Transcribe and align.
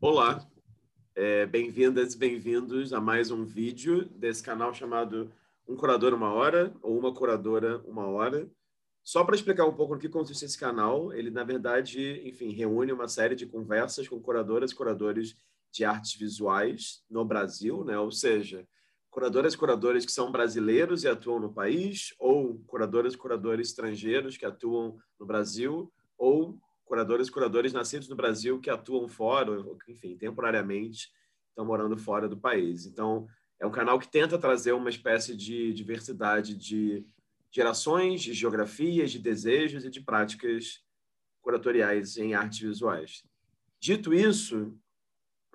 Olá, 0.00 0.48
é, 1.12 1.44
bem-vindas 1.44 2.14
e 2.14 2.18
bem-vindos 2.18 2.92
a 2.92 3.00
mais 3.00 3.32
um 3.32 3.44
vídeo 3.44 4.04
desse 4.10 4.40
canal 4.40 4.72
chamado 4.72 5.28
Um 5.66 5.74
Curador 5.74 6.14
Uma 6.14 6.32
Hora 6.32 6.72
ou 6.80 6.96
Uma 6.96 7.12
Curadora 7.12 7.78
Uma 7.78 8.06
Hora. 8.06 8.48
Só 9.02 9.24
para 9.24 9.34
explicar 9.34 9.64
um 9.64 9.74
pouco 9.74 9.94
no 9.94 10.00
que 10.00 10.08
consiste 10.08 10.44
esse 10.44 10.56
canal, 10.56 11.12
ele, 11.12 11.32
na 11.32 11.42
verdade, 11.42 12.22
enfim, 12.24 12.52
reúne 12.52 12.92
uma 12.92 13.08
série 13.08 13.34
de 13.34 13.44
conversas 13.44 14.06
com 14.06 14.20
curadoras 14.20 14.70
e 14.70 14.74
curadores 14.76 15.34
de 15.72 15.84
artes 15.84 16.14
visuais 16.14 17.02
no 17.10 17.24
Brasil, 17.24 17.84
né? 17.84 17.98
ou 17.98 18.12
seja, 18.12 18.64
curadoras 19.10 19.54
e 19.54 19.58
curadores 19.58 20.06
que 20.06 20.12
são 20.12 20.30
brasileiros 20.30 21.02
e 21.02 21.08
atuam 21.08 21.40
no 21.40 21.52
país, 21.52 22.14
ou 22.20 22.62
curadoras 22.68 23.14
e 23.14 23.18
curadores 23.18 23.70
estrangeiros 23.70 24.36
que 24.36 24.46
atuam 24.46 24.96
no 25.18 25.26
Brasil, 25.26 25.92
ou 26.16 26.56
curadores 26.88 27.28
e 27.28 27.30
curadores 27.30 27.72
nascidos 27.72 28.08
no 28.08 28.16
Brasil 28.16 28.58
que 28.58 28.70
atuam 28.70 29.06
fora, 29.06 29.52
enfim, 29.86 30.16
temporariamente 30.16 31.12
estão 31.50 31.64
morando 31.64 31.96
fora 31.96 32.26
do 32.26 32.36
país. 32.36 32.86
Então, 32.86 33.28
é 33.60 33.66
um 33.66 33.70
canal 33.70 33.98
que 33.98 34.10
tenta 34.10 34.38
trazer 34.38 34.72
uma 34.72 34.88
espécie 34.88 35.36
de 35.36 35.72
diversidade 35.74 36.56
de 36.56 37.06
gerações, 37.50 38.22
de 38.22 38.32
geografias, 38.32 39.10
de 39.10 39.18
desejos 39.18 39.84
e 39.84 39.90
de 39.90 40.00
práticas 40.00 40.82
curatoriais 41.42 42.16
em 42.16 42.34
artes 42.34 42.60
visuais. 42.60 43.24
Dito 43.78 44.14
isso, 44.14 44.74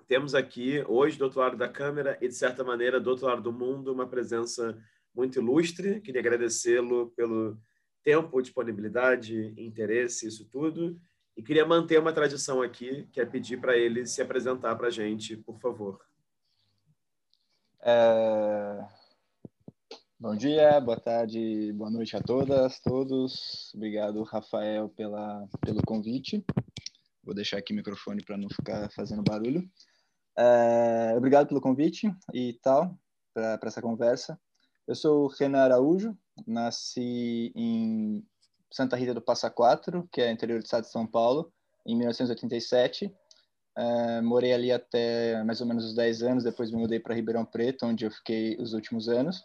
temos 0.06 0.34
aqui 0.34 0.84
hoje, 0.86 1.18
do 1.18 1.24
outro 1.24 1.40
lado 1.40 1.56
da 1.56 1.68
câmera 1.68 2.16
e, 2.20 2.28
de 2.28 2.34
certa 2.34 2.62
maneira, 2.62 3.00
do 3.00 3.10
outro 3.10 3.26
lado 3.26 3.42
do 3.42 3.52
mundo, 3.52 3.92
uma 3.92 4.06
presença 4.06 4.78
muito 5.14 5.40
ilustre. 5.40 6.00
Queria 6.00 6.20
agradecê-lo 6.20 7.10
pelo 7.16 7.58
tempo, 8.02 8.42
disponibilidade, 8.42 9.54
interesse, 9.56 10.28
isso 10.28 10.44
tudo. 10.44 11.00
E 11.36 11.42
queria 11.42 11.66
manter 11.66 11.98
uma 11.98 12.12
tradição 12.12 12.62
aqui, 12.62 13.08
que 13.12 13.20
é 13.20 13.26
pedir 13.26 13.60
para 13.60 13.76
ele 13.76 14.06
se 14.06 14.22
apresentar 14.22 14.76
para 14.76 14.86
a 14.86 14.90
gente, 14.90 15.36
por 15.36 15.58
favor. 15.58 16.00
É... 17.82 18.86
Bom 20.18 20.36
dia, 20.36 20.80
boa 20.80 20.98
tarde, 20.98 21.72
boa 21.72 21.90
noite 21.90 22.16
a 22.16 22.22
todas, 22.22 22.78
todos. 22.80 23.72
Obrigado, 23.74 24.22
Rafael, 24.22 24.88
pela, 24.90 25.46
pelo 25.60 25.82
convite. 25.82 26.44
Vou 27.22 27.34
deixar 27.34 27.58
aqui 27.58 27.72
o 27.72 27.76
microfone 27.76 28.24
para 28.24 28.38
não 28.38 28.48
ficar 28.48 28.88
fazendo 28.92 29.24
barulho. 29.24 29.68
É... 30.38 31.14
Obrigado 31.16 31.48
pelo 31.48 31.60
convite 31.60 32.14
e 32.32 32.52
tal, 32.62 32.96
para 33.32 33.58
essa 33.64 33.82
conversa. 33.82 34.40
Eu 34.86 34.94
sou 34.94 35.26
Renan 35.26 35.62
Araújo, 35.62 36.16
nasci 36.46 37.52
em 37.56 38.24
Santa 38.74 38.96
Rita 38.96 39.14
do 39.14 39.22
Passa 39.22 39.48
Quatro, 39.48 40.08
que 40.10 40.20
é 40.20 40.32
interior 40.32 40.58
do 40.58 40.64
estado 40.64 40.82
de 40.82 40.90
São 40.90 41.06
Paulo, 41.06 41.52
em 41.86 41.96
1987. 41.96 43.06
Uh, 43.78 44.20
morei 44.24 44.52
ali 44.52 44.72
até 44.72 45.40
mais 45.44 45.60
ou 45.60 45.66
menos 45.68 45.84
os 45.84 45.94
10 45.94 46.24
anos, 46.24 46.42
depois 46.42 46.72
me 46.72 46.78
mudei 46.78 46.98
para 46.98 47.14
Ribeirão 47.14 47.44
Preto, 47.44 47.86
onde 47.86 48.04
eu 48.04 48.10
fiquei 48.10 48.56
os 48.58 48.72
últimos 48.72 49.08
anos. 49.08 49.44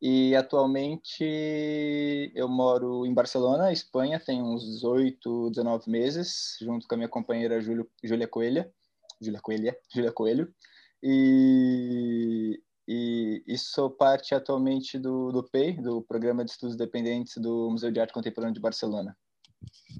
E 0.00 0.34
atualmente 0.34 2.32
eu 2.34 2.48
moro 2.48 3.04
em 3.04 3.12
Barcelona, 3.12 3.72
Espanha, 3.72 4.18
tem 4.18 4.42
uns 4.42 4.64
18, 4.64 5.50
19 5.50 5.90
meses, 5.90 6.56
junto 6.62 6.88
com 6.88 6.94
a 6.94 6.98
minha 6.98 7.08
companheira 7.10 7.60
Júlia 7.60 8.26
Coelha, 8.26 8.72
Júlia 9.20 9.40
Coelha, 9.40 9.76
Júlia 9.94 10.12
Coelho. 10.12 10.54
E 11.02 12.58
e, 12.88 13.44
e 13.46 13.58
sou 13.58 13.90
parte 13.90 14.34
atualmente 14.34 14.98
do, 14.98 15.30
do 15.30 15.42
PEI, 15.42 15.74
do 15.74 16.00
Programa 16.00 16.42
de 16.42 16.52
Estudos 16.52 16.74
Dependentes 16.74 17.36
do 17.36 17.70
Museu 17.70 17.90
de 17.90 18.00
Arte 18.00 18.14
Contemporânea 18.14 18.54
de 18.54 18.60
Barcelona, 18.60 19.14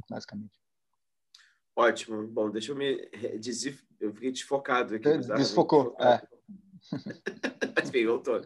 basicamente. 0.09 0.59
Ótimo. 1.77 2.27
Bom, 2.27 2.51
deixa 2.51 2.73
eu 2.73 2.77
me 2.77 3.09
dizer, 3.39 3.79
eu 4.01 4.15
fiquei 4.15 4.33
desfocado 4.33 4.95
aqui. 4.95 5.19
Desfocou, 5.19 5.95
é. 6.01 6.27
Mas 7.77 7.91
enfim, 7.91 8.07
voltou. 8.07 8.41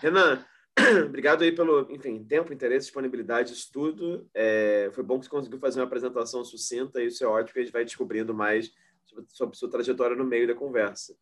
Renan, 0.00 0.42
obrigado 1.06 1.42
aí 1.42 1.52
pelo, 1.52 1.92
enfim, 1.92 2.24
tempo, 2.24 2.54
interesse, 2.54 2.86
disponibilidade, 2.86 3.52
estudo. 3.52 4.26
É, 4.32 4.88
foi 4.94 5.04
bom 5.04 5.18
que 5.18 5.26
você 5.26 5.30
conseguiu 5.30 5.58
fazer 5.58 5.80
uma 5.80 5.86
apresentação 5.86 6.42
sucinta, 6.42 7.02
e 7.02 7.08
isso 7.08 7.22
é 7.22 7.26
ótimo, 7.26 7.60
a 7.60 7.62
gente 7.62 7.72
vai 7.72 7.84
descobrindo 7.84 8.32
mais 8.32 8.72
sobre, 9.04 9.26
sobre 9.28 9.56
sua 9.58 9.68
trajetória 9.70 10.16
no 10.16 10.24
meio 10.24 10.46
da 10.46 10.54
conversa. 10.54 11.14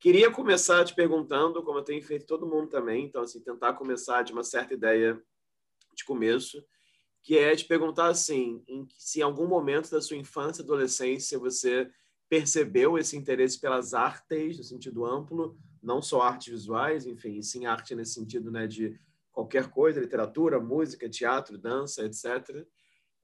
Queria 0.00 0.30
começar 0.30 0.84
te 0.84 0.94
perguntando, 0.94 1.62
como 1.62 1.78
eu 1.78 1.84
tenho 1.84 2.02
feito 2.02 2.26
todo 2.26 2.46
mundo 2.46 2.68
também, 2.68 3.04
então, 3.04 3.22
assim, 3.22 3.40
tentar 3.40 3.72
começar 3.74 4.22
de 4.22 4.32
uma 4.32 4.44
certa 4.44 4.74
ideia 4.74 5.20
de 5.94 6.04
começo, 6.04 6.64
que 7.22 7.36
é 7.36 7.54
te 7.56 7.64
perguntar, 7.64 8.06
assim, 8.06 8.62
em, 8.68 8.86
se 8.96 9.18
em 9.18 9.22
algum 9.22 9.46
momento 9.46 9.90
da 9.90 10.00
sua 10.00 10.16
infância 10.16 10.62
adolescência 10.62 11.38
você 11.38 11.90
percebeu 12.28 12.96
esse 12.96 13.16
interesse 13.16 13.60
pelas 13.60 13.92
artes, 13.92 14.58
no 14.58 14.64
sentido 14.64 15.04
amplo, 15.04 15.58
não 15.82 16.00
só 16.00 16.22
artes 16.22 16.52
visuais, 16.52 17.06
enfim, 17.06 17.42
sim 17.42 17.66
arte 17.66 17.94
nesse 17.94 18.14
sentido, 18.14 18.50
né, 18.50 18.66
de 18.66 18.98
qualquer 19.32 19.68
coisa, 19.68 20.00
literatura, 20.00 20.60
música, 20.60 21.08
teatro, 21.08 21.58
dança, 21.58 22.04
etc. 22.04 22.66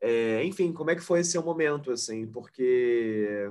É, 0.01 0.45
enfim, 0.45 0.73
como 0.73 0.91
é 0.91 0.95
que 0.95 1.03
foi 1.03 1.21
esse 1.21 1.33
seu 1.33 1.43
momento, 1.43 1.91
assim? 1.93 2.27
Porque, 2.27 3.51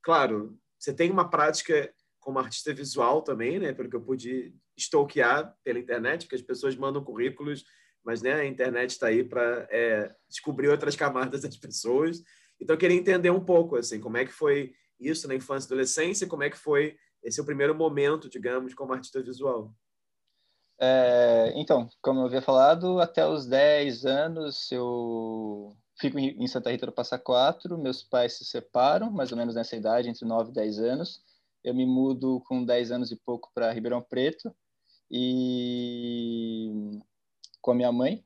claro, 0.00 0.58
você 0.78 0.92
tem 0.92 1.10
uma 1.10 1.28
prática 1.28 1.92
como 2.22 2.38
artista 2.38 2.72
visual 2.72 3.20
também, 3.20 3.58
né? 3.58 3.72
Pelo 3.72 3.90
que 3.90 3.96
eu 3.96 4.00
pude 4.00 4.54
stalkear 4.76 5.54
pela 5.62 5.78
internet, 5.78 6.22
porque 6.22 6.36
as 6.36 6.42
pessoas 6.42 6.74
mandam 6.76 7.04
currículos, 7.04 7.64
mas 8.02 8.22
né, 8.22 8.32
a 8.32 8.46
internet 8.46 8.90
está 8.90 9.08
aí 9.08 9.22
para 9.22 9.66
é, 9.70 10.10
descobrir 10.28 10.68
outras 10.68 10.96
camadas 10.96 11.42
das 11.42 11.56
pessoas. 11.56 12.22
Então, 12.60 12.74
eu 12.74 12.78
queria 12.78 12.96
entender 12.96 13.30
um 13.30 13.44
pouco, 13.44 13.76
assim, 13.76 14.00
como 14.00 14.16
é 14.16 14.24
que 14.24 14.32
foi 14.32 14.72
isso 14.98 15.26
na 15.26 15.34
infância 15.34 15.66
e 15.66 15.68
adolescência, 15.68 16.26
como 16.28 16.44
é 16.44 16.50
que 16.50 16.56
foi 16.56 16.96
esse 17.22 17.40
o 17.40 17.44
primeiro 17.44 17.74
momento, 17.74 18.30
digamos, 18.30 18.72
como 18.72 18.92
artista 18.92 19.20
visual. 19.20 19.74
É, 20.80 21.52
então, 21.56 21.88
como 22.00 22.20
eu 22.20 22.26
havia 22.26 22.42
falado, 22.42 23.00
até 23.00 23.26
os 23.26 23.46
10 23.46 24.04
anos 24.04 24.70
eu 24.72 25.76
fico 26.00 26.18
em 26.18 26.46
Santa 26.46 26.70
Rita 26.70 26.86
do 26.86 26.92
Passa 26.92 27.18
Quatro, 27.18 27.78
meus 27.78 28.02
pais 28.02 28.32
se 28.34 28.44
separam, 28.44 29.10
mais 29.10 29.30
ou 29.30 29.38
menos 29.38 29.54
nessa 29.54 29.76
idade, 29.76 30.08
entre 30.08 30.24
9 30.24 30.50
e 30.50 30.54
10 30.54 30.78
anos, 30.80 31.22
eu 31.64 31.74
me 31.74 31.86
mudo 31.86 32.42
com 32.46 32.64
10 32.64 32.90
anos 32.90 33.12
e 33.12 33.16
pouco 33.16 33.50
para 33.54 33.72
Ribeirão 33.72 34.02
Preto 34.02 34.54
e 35.10 37.00
com 37.60 37.70
a 37.70 37.74
minha 37.74 37.92
mãe. 37.92 38.24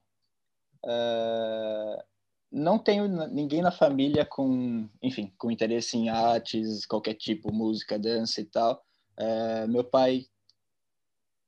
Uh, 0.85 2.03
não 2.51 2.79
tenho 2.79 3.09
ninguém 3.29 3.61
na 3.61 3.71
família 3.71 4.25
com, 4.25 4.89
enfim, 5.03 5.33
com 5.37 5.51
interesse 5.51 5.97
em 5.97 6.09
artes, 6.09 6.87
qualquer 6.87 7.15
tipo, 7.15 7.53
música, 7.53 7.99
dança 7.99 8.41
e 8.41 8.45
tal. 8.45 8.83
Uh, 9.19 9.69
meu 9.69 9.85
pai 9.85 10.27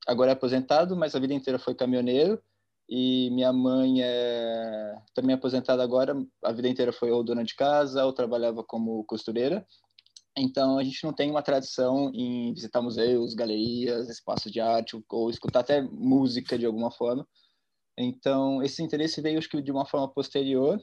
agora 0.07 0.31
é 0.31 0.35
aposentado, 0.35 0.97
mas 0.97 1.15
a 1.15 1.21
vida 1.21 1.35
inteira 1.35 1.59
foi 1.59 1.75
caminhoneiro. 1.75 2.43
E 2.91 3.29
minha 3.31 3.53
mãe 3.53 4.03
é 4.03 4.97
também 5.15 5.35
aposentada 5.35 5.83
agora, 5.83 6.17
a 6.43 6.53
vida 6.53 6.69
inteira 6.69 6.91
foi 6.91 7.11
ou 7.11 7.23
dona 7.23 7.45
de 7.45 7.55
casa 7.55 8.05
ou 8.05 8.13
trabalhava 8.13 8.65
como 8.65 9.05
costureira. 9.05 9.67
Então, 10.39 10.79
a 10.79 10.85
gente 10.85 11.03
não 11.05 11.13
tem 11.13 11.31
uma 11.31 11.43
tradição 11.43 12.11
em 12.15 12.53
visitar 12.55 12.81
museus, 12.81 13.35
galerias, 13.35 14.09
espaços 14.09 14.51
de 14.53 14.61
arte, 14.61 15.01
ou 15.11 15.31
escutar 15.31 15.61
até 15.61 15.83
música 15.83 16.59
de 16.59 16.65
alguma 16.65 16.91
forma. 16.91 17.27
Então, 17.97 18.63
esse 18.63 18.83
interesse 18.83 19.21
veio, 19.21 19.39
acho 19.39 19.49
que, 19.49 19.61
de 19.61 19.73
uma 19.73 19.85
forma 19.85 20.09
posterior. 20.09 20.81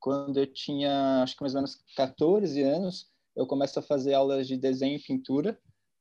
Quando 0.00 0.38
eu 0.38 0.46
tinha, 0.46 1.22
acho 1.22 1.36
que 1.36 1.42
mais 1.42 1.54
ou 1.54 1.60
menos 1.60 1.78
14 1.96 2.62
anos, 2.62 3.10
eu 3.36 3.46
começo 3.46 3.78
a 3.78 3.82
fazer 3.82 4.14
aulas 4.14 4.46
de 4.46 4.56
desenho 4.56 4.96
e 4.96 5.02
pintura. 5.02 5.58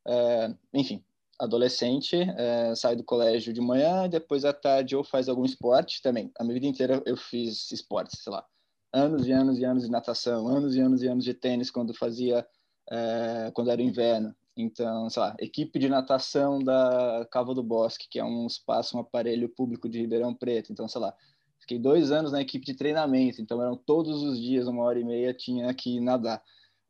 É, 0.07 0.53
enfim, 0.73 1.03
adolescente, 1.39 2.15
é, 2.15 2.75
sai 2.75 2.95
do 2.95 3.03
colégio 3.03 3.53
de 3.53 3.61
manhã, 3.61 4.07
depois 4.07 4.45
à 4.45 4.53
tarde 4.53 4.95
ou 4.95 5.03
faz 5.03 5.27
algum 5.27 5.45
esporte 5.45 6.01
também. 6.01 6.31
A 6.37 6.43
minha 6.43 6.53
vida 6.53 6.67
inteira 6.67 7.01
eu 7.05 7.17
fiz 7.17 7.71
esportes, 7.71 8.21
sei 8.21 8.31
lá. 8.31 8.45
Anos 8.91 9.27
e 9.27 9.31
anos 9.31 9.57
e 9.57 9.65
anos 9.65 9.83
de 9.83 9.91
natação, 9.91 10.47
anos 10.47 10.75
e 10.75 10.79
anos 10.79 11.01
e 11.01 11.07
anos 11.07 11.23
de 11.23 11.33
tênis 11.33 11.71
quando 11.71 11.93
fazia 11.93 12.45
é, 12.91 13.51
quando 13.53 13.71
era 13.71 13.81
inverno. 13.81 14.35
Então, 14.55 15.09
sei 15.09 15.21
lá, 15.21 15.35
equipe 15.39 15.79
de 15.79 15.89
natação 15.89 16.59
da 16.59 17.27
Cava 17.31 17.55
do 17.55 17.63
Bosque, 17.63 18.07
que 18.09 18.19
é 18.19 18.23
um 18.23 18.45
espaço, 18.45 18.95
um 18.95 18.99
aparelho 18.99 19.49
público 19.49 19.89
de 19.89 19.99
Ribeirão 19.99 20.33
Preto. 20.33 20.71
Então, 20.71 20.87
sei 20.87 21.01
lá, 21.01 21.13
fiquei 21.59 21.79
dois 21.79 22.11
anos 22.11 22.31
na 22.31 22.41
equipe 22.41 22.65
de 22.65 22.75
treinamento, 22.75 23.41
então 23.41 23.61
eram 23.61 23.75
todos 23.75 24.21
os 24.21 24.39
dias, 24.39 24.67
uma 24.67 24.83
hora 24.83 24.99
e 24.99 25.03
meia, 25.03 25.33
tinha 25.33 25.73
que 25.73 25.99
nadar. 25.99 26.41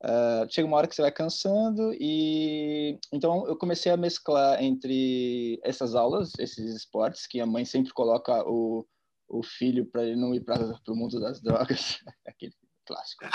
Uh, 0.04 0.46
chega 0.50 0.68
uma 0.68 0.76
hora 0.76 0.88
que 0.88 0.94
você 0.94 1.02
vai 1.02 1.14
cansando 1.14 1.94
e 1.94 3.00
então 3.10 3.48
eu 3.48 3.56
comecei 3.56 3.90
a 3.90 3.96
mesclar 3.96 4.62
entre 4.62 5.62
essas 5.64 5.96
aulas, 5.96 6.34
esses 6.38 6.76
esportes 6.76 7.26
que 7.26 7.40
a 7.40 7.46
mãe 7.46 7.64
sempre 7.64 7.94
coloca 7.94 8.44
o, 8.46 8.86
o 9.30 9.42
filho 9.42 9.86
para 9.86 10.04
ele 10.04 10.18
não 10.18 10.36
ir 10.36 10.42
para 10.42 10.78
o 10.90 10.96
mundo 10.96 11.22
das 11.22 11.42
drogas, 11.42 12.04
aquele 12.28 12.54
clássico. 12.86 13.26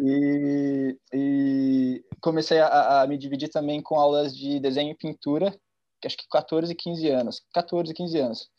E, 0.00 0.98
e 1.12 2.04
comecei 2.20 2.58
a, 2.60 3.02
a, 3.02 3.06
me 3.06 3.18
dividir 3.18 3.48
também 3.48 3.82
com 3.82 3.98
aulas 3.98 4.36
de 4.36 4.58
desenho 4.60 4.92
e 4.92 4.96
pintura, 4.96 5.54
que 6.00 6.06
acho 6.06 6.16
que 6.16 6.28
14 6.28 6.72
e 6.72 6.74
15 6.74 7.08
anos. 7.10 7.42
14 7.52 7.90
e 7.90 7.94
15 7.94 8.18
anos. 8.18 8.50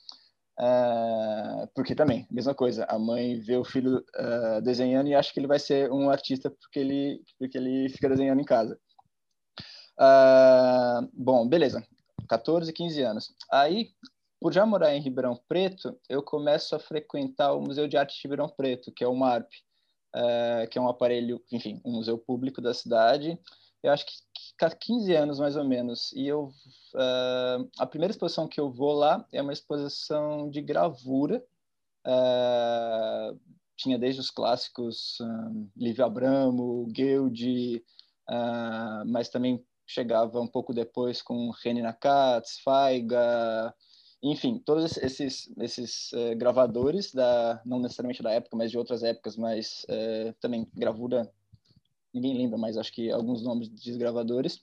Uh, 0.60 1.68
porque 1.74 1.96
também, 1.96 2.28
mesma 2.30 2.54
coisa, 2.54 2.86
a 2.86 3.00
mãe 3.00 3.40
vê 3.40 3.58
o 3.58 3.66
filho 3.66 3.98
uh, 3.98 4.62
desenhando 4.62 5.08
e 5.08 5.16
acha 5.16 5.34
que 5.34 5.40
ele 5.40 5.48
vai 5.48 5.58
ser 5.58 5.92
um 5.92 6.10
artista 6.10 6.52
porque 6.52 6.80
ele, 6.80 7.24
porque 7.40 7.58
ele 7.58 7.90
fica 7.90 8.08
desenhando 8.08 8.40
em 8.40 8.46
casa. 8.46 8.80
Uh, 10.00 11.10
bom, 11.14 11.48
beleza. 11.48 11.86
14, 12.30 12.72
15 12.72 13.02
anos. 13.02 13.34
Aí, 13.52 13.90
por 14.40 14.54
já 14.54 14.66
morar 14.66 14.96
em 14.96 15.02
Ribeirão 15.02 15.40
Preto, 15.48 16.00
eu 16.08 16.22
começo 16.22 16.76
a 16.76 16.80
frequentar 16.80 17.54
o 17.54 17.62
Museu 17.62 17.88
de 17.88 17.98
Arte 17.98 18.16
de 18.16 18.22
Ribeirão 18.24 18.50
Preto, 18.50 18.92
que 18.92 19.04
é 19.04 19.08
o 19.08 19.16
MARP, 19.16 19.50
uh, 20.16 20.68
que 20.70 20.78
é 20.78 20.82
um 20.82 20.90
aparelho, 20.90 21.42
enfim, 21.52 21.82
um 21.84 21.94
museu 21.94 22.18
público 22.18 22.62
da 22.62 22.74
cidade. 22.74 23.38
Eu 23.82 23.92
acho 23.92 24.06
que 24.06 24.14
há 24.66 24.70
15 24.70 25.14
anos, 25.16 25.40
mais 25.40 25.56
ou 25.56 25.64
menos. 25.64 26.12
E 26.14 26.28
eu, 26.28 26.46
uh, 26.96 27.70
a 27.78 27.86
primeira 27.86 28.12
exposição 28.12 28.48
que 28.48 28.60
eu 28.60 28.72
vou 28.72 28.94
lá 28.94 29.28
é 29.32 29.42
uma 29.42 29.54
exposição 29.54 30.50
de 30.50 30.62
gravura, 30.62 31.44
Uh, 32.06 33.40
tinha 33.78 33.98
desde 33.98 34.20
os 34.20 34.30
clássicos 34.30 35.18
um, 35.22 35.70
Livio 35.76 36.06
Abramo, 36.06 36.86
Guild, 36.88 37.84
uh, 38.30 39.06
mas 39.08 39.30
também 39.30 39.66
chegava 39.88 40.40
um 40.40 40.48
pouco 40.48 40.74
depois 40.74 41.22
com 41.22 41.50
René 41.64 41.82
Nakatz, 41.82 42.60
Faiga, 42.60 43.74
enfim, 44.24 44.58
todos 44.58 44.98
esses, 44.98 45.52
esses 45.60 46.14
uh, 46.14 46.34
gravadores, 46.38 47.14
da, 47.14 47.62
não 47.66 47.80
necessariamente 47.80 48.24
da 48.24 48.32
época, 48.32 48.56
mas 48.56 48.72
de 48.72 48.78
outras 48.78 49.04
épocas, 49.04 49.36
mas 49.36 49.86
uh, 49.90 50.34
também 50.40 50.66
gravura, 50.74 51.30
ninguém 52.14 52.38
lembra, 52.38 52.58
mas 52.58 52.78
acho 52.78 52.94
que 52.94 53.12
alguns 53.12 53.44
nomes 53.44 53.70
de 53.70 53.98
gravadores. 53.98 54.62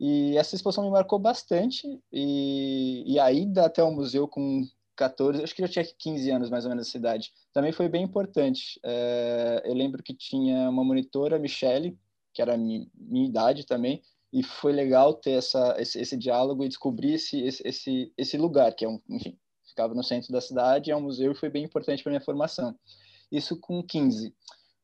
E 0.00 0.36
essa 0.36 0.56
exposição 0.56 0.84
me 0.84 0.90
marcou 0.90 1.20
bastante, 1.20 2.00
e, 2.12 3.04
e 3.06 3.18
a 3.20 3.32
ida 3.32 3.64
até 3.64 3.82
o 3.82 3.92
museu 3.92 4.26
com 4.26 4.66
14, 4.96 5.42
acho 5.42 5.54
que 5.54 5.62
já 5.62 5.68
tinha 5.68 5.84
15 5.84 6.30
anos 6.30 6.50
mais 6.50 6.64
ou 6.64 6.70
menos 6.70 6.88
essa 6.88 6.98
idade. 6.98 7.32
Também 7.52 7.70
foi 7.70 7.88
bem 7.88 8.02
importante. 8.02 8.80
É, 8.82 9.62
eu 9.64 9.72
lembro 9.72 10.02
que 10.02 10.14
tinha 10.14 10.68
uma 10.68 10.82
monitora, 10.82 11.38
Michele, 11.38 11.96
que 12.34 12.42
era 12.42 12.56
minha, 12.56 12.86
minha 12.94 13.28
idade 13.28 13.64
também, 13.64 14.02
e 14.36 14.42
foi 14.42 14.70
legal 14.70 15.14
ter 15.14 15.30
essa, 15.30 15.74
esse, 15.78 15.98
esse 15.98 16.14
diálogo 16.14 16.62
e 16.62 16.68
descobrir 16.68 17.14
esse, 17.14 17.40
esse, 17.40 18.12
esse 18.18 18.36
lugar, 18.36 18.74
que 18.74 18.84
é 18.84 18.88
um, 18.88 19.00
enfim, 19.08 19.34
ficava 19.66 19.94
no 19.94 20.04
centro 20.04 20.30
da 20.30 20.42
cidade, 20.42 20.90
é 20.90 20.96
um 20.96 21.00
museu 21.00 21.32
e 21.32 21.34
foi 21.34 21.48
bem 21.48 21.64
importante 21.64 22.02
para 22.02 22.10
minha 22.10 22.20
formação. 22.20 22.78
Isso 23.32 23.58
com 23.58 23.82
15. 23.82 24.34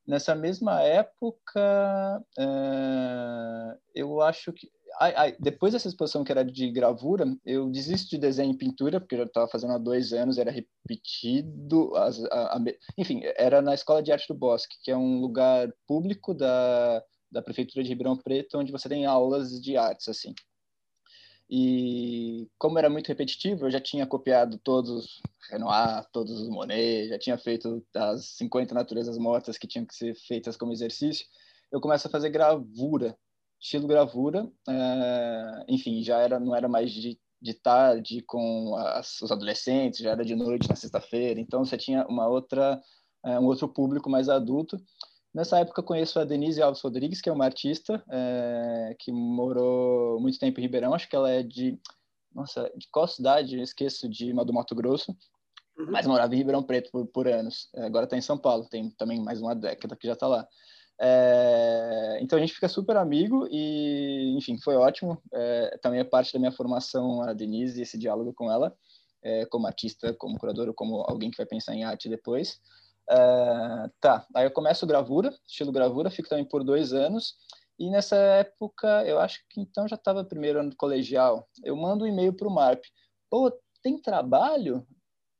Nessa 0.07 0.35
mesma 0.35 0.81
época, 0.81 2.25
é, 2.39 3.79
eu 3.95 4.23
acho 4.23 4.55
que 4.55 4.71
depois 5.39 5.75
dessa 5.75 5.89
exposição 5.89 6.25
que 6.25 6.33
era 6.33 6.45
de 6.45 6.71
gravura, 6.71 7.27
eu 7.45 7.69
desisto 7.69 8.09
de 8.09 8.19
desenho 8.19 8.53
e 8.53 8.57
pintura, 8.57 9.01
porque 9.01 9.17
eu 9.17 9.19
já 9.19 9.25
estava 9.27 9.49
fazendo 9.49 9.75
há 9.75 9.79
dois 9.79 10.15
anos, 10.15 10.39
era 10.39 10.51
repetido. 10.51 11.95
As, 11.95 12.25
a, 12.25 12.57
a, 12.57 12.65
enfim, 12.97 13.21
era 13.37 13.61
na 13.61 13.75
Escola 13.75 14.03
de 14.03 14.13
Arte 14.13 14.29
do 14.29 14.35
Bosque, 14.35 14.77
que 14.83 14.91
é 14.91 14.97
um 14.97 15.21
lugar 15.21 15.71
público 15.87 16.33
da, 16.33 17.05
da 17.33 17.43
Prefeitura 17.43 17.83
de 17.83 17.89
Ribeirão 17.89 18.17
Preto, 18.17 18.59
onde 18.59 18.71
você 18.71 18.89
tem 18.89 19.07
aulas 19.07 19.61
de 19.61 19.77
artes, 19.77 20.09
assim. 20.09 20.35
E 21.51 22.49
como 22.59 22.79
era 22.79 22.89
muito 22.89 23.09
repetitivo, 23.09 23.67
eu 23.67 23.71
já 23.71 23.81
tinha 23.81 24.07
copiado 24.07 24.59
todos 24.59 24.91
os 24.91 25.23
Renoir, 25.51 26.07
todos 26.13 26.41
os 26.41 26.49
Monet, 26.49 27.09
já 27.09 27.19
tinha 27.19 27.37
feito 27.37 27.85
as 27.95 28.27
50 28.37 28.75
naturezas 28.75 29.19
mortas 29.19 29.59
que 29.59 29.67
tinham 29.67 29.85
que 29.85 29.95
ser 29.95 30.15
feitas 30.15 30.57
como 30.57 30.73
exercício. 30.73 31.27
Eu 31.71 31.81
começo 31.81 32.07
a 32.07 32.11
fazer 32.11 32.31
gravura 32.31 33.17
estilo 33.63 33.87
gravura, 33.87 34.51
é, 34.69 35.65
enfim, 35.69 36.03
já 36.03 36.19
era 36.19 36.41
não 36.41 36.55
era 36.55 36.69
mais 36.69 36.91
de, 36.91 37.17
de 37.41 37.55
tarde 37.55 38.21
com 38.23 38.75
as, 38.77 39.23
os 39.23 39.31
adolescentes, 39.31 40.01
já 40.01 40.11
era 40.11 40.25
de 40.25 40.35
noite 40.35 40.69
na 40.69 40.75
sexta-feira, 40.75 41.41
então 41.41 41.65
você 41.65 41.79
tinha 41.79 42.05
uma 42.09 42.27
outra 42.27 42.83
é, 43.25 43.39
um 43.39 43.45
outro 43.45 43.69
público 43.69 44.11
mais 44.11 44.29
adulto. 44.29 44.77
Nessa 45.35 45.59
época 45.59 45.83
conheço 45.83 46.19
a 46.19 46.25
Denise 46.25 46.61
Alves 46.61 46.83
Rodrigues, 46.83 47.21
que 47.21 47.29
é 47.29 47.33
uma 47.33 47.47
artista 47.47 48.05
é, 48.11 48.95
que 48.99 49.11
morou 49.11 50.21
muito 50.21 50.39
tempo 50.39 50.61
em 50.61 50.63
Ribeirão, 50.63 50.93
acho 50.93 51.09
que 51.09 51.17
ela 51.17 51.31
é 51.31 51.43
de 51.43 51.79
nossa, 52.35 52.71
de 52.77 52.89
qual 52.91 53.07
cidade? 53.07 53.57
Eu 53.57 53.63
esqueço 53.63 54.09
de 54.09 54.33
do 54.33 54.53
Mato 54.53 54.75
Grosso, 54.75 55.13
uhum. 55.79 55.91
mas 55.91 56.07
morava 56.07 56.35
em 56.35 56.39
Ribeirão 56.39 56.63
Preto 56.63 56.91
por, 56.91 57.07
por 57.07 57.29
anos. 57.29 57.69
Agora 57.77 58.05
está 58.05 58.17
em 58.17 58.23
São 58.23 58.39
Paulo, 58.39 58.67
tem 58.69 58.91
também 58.91 59.23
mais 59.23 59.41
uma 59.41 59.55
década 59.55 59.97
que 59.97 60.07
já 60.07 60.15
está 60.15 60.27
lá. 60.27 60.47
É, 61.01 62.19
então 62.21 62.39
a 62.39 62.41
gente 62.41 62.55
fica 62.55 62.69
super 62.69 62.97
amigo 62.97 63.47
e, 63.51 64.35
enfim, 64.37 64.59
foi 64.59 64.77
ótimo. 64.77 65.21
É, 65.33 65.79
também 65.83 66.01
é 66.01 66.05
parte 66.05 66.33
da 66.33 66.39
minha 66.39 66.53
formação 66.53 67.23
a 67.23 67.33
Denise, 67.33 67.83
esse 67.83 67.99
diálogo 67.99 68.33
com 68.33 68.51
ela, 68.51 68.75
é, 69.23 69.45
como 69.47 69.67
artista, 69.67 70.15
como 70.15 70.39
curadora, 70.39 70.73
como 70.73 71.03
alguém 71.09 71.31
que 71.31 71.37
vai 71.37 71.47
pensar 71.47 71.75
em 71.75 71.85
arte 71.85 72.09
depois. 72.09 72.61
É, 73.11 73.91
tá, 74.01 74.27
aí 74.35 74.47
eu 74.47 74.51
começo 74.51 74.87
gravura, 74.87 75.35
estilo 75.47 75.73
gravura, 75.73 76.11
fico 76.11 76.29
também 76.29 76.45
por 76.45 76.65
dois 76.65 76.93
anos. 76.93 77.35
E 77.79 77.91
nessa 77.91 78.17
época, 78.17 79.05
eu 79.05 79.19
acho 79.19 79.41
que 79.51 79.61
então 79.61 79.89
já 79.89 79.97
estava 79.97 80.25
primeiro 80.25 80.61
ano 80.61 80.71
do 80.71 80.77
colegial. 80.77 81.49
Eu 81.65 81.77
mando 81.77 82.05
um 82.05 82.07
e-mail 82.07 82.33
para 82.33 82.47
o 82.47 82.51
MARP. 82.51 82.85
Pô, 83.31 83.53
tem 83.83 84.01
trabalho? 84.01 84.87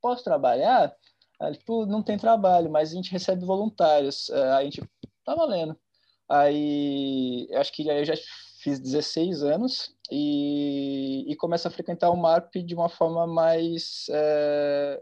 Posso 0.01 0.23
trabalhar? 0.23 0.93
Aí, 1.39 1.53
tipo, 1.53 1.85
não 1.85 2.03
tem 2.03 2.17
trabalho, 2.17 2.69
mas 2.69 2.91
a 2.91 2.95
gente 2.95 3.11
recebe 3.11 3.45
voluntários. 3.45 4.29
É, 4.29 4.51
a 4.51 4.63
gente 4.63 4.81
tá 5.23 5.35
valendo. 5.35 5.77
Aí, 6.29 7.47
acho 7.53 7.71
que 7.71 7.89
aí 7.89 7.99
eu 7.99 8.05
já 8.05 8.13
fiz 8.63 8.79
16 8.79 9.43
anos 9.43 9.93
e, 10.09 11.25
e 11.27 11.35
começo 11.35 11.67
a 11.67 11.71
frequentar 11.71 12.09
o 12.09 12.15
MARP 12.15 12.55
de 12.63 12.73
uma 12.73 12.87
forma 12.87 13.27
mais, 13.27 14.05
é, 14.09 15.01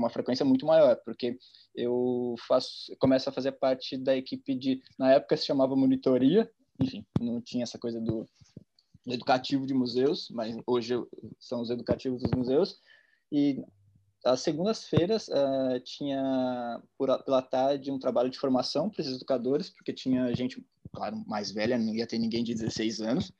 com 0.00 0.06
uma 0.06 0.10
frequência 0.10 0.44
muito 0.44 0.64
maior, 0.64 0.96
porque 1.04 1.38
eu 1.74 2.34
faço, 2.48 2.96
começo 2.98 3.28
a 3.28 3.32
fazer 3.32 3.52
parte 3.52 3.98
da 3.98 4.16
equipe 4.16 4.54
de, 4.54 4.80
na 4.98 5.12
época 5.12 5.36
se 5.36 5.46
chamava 5.46 5.76
monitoria, 5.76 6.50
enfim, 6.80 7.04
não 7.20 7.40
tinha 7.40 7.64
essa 7.64 7.78
coisa 7.78 8.00
do, 8.00 8.26
educativo 9.06 9.66
de 9.66 9.74
museus, 9.74 10.28
mas 10.30 10.56
hoje 10.66 10.94
são 11.38 11.60
os 11.60 11.70
educativos 11.70 12.22
dos 12.22 12.30
museus, 12.30 12.78
e 13.30 13.62
às 14.24 14.40
segundas-feiras 14.40 15.28
uh, 15.28 15.80
tinha 15.84 16.82
por, 16.96 17.22
pela 17.24 17.42
tarde 17.42 17.90
um 17.90 17.98
trabalho 17.98 18.30
de 18.30 18.38
formação 18.38 18.88
para 18.88 19.02
os 19.02 19.08
educadores, 19.08 19.70
porque 19.70 19.92
tinha 19.92 20.34
gente, 20.34 20.64
claro, 20.92 21.22
mais 21.26 21.50
velha, 21.50 21.78
não 21.78 21.94
ia 21.94 22.06
ter 22.06 22.18
ninguém 22.18 22.42
de 22.42 22.54
16 22.54 23.00
anos. 23.00 23.32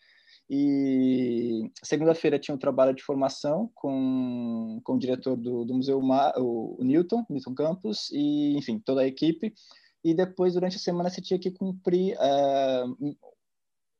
E 0.53 1.71
segunda-feira 1.81 2.37
tinha 2.37 2.53
um 2.53 2.59
trabalho 2.59 2.93
de 2.93 3.05
formação 3.05 3.71
com, 3.73 4.81
com 4.83 4.95
o 4.95 4.99
diretor 4.99 5.37
do, 5.37 5.65
do 5.65 5.75
Museu 5.75 6.03
Mar, 6.03 6.35
o, 6.37 6.77
o 6.77 6.83
Newton, 6.83 7.25
Newton 7.31 7.55
Campos, 7.55 8.11
e 8.11 8.57
enfim, 8.59 8.81
toda 8.81 9.03
a 9.03 9.07
equipe. 9.07 9.55
E 10.03 10.13
depois, 10.13 10.55
durante 10.55 10.75
a 10.75 10.81
semana, 10.81 11.09
você 11.09 11.21
tinha 11.21 11.39
que 11.39 11.53
cumprir 11.53 12.17
uh, 12.17 13.17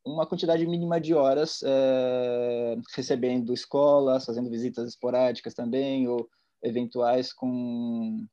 uma 0.05 0.25
quantidade 0.27 0.67
mínima 0.67 0.99
de 0.99 1.13
horas 1.13 1.61
uh, 1.61 2.81
recebendo 2.93 3.53
escolas, 3.53 4.25
fazendo 4.25 4.49
visitas 4.49 4.89
esporádicas 4.89 5.53
também, 5.53 6.05
ou 6.09 6.29
eventuais 6.61 7.31
com, 7.31 8.27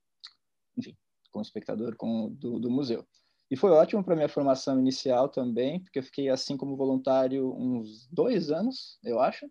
enfim, 0.77 0.97
com 1.31 1.39
o 1.39 1.43
espectador 1.43 1.95
com, 1.97 2.31
do, 2.31 2.59
do 2.59 2.69
museu. 2.69 3.07
E 3.51 3.57
foi 3.57 3.71
ótimo 3.71 4.05
para 4.05 4.15
minha 4.15 4.29
formação 4.29 4.79
inicial 4.79 5.29
também, 5.29 5.81
porque 5.81 5.99
eu 5.99 6.03
fiquei 6.03 6.29
assim 6.29 6.57
como 6.57 6.77
voluntário 6.77 7.55
uns 7.57 8.07
dois 8.09 8.51
anos, 8.51 8.99
eu 9.03 9.21
acho. 9.21 9.47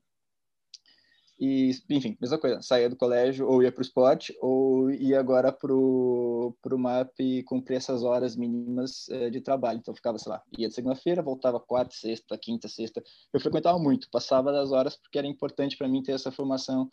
E, 1.39 1.71
enfim, 1.89 2.17
mesma 2.19 2.39
coisa, 2.39 2.61
saía 2.63 2.89
do 2.89 2.95
colégio 2.95 3.47
ou 3.47 3.61
ia 3.61 3.71
para 3.71 3.81
o 3.81 3.85
esporte, 3.85 4.35
ou 4.41 4.89
ia 4.89 5.19
agora 5.19 5.51
para 5.51 5.71
o 5.71 6.55
MAP 6.77 7.19
e 7.19 7.43
cumprir 7.43 7.75
essas 7.75 8.03
horas 8.03 8.35
mínimas 8.35 9.07
eh, 9.09 9.29
de 9.29 9.39
trabalho. 9.39 9.77
Então, 9.77 9.93
ficava, 9.93 10.17
sei 10.17 10.31
lá, 10.31 10.41
ia 10.57 10.67
de 10.67 10.73
segunda-feira, 10.73 11.21
voltava 11.21 11.59
quarta, 11.59 11.93
sexta, 11.95 12.37
quinta, 12.39 12.67
sexta. 12.67 13.03
Eu 13.31 13.39
frequentava 13.39 13.77
muito, 13.77 14.09
passava 14.09 14.51
das 14.51 14.71
horas 14.71 14.95
porque 14.95 15.17
era 15.19 15.27
importante 15.27 15.77
para 15.77 15.87
mim 15.87 16.01
ter 16.01 16.13
essa 16.13 16.31
formação 16.31 16.89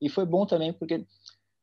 e 0.00 0.08
foi 0.08 0.24
bom 0.24 0.46
também 0.46 0.72
porque 0.72 1.04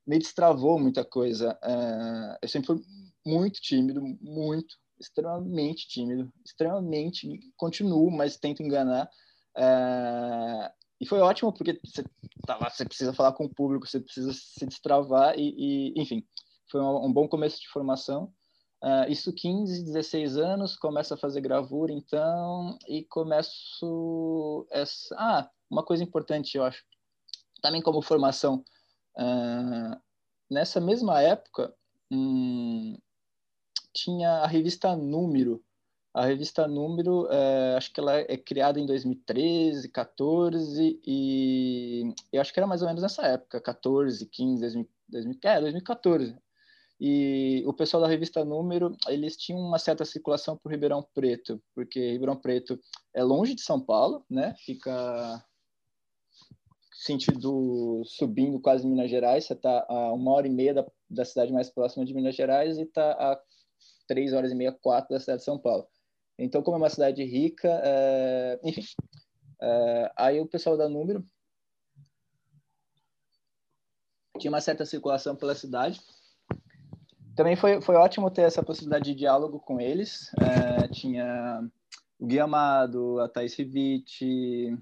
me 0.06 0.20
destravou 0.20 0.78
muita 0.78 1.06
coisa. 1.06 1.58
Uh, 1.64 2.38
eu 2.42 2.50
sempre 2.50 2.68
fui 2.68 2.82
muito 3.26 3.62
tímido, 3.62 4.02
muito, 4.22 4.76
extremamente 5.00 5.88
tímido, 5.88 6.32
extremamente, 6.46 7.40
continuo, 7.58 8.10
mas 8.12 8.38
tento 8.38 8.64
enganar. 8.64 9.10
Uh, 9.58 10.70
e 11.00 11.06
foi 11.06 11.20
ótimo 11.20 11.52
porque 11.52 11.80
você 11.84 12.04
tá 12.46 12.58
lá, 12.58 12.70
você 12.70 12.86
precisa 12.86 13.14
falar 13.14 13.34
com 13.34 13.46
o 13.46 13.54
público, 13.54 13.88
você 13.88 14.00
precisa 14.00 14.32
se 14.34 14.66
destravar 14.66 15.38
e, 15.38 15.94
e 15.94 16.02
enfim, 16.02 16.26
foi 16.72 16.82
um, 16.82 17.06
um, 17.06 17.14
bom 17.14 17.28
começo 17.28 17.60
de 17.60 17.68
formação. 17.68 18.34
Uh, 18.84 19.10
isso 19.10 19.34
15, 19.34 19.84
16 19.84 20.38
anos, 20.38 20.78
começo 20.78 21.14
a 21.14 21.18
fazer 21.18 21.42
gravura 21.42 21.92
então 21.92 22.78
e 22.88 23.04
começo 23.06 24.68
essa 24.72 25.16
ah, 25.18 25.50
uma 25.70 25.84
coisa 25.84 26.04
importante, 26.04 26.58
eu 26.58 26.64
acho, 26.64 26.84
também 27.62 27.82
como 27.82 28.02
formação. 28.02 28.64
Uh, 29.18 30.00
nessa 30.50 30.80
mesma 30.80 31.22
época, 31.22 31.74
um, 32.12 32.98
tinha 33.96 34.30
a 34.40 34.48
revista 34.48 34.96
Número. 34.96 35.64
A 36.14 36.26
revista 36.26 36.68
Número, 36.68 37.24
uh, 37.24 37.78
acho 37.78 37.92
que 37.92 38.00
ela 38.00 38.18
é 38.18 38.38
criada 38.38 38.80
em 38.80 38.86
2013, 38.86 39.90
14, 39.90 41.00
e 41.06 42.14
eu 42.32 42.40
acho 42.42 42.54
que 42.54 42.60
era 42.60 42.68
mais 42.68 42.82
ou 42.82 42.88
menos 42.88 43.02
nessa 43.02 43.26
época, 43.26 43.60
14, 43.60 44.26
15, 44.26 44.62
2000, 44.62 44.90
2000, 45.10 45.40
é, 45.44 45.62
2014. 45.62 46.38
E 47.00 47.64
o 47.68 47.74
pessoal 47.74 48.02
da 48.02 48.08
revista 48.08 48.46
Número, 48.46 48.96
eles 49.08 49.36
tinham 49.36 49.60
uma 49.60 49.78
certa 49.78 50.06
circulação 50.06 50.58
por 50.58 50.72
Ribeirão 50.72 51.06
Preto, 51.14 51.62
porque 51.74 52.12
Ribeirão 52.12 52.38
Preto 52.38 52.80
é 53.14 53.22
longe 53.22 53.54
de 53.54 53.62
São 53.62 53.82
Paulo, 53.82 54.24
né? 54.30 54.56
Fica 54.60 55.44
sentido 56.94 58.02
subindo 58.06 58.60
quase 58.60 58.88
Minas 58.88 59.10
Gerais, 59.10 59.44
você 59.44 59.54
está 59.54 59.86
a 59.90 60.14
uma 60.14 60.32
hora 60.32 60.48
e 60.48 60.50
meia 60.50 60.74
da, 60.74 60.86
da 61.10 61.26
cidade 61.26 61.52
mais 61.52 61.70
próxima 61.70 62.06
de 62.06 62.14
Minas 62.14 62.36
Gerais 62.36 62.78
e 62.78 62.84
está 62.84 63.12
a 63.12 63.40
três 64.08 64.34
horas 64.34 64.52
e 64.52 64.56
meia, 64.56 64.72
quatro 64.72 65.14
da 65.14 65.20
cidade 65.20 65.40
de 65.40 65.46
São 65.46 65.58
Paulo. 65.58 65.88
Então, 66.38 66.62
como 66.62 66.78
é 66.78 66.80
uma 66.80 66.90
cidade 66.90 67.24
rica, 67.24 67.70
é... 67.84 68.60
enfim, 68.64 68.84
é... 69.62 70.12
aí 70.16 70.40
o 70.40 70.48
pessoal 70.48 70.78
da 70.78 70.90
Número 70.90 71.26
tinha 74.38 74.52
uma 74.52 74.62
certa 74.62 74.86
circulação 74.86 75.36
pela 75.36 75.56
cidade, 75.56 76.02
também 77.36 77.58
foi, 77.58 77.82
foi 77.82 77.96
ótimo 77.96 78.32
ter 78.32 78.44
essa 78.44 78.64
possibilidade 78.64 79.12
de 79.12 79.16
diálogo 79.16 79.60
com 79.60 79.82
eles. 79.82 80.32
É, 80.40 80.88
tinha 80.88 81.62
o 82.18 82.26
Gui 82.26 82.40
Amado, 82.40 83.20
a 83.20 83.28
Thais 83.28 83.54
Rivite, 83.56 84.74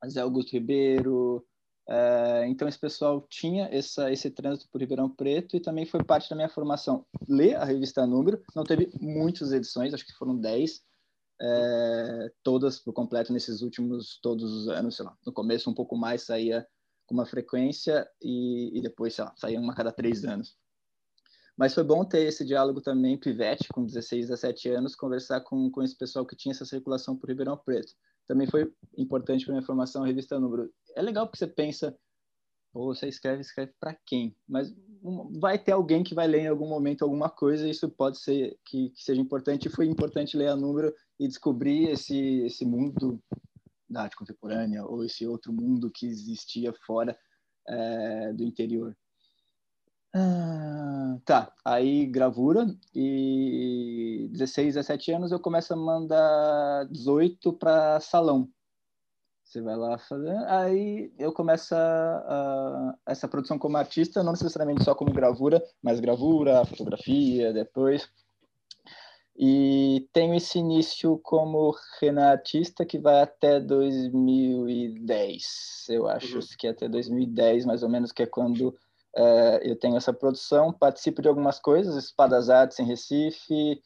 a 0.00 0.08
Zé 0.08 0.20
Augusto 0.20 0.52
Ribeiro. 0.52 1.46
É, 1.88 2.46
então, 2.48 2.66
esse 2.66 2.78
pessoal 2.78 3.24
tinha 3.28 3.68
essa, 3.70 4.10
esse 4.10 4.30
trânsito 4.30 4.68
por 4.70 4.80
Ribeirão 4.80 5.08
Preto 5.08 5.56
e 5.56 5.60
também 5.60 5.86
foi 5.86 6.02
parte 6.02 6.28
da 6.28 6.36
minha 6.36 6.48
formação. 6.48 7.06
Ler 7.28 7.54
a 7.56 7.64
revista 7.64 8.06
Número, 8.06 8.42
não 8.54 8.64
teve 8.64 8.90
muitas 9.00 9.52
edições, 9.52 9.94
acho 9.94 10.04
que 10.04 10.12
foram 10.12 10.36
10, 10.36 10.82
é, 11.40 12.32
todas 12.42 12.78
por 12.78 12.92
completo 12.92 13.32
nesses 13.32 13.62
últimos 13.62 14.18
todos 14.20 14.52
os 14.52 14.68
anos, 14.68 14.96
sei 14.96 15.04
lá. 15.04 15.16
No 15.24 15.32
começo, 15.32 15.70
um 15.70 15.74
pouco 15.74 15.96
mais, 15.96 16.22
saía 16.22 16.66
com 17.06 17.14
uma 17.14 17.26
frequência 17.26 18.08
e, 18.20 18.76
e 18.76 18.82
depois, 18.82 19.14
sei 19.14 19.24
lá, 19.24 19.32
saía 19.36 19.60
uma 19.60 19.72
a 19.72 19.76
cada 19.76 19.92
três 19.92 20.24
anos. 20.24 20.56
Mas 21.56 21.72
foi 21.72 21.84
bom 21.84 22.04
ter 22.04 22.26
esse 22.26 22.44
diálogo 22.44 22.80
também, 22.82 23.16
pivete, 23.16 23.68
com 23.68 23.84
16, 23.84 24.28
17 24.28 24.68
anos, 24.70 24.94
conversar 24.94 25.40
com, 25.40 25.70
com 25.70 25.82
esse 25.82 25.96
pessoal 25.96 26.26
que 26.26 26.36
tinha 26.36 26.52
essa 26.52 26.66
circulação 26.66 27.16
por 27.16 27.30
Ribeirão 27.30 27.56
Preto. 27.56 27.94
Também 28.26 28.46
foi 28.46 28.72
importante 28.96 29.44
para 29.44 29.54
minha 29.54 29.66
formação 29.66 30.02
a 30.02 30.06
revista 30.06 30.38
Número. 30.38 30.72
É 30.94 31.02
legal 31.02 31.26
porque 31.26 31.38
você 31.38 31.46
pensa, 31.46 31.96
ou 32.74 32.94
você 32.94 33.08
escreve, 33.08 33.40
escreve 33.40 33.72
para 33.78 33.94
quem? 34.06 34.34
Mas 34.48 34.74
vai 35.38 35.58
ter 35.58 35.72
alguém 35.72 36.02
que 36.02 36.14
vai 36.14 36.26
ler 36.26 36.40
em 36.40 36.48
algum 36.48 36.68
momento 36.68 37.02
alguma 37.02 37.30
coisa, 37.30 37.66
e 37.66 37.70
isso 37.70 37.88
pode 37.88 38.18
ser 38.18 38.58
que, 38.64 38.90
que 38.90 39.02
seja 39.02 39.20
importante. 39.20 39.66
E 39.66 39.70
foi 39.70 39.86
importante 39.86 40.36
ler 40.36 40.48
a 40.48 40.56
Número 40.56 40.92
e 41.18 41.28
descobrir 41.28 41.90
esse, 41.90 42.40
esse 42.40 42.64
mundo 42.64 43.22
da 43.88 44.02
arte 44.02 44.16
contemporânea, 44.16 44.84
ou 44.84 45.04
esse 45.04 45.26
outro 45.26 45.52
mundo 45.52 45.90
que 45.90 46.06
existia 46.06 46.72
fora 46.84 47.16
é, 47.68 48.32
do 48.32 48.42
interior. 48.42 48.96
Ah, 50.18 51.18
tá, 51.26 51.52
aí 51.62 52.06
gravura 52.06 52.66
e 52.94 54.28
16, 54.30 54.76
17 54.76 55.12
anos 55.12 55.30
eu 55.30 55.38
começo 55.38 55.74
a 55.74 55.76
mandar 55.76 56.86
18 56.86 57.52
para 57.52 58.00
salão. 58.00 58.48
Você 59.44 59.60
vai 59.60 59.76
lá 59.76 59.98
fazer, 59.98 60.34
aí 60.48 61.12
eu 61.18 61.34
começo 61.34 61.74
a, 61.74 61.78
a, 61.78 62.94
essa 63.06 63.28
produção 63.28 63.58
como 63.58 63.76
artista, 63.76 64.22
não 64.22 64.32
necessariamente 64.32 64.84
só 64.84 64.94
como 64.94 65.12
gravura, 65.12 65.62
mas 65.82 66.00
gravura, 66.00 66.64
fotografia, 66.64 67.52
depois. 67.52 68.08
E 69.36 70.08
tenho 70.14 70.32
esse 70.34 70.58
início 70.58 71.20
como 71.22 71.74
renatista 72.00 72.86
que 72.86 72.98
vai 72.98 73.20
até 73.20 73.60
2010, 73.60 75.88
eu 75.90 76.08
acho 76.08 76.38
uhum. 76.38 76.46
que 76.58 76.66
é 76.66 76.70
até 76.70 76.88
2010 76.88 77.66
mais 77.66 77.82
ou 77.82 77.90
menos, 77.90 78.12
que 78.12 78.22
é 78.22 78.26
quando 78.26 78.74
é, 79.14 79.70
eu 79.70 79.76
tenho 79.76 79.96
essa 79.96 80.12
produção, 80.12 80.72
participo 80.72 81.22
de 81.22 81.28
algumas 81.28 81.58
coisas, 81.58 81.96
Espadas 81.96 82.50
Artes 82.50 82.78
em 82.78 82.84
Recife, 82.84 83.80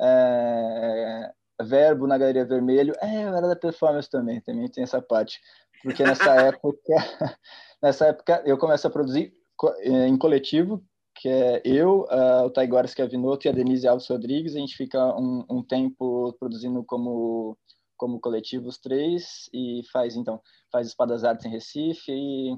é, 0.00 1.32
Verbo 1.62 2.06
na 2.06 2.18
Galeria 2.18 2.44
Vermelho, 2.44 2.94
é, 3.00 3.24
eu 3.24 3.36
era 3.36 3.48
da 3.48 3.56
performance 3.56 4.08
também, 4.08 4.40
também 4.40 4.68
tem 4.68 4.84
essa 4.84 5.00
parte, 5.00 5.40
porque 5.82 6.02
nessa 6.02 6.34
época, 6.34 6.78
nessa 7.82 8.06
época 8.06 8.42
eu 8.44 8.58
começo 8.58 8.86
a 8.86 8.90
produzir 8.90 9.32
é, 9.80 10.08
em 10.08 10.16
coletivo, 10.16 10.82
que 11.14 11.28
é 11.28 11.60
eu, 11.64 12.06
uh, 12.10 12.46
o 12.46 12.50
Taiguara 12.50 12.88
Schiavinoto 12.88 13.46
e 13.46 13.50
a 13.50 13.52
Denise 13.52 13.86
Alves 13.86 14.08
Rodrigues, 14.08 14.56
a 14.56 14.58
gente 14.58 14.74
fica 14.74 14.98
um, 15.16 15.44
um 15.48 15.62
tempo 15.62 16.34
produzindo 16.38 16.82
como 16.84 17.56
como 17.94 18.18
coletivo 18.18 18.66
os 18.66 18.78
três 18.78 19.48
e 19.54 19.82
faz 19.92 20.16
então 20.16 20.40
faz 20.72 20.88
Espadas 20.88 21.22
Artes 21.22 21.46
em 21.46 21.50
Recife 21.50 22.10
e 22.10 22.56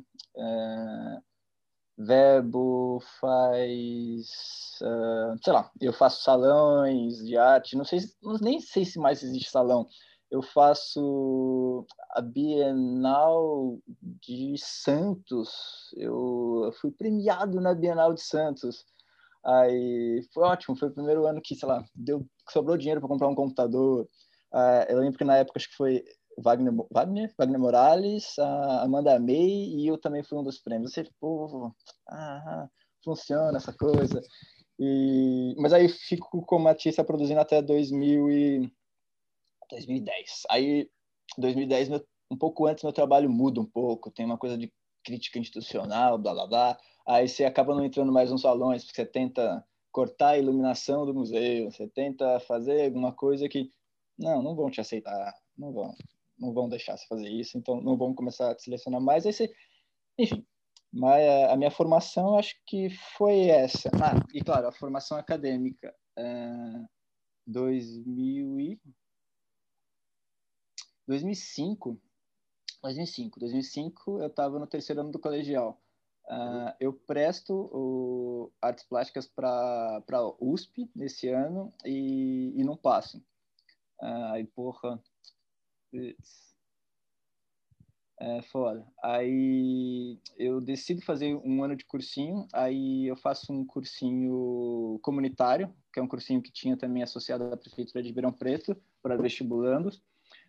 Verbo 1.97 3.01
faz, 3.21 4.27
uh, 4.83 5.37
sei 5.43 5.53
lá, 5.53 5.71
eu 5.81 5.93
faço 5.93 6.23
salões 6.23 7.19
de 7.25 7.37
arte, 7.37 7.77
não 7.77 7.85
sei, 7.85 8.01
nem 8.41 8.61
sei 8.61 8.85
se 8.85 8.99
mais 8.99 9.23
existe 9.23 9.51
salão. 9.51 9.87
Eu 10.31 10.43
faço 10.43 11.87
a 12.11 12.21
Bienal 12.21 13.79
de 14.21 14.57
Santos. 14.59 15.95
Eu 15.97 16.73
fui 16.81 16.91
premiado 16.91 17.61
na 17.61 17.73
Bienal 17.73 18.13
de 18.13 18.23
Santos. 18.23 18.85
Aí 19.45 20.27
foi 20.33 20.43
ótimo, 20.43 20.77
foi 20.77 20.89
o 20.89 20.95
primeiro 20.95 21.27
ano 21.27 21.41
que, 21.41 21.55
sei 21.55 21.69
lá, 21.69 21.85
deu, 21.95 22.27
sobrou 22.51 22.77
dinheiro 22.77 23.01
para 23.01 23.09
comprar 23.09 23.29
um 23.29 23.35
computador. 23.35 24.09
Uh, 24.53 24.85
eu 24.89 24.99
lembro 24.99 25.19
que 25.19 25.25
na 25.25 25.37
época 25.37 25.59
acho 25.59 25.69
que 25.69 25.77
foi 25.77 26.03
Wagner, 26.39 26.73
Wagner, 26.91 27.35
Wagner 27.39 27.61
Morales, 27.61 28.39
a 28.39 28.83
Amanda 28.83 29.19
May 29.19 29.37
e 29.37 29.87
eu 29.87 29.99
também 29.99 30.23
fui 30.23 30.39
um 30.39 30.43
dos 30.43 30.59
prêmios. 30.59 30.93
Você, 30.93 31.05
pô, 31.21 31.73
ah, 32.09 32.69
funciona 33.05 33.57
essa 33.57 33.73
coisa. 33.73 34.21
E, 34.79 35.55
mas 35.59 35.73
aí 35.73 35.89
fico 35.89 36.45
como 36.45 36.69
artista 36.69 37.05
produzindo 37.05 37.41
até 37.41 37.63
2000 37.63 38.31
e, 38.31 38.73
2010. 39.71 40.43
Aí, 40.51 40.91
2010, 41.39 41.89
meu, 41.89 42.07
um 42.31 42.37
pouco 42.37 42.67
antes, 42.67 42.83
meu 42.83 42.93
trabalho 42.93 43.31
muda 43.31 43.61
um 43.61 43.67
pouco. 43.67 44.11
Tem 44.11 44.25
uma 44.25 44.39
coisa 44.39 44.57
de 44.59 44.73
crítica 45.05 45.39
institucional, 45.39 46.19
blá 46.19 46.33
blá 46.33 46.47
blá. 46.47 46.79
Aí 47.07 47.29
você 47.29 47.45
acaba 47.45 47.75
não 47.75 47.85
entrando 47.85 48.13
mais 48.13 48.31
nos 48.31 48.43
salões, 48.43 48.85
porque 48.85 48.97
você 48.97 49.07
tenta 49.07 49.65
cortar 49.93 50.31
a 50.31 50.39
iluminação 50.39 51.07
do 51.07 51.15
museu, 51.15 51.71
você 51.71 51.87
tenta 51.87 52.41
fazer 52.41 52.87
alguma 52.87 53.13
coisa 53.13 53.49
que 53.49 53.71
não, 54.19 54.43
não 54.43 54.57
vão 54.57 54.71
te 54.71 54.81
aceitar, 54.81 55.33
não 55.57 55.73
vão 55.73 55.95
não 56.39 56.53
vão 56.53 56.69
deixar 56.69 56.97
você 56.97 57.07
fazer 57.07 57.29
isso, 57.29 57.57
então 57.59 57.81
não 57.81 57.97
vão 57.97 58.15
começar 58.15 58.51
a 58.51 58.55
te 58.55 58.65
selecionar 58.65 59.01
mais. 59.01 59.27
Aí 59.27 59.33
você, 59.33 59.55
enfim, 60.19 60.47
mas 60.93 61.27
a 61.51 61.57
minha 61.57 61.71
formação 61.71 62.39
acho 62.39 62.55
que 62.67 62.89
foi 63.17 63.49
essa. 63.49 63.91
Ah, 63.95 64.25
e 64.33 64.43
claro, 64.43 64.69
a 64.69 64.73
formação 64.73 65.19
acadêmica. 65.19 65.95
Uh, 66.19 66.89
2000 67.47 68.61
e... 68.61 68.81
2005, 71.07 72.01
2005, 72.83 73.41
2005 73.41 74.21
eu 74.21 74.27
estava 74.27 74.59
no 74.59 74.67
terceiro 74.67 75.03
ano 75.03 75.11
do 75.11 75.19
colegial. 75.19 75.81
Uh, 76.27 76.73
eu 76.81 76.93
presto 76.93 77.69
o 77.71 78.51
artes 78.63 78.85
plásticas 78.85 79.27
para 79.27 80.03
USP 80.41 80.91
nesse 80.95 81.29
ano 81.29 81.73
e, 81.85 82.55
e 82.57 82.65
não 82.65 82.77
passo. 82.77 83.19
Uh, 84.01 84.33
aí, 84.33 84.45
porra, 84.45 85.03
é 88.21 88.43
foda. 88.43 88.87
Aí 89.03 90.19
eu 90.37 90.61
decido 90.61 91.03
fazer 91.03 91.35
um 91.45 91.63
ano 91.63 91.77
de 91.77 91.85
cursinho, 91.85 92.47
aí 92.53 93.07
eu 93.07 93.17
faço 93.17 93.53
um 93.53 93.65
cursinho 93.65 94.99
comunitário, 95.03 95.75
que 95.93 96.01
é 96.01 96.03
um 96.03 96.09
cursinho 96.09 96.41
que 96.41 96.53
tinha 96.53 96.77
também 96.77 97.03
associado 97.03 97.45
à 97.45 97.57
Prefeitura 97.57 98.03
de 98.03 98.09
Ribeirão 98.09 98.33
Preto, 98.33 98.77
para 99.03 99.17
vestibulandos. 99.17 100.03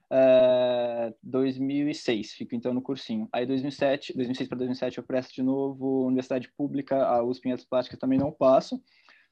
É, 0.10 1.14
2006, 1.24 2.34
fico 2.34 2.56
então 2.56 2.74
no 2.74 2.82
cursinho. 2.82 3.28
Aí 3.34 3.46
2007, 3.46 4.14
2006 4.14 4.48
para 4.48 4.58
2007 4.60 4.98
eu 5.00 5.04
presto 5.04 5.34
de 5.34 5.42
novo 5.42 6.06
Universidade 6.06 6.52
Pública, 6.56 7.04
a 7.04 7.24
USP 7.24 7.50
em 7.50 7.52
Artes 7.52 7.66
Plásticas 7.66 8.00
também 8.00 8.20
não 8.20 8.32
passo. 8.32 8.82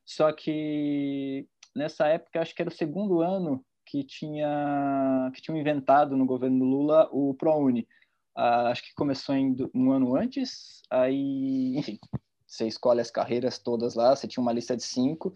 Só 0.03 0.31
que 0.33 1.47
nessa 1.75 2.07
época, 2.07 2.41
acho 2.41 2.55
que 2.55 2.61
era 2.61 2.69
o 2.69 2.73
segundo 2.73 3.21
ano 3.21 3.63
que 3.93 4.03
tinha 4.03 5.31
que 5.35 5.41
tinham 5.41 5.55
inventado 5.55 6.17
no 6.17 6.25
governo 6.25 6.65
Lula 6.65 7.07
o 7.11 7.35
ProUni. 7.35 7.87
Uh, 8.35 8.65
acho 8.71 8.81
que 8.81 8.95
começou 8.95 9.35
em, 9.35 9.55
um 9.75 9.91
ano 9.91 10.15
antes, 10.15 10.81
aí, 10.89 11.77
enfim, 11.77 11.99
você 12.47 12.65
escolhe 12.65 12.99
as 12.99 13.11
carreiras 13.11 13.59
todas 13.59 13.93
lá, 13.93 14.15
você 14.15 14.27
tinha 14.27 14.41
uma 14.41 14.51
lista 14.51 14.75
de 14.75 14.81
cinco, 14.81 15.31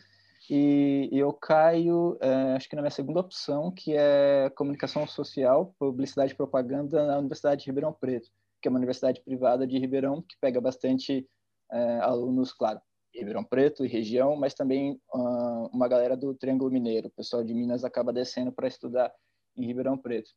e, 0.49 1.07
e 1.11 1.19
eu 1.19 1.31
caio, 1.31 2.13
uh, 2.13 2.55
acho 2.55 2.67
que 2.67 2.75
na 2.75 2.81
minha 2.81 2.89
segunda 2.89 3.19
opção, 3.19 3.69
que 3.69 3.93
é 3.95 4.49
comunicação 4.55 5.05
social, 5.05 5.75
publicidade 5.77 6.33
e 6.33 6.35
propaganda 6.35 7.05
na 7.05 7.19
Universidade 7.19 7.61
de 7.61 7.67
Ribeirão 7.67 7.93
Preto, 7.93 8.31
que 8.59 8.67
é 8.67 8.71
uma 8.71 8.79
universidade 8.79 9.21
privada 9.21 9.67
de 9.67 9.77
Ribeirão, 9.77 10.23
que 10.23 10.35
pega 10.41 10.59
bastante 10.59 11.29
uh, 11.71 12.01
alunos, 12.01 12.51
claro, 12.51 12.81
Ribeirão 13.17 13.43
Preto 13.43 13.83
e 13.83 13.88
região, 13.88 14.36
mas 14.36 14.53
também 14.53 15.01
uh, 15.13 15.67
uma 15.74 15.88
galera 15.88 16.15
do 16.15 16.33
Triângulo 16.33 16.71
Mineiro. 16.71 17.07
O 17.07 17.12
pessoal 17.12 17.43
de 17.43 17.53
Minas 17.53 17.83
acaba 17.83 18.13
descendo 18.13 18.51
para 18.51 18.67
estudar 18.67 19.13
em 19.55 19.65
Ribeirão 19.65 19.97
Preto. 19.97 20.29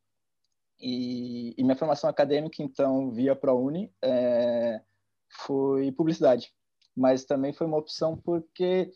E, 0.81 1.55
e, 1.59 1.63
minha 1.63 1.77
formação 1.77 2.09
acadêmica, 2.09 2.63
então, 2.63 3.11
via 3.11 3.37
ProUni, 3.37 3.93
é, 4.03 4.81
foi 5.45 5.93
publicidade. 5.93 6.51
mas 6.97 7.25
também 7.25 7.53
foi 7.53 7.67
uma 7.67 7.77
opção 7.77 8.17
porque 8.17 8.91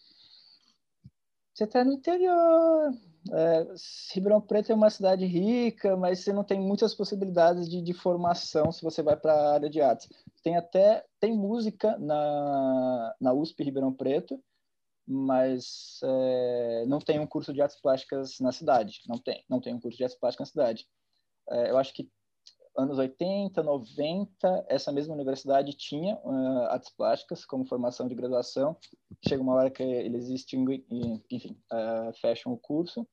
você 1.54 1.64
está 1.64 1.84
no 1.84 1.92
interior. 1.92 2.92
É, 3.32 3.66
Ribeirão 4.12 4.40
Preto 4.40 4.72
é 4.72 4.74
uma 4.74 4.90
cidade 4.90 5.24
rica, 5.24 5.96
mas 5.96 6.18
você 6.20 6.32
não 6.32 6.44
tem 6.44 6.60
muitas 6.60 6.94
possibilidades 6.94 7.70
de, 7.70 7.80
de 7.80 7.94
formação 7.94 8.70
se 8.72 8.82
você 8.82 9.02
vai 9.02 9.16
para 9.16 9.32
a 9.32 9.52
área 9.54 9.70
de 9.70 9.80
artes. 9.80 10.08
Tem 10.42 10.56
até 10.56 11.04
tem 11.20 11.32
música 11.32 11.96
na, 11.98 13.14
na 13.20 13.32
USP 13.32 13.62
Ribeirão 13.62 13.94
Preto, 13.94 14.42
mas 15.06 16.00
é, 16.02 16.84
não 16.86 16.98
tem 16.98 17.20
um 17.20 17.26
curso 17.26 17.52
de 17.52 17.62
artes 17.62 17.80
plásticas 17.80 18.40
na 18.40 18.50
cidade. 18.50 19.00
Não 19.06 19.16
tem, 19.16 19.44
não 19.48 19.60
tem 19.60 19.74
um 19.74 19.80
curso 19.80 19.96
de 19.96 20.04
artes 20.04 20.18
plásticas 20.18 20.48
na 20.48 20.50
cidade. 20.50 20.86
É, 21.50 21.70
eu 21.70 21.78
acho 21.78 21.94
que 21.94 22.10
anos 22.76 22.98
80, 22.98 23.62
90, 23.62 24.66
essa 24.68 24.92
mesma 24.92 25.14
universidade 25.14 25.72
tinha 25.74 26.16
uh, 26.24 26.66
artes 26.70 26.90
plásticas 26.90 27.44
como 27.44 27.66
formação 27.66 28.08
de 28.08 28.14
graduação. 28.14 28.76
Chega 29.26 29.42
uma 29.42 29.54
hora 29.54 29.70
que 29.70 29.82
eles 29.82 30.28
extinguem, 30.28 30.84
enfim, 31.30 31.56
uh, 31.72 32.12
fecham 32.20 32.52
o 32.52 32.58
curso. 32.58 33.06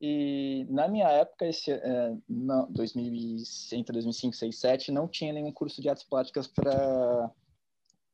E 0.00 0.66
na 0.68 0.86
minha 0.88 1.08
época, 1.08 1.46
esse, 1.46 1.72
uh, 1.72 2.22
não, 2.28 2.70
2005, 2.70 3.92
2005, 3.92 3.92
2006, 3.92 4.40
2007, 4.40 4.92
não 4.92 5.08
tinha 5.08 5.32
nenhum 5.32 5.52
curso 5.52 5.80
de 5.80 5.88
artes 5.88 6.04
plásticas 6.04 6.46
para 6.46 7.30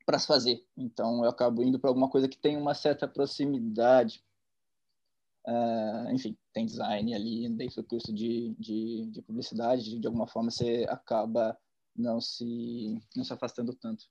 para 0.07 0.19
se 0.19 0.27
fazer. 0.27 0.65
Então, 0.77 1.23
eu 1.23 1.31
acabo 1.31 1.63
indo 1.63 1.79
para 1.79 1.89
alguma 1.89 2.09
coisa 2.09 2.29
que 2.29 2.37
tem 2.37 2.57
uma 2.57 2.75
certa 2.75 3.07
proximidade 3.07 4.25
Uh, 5.47 6.11
enfim, 6.13 6.37
tem 6.53 6.67
design 6.67 7.15
ali 7.15 7.49
dentro 7.49 7.83
do 7.83 7.89
curso 7.89 8.13
de, 8.13 8.55
de, 8.59 9.07
de 9.11 9.23
publicidade, 9.23 9.85
de, 9.85 9.99
de, 9.99 10.07
alguma 10.07 10.27
forma 10.27 10.51
você 10.51 10.85
acaba 10.89 11.57
não 11.97 12.21
se, 12.21 13.01
não 13.17 13.25
se 13.25 13.33
afastando 13.33 13.75
tanto. 13.75 14.05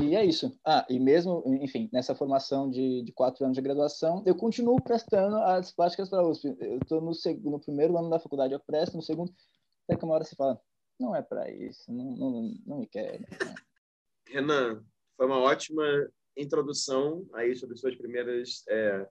E 0.00 0.14
é 0.14 0.24
isso. 0.24 0.56
Ah, 0.64 0.84
e 0.88 0.98
mesmo, 0.98 1.42
enfim, 1.60 1.88
nessa 1.92 2.14
formação 2.14 2.70
de, 2.70 3.02
de 3.02 3.12
quatro 3.12 3.44
anos 3.44 3.56
de 3.56 3.62
graduação, 3.62 4.22
eu 4.26 4.34
continuo 4.34 4.80
prestando 4.82 5.36
as 5.36 5.72
plásticas 5.72 6.08
para 6.08 6.20
a 6.20 6.28
USP. 6.28 6.56
Eu 6.60 6.78
estou 6.78 7.00
no, 7.00 7.12
no 7.50 7.60
primeiro 7.60 7.96
ano 7.96 8.10
da 8.10 8.18
faculdade, 8.18 8.52
eu 8.52 8.60
presto, 8.60 8.96
no 8.96 9.02
segundo, 9.02 9.32
até 9.84 9.96
que 9.96 10.04
uma 10.04 10.14
hora 10.14 10.24
você 10.24 10.36
fala, 10.36 10.60
não 10.98 11.14
é 11.16 11.22
para 11.22 11.50
isso, 11.50 11.90
não, 11.92 12.16
não, 12.16 12.54
não 12.66 12.78
me 12.78 12.86
quer. 12.86 13.20
Renan, 14.28 14.84
foi 15.16 15.26
uma 15.26 15.38
ótima 15.38 15.84
introdução 16.36 17.26
aí 17.34 17.54
sobre 17.56 17.76
suas 17.76 17.96
primeiras 17.96 18.64
é 18.68 19.08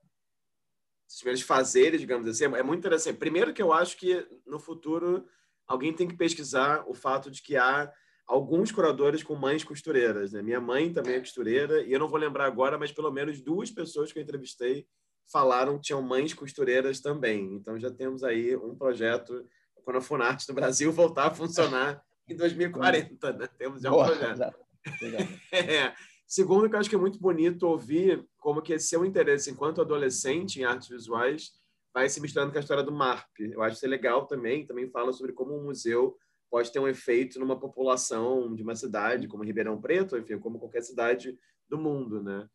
os 1.13 1.17
primeiros 1.17 1.41
fazeres, 1.41 1.99
digamos 1.99 2.27
assim, 2.27 2.45
é 2.45 2.63
muito 2.63 2.79
interessante. 2.79 3.17
Primeiro 3.17 3.53
que 3.53 3.61
eu 3.61 3.73
acho 3.73 3.97
que 3.97 4.25
no 4.45 4.59
futuro 4.59 5.25
alguém 5.67 5.93
tem 5.93 6.07
que 6.07 6.15
pesquisar 6.15 6.83
o 6.87 6.93
fato 6.93 7.29
de 7.29 7.41
que 7.41 7.57
há 7.57 7.91
alguns 8.25 8.71
curadores 8.71 9.21
com 9.23 9.35
mães 9.35 9.63
costureiras. 9.63 10.31
Né? 10.31 10.41
Minha 10.41 10.61
mãe 10.61 10.91
também 10.91 11.15
é 11.15 11.19
costureira, 11.19 11.81
e 11.83 11.91
eu 11.91 11.99
não 11.99 12.07
vou 12.07 12.17
lembrar 12.17 12.45
agora, 12.45 12.77
mas 12.77 12.91
pelo 12.91 13.11
menos 13.11 13.41
duas 13.41 13.69
pessoas 13.69 14.11
que 14.11 14.19
eu 14.19 14.23
entrevistei 14.23 14.87
falaram 15.29 15.77
que 15.77 15.83
tinham 15.83 16.01
mães 16.01 16.33
costureiras 16.33 16.99
também. 17.01 17.55
Então 17.55 17.77
já 17.77 17.91
temos 17.91 18.23
aí 18.23 18.55
um 18.55 18.75
projeto 18.75 19.45
quando 19.83 19.97
a 19.97 20.01
Funarte 20.01 20.47
do 20.47 20.53
Brasil 20.53 20.91
voltar 20.91 21.27
a 21.27 21.33
funcionar 21.33 22.01
em 22.27 22.35
2040. 22.37 23.33
Né? 23.33 23.47
Temos 23.57 23.81
já 23.81 23.89
um 23.89 23.93
Boa, 23.93 24.05
projeto. 24.05 24.55
é. 25.51 25.93
Segundo, 26.31 26.69
que 26.69 26.75
eu 26.75 26.79
acho 26.79 26.89
que 26.89 26.95
é 26.95 26.97
muito 26.97 27.19
bonito 27.19 27.67
ouvir 27.67 28.25
como 28.37 28.61
que 28.61 28.71
esse 28.71 28.87
seu 28.87 29.03
interesse 29.03 29.51
enquanto 29.51 29.81
adolescente 29.81 30.61
em 30.61 30.63
artes 30.63 30.87
visuais 30.87 31.51
vai 31.93 32.07
se 32.07 32.21
misturando 32.21 32.53
com 32.53 32.57
a 32.57 32.61
história 32.61 32.81
do 32.81 32.91
MARP. 32.93 33.27
Eu 33.51 33.61
acho 33.61 33.75
isso 33.75 33.85
legal 33.85 34.25
também. 34.25 34.65
Também 34.65 34.89
fala 34.89 35.11
sobre 35.11 35.33
como 35.33 35.53
um 35.53 35.65
museu 35.65 36.17
pode 36.49 36.71
ter 36.71 36.79
um 36.79 36.87
efeito 36.87 37.37
numa 37.37 37.59
população 37.59 38.55
de 38.55 38.63
uma 38.63 38.77
cidade, 38.77 39.27
como 39.27 39.43
Ribeirão 39.43 39.81
Preto, 39.81 40.17
enfim, 40.17 40.39
como 40.39 40.57
qualquer 40.57 40.81
cidade 40.83 41.37
do 41.67 41.77
mundo, 41.77 42.23
né? 42.23 42.47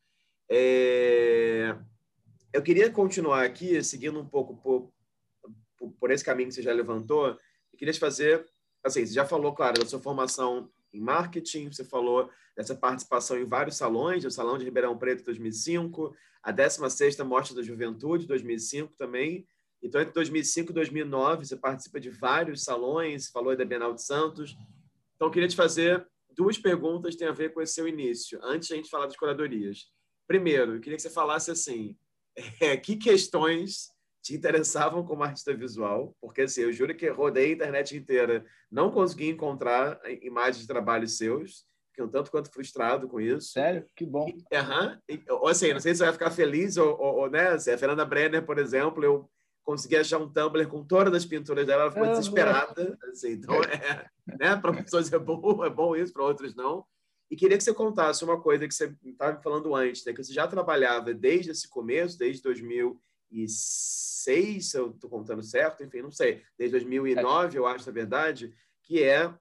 É... 0.48 1.76
Eu 2.54 2.62
queria 2.62 2.90
continuar 2.90 3.44
aqui, 3.44 3.84
seguindo 3.84 4.18
um 4.18 4.26
pouco 4.26 4.56
por, 4.56 4.90
por, 6.00 6.10
esse 6.10 6.24
caminho 6.24 6.48
que 6.48 6.54
você 6.54 6.62
já 6.62 6.72
levantou, 6.72 7.26
eu 7.26 7.78
queria 7.78 7.92
te 7.92 8.00
fazer, 8.00 8.42
assim, 8.82 9.04
você 9.04 9.12
já 9.12 9.26
falou, 9.26 9.54
claro, 9.54 9.80
da 9.80 9.86
sua 9.86 10.00
formação 10.00 10.70
em 10.96 11.00
marketing, 11.00 11.70
você 11.70 11.84
falou 11.84 12.30
dessa 12.56 12.74
participação 12.74 13.38
em 13.38 13.44
vários 13.44 13.76
salões, 13.76 14.24
o 14.24 14.30
Salão 14.30 14.56
de 14.56 14.64
Ribeirão 14.64 14.96
Preto 14.96 15.24
2005, 15.24 16.14
a 16.42 16.52
16ª 16.52 17.24
Mostra 17.24 17.56
da 17.56 17.62
Juventude 17.62 18.26
2005 18.26 18.94
também. 18.96 19.46
Então, 19.82 20.00
entre 20.00 20.14
2005 20.14 20.70
e 20.70 20.74
2009, 20.74 21.44
você 21.44 21.56
participa 21.56 22.00
de 22.00 22.10
vários 22.10 22.64
salões, 22.64 23.28
falou 23.28 23.54
da 23.56 23.64
Bienal 23.64 23.94
de 23.94 24.02
Santos. 24.02 24.56
Então, 25.14 25.28
eu 25.28 25.30
queria 25.30 25.48
te 25.48 25.56
fazer 25.56 26.06
duas 26.30 26.58
perguntas 26.58 27.14
que 27.14 27.18
têm 27.18 27.28
a 27.28 27.32
ver 27.32 27.52
com 27.52 27.60
esse 27.60 27.74
seu 27.74 27.86
início, 27.86 28.38
antes 28.42 28.68
de 28.68 28.74
a 28.74 28.76
gente 28.76 28.90
falar 28.90 29.06
das 29.06 29.16
curadorias. 29.16 29.86
Primeiro, 30.26 30.76
eu 30.76 30.80
queria 30.80 30.96
que 30.96 31.02
você 31.02 31.10
falasse 31.10 31.50
assim, 31.50 31.96
é, 32.60 32.76
que 32.76 32.96
questões 32.96 33.90
te 34.26 34.34
interessavam 34.34 35.04
como 35.04 35.22
artista 35.22 35.54
visual, 35.54 36.12
porque 36.20 36.42
assim, 36.42 36.62
eu 36.62 36.72
juro 36.72 36.96
que 36.96 37.08
rodei 37.08 37.50
a 37.50 37.54
internet 37.54 37.96
inteira, 37.96 38.44
não 38.68 38.90
consegui 38.90 39.28
encontrar 39.28 40.00
imagens 40.20 40.62
de 40.62 40.66
trabalhos 40.66 41.16
seus, 41.16 41.64
fiquei 41.90 42.04
um 42.04 42.10
tanto 42.10 42.32
quanto 42.32 42.50
frustrado 42.50 43.08
com 43.08 43.20
isso. 43.20 43.52
Sério? 43.52 43.86
Que 43.94 44.04
bom. 44.04 44.28
E, 44.28 44.34
-huh, 44.34 45.00
ou 45.30 45.46
assim, 45.46 45.72
não 45.72 45.78
sei 45.78 45.94
se 45.94 45.98
você 45.98 46.04
vai 46.04 46.12
ficar 46.12 46.32
feliz, 46.32 46.76
ou, 46.76 46.98
ou, 47.00 47.14
ou 47.18 47.30
né, 47.30 47.50
assim, 47.50 47.70
a 47.70 47.78
Fernanda 47.78 48.04
Brenner, 48.04 48.44
por 48.44 48.58
exemplo, 48.58 49.04
eu 49.04 49.30
consegui 49.64 49.96
achar 49.96 50.18
um 50.18 50.28
Tumblr 50.28 50.66
com 50.66 50.84
todas 50.84 51.14
as 51.14 51.24
pinturas 51.24 51.64
dela, 51.64 51.82
ela 51.82 51.92
ficou 51.92 52.08
desesperada, 52.08 52.98
assim, 53.08 53.30
então 53.30 53.54
é, 53.62 54.06
né, 54.40 54.56
para 54.56 54.72
pessoas 54.72 55.12
é 55.12 55.18
bom, 55.20 55.64
é 55.64 55.70
bom 55.70 55.94
isso, 55.94 56.12
para 56.12 56.24
outros 56.24 56.52
não. 56.56 56.84
E 57.30 57.36
queria 57.36 57.56
que 57.56 57.62
você 57.62 57.74
contasse 57.74 58.24
uma 58.24 58.40
coisa 58.40 58.66
que 58.66 58.74
você 58.74 58.92
estava 59.04 59.40
falando 59.40 59.72
antes, 59.74 60.04
né, 60.04 60.12
que 60.12 60.22
você 60.22 60.32
já 60.32 60.48
trabalhava 60.48 61.14
desde 61.14 61.52
esse 61.52 61.68
começo, 61.68 62.18
desde 62.18 62.42
2000 62.42 63.00
2006, 63.30 64.70
se 64.70 64.78
eu 64.78 64.90
estou 64.90 65.10
contando 65.10 65.42
certo, 65.42 65.84
enfim, 65.84 66.02
não 66.02 66.10
sei, 66.10 66.42
desde 66.58 66.78
2009, 66.78 67.58
eu 67.58 67.66
acho, 67.66 67.86
na 67.86 67.92
verdade, 67.92 68.54
que 68.82 69.02
é 69.02 69.32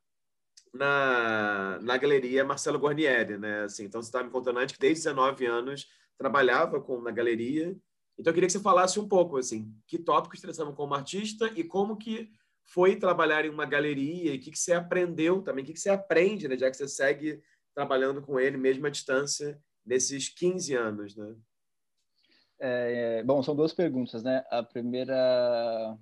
na, 0.73 1.79
na 1.81 1.97
galeria 1.97 2.43
Marcelo 2.43 2.77
Guarnieri, 2.77 3.37
né? 3.37 3.63
Assim, 3.63 3.85
então, 3.85 4.01
você 4.01 4.09
estava 4.09 4.25
me 4.25 4.31
contando 4.31 4.59
antes 4.59 4.75
que 4.75 4.81
desde 4.81 5.03
19 5.05 5.45
anos 5.45 5.87
trabalhava 6.17 6.81
com, 6.81 7.01
na 7.01 7.11
galeria. 7.11 7.75
Então, 8.17 8.31
eu 8.31 8.33
queria 8.33 8.47
que 8.47 8.53
você 8.53 8.59
falasse 8.59 8.99
um 8.99 9.07
pouco, 9.07 9.37
assim, 9.37 9.73
que 9.87 9.97
tópicos 9.97 10.41
traçavam 10.41 10.73
como 10.73 10.93
artista 10.93 11.51
e 11.55 11.63
como 11.63 11.97
que 11.97 12.29
foi 12.65 12.95
trabalhar 12.95 13.45
em 13.45 13.49
uma 13.49 13.65
galeria 13.65 14.33
e 14.33 14.37
o 14.37 14.39
que, 14.39 14.51
que 14.51 14.59
você 14.59 14.73
aprendeu 14.73 15.41
também, 15.41 15.63
o 15.63 15.67
que, 15.67 15.73
que 15.73 15.79
você 15.79 15.89
aprende, 15.89 16.47
né? 16.47 16.57
Já 16.57 16.69
que 16.69 16.77
você 16.77 16.87
segue 16.87 17.41
trabalhando 17.73 18.21
com 18.21 18.39
ele 18.39 18.57
mesmo 18.57 18.85
à 18.87 18.89
distância 18.89 19.59
nesses 19.85 20.29
15 20.29 20.73
anos, 20.73 21.15
né? 21.15 21.35
É, 22.59 23.23
bom, 23.23 23.43
são 23.43 23.55
duas 23.55 23.73
perguntas, 23.73 24.23
né? 24.23 24.43
A 24.49 24.63
primeira, 24.63 25.97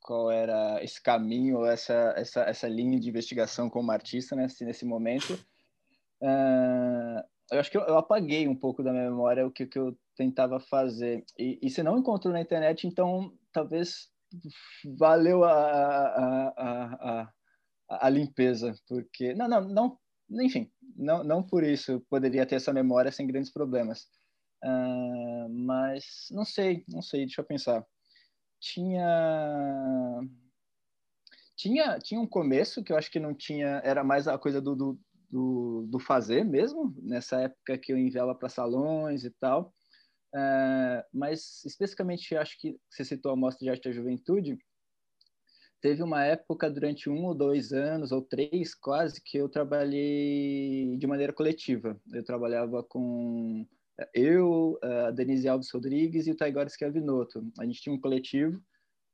qual 0.00 0.30
era 0.30 0.82
esse 0.82 1.02
caminho, 1.02 1.64
essa, 1.64 2.14
essa, 2.16 2.42
essa 2.42 2.68
linha 2.68 2.98
de 2.98 3.08
investigação 3.08 3.68
como 3.68 3.90
artista 3.90 4.34
né, 4.34 4.46
nesse 4.62 4.84
momento? 4.84 5.34
Uh, 6.20 7.22
eu 7.50 7.60
acho 7.60 7.70
que 7.70 7.76
eu, 7.76 7.82
eu, 7.82 7.98
apaguei 7.98 8.48
um 8.48 8.56
pouco 8.56 8.82
da 8.82 8.90
minha 8.90 9.10
memória 9.10 9.46
o 9.46 9.50
que, 9.50 9.66
que 9.66 9.78
eu 9.78 9.96
tentava 10.16 10.58
fazer. 10.58 11.24
E, 11.38 11.58
e 11.62 11.70
se 11.70 11.82
não 11.82 11.98
encontrou 11.98 12.32
na 12.32 12.40
internet, 12.40 12.86
então 12.86 13.32
talvez 13.52 14.08
valeu 14.98 15.44
a, 15.44 15.52
a, 15.52 16.48
a, 16.56 17.22
a, 17.90 18.06
a 18.06 18.08
limpeza, 18.08 18.74
porque... 18.88 19.34
Não, 19.34 19.46
não, 19.46 19.60
não, 19.68 19.98
enfim, 20.30 20.70
não, 20.96 21.22
não 21.22 21.42
por 21.42 21.62
isso 21.62 22.00
poderia 22.08 22.46
ter 22.46 22.56
essa 22.56 22.72
memória 22.72 23.12
sem 23.12 23.26
grandes 23.26 23.52
problemas. 23.52 24.08
Uh, 24.64 25.48
mas 25.50 26.28
não 26.30 26.44
sei, 26.44 26.84
não 26.88 27.02
sei, 27.02 27.26
deixa 27.26 27.42
eu 27.42 27.44
pensar. 27.44 27.84
Tinha 28.58 30.22
tinha 31.54 31.98
tinha 31.98 32.18
um 32.18 32.26
começo 32.26 32.82
que 32.82 32.90
eu 32.90 32.96
acho 32.96 33.10
que 33.10 33.20
não 33.20 33.34
tinha, 33.34 33.82
era 33.84 34.02
mais 34.02 34.26
a 34.26 34.38
coisa 34.38 34.62
do, 34.62 34.74
do, 34.74 35.00
do, 35.30 35.86
do 35.88 35.98
fazer 35.98 36.44
mesmo, 36.44 36.94
nessa 37.02 37.42
época 37.42 37.76
que 37.76 37.92
eu 37.92 37.98
enviava 37.98 38.34
para 38.34 38.48
salões 38.48 39.24
e 39.24 39.30
tal. 39.30 39.74
Uh, 40.34 41.04
mas 41.12 41.62
especificamente 41.64 42.34
acho 42.36 42.58
que 42.58 42.76
você 42.90 43.04
citou 43.04 43.32
a 43.32 43.36
Mostra 43.36 43.64
de 43.64 43.70
Arte 43.70 43.88
da 43.88 43.94
Juventude, 43.94 44.58
teve 45.80 46.02
uma 46.02 46.24
época 46.24 46.70
durante 46.70 47.10
um 47.10 47.26
ou 47.26 47.34
dois 47.34 47.70
anos, 47.72 48.10
ou 48.10 48.22
três 48.22 48.74
quase, 48.74 49.22
que 49.22 49.36
eu 49.36 49.48
trabalhei 49.48 50.96
de 50.96 51.06
maneira 51.06 51.32
coletiva. 51.32 52.00
Eu 52.10 52.24
trabalhava 52.24 52.82
com 52.82 53.66
eu, 54.12 54.78
a 54.82 55.10
Denise 55.10 55.48
Alves 55.48 55.70
Rodrigues 55.70 56.26
e 56.26 56.30
o 56.30 56.36
Taigor 56.36 56.68
Schiavinoto. 56.68 57.46
A 57.58 57.64
gente 57.64 57.80
tinha 57.80 57.94
um 57.94 58.00
coletivo 58.00 58.62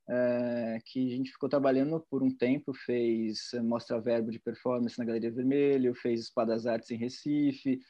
é, 0.08 0.78
que 0.84 1.12
a 1.12 1.16
gente 1.16 1.30
ficou 1.30 1.48
trabalhando 1.48 2.04
por 2.10 2.22
um 2.22 2.34
tempo, 2.34 2.72
fez 2.74 3.50
Mostra 3.62 4.00
Verbo 4.00 4.30
de 4.30 4.40
Performance 4.40 4.98
na 4.98 5.04
Galeria 5.04 5.30
Vermelho, 5.30 5.94
fez 5.94 6.20
Espadas 6.20 6.66
Artes 6.66 6.90
em 6.90 6.96
Recife, 6.96 7.80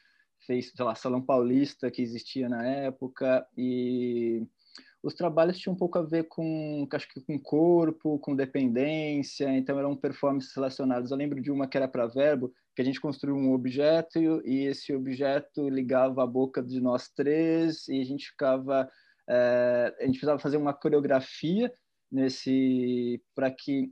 fez, 0.47 0.73
sei 0.75 0.85
lá, 0.85 0.95
Salão 0.95 1.23
Paulista, 1.23 1.91
que 1.91 2.03
existia 2.03 2.49
na 2.49 2.67
época, 2.67 3.47
e 3.57 4.47
os 5.03 5.15
trabalhos 5.15 5.59
tinham 5.59 5.75
um 5.75 5.79
pouco 5.79 5.99
a 5.99 6.03
ver 6.03 6.25
com, 6.25 6.87
acho 6.93 7.09
que 7.09 7.21
com 7.21 7.39
corpo, 7.39 8.19
com 8.19 8.37
dependência, 8.37 9.49
então 9.57 9.79
eram 9.79 9.97
performances 9.97 10.55
relacionadas. 10.55 11.11
Eu 11.11 11.17
lembro 11.17 11.41
de 11.41 11.51
uma 11.51 11.67
que 11.67 11.77
era 11.77 11.89
para 11.89 12.07
verbo, 12.07 12.53
que 12.77 12.83
a 12.83 12.85
gente 12.85 13.01
construiu 13.01 13.35
um 13.35 13.53
objeto 13.53 14.19
e 14.45 14.67
esse 14.67 14.95
objeto 14.95 15.69
ligava 15.69 16.23
a 16.23 16.27
boca 16.27 16.63
de 16.63 16.81
nós 16.81 17.09
três 17.09 17.89
e 17.89 18.01
a 18.01 18.05
gente 18.05 18.29
ficava, 18.29 18.91
é, 19.29 19.95
a 19.99 20.05
gente 20.05 20.19
precisava 20.19 20.39
fazer 20.39 20.59
uma 20.59 20.75
coreografia 20.75 21.73
nesse 22.13 23.23
para 23.35 23.51
que, 23.51 23.91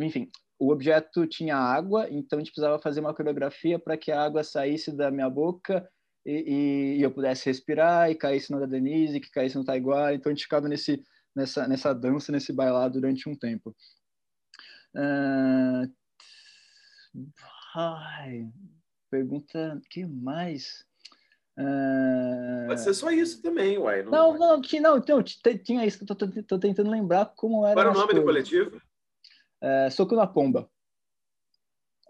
enfim, 0.00 0.28
o 0.58 0.70
objeto 0.72 1.26
tinha 1.26 1.56
água, 1.56 2.08
então 2.10 2.38
a 2.38 2.40
gente 2.40 2.50
precisava 2.50 2.80
fazer 2.80 3.00
uma 3.00 3.14
coreografia 3.14 3.78
para 3.78 3.96
que 3.96 4.10
a 4.10 4.22
água 4.22 4.42
saísse 4.42 4.90
da 4.90 5.10
minha 5.10 5.30
boca 5.30 5.88
e, 6.24 6.96
e, 6.98 7.02
eu 7.02 7.10
pudesse 7.10 7.46
respirar 7.46 8.10
e 8.10 8.14
caísse 8.14 8.52
no 8.52 8.60
da 8.60 8.66
Denise, 8.66 9.20
que 9.20 9.30
caísse 9.30 9.56
no 9.56 9.64
Taiguara. 9.64 10.14
Então 10.14 10.30
a 10.30 10.34
gente 10.34 10.44
ficava 10.44 10.68
nesse, 10.68 11.02
nessa, 11.34 11.66
nessa 11.66 11.92
dança, 11.92 12.30
nesse 12.30 12.52
bailado 12.52 12.94
durante 13.00 13.28
um 13.28 13.34
tempo. 13.34 13.74
Uh... 14.94 15.90
Ai, 17.74 18.48
pergunta, 19.10 19.80
que 19.90 20.06
mais? 20.06 20.84
Uh... 21.58 22.66
Pode 22.68 22.80
ser 22.80 22.94
só 22.94 23.10
isso 23.10 23.42
também, 23.42 23.78
uai. 23.78 24.02
Não, 24.04 24.10
não, 24.10 24.38
não, 24.38 24.60
tinha, 24.62 24.80
não 24.80 24.98
então, 24.98 25.22
tinha 25.22 25.84
isso 25.84 25.98
que 25.98 26.04
eu 26.04 26.16
tô, 26.16 26.28
tô, 26.28 26.42
tô, 26.42 26.58
tentando 26.58 26.90
lembrar 26.90 27.26
como 27.36 27.66
era. 27.66 27.74
Qual 27.74 27.86
era 27.86 27.90
o 27.90 27.94
nome 27.94 28.06
coisas. 28.06 28.22
do 28.22 28.26
coletivo? 28.26 28.82
Uh, 29.62 29.90
Soco 29.90 30.14
na 30.14 30.26
Pomba. 30.26 30.68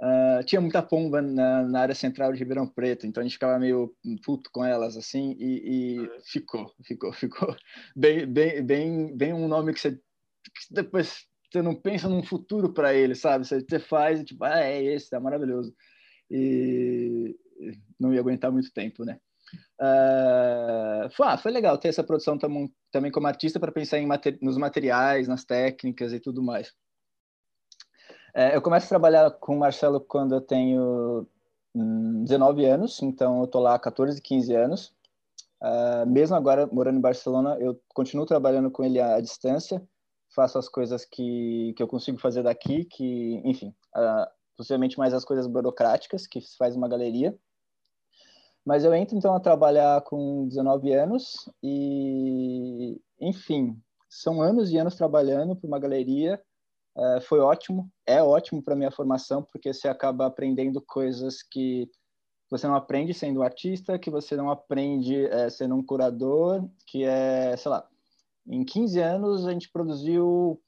Uh, 0.02 0.42
tinha 0.44 0.60
muita 0.60 0.82
pomba 0.82 1.22
na, 1.22 1.62
na, 1.62 1.80
área 1.80 1.94
central 1.94 2.32
de 2.32 2.38
Ribeirão 2.40 2.66
Preto, 2.66 3.06
então 3.06 3.20
a 3.20 3.24
gente 3.24 3.34
ficava 3.34 3.56
meio 3.56 3.94
puto 4.24 4.50
com 4.50 4.64
elas, 4.64 4.96
assim, 4.96 5.36
e, 5.38 6.00
e 6.00 6.10
ficou, 6.24 6.72
ficou, 6.84 7.12
ficou 7.12 7.56
bem, 7.94 8.26
bem, 8.26 8.66
bem, 8.66 9.16
bem 9.16 9.32
um 9.32 9.46
nome 9.46 9.72
que 9.72 9.78
você 9.78 9.92
que 9.92 10.74
depois 10.74 11.24
você 11.50 11.62
não 11.62 11.74
pensa 11.74 12.08
num 12.08 12.22
futuro 12.22 12.72
para 12.72 12.92
ele, 12.92 13.14
sabe? 13.14 13.46
Você, 13.46 13.60
você 13.60 13.78
faz 13.78 14.20
e 14.20 14.24
tipo, 14.24 14.42
ah, 14.42 14.60
é 14.60 14.82
esse, 14.82 15.08
tá 15.10 15.20
maravilhoso. 15.20 15.72
E 16.30 17.36
não 18.00 18.12
ia 18.12 18.20
aguentar 18.20 18.50
muito 18.50 18.72
tempo, 18.72 19.04
né? 19.04 19.20
Uh, 19.80 21.10
foi, 21.14 21.26
ah, 21.26 21.36
foi 21.36 21.52
legal 21.52 21.76
ter 21.78 21.88
essa 21.88 22.02
produção 22.02 22.38
tam, 22.38 22.68
também 22.90 23.10
como 23.12 23.26
artista 23.26 23.60
para 23.60 23.70
pensar 23.70 23.98
em 23.98 24.06
mater, 24.06 24.38
nos 24.40 24.56
materiais, 24.56 25.28
nas 25.28 25.44
técnicas 25.44 26.12
e 26.12 26.20
tudo 26.20 26.42
mais. 26.42 26.72
É, 28.34 28.56
eu 28.56 28.62
começo 28.62 28.86
a 28.86 28.88
trabalhar 28.88 29.30
com 29.32 29.56
o 29.56 29.58
Marcelo 29.58 30.00
quando 30.00 30.34
eu 30.34 30.40
tenho 30.40 31.26
19 31.74 32.64
hum, 32.64 32.72
anos, 32.72 33.02
então 33.02 33.40
eu 33.40 33.46
tô 33.46 33.60
lá 33.60 33.74
há 33.74 33.78
14, 33.78 34.20
15 34.22 34.54
anos. 34.54 34.94
Uh, 35.60 36.06
mesmo 36.06 36.34
agora 36.34 36.66
morando 36.66 36.98
em 36.98 37.02
Barcelona, 37.02 37.56
eu 37.60 37.78
continuo 37.94 38.26
trabalhando 38.26 38.70
com 38.70 38.82
ele 38.82 38.98
à, 38.98 39.20
distância, 39.20 39.86
faço 40.34 40.58
as 40.58 40.68
coisas 40.68 41.04
que, 41.04 41.74
que 41.76 41.82
eu 41.82 41.86
consigo 41.86 42.18
fazer 42.18 42.42
daqui, 42.42 42.84
que, 42.84 43.40
enfim, 43.44 43.74
uh, 43.94 44.26
possivelmente 44.56 44.98
mais 44.98 45.12
as 45.12 45.24
coisas 45.24 45.46
burocráticas 45.46 46.26
que 46.26 46.40
faz 46.56 46.74
uma 46.74 46.88
galeria. 46.88 47.38
Mas 48.64 48.82
eu 48.82 48.94
entro 48.94 49.16
então 49.16 49.34
a 49.34 49.40
trabalhar 49.40 50.00
com 50.02 50.48
19 50.48 50.92
anos 50.94 51.50
e, 51.62 53.00
enfim, 53.20 53.78
são 54.08 54.40
anos 54.40 54.70
e 54.70 54.78
anos 54.78 54.94
trabalhando 54.94 55.54
para 55.54 55.68
uma 55.68 55.78
galeria 55.78 56.42
é, 56.96 57.20
foi 57.20 57.40
ótimo, 57.40 57.90
é 58.06 58.22
ótimo 58.22 58.62
para 58.62 58.76
minha 58.76 58.90
formação, 58.90 59.42
porque 59.42 59.72
você 59.72 59.88
acaba 59.88 60.26
aprendendo 60.26 60.80
coisas 60.80 61.42
que 61.42 61.90
você 62.50 62.66
não 62.66 62.74
aprende 62.74 63.14
sendo 63.14 63.42
artista, 63.42 63.98
que 63.98 64.10
você 64.10 64.36
não 64.36 64.50
aprende 64.50 65.24
é, 65.26 65.48
sendo 65.48 65.74
um 65.74 65.82
curador, 65.82 66.68
que 66.86 67.02
é, 67.02 67.56
sei 67.56 67.70
lá, 67.70 67.88
em 68.46 68.64
15 68.64 69.00
anos 69.00 69.46
a 69.46 69.52
gente 69.52 69.70
produziu, 69.70 70.60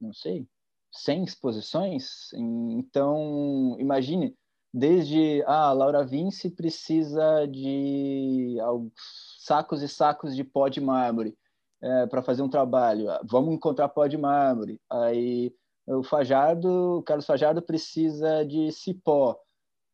não 0.00 0.12
sei, 0.12 0.48
100 0.92 1.24
exposições, 1.24 2.32
então 2.32 3.76
imagine, 3.78 4.36
desde, 4.74 5.44
ah, 5.46 5.72
Laura 5.72 6.04
Vinci 6.04 6.50
precisa 6.50 7.46
de 7.46 8.56
sacos 9.38 9.82
e 9.82 9.88
sacos 9.88 10.34
de 10.34 10.42
pó 10.42 10.68
de 10.68 10.80
mármore, 10.80 11.36
é, 11.82 12.06
para 12.06 12.22
fazer 12.22 12.42
um 12.42 12.48
trabalho. 12.48 13.10
Ah, 13.10 13.20
vamos 13.24 13.54
encontrar 13.54 13.88
pó 13.88 14.06
de 14.06 14.16
mármore. 14.16 14.80
Aí 14.90 15.52
o 15.86 16.02
Fajardo, 16.02 16.98
o 16.98 17.02
Carlos 17.02 17.26
Fajardo 17.26 17.62
precisa 17.62 18.44
de 18.44 18.70
cipó, 18.70 19.36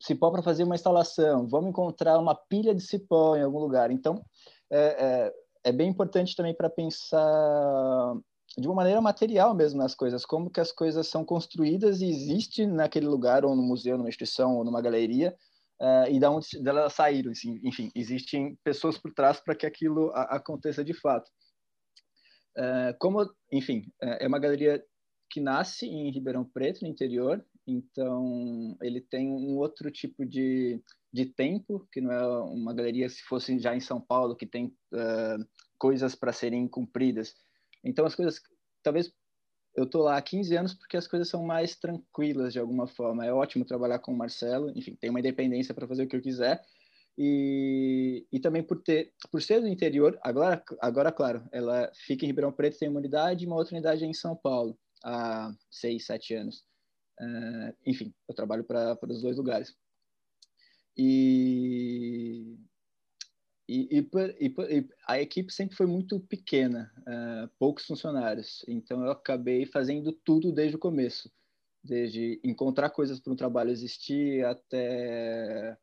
cipó 0.00 0.30
para 0.30 0.42
fazer 0.42 0.64
uma 0.64 0.74
instalação. 0.74 1.46
Vamos 1.48 1.70
encontrar 1.70 2.18
uma 2.18 2.34
pilha 2.34 2.74
de 2.74 2.82
cipó 2.82 3.36
em 3.36 3.42
algum 3.42 3.58
lugar. 3.58 3.90
Então 3.90 4.22
é, 4.70 4.78
é, 4.78 5.32
é 5.64 5.72
bem 5.72 5.88
importante 5.88 6.34
também 6.36 6.54
para 6.54 6.68
pensar 6.68 8.14
de 8.58 8.66
uma 8.66 8.76
maneira 8.76 9.00
material 9.00 9.54
mesmo 9.54 9.78
nas 9.78 9.94
coisas, 9.94 10.24
como 10.24 10.50
que 10.50 10.60
as 10.60 10.72
coisas 10.72 11.06
são 11.08 11.24
construídas 11.24 12.00
e 12.00 12.08
existe 12.08 12.66
naquele 12.66 13.06
lugar 13.06 13.44
ou 13.44 13.54
no 13.54 13.62
museu, 13.62 13.98
numa 13.98 14.08
instituição 14.08 14.56
ou 14.56 14.64
numa 14.64 14.80
galeria. 14.80 15.36
Uh, 15.78 16.08
e 16.10 16.18
da 16.18 16.30
onde 16.30 16.46
elas 16.66 16.94
saíram, 16.94 17.32
assim, 17.32 17.60
enfim, 17.62 17.90
existem 17.94 18.56
pessoas 18.64 18.96
por 18.96 19.12
trás 19.12 19.38
para 19.40 19.54
que 19.54 19.66
aquilo 19.66 20.10
aconteça 20.14 20.82
de 20.82 20.94
fato. 20.94 21.30
Uh, 22.56 22.96
como, 22.98 23.30
enfim, 23.52 23.84
uh, 24.02 24.16
é 24.20 24.26
uma 24.26 24.38
galeria 24.38 24.82
que 25.30 25.40
nasce 25.40 25.86
em 25.86 26.10
Ribeirão 26.10 26.44
Preto, 26.44 26.82
no 26.82 26.88
interior, 26.88 27.44
então 27.66 28.76
ele 28.80 29.00
tem 29.00 29.28
um 29.28 29.58
outro 29.58 29.90
tipo 29.90 30.24
de, 30.24 30.80
de 31.12 31.26
tempo, 31.26 31.86
que 31.92 32.00
não 32.00 32.12
é 32.12 32.26
uma 32.44 32.72
galeria 32.72 33.08
se 33.08 33.22
fosse 33.22 33.58
já 33.58 33.74
em 33.74 33.80
São 33.80 34.00
Paulo, 34.00 34.36
que 34.36 34.46
tem 34.46 34.66
uh, 34.92 35.46
coisas 35.78 36.14
para 36.14 36.32
serem 36.32 36.66
cumpridas. 36.68 37.34
Então 37.84 38.06
as 38.06 38.14
coisas, 38.14 38.40
talvez 38.82 39.12
eu 39.76 39.86
tô 39.86 40.02
lá 40.02 40.16
há 40.16 40.22
15 40.22 40.56
anos 40.56 40.74
porque 40.74 40.96
as 40.96 41.06
coisas 41.06 41.28
são 41.28 41.44
mais 41.44 41.76
tranquilas 41.76 42.52
de 42.52 42.58
alguma 42.58 42.86
forma. 42.86 43.26
É 43.26 43.32
ótimo 43.32 43.64
trabalhar 43.64 43.98
com 43.98 44.12
o 44.12 44.16
Marcelo, 44.16 44.72
enfim, 44.74 44.96
tem 44.96 45.10
uma 45.10 45.20
independência 45.20 45.74
para 45.74 45.86
fazer 45.86 46.04
o 46.04 46.08
que 46.08 46.16
eu 46.16 46.22
quiser, 46.22 46.64
e, 47.18 48.26
e 48.30 48.38
também 48.38 48.62
por 48.62 48.82
ter 48.82 49.12
por 49.30 49.40
ser 49.42 49.60
do 49.60 49.68
interior 49.68 50.18
agora 50.22 50.62
agora 50.80 51.10
claro 51.10 51.48
ela 51.50 51.90
fica 51.94 52.24
em 52.24 52.28
Ribeirão 52.28 52.52
Preto 52.52 52.78
tem 52.78 52.88
uma 52.88 52.98
unidade 52.98 53.44
e 53.44 53.46
uma 53.46 53.56
outra 53.56 53.74
unidade 53.74 54.04
é 54.04 54.06
em 54.06 54.14
São 54.14 54.36
Paulo 54.36 54.78
há 55.04 55.54
seis 55.70 56.04
sete 56.06 56.34
anos 56.34 56.64
uh, 57.20 57.74
enfim 57.86 58.14
eu 58.28 58.34
trabalho 58.34 58.64
para 58.64 58.98
os 59.08 59.22
dois 59.22 59.36
lugares 59.36 59.74
e 60.96 62.56
e, 63.68 63.98
e, 63.98 64.46
e, 64.46 64.88
a 65.08 65.20
equipe 65.20 65.52
sempre 65.52 65.76
foi 65.76 65.86
muito 65.86 66.20
pequena, 66.20 66.92
uh, 67.00 67.50
poucos 67.58 67.84
funcionários. 67.84 68.64
Então 68.68 69.04
eu 69.04 69.10
acabei 69.10 69.66
fazendo 69.66 70.12
tudo 70.12 70.52
desde 70.52 70.76
o 70.76 70.78
começo, 70.78 71.28
desde 71.82 72.40
encontrar 72.44 72.90
coisas 72.90 73.18
para 73.18 73.32
um 73.32 73.36
trabalho 73.36 73.70
existir 73.70 74.44
até 74.44 75.76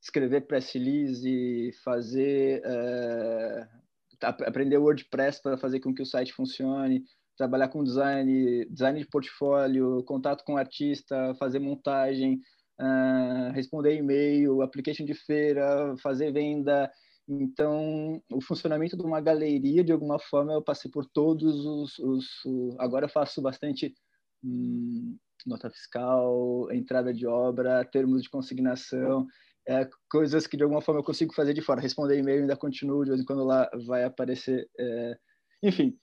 escrever 0.00 0.42
press 0.42 0.72
release, 0.72 1.72
fazer 1.84 2.62
uh, 2.64 3.78
aprender 4.20 4.78
WordPress 4.78 5.40
para 5.42 5.56
fazer 5.56 5.80
com 5.80 5.94
que 5.94 6.02
o 6.02 6.06
site 6.06 6.32
funcione, 6.32 7.04
trabalhar 7.36 7.68
com 7.68 7.84
design, 7.84 8.64
design 8.66 8.98
de 8.98 9.06
portfólio, 9.06 10.02
contato 10.04 10.44
com 10.44 10.56
artista, 10.56 11.34
fazer 11.38 11.60
montagem, 11.60 12.40
uh, 12.80 13.52
responder 13.52 13.96
e-mail, 13.96 14.62
application 14.62 15.04
de 15.04 15.14
feira, 15.14 15.94
fazer 16.02 16.32
venda. 16.32 16.90
Então, 17.28 18.22
o 18.32 18.40
funcionamento 18.40 18.96
de 18.96 19.02
uma 19.04 19.20
galeria, 19.20 19.84
de 19.84 19.92
alguma 19.92 20.18
forma, 20.18 20.52
eu 20.52 20.62
passei 20.62 20.90
por 20.90 21.04
todos 21.06 21.64
os. 21.64 21.98
os, 21.98 22.44
os 22.44 22.76
agora 22.78 23.04
eu 23.04 23.10
faço 23.10 23.42
bastante 23.42 23.94
hum, 24.42 25.16
nota 25.46 25.70
fiscal, 25.70 26.68
entrada 26.72 27.12
de 27.12 27.26
obra, 27.26 27.84
termos 27.84 28.22
de 28.22 28.30
consignação 28.30 29.26
é, 29.68 29.88
coisas 30.10 30.46
que 30.46 30.56
de 30.56 30.62
alguma 30.62 30.80
forma 30.80 31.00
eu 31.00 31.04
consigo 31.04 31.34
fazer 31.34 31.52
de 31.52 31.60
fora. 31.60 31.80
Responder 31.80 32.18
e-mail 32.18 32.40
ainda 32.40 32.56
continuo, 32.56 33.04
de 33.04 33.10
vez 33.10 33.20
em 33.20 33.24
quando 33.24 33.44
lá 33.44 33.68
vai 33.86 34.02
aparecer. 34.02 34.68
É... 34.78 35.18
Enfim, 35.62 35.98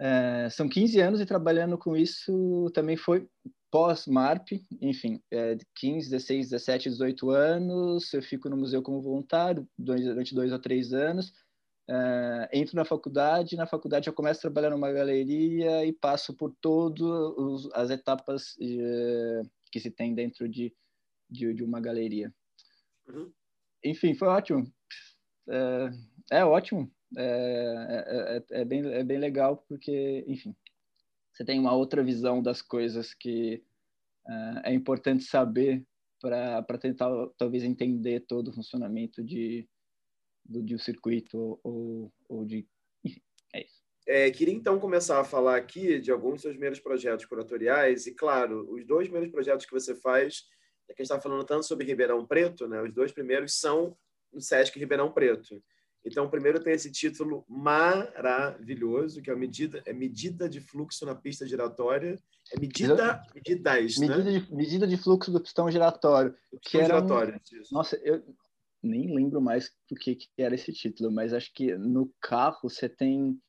é, 0.00 0.48
são 0.50 0.68
15 0.68 1.00
anos 1.00 1.20
e 1.20 1.26
trabalhando 1.26 1.76
com 1.76 1.96
isso 1.96 2.70
também 2.72 2.96
foi 2.96 3.28
pós-MARP, 3.70 4.60
enfim, 4.80 5.20
é, 5.32 5.56
15, 5.76 6.08
16, 6.08 6.50
17, 6.50 6.90
18 6.90 7.30
anos, 7.30 8.12
eu 8.14 8.22
fico 8.22 8.48
no 8.48 8.56
museu 8.56 8.80
como 8.80 9.02
voluntário 9.02 9.68
durante 9.76 10.32
dois 10.32 10.52
ou 10.52 10.60
três 10.60 10.92
anos, 10.92 11.32
é, 11.90 12.50
entro 12.52 12.76
na 12.76 12.84
faculdade, 12.84 13.56
na 13.56 13.66
faculdade 13.66 14.06
eu 14.06 14.14
começo 14.14 14.38
a 14.38 14.42
trabalhar 14.42 14.70
numa 14.70 14.92
galeria 14.92 15.84
e 15.84 15.92
passo 15.92 16.32
por 16.34 16.54
todas 16.60 17.68
as 17.74 17.90
etapas 17.90 18.54
é, 18.60 19.42
que 19.72 19.80
se 19.80 19.90
tem 19.90 20.14
dentro 20.14 20.48
de, 20.48 20.72
de, 21.28 21.52
de 21.52 21.64
uma 21.64 21.80
galeria. 21.80 22.32
Uhum. 23.08 23.32
Enfim, 23.84 24.14
foi 24.14 24.28
ótimo. 24.28 24.72
É, 25.48 26.38
é 26.38 26.44
ótimo. 26.44 26.90
É, 27.16 28.42
é, 28.50 28.60
é, 28.60 28.64
bem, 28.64 28.84
é 28.92 29.04
bem 29.04 29.18
legal 29.18 29.64
porque, 29.68 30.24
enfim, 30.26 30.54
você 31.32 31.44
tem 31.44 31.60
uma 31.60 31.74
outra 31.74 32.02
visão 32.02 32.42
das 32.42 32.60
coisas 32.62 33.14
que 33.14 33.62
é, 34.26 34.70
é 34.70 34.74
importante 34.74 35.24
saber 35.24 35.84
para 36.20 36.78
tentar, 36.78 37.10
talvez, 37.36 37.62
entender 37.62 38.20
todo 38.20 38.48
o 38.48 38.52
funcionamento 38.52 39.22
de, 39.22 39.68
do, 40.44 40.62
de 40.62 40.74
um 40.74 40.78
circuito 40.78 41.60
ou, 41.62 42.12
ou 42.28 42.44
de... 42.44 42.66
Enfim, 43.04 43.20
É 43.52 43.64
isso. 43.64 43.84
É, 44.06 44.30
queria 44.30 44.54
então 44.54 44.78
começar 44.78 45.20
a 45.20 45.24
falar 45.24 45.56
aqui 45.56 45.98
de 45.98 46.10
alguns 46.10 46.34
dos 46.34 46.42
seus 46.42 46.54
primeiros 46.54 46.80
projetos 46.80 47.26
curatoriais, 47.26 48.06
e 48.06 48.14
claro, 48.14 48.70
os 48.70 48.86
dois 48.86 49.08
primeiros 49.08 49.32
projetos 49.32 49.66
que 49.66 49.72
você 49.72 49.94
faz, 49.94 50.46
é 50.88 50.94
que 50.94 51.02
a 51.02 51.04
gente 51.04 51.12
está 51.12 51.20
falando 51.20 51.44
tanto 51.44 51.64
sobre 51.64 51.86
Ribeirão 51.86 52.26
Preto, 52.26 52.66
né? 52.68 52.80
os 52.82 52.92
dois 52.92 53.12
primeiros 53.12 53.54
são 53.54 53.96
no 54.32 54.40
Sesc 54.40 54.78
Ribeirão 54.78 55.12
Preto. 55.12 55.62
Então, 56.04 56.26
o 56.26 56.30
primeiro 56.30 56.62
tem 56.62 56.74
esse 56.74 56.92
título 56.92 57.44
maravilhoso, 57.48 59.22
que 59.22 59.30
é 59.30 59.32
a 59.32 59.36
medida, 59.36 59.82
é 59.86 59.92
medida 59.92 60.46
de 60.48 60.60
fluxo 60.60 61.06
na 61.06 61.14
pista 61.14 61.46
giratória. 61.46 62.20
É 62.52 62.60
medida, 62.60 63.22
medidas, 63.34 63.98
medida 63.98 64.18
né? 64.18 64.38
De, 64.38 64.54
medida 64.54 64.86
de 64.86 64.96
fluxo 64.98 65.32
do 65.32 65.40
pistão 65.40 65.70
giratório. 65.70 66.32
Do 66.52 66.60
pistão 66.60 66.80
que 66.80 66.84
giratório. 66.84 67.34
Um... 67.34 67.62
Nossa, 67.72 67.96
eu 68.04 68.22
nem 68.82 69.14
lembro 69.14 69.40
mais 69.40 69.72
o 69.90 69.94
que, 69.94 70.14
que 70.14 70.28
era 70.36 70.54
esse 70.54 70.70
título, 70.74 71.10
mas 71.10 71.32
acho 71.32 71.50
que 71.54 71.74
no 71.74 72.12
carro 72.20 72.68
você 72.68 72.86
tem... 72.86 73.40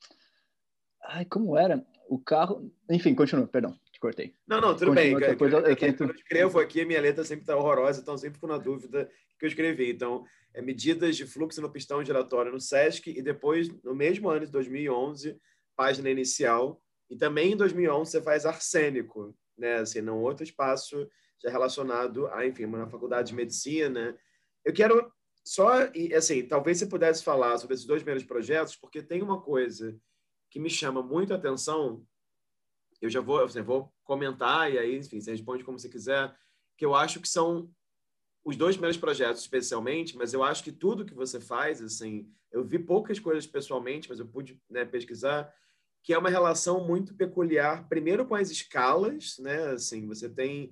Ai, 1.04 1.26
como 1.26 1.58
era? 1.58 1.86
O 2.08 2.18
carro... 2.18 2.72
Enfim, 2.90 3.14
continua, 3.14 3.46
perdão, 3.48 3.78
cortei. 4.06 4.34
Não, 4.48 4.62
não, 4.62 4.76
tudo 4.76 4.88
Continua, 4.94 5.20
bem. 5.20 5.30
depois 5.30 5.52
eu- 5.54 5.60
eu 5.60 5.76
tento- 5.76 6.04
eu 6.04 6.12
escrevo 6.16 6.60
aqui, 6.60 6.82
a 6.82 6.86
minha 6.86 7.02
letra 7.02 7.24
sempre 7.24 7.44
está 7.44 7.56
horrorosa, 7.56 8.02
então 8.02 8.14
eu 8.14 8.18
sempre 8.18 8.36
fico 8.36 8.48
na 8.48 8.58
dúvida 8.58 9.10
que 9.40 9.46
eu 9.46 9.48
escrevi. 9.48 9.90
Então, 9.92 10.24
é 10.54 10.62
medidas 10.62 11.16
de 11.18 11.26
fluxo 11.26 11.62
no 11.62 11.70
pistão 11.72 12.04
giratório 12.04 12.52
no 12.52 12.60
SESC 12.60 13.08
e 13.10 13.22
depois, 13.22 13.70
no 13.84 13.94
mesmo 13.96 14.30
ano 14.30 14.46
de 14.46 14.52
2011, 14.52 15.38
página 15.76 16.10
inicial. 16.10 16.82
E 17.10 17.16
também 17.16 17.54
em 17.54 17.58
2011 17.58 18.12
você 18.12 18.22
faz 18.22 18.46
arsênico, 18.46 19.36
né? 19.58 19.76
Assim, 19.76 20.02
num 20.02 20.22
outro 20.22 20.44
espaço 20.44 21.08
já 21.44 21.50
relacionado 21.50 22.28
a, 22.28 22.46
enfim, 22.46 22.66
na 22.66 22.88
faculdade 22.88 23.30
de 23.30 23.36
medicina. 23.36 24.18
Eu 24.64 24.74
quero 24.74 25.12
só, 25.44 25.86
e, 25.94 26.14
assim, 26.16 26.44
talvez 26.48 26.80
você 26.80 26.88
pudesse 26.88 27.24
falar 27.24 27.58
sobre 27.58 27.76
esses 27.76 27.86
dois 27.86 28.02
primeiros 28.02 28.26
projetos, 28.28 28.76
porque 28.76 29.04
tem 29.04 29.22
uma 29.22 29.40
coisa 29.42 29.96
que 30.50 30.60
me 30.60 30.70
chama 30.70 31.04
muito 31.04 31.34
a 31.34 31.36
atenção. 31.36 32.04
Eu 33.02 33.10
já 33.10 33.22
vou, 33.22 33.44
assim, 33.44 33.62
vou 33.62 33.94
comentar 34.04 34.72
e 34.72 34.78
aí, 34.78 34.98
enfim, 34.98 35.20
você 35.20 35.32
responde 35.32 35.64
como 35.64 35.78
você 35.78 35.90
quiser, 35.90 36.36
que 36.78 36.86
eu 36.86 36.96
acho 36.96 37.20
que 37.20 37.28
são 37.28 37.70
os 38.44 38.56
dois 38.56 38.76
primeiros 38.76 38.98
projetos 38.98 39.42
especialmente, 39.42 40.16
mas 40.16 40.34
eu 40.34 40.44
acho 40.44 40.64
que 40.64 40.72
tudo 40.72 41.06
que 41.06 41.14
você 41.14 41.40
faz, 41.40 41.82
assim, 41.82 42.32
eu 42.52 42.64
vi 42.64 42.78
poucas 42.78 43.20
coisas 43.20 43.48
pessoalmente, 43.48 44.08
mas 44.08 44.20
eu 44.20 44.28
pude 44.28 44.62
né, 44.70 44.86
pesquisar, 44.86 45.52
que 46.04 46.14
é 46.14 46.18
uma 46.18 46.30
relação 46.30 46.86
muito 46.86 47.16
peculiar, 47.16 47.90
primeiro 47.90 48.26
com 48.26 48.36
as 48.36 48.52
escalas, 48.52 49.38
né? 49.40 49.72
Assim, 49.72 50.08
você 50.08 50.30
tem 50.30 50.72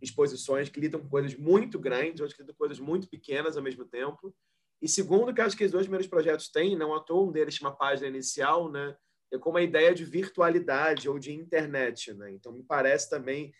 exposições 0.00 0.70
que 0.70 0.80
lidam 0.80 1.00
com 1.00 1.08
coisas 1.08 1.36
muito 1.36 1.78
grandes, 1.78 2.20
outras 2.20 2.32
que 2.32 2.42
lidam 2.42 2.54
com 2.54 2.58
coisas 2.58 2.80
muito 2.80 3.06
pequenas 3.06 3.58
ao 3.58 3.62
mesmo 3.62 3.84
tempo. 3.84 4.34
E 4.80 4.88
segundo, 4.88 5.34
que 5.34 5.40
eu 5.42 5.44
acho 5.44 5.56
que 5.56 5.64
os 5.66 5.70
dois 5.70 5.84
primeiros 5.84 6.08
projetos 6.08 6.48
têm, 6.48 6.74
não 6.74 6.94
à 6.94 7.00
toa, 7.00 7.28
um 7.28 7.30
deles 7.30 7.54
chama 7.54 7.76
Página 7.76 8.08
Inicial, 8.08 8.72
né? 8.72 8.96
É 9.32 9.38
como 9.38 9.58
a 9.58 9.62
ideia 9.62 9.94
de 9.94 10.04
virtualidade 10.04 11.08
ou 11.08 11.18
de 11.18 11.32
internet, 11.32 12.12
né? 12.14 12.32
Então, 12.32 12.52
me 12.52 12.62
parece 12.62 13.08
também 13.08 13.52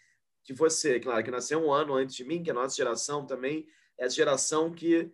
que 0.44 0.52
você, 0.52 0.98
claro, 0.98 1.22
que 1.22 1.30
nasceu 1.30 1.60
um 1.60 1.72
ano 1.72 1.94
antes 1.94 2.16
de 2.16 2.24
mim, 2.24 2.42
que 2.42 2.50
a 2.50 2.54
nossa 2.54 2.74
geração 2.74 3.26
também 3.26 3.66
é 3.98 4.04
a 4.04 4.08
geração 4.08 4.72
que 4.72 5.12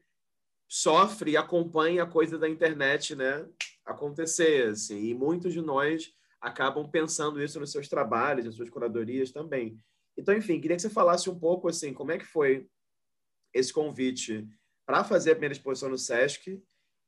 sofre 0.69 1.33
e 1.33 1.37
acompanha 1.37 2.03
a 2.03 2.07
coisa 2.07 2.38
da 2.38 2.49
internet, 2.49 3.14
né, 3.14 3.47
acontecer, 3.85 4.69
assim, 4.69 5.07
e 5.07 5.14
muitos 5.14 5.53
de 5.53 5.61
nós 5.61 6.12
acabam 6.40 6.88
pensando 6.90 7.42
isso 7.42 7.59
nos 7.61 7.71
seus 7.73 7.88
trabalhos, 7.88 8.45
nas 8.45 8.55
suas 8.55 8.71
curadorias 8.71 9.31
também. 9.31 9.79
Então, 10.16 10.35
enfim, 10.35 10.61
queria 10.61 10.77
que 10.77 10.83
você 10.83 10.90
falasse 10.90 11.29
um 11.29 11.38
pouco, 11.38 11.69
assim, 11.69 11.92
como 11.92 12.12
é 12.12 12.19
que 12.19 12.25
foi 12.25 12.69
esse 13.53 13.73
convite 13.73 14.47
para 14.87 15.05
fazer 15.05 15.33
a 15.33 15.35
primeira 15.35 15.55
exposição 15.55 15.88
no 15.88 15.99
Sesc 15.99 16.62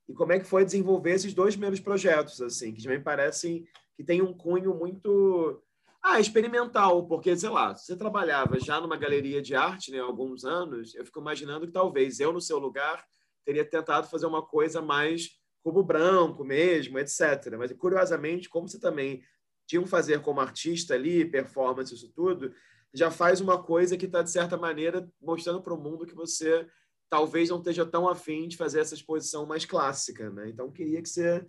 e 0.08 0.14
como 0.14 0.32
é 0.32 0.38
que 0.38 0.46
foi 0.46 0.64
desenvolver 0.64 1.12
esses 1.12 1.34
dois 1.34 1.54
primeiros 1.54 1.80
projetos, 1.80 2.40
assim, 2.40 2.72
que 2.72 2.82
também 2.82 3.02
parecem 3.02 3.66
que 3.96 4.04
tem 4.04 4.22
um 4.22 4.32
cunho 4.32 4.74
muito 4.74 5.60
ah, 6.02 6.20
experimental, 6.20 7.06
porque, 7.06 7.36
sei 7.36 7.50
lá, 7.50 7.74
você 7.74 7.96
trabalhava 7.96 8.58
já 8.58 8.80
numa 8.80 8.96
galeria 8.96 9.42
de 9.42 9.54
arte 9.54 9.90
né, 9.90 10.00
há 10.00 10.04
alguns 10.04 10.44
anos, 10.44 10.94
eu 10.94 11.04
fico 11.04 11.20
imaginando 11.20 11.66
que 11.66 11.72
talvez 11.72 12.20
eu, 12.20 12.32
no 12.32 12.40
seu 12.40 12.58
lugar, 12.58 13.04
teria 13.44 13.64
tentado 13.64 14.08
fazer 14.08 14.26
uma 14.26 14.40
coisa 14.40 14.80
mais 14.80 15.30
cubo 15.62 15.82
branco 15.82 16.44
mesmo, 16.44 16.98
etc. 16.98 17.56
Mas, 17.58 17.72
curiosamente, 17.72 18.48
como 18.48 18.68
você 18.68 18.78
também 18.78 19.22
tinha 19.66 19.82
um 19.82 19.86
fazer 19.86 20.22
como 20.22 20.40
artista 20.40 20.94
ali, 20.94 21.24
performance, 21.24 21.92
isso 21.92 22.10
tudo, 22.14 22.54
já 22.94 23.10
faz 23.10 23.40
uma 23.40 23.62
coisa 23.62 23.96
que 23.96 24.06
está, 24.06 24.22
de 24.22 24.30
certa 24.30 24.56
maneira, 24.56 25.06
mostrando 25.20 25.60
para 25.60 25.74
o 25.74 25.78
mundo 25.78 26.06
que 26.06 26.14
você 26.14 26.66
talvez 27.10 27.48
não 27.48 27.58
esteja 27.58 27.86
tão 27.86 28.08
afim 28.08 28.48
de 28.48 28.56
fazer 28.56 28.80
essa 28.80 28.94
exposição 28.94 29.46
mais 29.46 29.64
clássica. 29.64 30.30
Né? 30.30 30.48
Então, 30.48 30.70
queria 30.70 31.02
que 31.02 31.08
você 31.08 31.44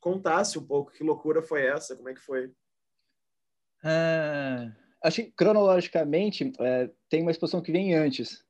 contasse 0.00 0.58
um 0.58 0.66
pouco 0.66 0.92
que 0.92 1.02
loucura 1.02 1.42
foi 1.42 1.66
essa, 1.66 1.96
como 1.96 2.08
é 2.08 2.14
que 2.14 2.20
foi. 2.20 2.52
Ah, 3.82 4.72
acho 5.04 5.22
que 5.24 5.32
cronologicamente 5.32 6.52
é, 6.60 6.90
tem 7.08 7.22
uma 7.22 7.30
exposição 7.30 7.62
que 7.62 7.72
vem 7.72 7.94
antes 7.94 8.44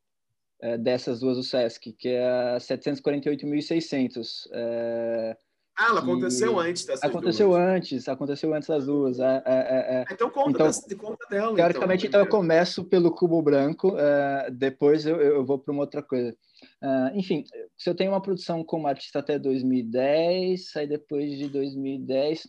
é, 0.61 0.77
dessas 0.77 1.21
duas 1.21 1.37
do 1.37 1.43
Sesc, 1.43 1.93
que 1.93 2.09
é 2.09 2.29
a 2.55 2.57
748.600. 2.59 4.49
É, 4.53 5.37
Ah, 5.83 5.87
ela 5.89 6.01
E 6.01 6.03
aconteceu 6.03 6.59
antes 6.59 6.85
dessas 6.85 7.03
aconteceu 7.09 7.49
duas. 7.49 7.61
antes, 7.63 8.07
aconteceu 8.09 8.53
antes 8.55 8.69
das 8.69 8.85
duas. 8.85 9.19
É, 9.19 9.25
é, 9.25 9.43
é, 9.47 9.95
é. 10.03 10.05
Então 10.13 10.29
conta, 10.29 10.51
Então, 10.51 10.67
dessa- 10.67 10.97
conta 10.97 11.27
dela. 11.31 11.57
Teoricamente, 11.57 12.07
então, 12.07 12.21
eu 12.21 12.27
primeiro. 12.27 12.49
começo 12.49 12.85
pelo 12.85 13.11
cubo 13.15 13.41
branco, 13.41 13.97
é, 13.99 14.51
depois 14.51 15.07
eu, 15.07 15.17
eu 15.21 15.45
vou 15.45 15.59
para 15.59 15.73
uma 15.73 15.81
outra 15.81 16.03
coisa. 16.03 16.37
Ah, 16.83 17.11
enfim, 17.15 17.45
se 17.79 17.89
eu 17.89 17.95
tenho 17.95 18.11
uma 18.13 18.21
produção 18.21 18.63
como 18.63 18.87
artista 18.87 19.21
até 19.21 19.39
2010, 19.39 20.77
aí 20.77 20.87
depois 20.87 21.31
de 21.39 21.49
2010, 21.49 22.47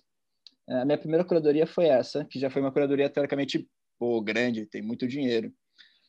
a 0.67 0.83
minha 0.83 0.97
primeira 0.97 1.23
curadoria 1.23 1.65
foi 1.65 1.85
essa, 1.85 2.25
que 2.25 2.37
já 2.37 2.49
foi 2.49 2.61
uma 2.61 2.71
curadoria 2.71 3.09
teoricamente 3.09 3.65
pô, 3.97 4.19
grande, 4.21 4.65
tem 4.65 4.81
muito 4.81 5.07
dinheiro. 5.07 5.53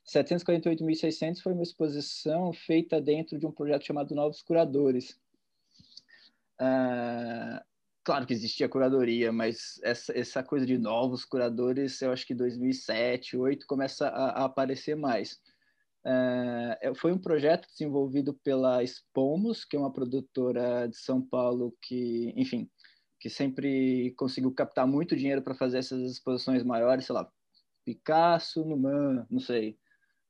748.600 0.05 1.41
foi 1.41 1.53
uma 1.53 1.63
exposição 1.63 2.53
feita 2.53 3.01
dentro 3.01 3.39
de 3.39 3.47
um 3.47 3.53
projeto 3.53 3.85
chamado 3.87 4.13
Novos 4.15 4.43
Curadores. 4.43 5.17
Ah, 6.59 7.65
claro 8.05 8.27
que 8.27 8.33
existia 8.33 8.69
curadoria, 8.69 9.33
mas 9.33 9.81
essa, 9.83 10.17
essa 10.19 10.43
coisa 10.43 10.67
de 10.67 10.79
novos 10.79 11.25
curadores, 11.25 12.01
eu 12.03 12.13
acho 12.13 12.27
que 12.27 12.35
2007, 12.35 13.37
2008 13.37 13.67
começa 13.67 14.09
a, 14.09 14.43
a 14.43 14.45
aparecer 14.47 14.95
mais. 14.97 15.41
É- 16.81 16.93
foi 16.95 17.13
um 17.13 17.19
projeto 17.19 17.67
desenvolvido 17.69 18.35
pela 18.35 18.83
Spomos, 18.85 19.65
que 19.65 19.77
é 19.77 19.79
uma 19.79 19.93
produtora 19.93 20.89
de 20.89 20.97
São 20.97 21.21
Paulo 21.23 21.77
que, 21.83 22.33
enfim, 22.37 22.71
que 23.21 23.31
sempre 23.31 24.13
conseguiu 24.17 24.53
captar 24.53 24.87
muito 24.87 25.17
dinheiro 25.17 25.43
para 25.43 25.55
fazer 25.55 25.79
essas 25.79 26.01
exposições 26.11 26.63
maiores, 26.65 27.07
sei 27.07 27.15
lá, 27.15 27.31
Picasso 27.85 28.65
no 28.65 28.77
MAN, 28.77 29.27
não 29.31 29.41
sei, 29.41 29.79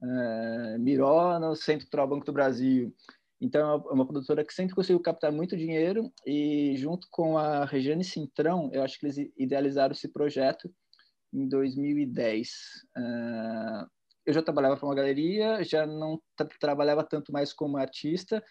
uh, 0.02 0.78
Miró 0.78 1.38
no 1.38 1.54
Centro 1.56 1.86
Cultural 1.86 2.08
Banco 2.08 2.26
do 2.26 2.32
Brasil. 2.32 2.94
Então, 3.42 3.60
é 3.60 3.74
uma- 3.74 3.90
é 3.90 3.92
uma 3.94 4.06
produtora 4.06 4.44
que 4.44 4.54
sempre 4.54 4.74
conseguiu 4.74 5.00
captar 5.00 5.32
muito 5.32 5.56
dinheiro 5.56 6.12
e, 6.24 6.76
junto 6.76 7.08
com 7.10 7.36
a 7.36 7.64
Regiane 7.64 8.04
Cintrão, 8.04 8.70
eu 8.72 8.82
acho 8.84 9.00
que 9.00 9.06
eles 9.06 9.16
idealizaram 9.36 9.92
esse 9.92 10.08
projeto 10.08 10.72
em 11.32 11.48
2010. 11.48 12.50
Uh, 12.96 13.86
eu 14.24 14.32
já 14.32 14.42
trabalhava 14.42 14.76
para 14.76 14.86
uma 14.86 14.94
galeria, 14.94 15.64
já 15.64 15.84
não 15.84 16.22
tra 16.36 16.46
trabalhava 16.60 17.02
tanto 17.02 17.32
mais 17.32 17.52
como 17.52 17.76
artista 17.76 18.44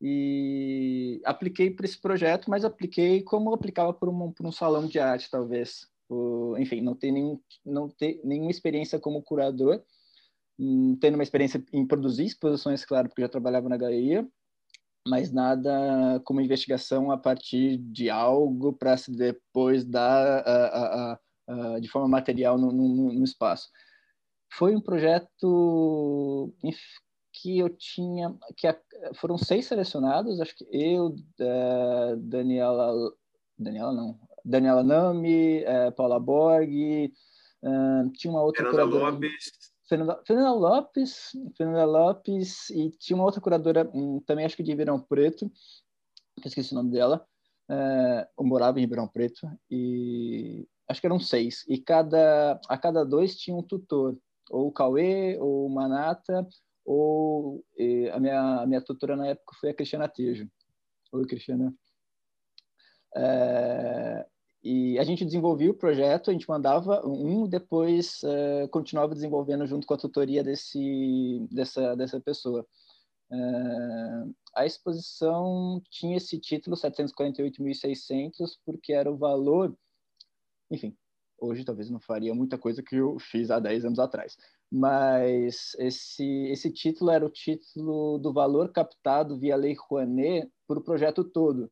e 0.00 1.20
apliquei 1.24 1.70
para 1.70 1.84
esse 1.84 2.00
projeto, 2.00 2.48
mas 2.48 2.64
apliquei 2.64 3.22
como 3.22 3.52
aplicava 3.52 3.92
para 3.92 4.08
um, 4.08 4.32
um 4.42 4.52
salão 4.52 4.86
de 4.86 4.98
arte, 4.98 5.30
talvez. 5.30 5.86
Enfim, 6.58 6.80
não 6.80 6.94
ter, 6.94 7.12
nenhum, 7.12 7.38
não 7.66 7.88
ter 7.90 8.18
nenhuma 8.24 8.50
experiência 8.50 8.98
como 8.98 9.22
curador, 9.22 9.82
hum, 10.58 10.96
tendo 10.98 11.14
uma 11.14 11.22
experiência 11.22 11.62
em 11.72 11.86
produzir 11.86 12.24
exposições, 12.24 12.84
claro, 12.86 13.08
porque 13.08 13.20
já 13.22 13.28
trabalhava 13.28 13.68
na 13.68 13.76
galeria, 13.76 14.26
mas 15.08 15.32
nada 15.32 16.20
como 16.24 16.40
investigação 16.40 17.10
a 17.10 17.16
partir 17.16 17.78
de 17.78 18.10
algo 18.10 18.72
para 18.72 18.96
se 18.96 19.10
depois 19.10 19.84
dar 19.84 20.42
a, 20.46 20.66
a, 20.66 21.18
a, 21.48 21.80
de 21.80 21.88
forma 21.88 22.08
material 22.08 22.58
no, 22.58 22.70
no, 22.72 23.12
no 23.12 23.24
espaço. 23.24 23.68
Foi 24.50 24.74
um 24.74 24.80
projeto 24.80 26.52
que 27.32 27.58
eu 27.58 27.68
tinha, 27.68 28.34
que 28.56 28.66
a, 28.66 28.76
foram 29.14 29.38
seis 29.38 29.66
selecionados, 29.66 30.40
acho 30.40 30.56
que 30.56 30.66
eu, 30.72 31.08
uh, 31.08 32.16
Daniela, 32.16 33.12
Daniela 33.58 33.92
não, 33.92 34.18
Daniela 34.44 34.82
Nami, 34.82 35.62
uh, 35.62 35.92
Paula 35.94 36.18
Borg, 36.18 37.12
uh, 37.62 38.10
tinha 38.12 38.30
uma 38.30 38.42
outra 38.42 38.64
Fernanda 38.64 38.96
Lopes. 38.96 39.67
Fernanda, 39.88 40.20
Fernanda 40.26 40.52
Lopes, 40.52 41.32
Fernanda 41.56 41.84
Lopes 41.84 42.70
e 42.70 42.90
tinha 42.90 43.16
uma 43.16 43.24
outra 43.24 43.40
curadora, 43.40 43.90
um, 43.94 44.20
também 44.20 44.44
acho 44.44 44.56
que 44.56 44.62
de 44.62 44.70
Ribeirão 44.70 45.00
Preto, 45.00 45.50
que 46.40 46.48
esqueci 46.48 46.72
o 46.72 46.76
nome 46.76 46.90
dela, 46.90 47.26
uh, 47.70 48.28
eu 48.38 48.44
morava 48.44 48.78
em 48.78 48.82
Ribeirão 48.82 49.08
Preto 49.08 49.50
e 49.70 50.68
acho 50.88 51.00
que 51.00 51.06
eram 51.06 51.18
seis 51.18 51.64
e 51.68 51.78
cada 51.78 52.60
a 52.68 52.78
cada 52.78 53.04
dois 53.04 53.36
tinha 53.36 53.56
um 53.56 53.62
tutor, 53.62 54.16
ou 54.50 54.68
o 54.68 54.72
Cauê, 54.72 55.38
ou 55.38 55.66
o 55.66 55.70
Manata, 55.70 56.46
ou 56.84 57.64
a 58.12 58.20
minha, 58.20 58.60
a 58.62 58.66
minha 58.66 58.80
tutora 58.80 59.16
na 59.16 59.26
época 59.28 59.56
foi 59.60 59.70
a 59.70 59.74
Cristiana 59.74 60.08
Tejo. 60.08 60.48
Oi, 61.12 61.26
Cristiana. 61.26 61.74
É, 63.14 64.26
E 64.62 64.98
a 64.98 65.04
gente 65.04 65.24
desenvolvia 65.24 65.70
o 65.70 65.74
projeto, 65.74 66.30
a 66.30 66.32
gente 66.32 66.48
mandava 66.48 67.06
um, 67.06 67.48
depois 67.48 68.20
uh, 68.24 68.68
continuava 68.70 69.14
desenvolvendo 69.14 69.66
junto 69.66 69.86
com 69.86 69.94
a 69.94 69.98
tutoria 69.98 70.42
desse, 70.42 71.46
dessa, 71.50 71.94
dessa 71.94 72.20
pessoa. 72.20 72.66
Uh, 73.30 74.34
a 74.54 74.66
exposição 74.66 75.80
tinha 75.90 76.16
esse 76.16 76.38
título, 76.40 76.76
748.600, 76.76 78.58
porque 78.64 78.92
era 78.92 79.10
o 79.10 79.16
valor, 79.16 79.76
enfim, 80.70 80.96
hoje 81.38 81.64
talvez 81.64 81.88
não 81.88 82.00
faria 82.00 82.34
muita 82.34 82.58
coisa 82.58 82.82
que 82.82 82.96
eu 82.96 83.16
fiz 83.20 83.50
há 83.50 83.60
10 83.60 83.84
anos 83.84 83.98
atrás, 84.00 84.36
mas 84.70 85.74
esse, 85.78 86.46
esse 86.50 86.72
título 86.72 87.10
era 87.10 87.24
o 87.24 87.30
título 87.30 88.18
do 88.18 88.32
valor 88.32 88.72
captado 88.72 89.38
via 89.38 89.56
Lei 89.56 89.76
Rouanet 89.78 90.50
para 90.66 90.78
o 90.78 90.84
projeto 90.84 91.22
todo. 91.22 91.70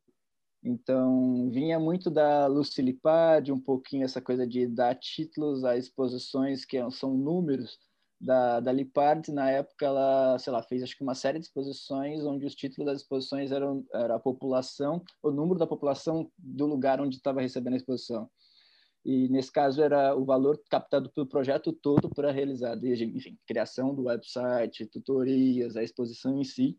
Então, 0.63 1.49
vinha 1.51 1.79
muito 1.79 2.09
da 2.09 2.47
Lipard, 2.79 3.51
um 3.51 3.59
pouquinho 3.59 4.03
essa 4.03 4.21
coisa 4.21 4.45
de 4.45 4.67
dar 4.67 4.95
títulos 4.95 5.63
a 5.63 5.77
exposições 5.77 6.65
que 6.65 6.77
são 6.91 7.15
números 7.15 7.77
da, 8.19 8.59
da 8.59 8.71
Lipard. 8.71 9.31
Na 9.31 9.49
época, 9.49 9.85
ela, 9.85 10.37
sei 10.39 10.51
lá, 10.51 10.61
fez 10.63 10.83
acho 10.83 10.97
que 10.97 11.03
uma 11.03 11.15
série 11.15 11.39
de 11.39 11.45
exposições 11.45 12.25
onde 12.25 12.45
os 12.45 12.55
títulos 12.55 12.85
das 12.91 13.01
exposições 13.01 13.51
eram 13.51 13.85
era 13.93 14.15
a 14.15 14.19
população, 14.19 15.03
o 15.21 15.31
número 15.31 15.59
da 15.59 15.67
população 15.67 16.29
do 16.37 16.65
lugar 16.65 16.99
onde 16.99 17.15
estava 17.15 17.41
recebendo 17.41 17.73
a 17.73 17.77
exposição. 17.77 18.29
E 19.05 19.29
nesse 19.29 19.51
caso 19.51 19.81
era 19.81 20.13
o 20.15 20.25
valor 20.25 20.61
captado 20.69 21.09
pelo 21.09 21.27
projeto 21.27 21.71
todo 21.71 22.09
para 22.09 22.31
realizar, 22.31 22.75
desde, 22.75 23.05
enfim, 23.05 23.37
criação 23.47 23.95
do 23.95 24.03
website, 24.03 24.85
tutorias, 24.87 25.77
a 25.77 25.83
exposição 25.83 26.37
em 26.37 26.43
si. 26.43 26.77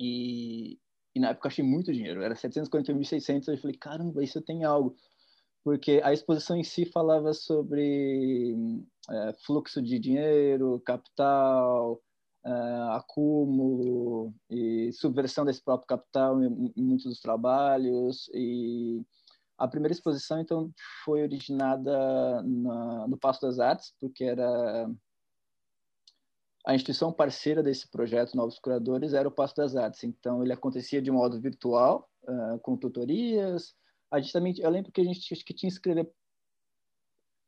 E, 0.00 0.78
e 1.14 1.20
na 1.20 1.30
época 1.30 1.46
eu 1.46 1.50
achei 1.50 1.64
muito 1.64 1.92
dinheiro, 1.92 2.22
era 2.22 2.34
741.600, 2.34 3.48
eu 3.48 3.58
falei, 3.58 3.76
caramba, 3.76 4.22
isso 4.22 4.40
tem 4.40 4.64
algo. 4.64 4.96
Porque 5.64 6.00
a 6.02 6.12
exposição 6.12 6.56
em 6.56 6.64
si 6.64 6.84
falava 6.86 7.32
sobre 7.32 8.56
é, 9.08 9.32
fluxo 9.46 9.80
de 9.80 9.98
dinheiro, 9.98 10.82
capital, 10.84 12.02
é, 12.44 12.50
acúmulo 12.96 14.34
e 14.50 14.92
subversão 14.92 15.44
desse 15.44 15.62
próprio 15.62 15.86
capital 15.86 16.42
em, 16.42 16.72
em 16.76 16.82
muitos 16.82 17.06
dos 17.06 17.20
trabalhos. 17.20 18.28
E 18.34 19.00
a 19.56 19.68
primeira 19.68 19.92
exposição, 19.92 20.40
então, 20.40 20.72
foi 21.04 21.22
originada 21.22 22.42
na, 22.42 23.06
no 23.06 23.16
Passo 23.16 23.42
das 23.42 23.60
Artes, 23.60 23.94
porque 24.00 24.24
era 24.24 24.90
a 26.64 26.74
instituição 26.74 27.12
parceira 27.12 27.62
desse 27.62 27.88
projeto 27.88 28.36
Novos 28.36 28.58
Curadores 28.58 29.14
era 29.14 29.26
o 29.26 29.32
Passo 29.32 29.56
das 29.56 29.74
Artes. 29.74 30.04
Então, 30.04 30.42
ele 30.42 30.52
acontecia 30.52 31.02
de 31.02 31.10
modo 31.10 31.40
virtual, 31.40 32.08
uh, 32.22 32.58
com 32.60 32.76
tutorias. 32.76 33.74
A 34.10 34.20
gente 34.20 34.32
também, 34.32 34.54
eu 34.58 34.70
lembro 34.70 34.92
que 34.92 35.00
a 35.00 35.04
gente 35.04 35.20
que 35.20 35.54
tinha 35.54 35.68
que 35.70 35.74
escrever. 35.74 36.10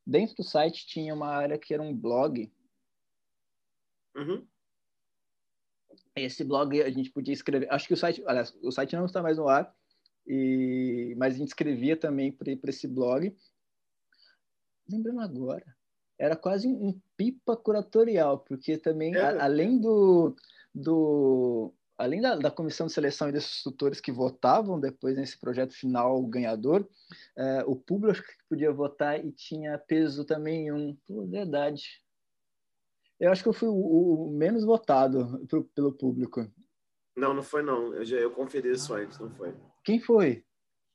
Dentro 0.06 0.34
do 0.36 0.42
site 0.42 0.86
tinha 0.86 1.14
uma 1.14 1.28
área 1.28 1.58
que 1.58 1.72
era 1.72 1.82
um 1.82 1.94
blog. 1.94 2.52
Uhum. 4.16 4.46
Esse 6.16 6.44
blog 6.44 6.82
a 6.82 6.90
gente 6.90 7.10
podia 7.10 7.32
escrever. 7.32 7.72
Acho 7.72 7.86
que 7.86 7.94
o 7.94 7.96
site, 7.96 8.22
aliás, 8.26 8.56
o 8.62 8.70
site 8.70 8.96
não 8.96 9.06
está 9.06 9.22
mais 9.22 9.38
no 9.38 9.48
ar, 9.48 9.74
e, 10.26 11.14
mas 11.16 11.34
a 11.34 11.38
gente 11.38 11.48
escrevia 11.48 11.96
também 11.96 12.32
para 12.32 12.70
esse 12.70 12.88
blog. 12.88 13.34
Lembrando 14.90 15.20
agora, 15.20 15.64
era 16.18 16.36
quase 16.36 16.68
um 16.68 16.98
pipa 17.16 17.56
curatorial, 17.56 18.38
porque 18.38 18.76
também, 18.78 19.14
é. 19.14 19.20
a, 19.20 19.44
além 19.44 19.78
do, 19.78 20.34
do 20.74 21.72
além 21.96 22.20
da, 22.20 22.36
da, 22.36 22.50
comissão 22.50 22.86
de 22.86 22.92
seleção 22.92 23.28
e 23.28 23.32
desses 23.32 23.62
tutores 23.62 24.00
que 24.00 24.12
votavam 24.12 24.80
depois 24.80 25.16
nesse 25.16 25.38
projeto 25.38 25.72
final 25.72 26.20
ganhador, 26.22 26.88
é, 27.36 27.64
o 27.66 27.76
público 27.76 28.26
podia 28.48 28.72
votar 28.72 29.24
e 29.24 29.30
tinha 29.32 29.78
peso 29.78 30.24
também 30.24 30.72
um, 30.72 30.96
pô, 31.06 31.26
verdade. 31.26 32.02
Eu 33.18 33.30
acho 33.30 33.42
que 33.42 33.48
eu 33.48 33.52
fui 33.52 33.68
o, 33.68 34.26
o 34.26 34.30
menos 34.30 34.64
votado 34.64 35.44
pro, 35.48 35.64
pelo 35.64 35.92
público. 35.92 36.50
Não, 37.16 37.32
não 37.32 37.42
foi 37.42 37.62
não. 37.62 37.94
Eu 37.94 38.04
já 38.04 38.16
eu 38.16 38.30
conferi 38.32 38.72
isso 38.72 38.92
antes, 38.92 39.18
não 39.18 39.30
foi. 39.30 39.54
Quem 39.84 40.00
foi? 40.00 40.44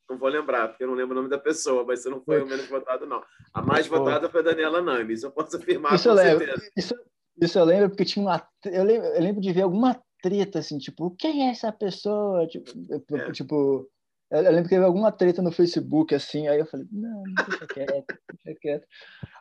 Não 0.09 0.17
vou 0.17 0.29
lembrar, 0.29 0.69
porque 0.69 0.83
eu 0.83 0.87
não 0.87 0.95
lembro 0.95 1.13
o 1.13 1.15
nome 1.15 1.29
da 1.29 1.37
pessoa, 1.37 1.83
mas 1.85 2.01
você 2.01 2.09
não 2.09 2.21
foi 2.21 2.41
o 2.41 2.47
menos 2.47 2.67
votado, 2.67 3.05
não. 3.05 3.23
A 3.53 3.61
mais 3.61 3.87
votada 3.87 4.29
foi 4.29 4.41
a 4.41 4.43
Daniela 4.43 4.81
Nami, 4.81 5.13
isso 5.13 5.27
eu 5.27 5.31
posso 5.31 5.55
afirmar 5.57 5.93
isso 5.93 6.09
com 6.09 6.19
eu 6.19 6.39
certeza. 6.39 6.71
Isso, 6.75 6.95
isso 7.41 7.59
eu 7.59 7.65
lembro, 7.65 7.89
porque 7.89 8.05
tinha 8.05 8.25
uma. 8.25 8.47
Eu 8.65 8.83
lembro, 8.83 9.07
eu 9.07 9.21
lembro 9.21 9.41
de 9.41 9.53
ver 9.53 9.61
alguma 9.61 10.01
treta, 10.21 10.59
assim, 10.59 10.77
tipo, 10.77 11.11
quem 11.11 11.47
é 11.47 11.51
essa 11.51 11.71
pessoa? 11.71 12.47
Tipo, 12.47 12.71
é. 13.15 13.31
tipo 13.31 13.87
eu 14.31 14.43
lembro 14.43 14.63
que 14.63 14.69
teve 14.69 14.85
alguma 14.85 15.11
treta 15.11 15.41
no 15.41 15.51
Facebook, 15.51 16.13
assim, 16.13 16.47
aí 16.47 16.59
eu 16.59 16.65
falei, 16.67 16.85
não, 16.91 17.23
deixa 17.47 17.65
quieto, 17.65 18.19
deixa 18.43 18.59
quieto. 18.59 18.87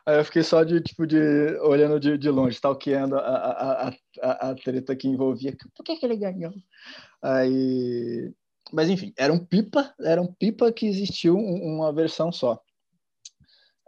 Aí 0.03 0.17
eu 0.17 0.25
fiquei 0.25 0.41
só 0.41 0.63
de, 0.63 0.81
tipo, 0.81 1.05
de, 1.05 1.19
olhando 1.61 1.99
de, 1.99 2.17
de 2.17 2.29
longe, 2.29 2.55
stalkeando 2.55 3.15
a, 3.15 3.19
a, 3.19 3.89
a, 3.89 4.49
a, 4.49 4.55
treta 4.55 4.95
que 4.95 5.07
envolvia. 5.07 5.55
Por 5.75 5.83
que, 5.83 5.95
que 5.95 6.05
ele 6.07 6.17
ganhou? 6.17 6.51
Aí, 7.21 8.33
mas 8.71 8.89
enfim, 8.89 9.13
era 9.17 9.31
um 9.31 9.39
pipa, 9.39 9.93
era 9.99 10.21
um 10.21 10.31
pipa 10.31 10.71
que 10.71 10.87
existiu 10.87 11.35
uma 11.37 11.91
versão 11.91 12.31
só. 12.31 12.61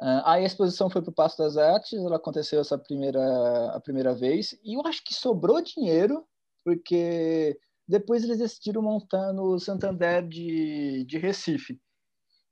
Uh, 0.01 0.21
aí 0.25 0.43
a 0.43 0.47
exposição 0.47 0.89
foi 0.89 1.01
para 1.01 1.11
o 1.11 1.13
Passo 1.13 1.37
das 1.37 1.57
Artes, 1.57 1.93
ela 1.93 2.15
aconteceu 2.15 2.59
essa 2.59 2.77
primeira, 2.77 3.69
a 3.75 3.79
primeira 3.79 4.15
vez, 4.15 4.57
e 4.63 4.75
eu 4.75 4.81
acho 4.87 5.03
que 5.03 5.13
sobrou 5.13 5.61
dinheiro, 5.61 6.25
porque 6.65 7.55
depois 7.87 8.23
eles 8.23 8.39
decidiram 8.39 8.81
montar 8.81 9.31
no 9.31 9.59
Santander 9.59 10.27
de, 10.27 11.05
de 11.05 11.17
Recife. 11.19 11.79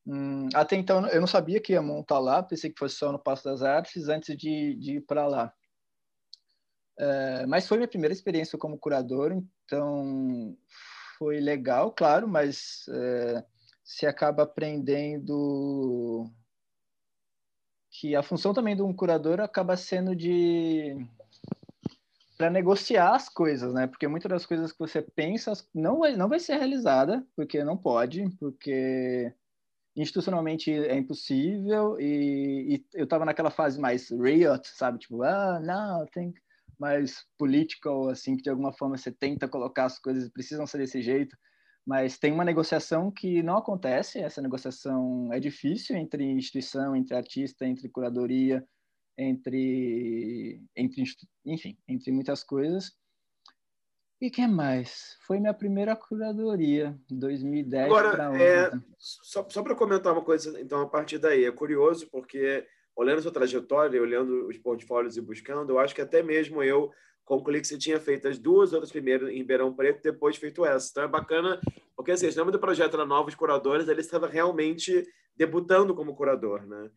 Hum, 0.05 0.47
até 0.53 0.75
então 0.75 1.07
eu 1.07 1.19
não 1.19 1.27
sabia 1.27 1.59
que 1.59 1.73
ia 1.73 1.81
montar 1.81 2.19
lá, 2.19 2.43
pensei 2.43 2.69
que 2.69 2.77
fosse 2.77 2.95
só 2.95 3.11
no 3.11 3.17
Passo 3.17 3.43
das 3.43 3.63
Artes 3.63 4.07
antes 4.09 4.37
de, 4.37 4.75
de 4.75 4.97
ir 4.97 5.01
para 5.01 5.25
lá. 5.25 5.51
Uh, 6.99 7.47
mas 7.47 7.67
foi 7.67 7.77
minha 7.77 7.87
primeira 7.87 8.13
experiência 8.13 8.59
como 8.59 8.77
curador, 8.77 9.31
então 9.65 10.55
foi 11.19 11.41
legal, 11.41 11.91
claro, 11.91 12.27
mas 12.27 12.85
é, 12.87 13.43
se 13.83 14.07
acaba 14.07 14.43
aprendendo 14.43 16.25
que 17.91 18.15
a 18.15 18.23
função 18.23 18.53
também 18.53 18.75
de 18.75 18.81
um 18.81 18.93
curador 18.93 19.41
acaba 19.41 19.75
sendo 19.75 20.15
de 20.15 20.95
para 22.37 22.49
negociar 22.49 23.15
as 23.15 23.27
coisas, 23.27 23.73
né? 23.73 23.85
Porque 23.85 24.07
muitas 24.07 24.29
das 24.29 24.45
coisas 24.45 24.71
que 24.71 24.79
você 24.79 25.01
pensa 25.01 25.51
não 25.75 25.99
vai, 25.99 26.15
não 26.15 26.29
vai 26.29 26.39
ser 26.39 26.55
realizada, 26.55 27.27
porque 27.35 27.61
não 27.65 27.75
pode, 27.75 28.29
porque 28.39 29.33
institucionalmente 29.93 30.71
é 30.71 30.95
impossível 30.95 31.99
e, 31.99 32.75
e 32.75 32.85
eu 32.93 33.03
estava 33.03 33.25
naquela 33.25 33.51
fase 33.51 33.77
mais 33.77 34.09
riot, 34.09 34.65
sabe? 34.69 34.99
Tipo, 34.99 35.21
ah, 35.23 35.59
não, 35.59 36.05
tem 36.05 36.33
mais 36.79 37.25
political, 37.37 38.09
assim, 38.09 38.37
que 38.37 38.43
de 38.43 38.49
alguma 38.49 38.71
forma 38.71 38.97
você 38.97 39.11
tenta 39.11 39.47
colocar 39.47 39.85
as 39.85 39.99
coisas 39.99 40.29
precisam 40.29 40.65
ser 40.65 40.77
desse 40.77 41.01
jeito, 41.01 41.35
mas 41.85 42.17
tem 42.17 42.31
uma 42.31 42.45
negociação 42.45 43.11
que 43.11 43.43
não 43.43 43.57
acontece, 43.57 44.19
essa 44.19 44.41
negociação 44.41 45.31
é 45.33 45.39
difícil 45.39 45.95
entre 45.97 46.23
instituição, 46.23 46.95
entre 46.95 47.15
artista, 47.15 47.65
entre 47.65 47.89
curadoria, 47.89 48.65
entre, 49.17 50.61
entre 50.75 51.03
enfim, 51.45 51.77
entre 51.87 52.11
muitas 52.11 52.43
coisas. 52.43 52.93
E 54.21 54.29
que 54.29 54.45
mais? 54.47 55.17
Foi 55.21 55.39
minha 55.39 55.53
primeira 55.53 55.95
curadoria, 55.95 56.97
2010 57.09 57.85
Agora, 57.85 58.37
é, 58.37 58.69
só, 58.97 59.47
só 59.49 59.63
para 59.63 59.75
comentar 59.75 60.11
uma 60.11 60.23
coisa, 60.23 60.59
então, 60.59 60.81
a 60.81 60.87
partir 60.87 61.17
daí, 61.17 61.45
é 61.45 61.51
curioso 61.51 62.07
porque 62.11 62.67
olhando 62.99 63.21
sua 63.21 63.31
trajetória, 63.31 64.01
olhando 64.01 64.47
os 64.47 64.57
portfólios 64.57 65.15
e 65.15 65.21
buscando, 65.21 65.69
eu 65.69 65.79
acho 65.79 65.95
que 65.95 66.01
até 66.01 66.21
mesmo 66.21 66.61
eu 66.61 66.91
concluí 67.23 67.61
que 67.61 67.67
você 67.67 67.77
tinha 67.77 67.97
feito 67.97 68.27
as 68.27 68.37
duas 68.37 68.73
outras 68.73 68.91
primeiras 68.91 69.29
em 69.29 69.37
Ribeirão 69.37 69.73
Preto, 69.73 70.03
depois 70.03 70.35
feito 70.35 70.65
essa. 70.65 70.89
Então 70.91 71.03
é 71.03 71.07
bacana, 71.07 71.61
porque 71.95 72.11
assim, 72.11 72.27
o 72.27 72.35
nome 72.35 72.51
do 72.51 72.59
projeto 72.59 72.95
era 72.95 73.05
Novos 73.05 73.35
Curadores, 73.35 73.87
ele 73.87 74.01
estava 74.01 74.27
realmente 74.27 75.07
debutando 75.33 75.95
como 75.95 76.13
curador, 76.13 76.67
né? 76.67 76.91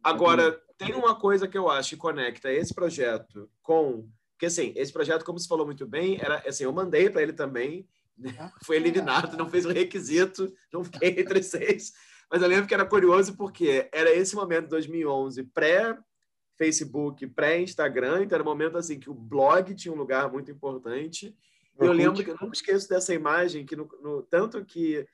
Agora, 0.00 0.50
uhum. 0.50 0.74
tem 0.78 0.94
uma 0.94 1.16
coisa 1.18 1.48
que 1.48 1.58
eu 1.58 1.68
acho 1.68 1.90
que 1.90 1.96
conecta 1.96 2.52
esse 2.52 2.72
projeto 2.72 3.50
com... 3.60 4.08
Porque, 4.34 4.46
assim, 4.46 4.72
esse 4.76 4.92
projeto, 4.92 5.24
como 5.24 5.40
você 5.40 5.48
falou 5.48 5.66
muito 5.66 5.84
bem, 5.84 6.20
era 6.20 6.40
assim, 6.46 6.62
eu 6.62 6.72
mandei 6.72 7.10
para 7.10 7.20
ele 7.20 7.32
também, 7.32 7.84
né? 8.16 8.52
foi 8.62 8.76
eliminado, 8.76 9.36
não 9.36 9.48
fez 9.48 9.66
o 9.66 9.72
requisito, 9.72 10.54
não 10.72 10.84
fiquei 10.84 11.18
entre 11.18 11.42
seis. 11.42 11.92
Mas 12.30 12.42
eu 12.42 12.48
lembro 12.48 12.66
que 12.66 12.74
era 12.74 12.84
curioso 12.84 13.36
porque 13.36 13.88
era 13.92 14.12
esse 14.12 14.34
momento 14.34 14.68
2011, 14.68 15.44
pré-Facebook, 15.44 17.26
pré-Instagram, 17.28 18.22
então 18.22 18.36
era 18.36 18.42
um 18.42 18.46
momento 18.46 18.76
assim 18.76 19.00
que 19.00 19.08
o 19.08 19.14
blog 19.14 19.74
tinha 19.74 19.92
um 19.92 19.96
lugar 19.96 20.30
muito 20.30 20.50
importante. 20.50 21.34
E 21.80 21.84
eu 21.84 21.92
lembro 21.92 22.22
que 22.22 22.30
eu 22.30 22.36
nunca 22.40 22.54
esqueço 22.54 22.88
dessa 22.88 23.14
imagem, 23.14 23.64
que 23.64 23.76
no, 23.76 23.88
no, 24.02 24.22
tanto 24.22 24.64
que 24.64 25.06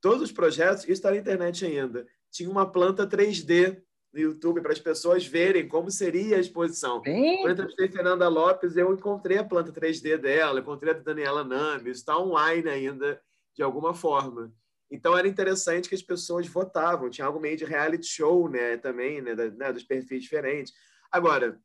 todos 0.00 0.22
os 0.22 0.32
projetos, 0.32 0.84
isso 0.84 0.92
está 0.92 1.10
na 1.10 1.18
internet 1.18 1.64
ainda, 1.64 2.06
tinha 2.30 2.50
uma 2.50 2.70
planta 2.70 3.06
3D 3.06 3.80
no 4.12 4.20
YouTube 4.20 4.62
para 4.62 4.72
as 4.72 4.78
pessoas 4.78 5.26
verem 5.26 5.68
como 5.68 5.90
seria 5.90 6.36
a 6.36 6.40
exposição. 6.40 7.02
Sim. 7.04 7.36
Quando 7.36 7.46
eu 7.46 7.52
entrevistei 7.52 7.88
Fernanda 7.88 8.28
Lopes, 8.28 8.76
eu 8.76 8.92
encontrei 8.92 9.38
a 9.38 9.44
planta 9.44 9.72
3D 9.72 10.16
dela, 10.16 10.60
encontrei 10.60 10.92
a 10.94 10.98
Daniela 10.98 11.44
Nami, 11.44 11.90
está 11.90 12.18
online 12.18 12.68
ainda, 12.68 13.20
de 13.54 13.62
alguma 13.62 13.94
forma. 13.94 14.52
Então 14.90 15.16
era 15.16 15.26
interessante 15.26 15.88
que 15.88 15.94
as 15.94 16.02
pessoas 16.02 16.46
votavam, 16.46 17.10
tinha 17.10 17.26
algo 17.26 17.40
meio 17.40 17.56
de 17.56 17.64
reality 17.64 18.06
show, 18.06 18.48
né, 18.48 18.76
também, 18.76 19.20
né, 19.20 19.34
da, 19.34 19.50
né 19.50 19.72
dos 19.72 19.82
perfis 19.82 20.22
diferentes. 20.22 20.72
Agora, 21.10 21.60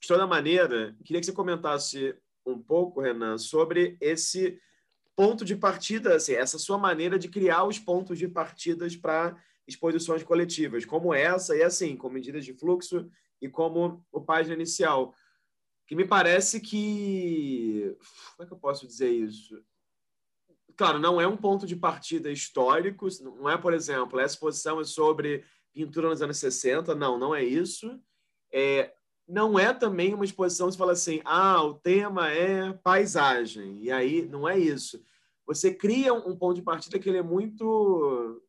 de 0.00 0.08
toda 0.08 0.26
maneira, 0.26 0.96
queria 1.04 1.20
que 1.20 1.26
você 1.26 1.32
comentasse 1.32 2.14
um 2.44 2.58
pouco, 2.58 3.00
Renan, 3.00 3.38
sobre 3.38 3.96
esse 4.00 4.60
ponto 5.14 5.44
de 5.44 5.56
partida, 5.56 6.14
assim, 6.14 6.34
essa 6.34 6.58
sua 6.58 6.78
maneira 6.78 7.18
de 7.18 7.28
criar 7.28 7.64
os 7.64 7.78
pontos 7.78 8.18
de 8.18 8.28
partidas 8.28 8.96
para 8.96 9.36
exposições 9.66 10.22
coletivas, 10.22 10.84
como 10.84 11.12
essa 11.12 11.56
e 11.56 11.62
assim, 11.62 11.96
com 11.96 12.08
medidas 12.08 12.44
de 12.44 12.54
fluxo 12.54 13.10
e 13.40 13.48
como 13.48 14.04
o 14.10 14.20
página 14.20 14.54
inicial. 14.54 15.14
Que 15.86 15.94
me 15.94 16.06
parece 16.06 16.60
que. 16.60 17.96
Como 18.36 18.44
é 18.44 18.46
que 18.46 18.52
eu 18.52 18.58
posso 18.58 18.86
dizer 18.86 19.10
isso? 19.10 19.62
Claro, 20.78 21.00
não 21.00 21.20
é 21.20 21.26
um 21.26 21.36
ponto 21.36 21.66
de 21.66 21.74
partida 21.74 22.30
histórico, 22.30 23.08
não 23.20 23.50
é, 23.50 23.58
por 23.58 23.74
exemplo, 23.74 24.20
essa 24.20 24.34
exposição 24.34 24.80
é 24.80 24.84
sobre 24.84 25.44
pintura 25.74 26.08
nos 26.08 26.22
anos 26.22 26.38
60, 26.38 26.94
não, 26.94 27.18
não 27.18 27.34
é 27.34 27.42
isso. 27.42 28.00
É, 28.52 28.92
não 29.26 29.58
é 29.58 29.74
também 29.74 30.14
uma 30.14 30.24
exposição 30.24 30.70
que 30.70 30.76
fala 30.76 30.92
assim, 30.92 31.20
ah, 31.24 31.60
o 31.64 31.74
tema 31.74 32.30
é 32.30 32.72
paisagem, 32.72 33.82
e 33.82 33.90
aí 33.90 34.22
não 34.22 34.48
é 34.48 34.56
isso. 34.56 35.02
Você 35.48 35.74
cria 35.74 36.14
um 36.14 36.36
ponto 36.36 36.54
de 36.54 36.62
partida 36.62 36.96
que 36.96 37.08
ele 37.08 37.18
é 37.18 37.22
muito, 37.22 38.40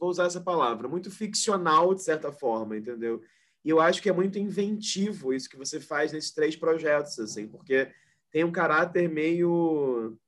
vou 0.00 0.10
usar 0.10 0.24
essa 0.24 0.40
palavra, 0.40 0.88
muito 0.88 1.12
ficcional, 1.12 1.94
de 1.94 2.02
certa 2.02 2.32
forma, 2.32 2.76
entendeu? 2.76 3.22
E 3.64 3.70
eu 3.70 3.80
acho 3.80 4.02
que 4.02 4.08
é 4.08 4.12
muito 4.12 4.36
inventivo 4.36 5.32
isso 5.32 5.48
que 5.48 5.56
você 5.56 5.78
faz 5.78 6.12
nesses 6.12 6.32
três 6.32 6.56
projetos, 6.56 7.20
assim, 7.20 7.46
porque 7.46 7.88
tem 8.32 8.42
um 8.42 8.50
caráter 8.50 9.08
meio, 9.08 10.18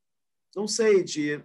não 0.54 0.66
sei, 0.66 1.02
de 1.02 1.42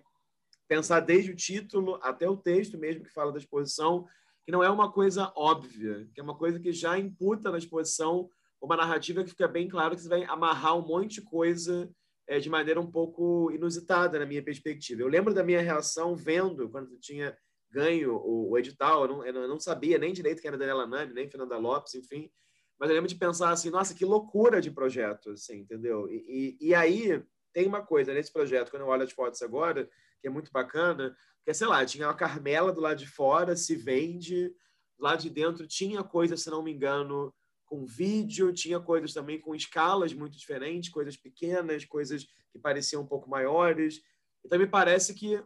pensar 0.67 0.99
desde 0.99 1.31
o 1.31 1.35
título 1.35 1.99
até 2.01 2.27
o 2.29 2.37
texto 2.37 2.77
mesmo 2.77 3.03
que 3.03 3.13
fala 3.13 3.31
da 3.31 3.37
exposição, 3.37 4.07
que 4.43 4.51
não 4.51 4.63
é 4.63 4.69
uma 4.69 4.91
coisa 4.91 5.31
óbvia, 5.35 6.07
que 6.13 6.19
é 6.19 6.23
uma 6.23 6.37
coisa 6.37 6.59
que 6.59 6.71
já 6.71 6.97
imputa 6.97 7.51
na 7.51 7.57
exposição 7.57 8.29
uma 8.61 8.75
narrativa 8.75 9.23
que 9.23 9.29
fica 9.29 9.47
bem 9.47 9.67
claro 9.67 9.95
que 9.95 10.01
você 10.01 10.09
vai 10.09 10.23
amarrar 10.23 10.77
um 10.77 10.85
monte 10.85 11.15
de 11.15 11.21
coisa 11.21 11.89
é, 12.27 12.39
de 12.39 12.49
maneira 12.49 12.81
um 12.81 12.89
pouco 12.89 13.51
inusitada, 13.51 14.17
na 14.17 14.25
minha 14.25 14.43
perspectiva. 14.43 15.01
Eu 15.01 15.07
lembro 15.07 15.33
da 15.33 15.43
minha 15.43 15.61
reação 15.61 16.15
vendo, 16.15 16.67
quando 16.69 16.91
eu 16.91 16.99
tinha 16.99 17.37
ganho 17.69 18.15
o, 18.15 18.51
o 18.51 18.57
edital, 18.57 19.03
eu 19.03 19.07
não, 19.07 19.25
eu 19.25 19.47
não, 19.47 19.59
sabia 19.59 19.97
nem 19.97 20.13
direito 20.13 20.41
quem 20.41 20.47
era 20.47 20.57
Daniela 20.57 20.87
Nani, 20.87 21.13
nem 21.13 21.29
Fernanda 21.29 21.57
Lopes, 21.57 21.93
enfim, 21.95 22.31
mas 22.79 22.89
eu 22.89 22.95
lembro 22.95 23.09
de 23.09 23.15
pensar 23.15 23.51
assim, 23.51 23.69
nossa, 23.69 23.93
que 23.93 24.05
loucura 24.05 24.61
de 24.61 24.71
projeto, 24.71 25.31
assim, 25.31 25.59
entendeu? 25.59 26.09
E, 26.09 26.57
e, 26.59 26.67
e 26.69 26.75
aí 26.75 27.23
tem 27.55 27.65
uma 27.65 27.81
coisa 27.81 28.13
nesse 28.13 28.33
projeto, 28.33 28.69
quando 28.69 28.81
eu 28.81 28.89
olho 28.89 29.03
as 29.03 29.13
fotos 29.13 29.41
agora, 29.41 29.89
que 30.19 30.27
é 30.27 30.29
muito 30.29 30.51
bacana, 30.51 31.15
que 31.41 31.51
é, 31.51 31.53
sei 31.53 31.67
lá, 31.67 31.85
tinha 31.85 32.05
uma 32.05 32.13
Carmela 32.13 32.73
do 32.73 32.81
lado 32.81 32.97
de 32.97 33.07
fora, 33.07 33.55
se 33.55 33.77
vende, 33.77 34.53
lá 34.99 35.15
de 35.15 35.29
dentro 35.29 35.65
tinha 35.65 36.03
coisa, 36.03 36.35
se 36.35 36.49
não 36.49 36.61
me 36.61 36.73
engano, 36.73 37.33
com 37.65 37.85
vídeo, 37.85 38.51
tinha 38.51 38.77
coisas 38.77 39.13
também 39.13 39.39
com 39.39 39.55
escalas 39.55 40.13
muito 40.13 40.37
diferentes, 40.37 40.89
coisas 40.89 41.15
pequenas, 41.15 41.85
coisas 41.85 42.25
que 42.51 42.59
pareciam 42.59 43.03
um 43.03 43.07
pouco 43.07 43.29
maiores. 43.29 44.01
Então, 44.43 44.59
me 44.59 44.67
parece 44.67 45.13
que, 45.13 45.41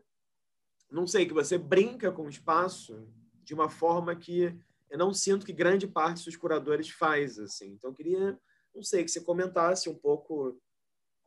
não 0.89 1.05
sei, 1.05 1.27
que 1.27 1.33
você 1.33 1.59
brinca 1.59 2.11
com 2.11 2.23
o 2.23 2.29
espaço 2.29 3.07
de 3.43 3.53
uma 3.53 3.69
forma 3.69 4.15
que 4.15 4.59
eu 4.89 4.97
não 4.97 5.13
sinto 5.13 5.45
que 5.45 5.53
grande 5.53 5.87
parte 5.87 6.25
dos 6.25 6.35
curadores 6.35 6.89
faz, 6.89 7.37
assim. 7.37 7.73
Então, 7.73 7.91
eu 7.91 7.95
queria, 7.95 8.39
não 8.73 8.81
sei, 8.81 9.03
que 9.03 9.11
você 9.11 9.21
comentasse 9.21 9.87
um 9.87 9.95
pouco 9.95 10.59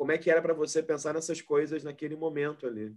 como 0.02 0.10
é 0.10 0.18
que 0.18 0.28
era 0.28 0.42
para 0.42 0.52
você 0.52 0.82
pensar 0.82 1.14
nessas 1.14 1.40
coisas 1.40 1.84
naquele 1.84 2.16
momento 2.16 2.66
ali. 2.66 2.92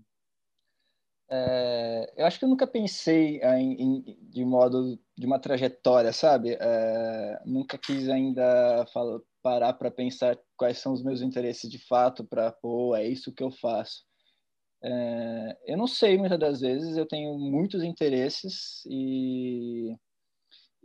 É, 1.29 2.11
eu 2.17 2.25
acho 2.25 2.39
que 2.39 2.45
eu 2.45 2.49
nunca 2.49 2.65
pensei 2.65 3.39
em, 3.43 3.73
em, 3.79 4.17
de 4.23 4.43
modo 4.43 4.99
de 5.15 5.27
uma 5.27 5.37
trajetória, 5.37 6.11
sabe? 6.11 6.57
É, 6.59 7.41
nunca 7.45 7.77
quis 7.77 8.09
ainda 8.09 8.87
falar, 8.91 9.19
parar 9.39 9.73
para 9.73 9.91
pensar 9.91 10.35
quais 10.57 10.79
são 10.79 10.93
os 10.93 11.03
meus 11.03 11.21
interesses 11.21 11.69
de 11.69 11.77
fato 11.77 12.25
para 12.25 12.51
pô, 12.51 12.95
é 12.95 13.07
isso 13.07 13.31
que 13.31 13.43
eu 13.43 13.51
faço. 13.51 14.03
É, 14.83 15.57
eu 15.67 15.77
não 15.77 15.85
sei 15.85 16.17
muitas 16.17 16.39
das 16.39 16.59
vezes, 16.59 16.97
eu 16.97 17.05
tenho 17.05 17.37
muitos 17.37 17.83
interesses 17.83 18.83
e, 18.89 19.95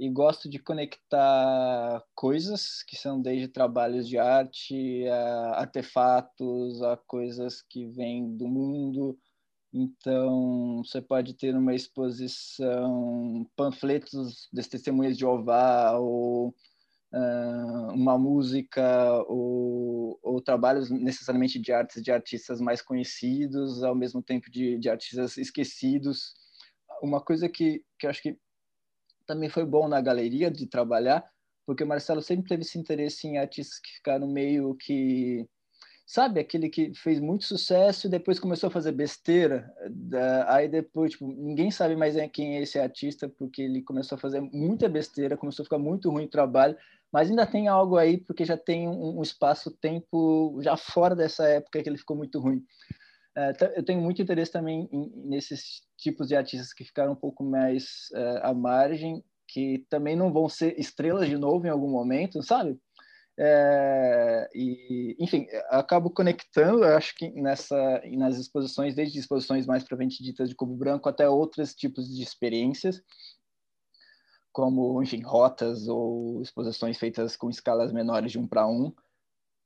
e 0.01 0.09
gosto 0.09 0.49
de 0.49 0.59
conectar 0.59 2.03
coisas 2.15 2.83
que 2.85 2.97
são 2.97 3.21
desde 3.21 3.49
trabalhos 3.49 4.09
de 4.09 4.19
arte 4.19 5.07
a 5.09 5.61
artefatos, 5.61 6.83
a 6.83 6.97
coisas 6.97 7.63
que 7.63 7.87
vêm 7.87 8.37
do 8.37 8.49
mundo 8.49 9.19
então, 9.73 10.83
você 10.85 11.01
pode 11.01 11.35
ter 11.35 11.55
uma 11.55 11.75
exposição 11.75 13.49
panfletos 13.57 14.49
das 14.53 14.67
testemunhas 14.67 15.15
de 15.15 15.21
Jeová, 15.21 15.97
ou 15.97 16.49
uh, 16.49 17.93
uma 17.95 18.19
música, 18.19 18.83
ou, 19.29 20.19
ou, 20.23 20.41
trabalhos 20.41 20.91
necessariamente 20.91 21.59
de 21.61 21.73
artes 21.73 22.03
de 22.03 22.11
artistas 22.11 22.61
mais 22.61 22.83
conhecidos, 22.83 23.83
ao 23.85 23.95
mesmo 23.95 24.23
tempo 24.23 24.51
de, 24.51 24.77
de 24.79 24.89
artistas 24.89 25.37
esquecidos. 25.37 26.35
Uma 27.01 27.21
coisa 27.21 27.49
que, 27.49 27.85
que 27.99 28.07
eu 28.07 28.11
acho 28.11 28.23
que 28.23 28.37
também 29.31 29.49
foi 29.49 29.64
bom 29.64 29.87
na 29.87 30.01
galeria 30.01 30.51
de 30.51 30.66
trabalhar, 30.66 31.24
porque 31.64 31.85
o 31.85 31.87
Marcelo 31.87 32.20
sempre 32.20 32.49
teve 32.49 32.62
esse 32.62 32.76
interesse 32.76 33.28
em 33.28 33.39
artistas 33.39 33.78
que 33.78 33.93
ficaram 33.93 34.26
meio 34.26 34.74
que 34.74 35.47
sabe, 36.05 36.41
aquele 36.41 36.68
que 36.68 36.93
fez 36.93 37.20
muito 37.20 37.45
sucesso 37.45 38.09
e 38.09 38.11
depois 38.11 38.41
começou 38.41 38.66
a 38.66 38.72
fazer 38.72 38.91
besteira, 38.91 39.72
aí 40.49 40.68
depois, 40.68 41.12
tipo, 41.12 41.28
ninguém 41.28 41.70
sabe 41.70 41.95
mais 41.95 42.16
quem 42.33 42.57
é 42.57 42.62
esse 42.62 42.81
artista, 42.81 43.28
porque 43.28 43.62
ele 43.62 43.81
começou 43.83 44.16
a 44.16 44.20
fazer 44.20 44.41
muita 44.41 44.89
besteira, 44.89 45.37
começou 45.37 45.62
a 45.62 45.66
ficar 45.66 45.78
muito 45.78 46.11
ruim 46.11 46.24
o 46.24 46.28
trabalho, 46.28 46.76
mas 47.12 47.31
ainda 47.31 47.47
tem 47.47 47.68
algo 47.68 47.97
aí, 47.97 48.18
porque 48.18 48.45
já 48.45 48.57
tem 48.57 48.89
um, 48.89 49.20
um 49.20 49.22
espaço-tempo 49.22 50.59
já 50.61 50.76
fora 50.76 51.14
dessa 51.14 51.47
época 51.47 51.81
que 51.81 51.89
ele 51.89 51.99
ficou 51.99 52.16
muito 52.16 52.41
ruim. 52.41 52.64
É, 53.37 53.53
eu 53.76 53.85
tenho 53.85 54.01
muito 54.01 54.20
interesse 54.20 54.51
também 54.51 54.89
nesses 55.14 55.83
tipos 55.97 56.28
de 56.28 56.37
artistas 56.37 56.72
que 56.72 56.85
ficaram 56.85 57.12
um 57.12 57.16
pouco 57.16 57.45
mais 57.45 58.09
uh, 58.12 58.41
à 58.43 58.55
margem, 58.55 59.22
que 59.47 59.85
também 59.89 60.16
não 60.16 60.33
vão 60.33 60.49
ser 60.49 60.78
estrelas 60.78 61.28
de 61.28 61.37
novo 61.37 61.66
em 61.66 61.70
algum 61.70 61.91
momento, 61.91 62.43
sabe? 62.43 62.78
É, 63.39 64.51
e, 64.55 65.16
enfim, 65.18 65.47
acabo 65.70 66.11
conectando, 66.11 66.85
acho 66.85 67.14
que 67.14 67.31
nessa, 67.31 68.03
nas 68.12 68.37
exposições, 68.37 68.95
desde 68.95 69.18
exposições 69.18 69.66
mais 69.66 69.83
propriamente 69.83 70.22
ditas 70.22 70.49
de 70.49 70.55
cubo 70.55 70.76
branco 70.76 71.09
até 71.09 71.28
outros 71.28 71.74
tipos 71.74 72.14
de 72.14 72.22
experiências, 72.22 73.03
como, 74.53 75.03
enfim, 75.03 75.22
rotas 75.22 75.89
ou 75.89 76.43
exposições 76.43 76.99
feitas 76.99 77.37
com 77.37 77.49
escalas 77.49 77.93
menores 77.93 78.33
de 78.33 78.39
um 78.39 78.47
para 78.47 78.66
um. 78.66 78.93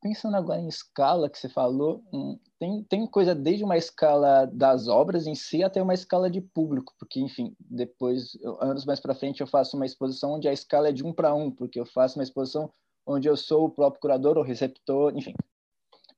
Pensando 0.05 0.37
agora 0.37 0.61
em 0.61 0.69
escala 0.69 1.31
que 1.31 1.39
você 1.39 1.49
falou, 1.49 2.05
hum, 2.13 2.39
tem, 2.59 2.85
tem 2.85 3.07
coisa 3.07 3.35
desde 3.35 3.65
uma 3.65 3.79
escala 3.79 4.45
das 4.45 4.87
obras 4.87 5.27
em 5.27 5.35
si 5.35 5.65
até 5.65 5.83
uma 5.83 5.95
escala 5.95 6.31
de 6.31 6.43
público, 6.43 6.93
porque, 6.99 7.19
enfim, 7.21 7.57
depois, 7.59 8.37
anos 8.61 8.85
mais 8.85 9.01
para 9.01 9.15
frente, 9.15 9.41
eu 9.41 9.47
faço 9.47 9.79
uma 9.79 9.87
exposição 9.87 10.35
onde 10.35 10.47
a 10.47 10.53
escala 10.53 10.91
é 10.91 10.93
de 10.93 11.03
um 11.03 11.11
para 11.11 11.35
um, 11.35 11.51
porque 11.51 11.81
eu 11.81 11.87
faço 11.87 12.19
uma 12.19 12.23
exposição 12.23 12.71
onde 13.07 13.27
eu 13.27 13.35
sou 13.35 13.65
o 13.65 13.71
próprio 13.71 14.03
curador 14.03 14.37
ou 14.37 14.45
receptor, 14.45 15.17
enfim. 15.17 15.33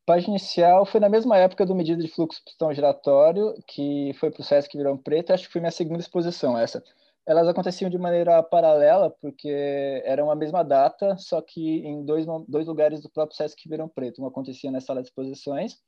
Página 0.05 0.31
inicial 0.31 0.85
foi 0.85 0.99
na 0.99 1.09
mesma 1.09 1.37
época 1.37 1.65
do 1.65 1.73
Medida 1.73 2.03
de 2.03 2.09
Fluxo 2.09 2.43
Pistão 2.45 2.75
Giratório, 2.75 3.55
que 3.69 4.13
foi 4.19 4.33
para 4.33 4.41
o 4.41 4.45
Sesc 4.45 4.77
Virão 4.77 4.99
Preto, 4.99 5.33
acho 5.33 5.47
que 5.47 5.53
foi 5.53 5.61
minha 5.61 5.71
segunda 5.71 6.01
exposição 6.01 6.59
essa. 6.59 6.83
Elas 7.27 7.49
aconteciam 7.49 7.91
de 7.91 7.99
maneira 7.99 8.43
paralela, 8.43 9.11
porque 9.11 10.03
eram 10.05 10.31
a 10.31 10.37
mesma 10.37 10.63
data, 10.63 11.17
só 11.19 11.43
que 11.43 11.79
em 11.81 12.05
dois, 12.05 12.25
dois 12.47 12.67
lugares 12.67 13.03
do 13.03 13.11
próprio 13.11 13.37
Sesc 13.37 13.69
Virão 13.69 13.89
Preto. 13.89 14.19
Uma 14.19 14.29
acontecia 14.29 14.71
na 14.71 14.81
sala 14.81 15.03
de 15.03 15.09
exposições, 15.09 15.83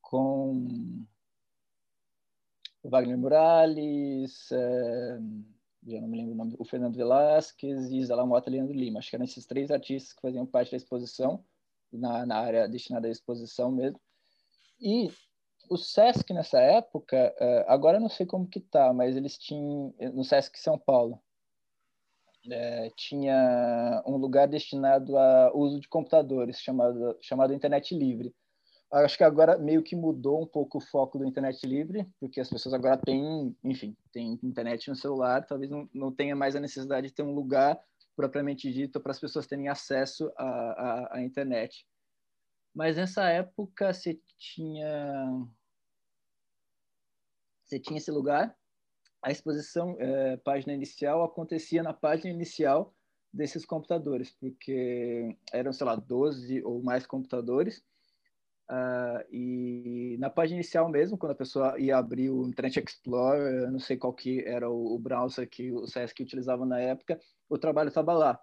com 0.00 1.04
Wagner 2.82 3.18
Morales, 3.18 4.50
é 4.50 5.18
já 5.86 6.00
não 6.00 6.08
me 6.08 6.16
lembro 6.16 6.32
o 6.32 6.36
nome, 6.36 6.54
o 6.58 6.64
Fernando 6.64 6.96
Velasquez 6.96 7.90
e 7.90 7.98
Isala 7.98 8.24
Mota 8.24 8.48
e 8.48 8.52
Leandro 8.52 8.74
Lima. 8.74 9.00
Acho 9.00 9.10
que 9.10 9.16
eram 9.16 9.24
esses 9.24 9.46
três 9.46 9.70
artistas 9.70 10.12
que 10.12 10.20
faziam 10.20 10.46
parte 10.46 10.70
da 10.70 10.76
exposição, 10.76 11.44
na, 11.92 12.24
na 12.24 12.38
área 12.38 12.68
destinada 12.68 13.08
à 13.08 13.10
exposição 13.10 13.70
mesmo. 13.72 14.00
E 14.80 15.10
o 15.72 15.76
Sesc 15.76 16.32
nessa 16.32 16.60
época, 16.60 17.16
eh, 17.38 17.64
agora 17.68 17.96
eu 17.96 18.00
não 18.00 18.08
sei 18.08 18.26
como 18.26 18.46
que 18.46 18.60
tá, 18.60 18.92
mas 18.92 19.16
eles 19.16 19.38
tinham, 19.38 19.94
no 20.12 20.24
Sesc 20.24 20.58
São 20.58 20.78
Paulo, 20.78 21.20
é, 22.50 22.90
tinha 22.96 24.02
um 24.04 24.16
lugar 24.16 24.48
destinado 24.48 25.16
a 25.16 25.52
uso 25.54 25.78
de 25.80 25.88
computadores, 25.88 26.60
chamado, 26.60 27.16
chamado 27.20 27.54
Internet 27.54 27.96
Livre 27.96 28.34
acho 28.92 29.16
que 29.16 29.24
agora 29.24 29.56
meio 29.56 29.82
que 29.82 29.96
mudou 29.96 30.42
um 30.42 30.46
pouco 30.46 30.78
o 30.78 30.80
foco 30.80 31.18
do 31.18 31.24
internet 31.24 31.66
livre, 31.66 32.06
porque 32.20 32.40
as 32.40 32.48
pessoas 32.48 32.74
agora 32.74 32.98
têm, 32.98 33.56
enfim, 33.64 33.96
têm 34.12 34.38
internet 34.42 34.88
no 34.88 34.96
celular, 34.96 35.46
talvez 35.46 35.70
não, 35.70 35.88
não 35.94 36.12
tenha 36.12 36.36
mais 36.36 36.54
a 36.54 36.60
necessidade 36.60 37.08
de 37.08 37.14
ter 37.14 37.22
um 37.22 37.34
lugar 37.34 37.80
propriamente 38.14 38.70
dito 38.70 39.00
para 39.00 39.12
as 39.12 39.18
pessoas 39.18 39.46
terem 39.46 39.68
acesso 39.68 40.30
à, 40.36 40.44
à, 40.44 41.16
à 41.16 41.22
internet. 41.22 41.86
Mas 42.74 42.96
nessa 42.96 43.28
época 43.28 43.92
você 43.92 44.20
tinha 44.38 45.48
você 47.72 47.80
tinha 47.80 47.98
esse 47.98 48.10
lugar 48.10 48.56
a 49.22 49.30
exposição 49.30 49.96
é, 50.00 50.36
página 50.38 50.74
inicial 50.74 51.22
acontecia 51.22 51.82
na 51.82 51.92
página 51.92 52.34
inicial 52.34 52.92
desses 53.32 53.64
computadores, 53.64 54.32
porque 54.32 55.36
eram, 55.52 55.72
sei 55.72 55.86
lá, 55.86 55.94
12 55.94 56.62
ou 56.64 56.82
mais 56.82 57.06
computadores. 57.06 57.82
Uh, 58.68 59.22
e 59.30 60.16
na 60.18 60.28
página 60.28 60.56
inicial 60.56 60.88
mesmo, 60.88 61.16
quando 61.16 61.32
a 61.32 61.36
pessoa 61.36 61.78
ia 61.78 61.96
abrir 61.96 62.30
o 62.30 62.46
Internet 62.48 62.80
Explorer, 62.80 63.70
não 63.70 63.78
sei 63.78 63.96
qual 63.96 64.12
que 64.12 64.40
era 64.40 64.68
o, 64.68 64.94
o 64.94 64.98
browser 64.98 65.48
que 65.48 65.70
o 65.70 65.86
Sesc 65.86 66.22
utilizava 66.22 66.66
na 66.66 66.80
época, 66.80 67.20
o 67.48 67.56
trabalho 67.56 67.88
estava 67.88 68.12
lá. 68.12 68.40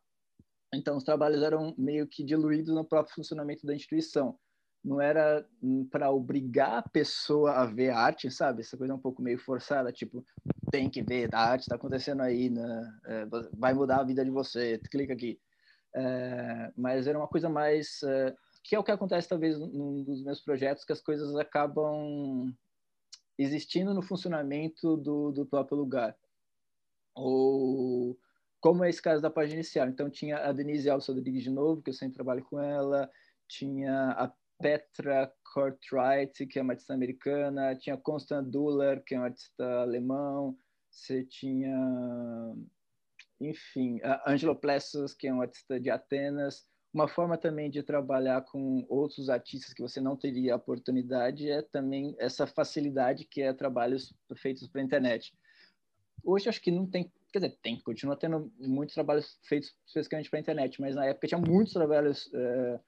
Então, 0.73 0.97
os 0.97 1.03
trabalhos 1.03 1.41
eram 1.41 1.73
meio 1.77 2.07
que 2.07 2.23
diluídos 2.23 2.73
no 2.73 2.85
próprio 2.85 3.15
funcionamento 3.15 3.65
da 3.65 3.75
instituição. 3.75 4.39
Não 4.83 5.01
era 5.01 5.45
para 5.91 6.09
obrigar 6.09 6.77
a 6.77 6.89
pessoa 6.89 7.51
a 7.51 7.65
ver 7.65 7.89
a 7.89 7.99
arte, 7.99 8.31
sabe? 8.31 8.61
Essa 8.61 8.77
coisa 8.77 8.93
é 8.93 8.95
um 8.95 8.99
pouco 8.99 9.21
meio 9.21 9.37
forçada, 9.37 9.91
tipo, 9.91 10.25
tem 10.71 10.89
que 10.89 11.01
ver, 11.01 11.33
a 11.33 11.39
arte 11.39 11.63
está 11.63 11.75
acontecendo 11.75 12.21
aí, 12.21 12.49
né? 12.49 12.99
É, 13.05 13.25
vai 13.53 13.73
mudar 13.73 13.99
a 13.99 14.03
vida 14.03 14.23
de 14.23 14.31
você, 14.31 14.79
clica 14.89 15.13
aqui. 15.13 15.39
É, 15.95 16.71
mas 16.77 17.07
era 17.07 17.17
uma 17.17 17.27
coisa 17.27 17.49
mais. 17.49 18.01
É, 18.03 18.35
que 18.63 18.75
é 18.75 18.79
o 18.79 18.83
que 18.83 18.91
acontece, 18.91 19.27
talvez, 19.27 19.57
num 19.59 20.03
dos 20.03 20.23
meus 20.23 20.41
projetos, 20.41 20.85
que 20.85 20.93
as 20.93 21.01
coisas 21.01 21.35
acabam 21.35 22.53
existindo 23.37 23.93
no 23.93 24.01
funcionamento 24.01 24.97
do, 24.97 25.31
do 25.31 25.45
próprio 25.45 25.77
lugar. 25.77 26.15
Ou 27.15 28.17
como 28.59 28.83
é 28.83 28.89
esse 28.89 29.01
caso 29.01 29.21
da 29.21 29.29
página 29.29 29.55
inicial. 29.55 29.87
Então, 29.87 30.09
tinha 30.09 30.37
a 30.37 30.51
Denise 30.51 30.89
Alves 30.89 31.07
Rodrigues 31.07 31.43
de 31.43 31.49
novo, 31.49 31.81
que 31.81 31.89
eu 31.89 31.93
sempre 31.93 32.15
trabalho 32.15 32.43
com 32.43 32.59
ela, 32.59 33.09
tinha 33.47 34.11
a 34.11 34.31
Petra 34.61 35.31
Kortright, 35.53 36.45
que 36.45 36.59
é 36.59 36.61
uma 36.61 36.73
artista 36.73 36.93
americana, 36.93 37.75
tinha 37.75 37.97
Constant 37.97 38.49
Duller, 38.49 39.03
que 39.03 39.15
é 39.15 39.19
um 39.19 39.23
artista 39.23 39.81
alemão, 39.81 40.57
você 40.89 41.23
tinha, 41.23 41.75
enfim, 43.39 43.99
a 44.03 44.31
Angelo 44.31 44.55
Plessos, 44.55 45.13
que 45.13 45.27
é 45.27 45.33
um 45.33 45.41
artista 45.41 45.79
de 45.79 45.89
Atenas. 45.89 46.67
Uma 46.93 47.07
forma 47.07 47.37
também 47.37 47.69
de 47.69 47.83
trabalhar 47.83 48.41
com 48.41 48.85
outros 48.89 49.29
artistas 49.29 49.73
que 49.73 49.81
você 49.81 50.01
não 50.01 50.17
teria 50.17 50.55
oportunidade 50.55 51.49
é 51.49 51.61
também 51.61 52.15
essa 52.19 52.47
facilidade 52.47 53.25
que 53.25 53.41
é 53.41 53.53
trabalhos 53.53 54.13
feitos 54.37 54.67
para 54.67 54.81
a 54.81 54.83
internet. 54.83 55.33
Hoje 56.23 56.49
acho 56.49 56.61
que 56.61 56.71
não 56.71 56.85
tem 56.85 57.11
quer 57.31 57.39
dizer, 57.39 57.59
tem, 57.61 57.79
continua 57.81 58.15
tendo 58.15 58.51
muitos 58.57 58.95
trabalhos 58.95 59.39
feitos 59.43 59.75
especificamente 59.85 60.31
para 60.31 60.39
a 60.39 60.41
internet, 60.41 60.81
mas 60.81 60.95
na 60.95 61.05
época 61.05 61.27
tinha 61.27 61.39
muitos 61.39 61.73
trabalhos 61.73 62.27
é, 62.33 62.79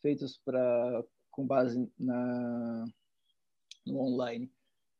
feitos 0.00 0.40
para 0.42 1.04
com 1.30 1.46
base 1.46 1.90
na 1.98 2.84
no 3.86 4.00
online. 4.00 4.50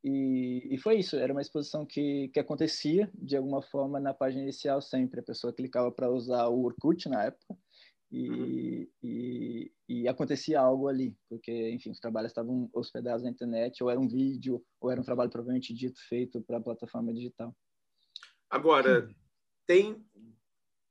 E, 0.02 0.68
e, 0.70 0.78
foi 0.78 0.98
isso, 0.98 1.16
era 1.16 1.32
uma 1.32 1.42
exposição 1.42 1.84
que, 1.84 2.28
que 2.28 2.40
acontecia 2.40 3.10
de 3.14 3.36
alguma 3.36 3.60
forma 3.60 4.00
na 4.00 4.14
página 4.14 4.42
inicial 4.42 4.80
sempre. 4.80 5.20
A 5.20 5.24
pessoa 5.24 5.52
clicava 5.52 5.92
para 5.92 6.10
usar 6.10 6.48
o 6.48 6.64
Orkut 6.64 7.06
na 7.08 7.24
época 7.24 7.54
e, 8.10 8.28
uhum. 8.28 8.86
e, 9.02 9.72
e, 9.88 10.08
acontecia 10.08 10.58
algo 10.58 10.88
ali, 10.88 11.16
porque, 11.28 11.70
enfim, 11.70 11.90
os 11.90 12.00
trabalhos 12.00 12.30
estavam 12.30 12.68
hospedados 12.72 13.22
na 13.22 13.30
internet, 13.30 13.82
ou 13.82 13.90
era 13.90 14.00
um 14.00 14.08
vídeo, 14.08 14.64
ou 14.80 14.90
era 14.90 15.00
um 15.00 15.04
trabalho 15.04 15.30
provavelmente 15.30 15.72
dito 15.72 16.00
feito 16.08 16.40
para 16.42 16.56
a 16.56 16.62
plataforma 16.62 17.12
digital. 17.12 17.54
Agora, 18.48 19.08
tem, 19.64 20.04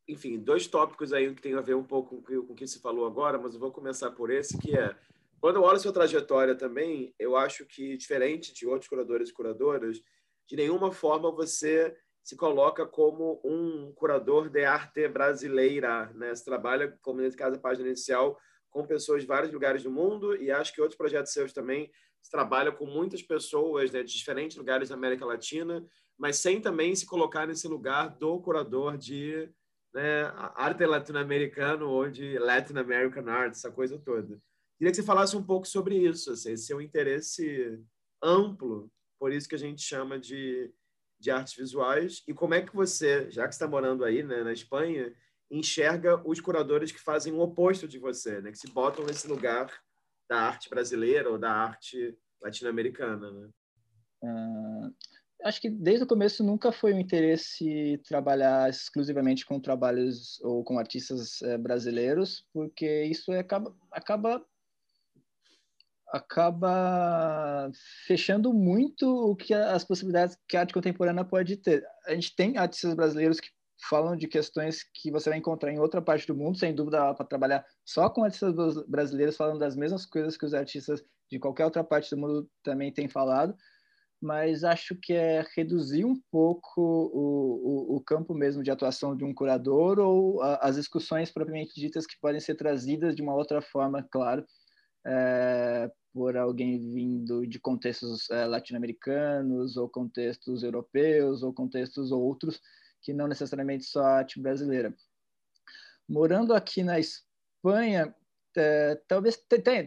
enfim, 0.07 0.39
dois 0.39 0.65
tópicos 0.67 1.11
aí 1.11 1.33
que 1.35 1.41
tem 1.41 1.55
a 1.55 1.61
ver 1.61 1.75
um 1.75 1.83
pouco 1.83 2.21
com 2.21 2.53
o 2.53 2.55
que 2.55 2.65
se 2.65 2.79
falou 2.79 3.05
agora, 3.05 3.37
mas 3.37 3.53
eu 3.53 3.59
vou 3.59 3.71
começar 3.71 4.11
por 4.11 4.29
esse, 4.29 4.57
que 4.57 4.77
é, 4.77 4.95
quando 5.39 5.57
eu 5.57 5.63
olho 5.63 5.79
sua 5.79 5.93
trajetória 5.93 6.55
também, 6.55 7.13
eu 7.17 7.35
acho 7.35 7.65
que, 7.65 7.97
diferente 7.97 8.53
de 8.53 8.67
outros 8.67 8.89
curadores 8.89 9.29
e 9.29 9.33
curadoras, 9.33 10.01
de 10.47 10.55
nenhuma 10.55 10.91
forma 10.91 11.31
você 11.31 11.95
se 12.23 12.35
coloca 12.35 12.85
como 12.85 13.41
um 13.43 13.91
curador 13.93 14.49
de 14.49 14.63
arte 14.65 15.07
brasileira, 15.07 16.11
né? 16.13 16.35
Você 16.35 16.43
trabalha, 16.43 16.97
como 17.01 17.21
nesse 17.21 17.37
caso, 17.37 17.55
a 17.55 17.59
página 17.59 17.87
inicial, 17.87 18.37
com 18.69 18.85
pessoas 18.85 19.21
de 19.21 19.27
vários 19.27 19.51
lugares 19.51 19.83
do 19.83 19.91
mundo 19.91 20.35
e 20.35 20.51
acho 20.51 20.73
que 20.73 20.81
outros 20.81 20.97
projetos 20.97 21.33
seus 21.33 21.51
também 21.53 21.91
você 22.21 22.29
trabalha 22.29 22.71
com 22.71 22.85
muitas 22.85 23.23
pessoas 23.23 23.91
né, 23.91 24.03
de 24.03 24.13
diferentes 24.13 24.57
lugares 24.57 24.89
da 24.89 24.95
América 24.95 25.25
Latina 25.25 25.83
mas 26.19 26.37
sem 26.37 26.59
também 26.59 26.93
se 26.93 27.05
colocar 27.05 27.47
nesse 27.47 27.65
lugar 27.67 28.09
do 28.09 28.41
curador 28.41 28.97
de 28.97 29.49
né, 29.93 30.25
arte 30.53 30.85
latino-americano 30.85 31.89
ou 31.89 32.09
de 32.11 32.37
Latin 32.37 32.77
American 32.77 33.27
art, 33.29 33.51
essa 33.51 33.71
coisa 33.71 33.97
toda. 33.97 34.37
Queria 34.79 34.91
que 34.91 34.95
você 34.95 35.03
falasse 35.03 35.35
um 35.35 35.43
pouco 35.43 35.67
sobre 35.67 35.97
isso, 35.97 36.31
assim, 36.31 36.55
seu 36.55 36.81
interesse 36.81 37.77
amplo, 38.23 38.89
por 39.19 39.33
isso 39.33 39.47
que 39.47 39.55
a 39.55 39.59
gente 39.59 39.81
chama 39.81 40.17
de, 40.17 40.73
de 41.19 41.29
artes 41.29 41.53
visuais, 41.53 42.23
e 42.25 42.33
como 42.33 42.53
é 42.53 42.61
que 42.61 42.73
você, 42.73 43.29
já 43.29 43.45
que 43.45 43.53
está 43.53 43.67
morando 43.67 44.05
aí 44.05 44.23
né, 44.23 44.41
na 44.41 44.53
Espanha, 44.53 45.13
enxerga 45.51 46.25
os 46.25 46.39
curadores 46.39 46.93
que 46.93 46.99
fazem 46.99 47.33
o 47.33 47.39
oposto 47.39 47.89
de 47.89 47.99
você, 47.99 48.39
né, 48.39 48.51
que 48.51 48.57
se 48.57 48.71
botam 48.71 49.05
nesse 49.05 49.27
lugar 49.27 49.69
da 50.29 50.39
arte 50.43 50.69
brasileira 50.69 51.29
ou 51.29 51.37
da 51.37 51.51
arte 51.51 52.17
latino-americana, 52.41 53.31
né? 53.31 53.49
Uh, 54.21 54.95
acho 55.43 55.59
que 55.59 55.69
desde 55.69 56.03
o 56.03 56.07
começo 56.07 56.41
nunca 56.41 56.71
foi 56.71 56.93
um 56.93 56.99
interesse 56.99 57.99
trabalhar 58.07 58.69
exclusivamente 58.69 59.45
com 59.45 59.59
trabalhos 59.59 60.39
ou 60.41 60.63
com 60.63 60.79
artistas 60.79 61.41
é, 61.41 61.57
brasileiros, 61.57 62.45
porque 62.53 63.03
isso 63.05 63.31
é, 63.33 63.39
acaba, 63.39 63.75
acaba 63.91 64.45
acaba 66.11 67.71
fechando 68.05 68.53
muito 68.53 69.05
o 69.07 69.35
que 69.35 69.53
as 69.53 69.83
possibilidades 69.83 70.37
que 70.47 70.57
a 70.57 70.61
arte 70.61 70.73
contemporânea 70.73 71.23
pode 71.23 71.57
ter. 71.57 71.83
A 72.05 72.13
gente 72.13 72.35
tem 72.35 72.57
artistas 72.57 72.93
brasileiros 72.93 73.39
que 73.39 73.49
falam 73.87 74.15
de 74.15 74.27
questões 74.27 74.83
que 74.93 75.11
você 75.11 75.29
vai 75.29 75.39
encontrar 75.39 75.71
em 75.71 75.79
outra 75.79 76.01
parte 76.01 76.27
do 76.27 76.35
mundo, 76.35 76.57
sem 76.57 76.73
dúvida 76.73 77.13
para 77.13 77.25
trabalhar 77.25 77.65
só 77.85 78.09
com 78.09 78.23
artistas 78.23 78.53
brasileiros 78.87 79.37
falando 79.37 79.59
das 79.59 79.75
mesmas 79.75 80.05
coisas 80.05 80.35
que 80.35 80.45
os 80.45 80.53
artistas 80.53 81.03
de 81.31 81.39
qualquer 81.39 81.65
outra 81.65 81.83
parte 81.83 82.09
do 82.09 82.17
mundo 82.17 82.49
também 82.63 82.91
têm 82.91 83.07
falado, 83.07 83.55
mas 84.21 84.63
acho 84.63 84.95
que 84.95 85.13
é 85.13 85.45
reduzir 85.55 86.03
um 86.03 86.19
pouco 86.29 86.81
o, 86.81 87.93
o, 87.93 87.95
o, 87.97 88.01
campo 88.01 88.33
mesmo 88.33 88.61
de 88.61 88.71
atuação 88.71 89.15
de 89.15 89.23
um 89.23 89.33
curador 89.33 89.99
ou 89.99 90.41
a, 90.41 90.55
as 90.55 90.75
discussões 90.75 91.31
propriamente 91.31 91.79
ditas 91.79 92.05
que 92.05 92.19
podem 92.19 92.41
ser 92.41 92.55
trazidas 92.55 93.15
de 93.15 93.21
uma 93.21 93.33
outra 93.33 93.61
forma, 93.61 94.05
claro, 94.11 94.43
é, 95.05 95.89
por 96.13 96.35
alguém 96.35 96.79
vindo 96.79 97.45
de 97.45 97.59
contextos 97.59 98.29
é, 98.29 98.45
latino-americanos 98.45 99.77
ou 99.77 99.87
contextos 99.87 100.63
europeus 100.63 101.43
ou 101.43 101.53
contextos 101.53 102.11
outros 102.11 102.59
que 103.01 103.13
não 103.13 103.27
necessariamente 103.27 103.85
só 103.85 104.01
a 104.01 104.17
arte 104.17 104.39
brasileira. 104.39 104.93
Morando 106.07 106.53
aqui 106.53 106.83
na 106.83 106.99
Espanha, 106.99 108.13
é, 108.57 108.95
talvez 109.07 109.37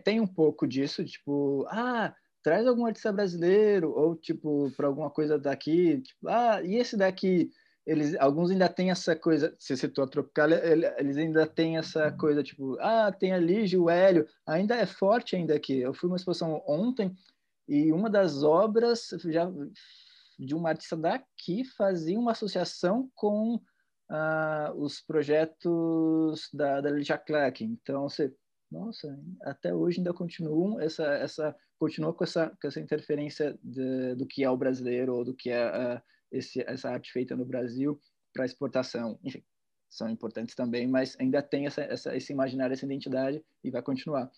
tenha, 0.04 0.22
um 0.22 0.26
pouco 0.26 0.66
disso, 0.66 1.04
tipo, 1.04 1.66
ah, 1.68 2.14
traz 2.42 2.66
algum 2.66 2.86
artista 2.86 3.12
brasileiro 3.12 3.92
ou 3.92 4.16
tipo 4.16 4.70
para 4.76 4.86
alguma 4.86 5.10
coisa 5.10 5.38
daqui, 5.38 6.00
tipo, 6.00 6.28
ah, 6.28 6.62
e 6.62 6.76
esse 6.76 6.96
daqui, 6.96 7.50
eles 7.86 8.14
alguns 8.16 8.50
ainda 8.50 8.68
têm 8.68 8.90
essa 8.90 9.16
coisa, 9.16 9.54
você 9.58 9.76
citou 9.76 10.04
a 10.04 10.06
Tropical, 10.06 10.50
eles 10.50 11.16
ainda 11.16 11.46
têm 11.46 11.78
essa 11.78 12.12
coisa 12.12 12.42
tipo, 12.42 12.76
ah, 12.80 13.10
tem 13.10 13.32
a 13.32 13.38
Lígio, 13.38 13.84
o 13.84 13.90
Hélio, 13.90 14.26
ainda 14.46 14.76
é 14.76 14.86
forte 14.86 15.34
ainda 15.34 15.54
aqui. 15.54 15.80
Eu 15.80 15.92
fui 15.92 16.08
uma 16.08 16.16
exposição 16.16 16.62
ontem 16.66 17.14
e 17.68 17.92
uma 17.92 18.08
das 18.08 18.42
obras 18.42 19.08
já 19.26 19.50
de 20.38 20.54
uma 20.54 20.70
artista 20.70 20.96
daqui 20.96 21.64
fazia 21.76 22.18
uma 22.18 22.32
associação 22.32 23.10
com 23.14 23.60
ah, 24.08 24.72
os 24.76 25.00
projetos 25.00 26.48
da, 26.52 26.80
da 26.80 26.90
Lidia 26.90 27.18
Clark. 27.18 27.64
Então, 27.64 28.08
você 28.08 28.32
nossa, 28.70 29.14
até 29.42 29.74
hoje 29.74 29.98
ainda 29.98 30.14
continuam 30.14 30.80
essa 30.80 31.04
essa 31.04 31.54
continua 31.78 32.14
com 32.14 32.24
essa 32.24 32.48
com 32.60 32.68
essa 32.68 32.80
interferência 32.80 33.58
de, 33.62 34.14
do 34.14 34.26
que 34.26 34.42
é 34.42 34.48
o 34.48 34.56
brasileiro 34.56 35.14
ou 35.14 35.24
do 35.24 35.34
que 35.34 35.50
é 35.50 35.68
uh, 35.68 36.02
esse, 36.32 36.62
essa 36.66 36.90
arte 36.90 37.12
feita 37.12 37.36
no 37.36 37.44
Brasil 37.44 38.00
para 38.32 38.44
exportação. 38.44 39.18
Enfim, 39.22 39.42
são 39.88 40.08
importantes 40.08 40.54
também, 40.54 40.86
mas 40.86 41.16
ainda 41.20 41.42
tem 41.42 41.66
essa, 41.66 41.82
essa 41.82 42.16
esse 42.16 42.32
imaginário, 42.32 42.72
essa 42.72 42.86
identidade 42.86 43.44
e 43.62 43.70
vai 43.70 43.82
continuar. 43.82 44.30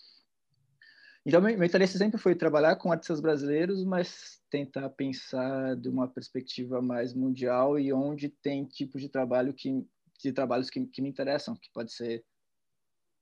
Então, 1.25 1.41
meu, 1.41 1.57
meu 1.57 1.67
interesse 1.67 1.97
sempre 1.97 2.19
foi 2.19 2.35
trabalhar 2.35 2.77
com 2.77 2.93
artistas 2.93 3.21
brasileiros, 3.21 3.83
mas 3.85 4.43
tentar 4.51 4.91
pensar 4.91 5.75
de 5.77 5.89
uma 5.89 6.07
perspectiva 6.07 6.83
mais 6.83 7.15
mundial 7.15 7.79
e 7.79 7.93
onde 7.93 8.29
tem 8.29 8.65
tipos 8.67 9.01
de 9.01 9.09
trabalho 9.09 9.55
que 9.55 9.87
de 10.23 10.33
trabalhos 10.33 10.71
que, 10.71 10.87
que 10.87 11.03
me 11.03 11.09
interessam, 11.09 11.57
que 11.57 11.71
pode 11.73 11.93
ser 11.93 12.25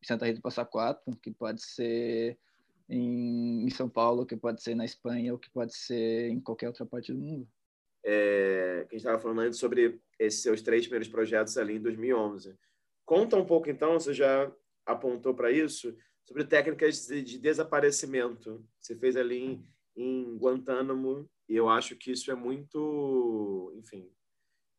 Santa 0.05 0.27
Rita 0.27 0.39
do 0.39 0.43
Passa 0.43 0.65
Quatro, 0.65 1.17
que 1.17 1.31
pode 1.31 1.63
ser 1.63 2.39
em, 2.89 3.65
em, 3.65 3.71
São 3.71 3.89
Paulo, 3.89 4.27
que 4.27 4.37
pode 4.37 4.63
ser 4.63 4.75
na 4.75 4.85
Espanha, 4.85 5.33
ou 5.33 5.39
que 5.39 5.51
pode 5.51 5.75
ser 5.75 6.29
em 6.31 6.41
qualquer 6.41 6.69
outra 6.69 6.85
parte 6.85 7.13
do 7.13 7.19
mundo. 7.19 7.49
É, 8.05 8.79
a 8.79 8.83
gente 8.83 8.97
estava 8.97 9.19
falando 9.19 9.41
antes 9.41 9.59
sobre 9.59 10.01
esses 10.19 10.43
seus 10.43 10.63
três 10.63 10.83
primeiros 10.83 11.09
projetos 11.09 11.57
ali 11.57 11.77
em 11.77 11.83
2011. 11.83 12.57
Conta 13.05 13.37
um 13.37 13.45
pouco, 13.45 13.71
então, 13.71 13.99
você 13.99 14.13
já 14.13 14.51
apontou 14.87 15.35
para 15.35 15.51
isso, 15.51 15.97
sobre 16.25 16.45
técnicas 16.45 17.07
de, 17.07 17.23
de, 17.23 17.39
desaparecimento. 17.39 18.65
Você 18.81 18.97
fez 18.97 19.17
ali 19.17 19.39
em, 19.39 19.67
em 19.97 20.37
Guantánamo 20.37 21.29
e 21.49 21.57
eu 21.57 21.69
acho 21.69 21.97
que 21.97 22.13
isso 22.13 22.31
é 22.31 22.35
muito, 22.35 23.73
enfim, 23.77 24.11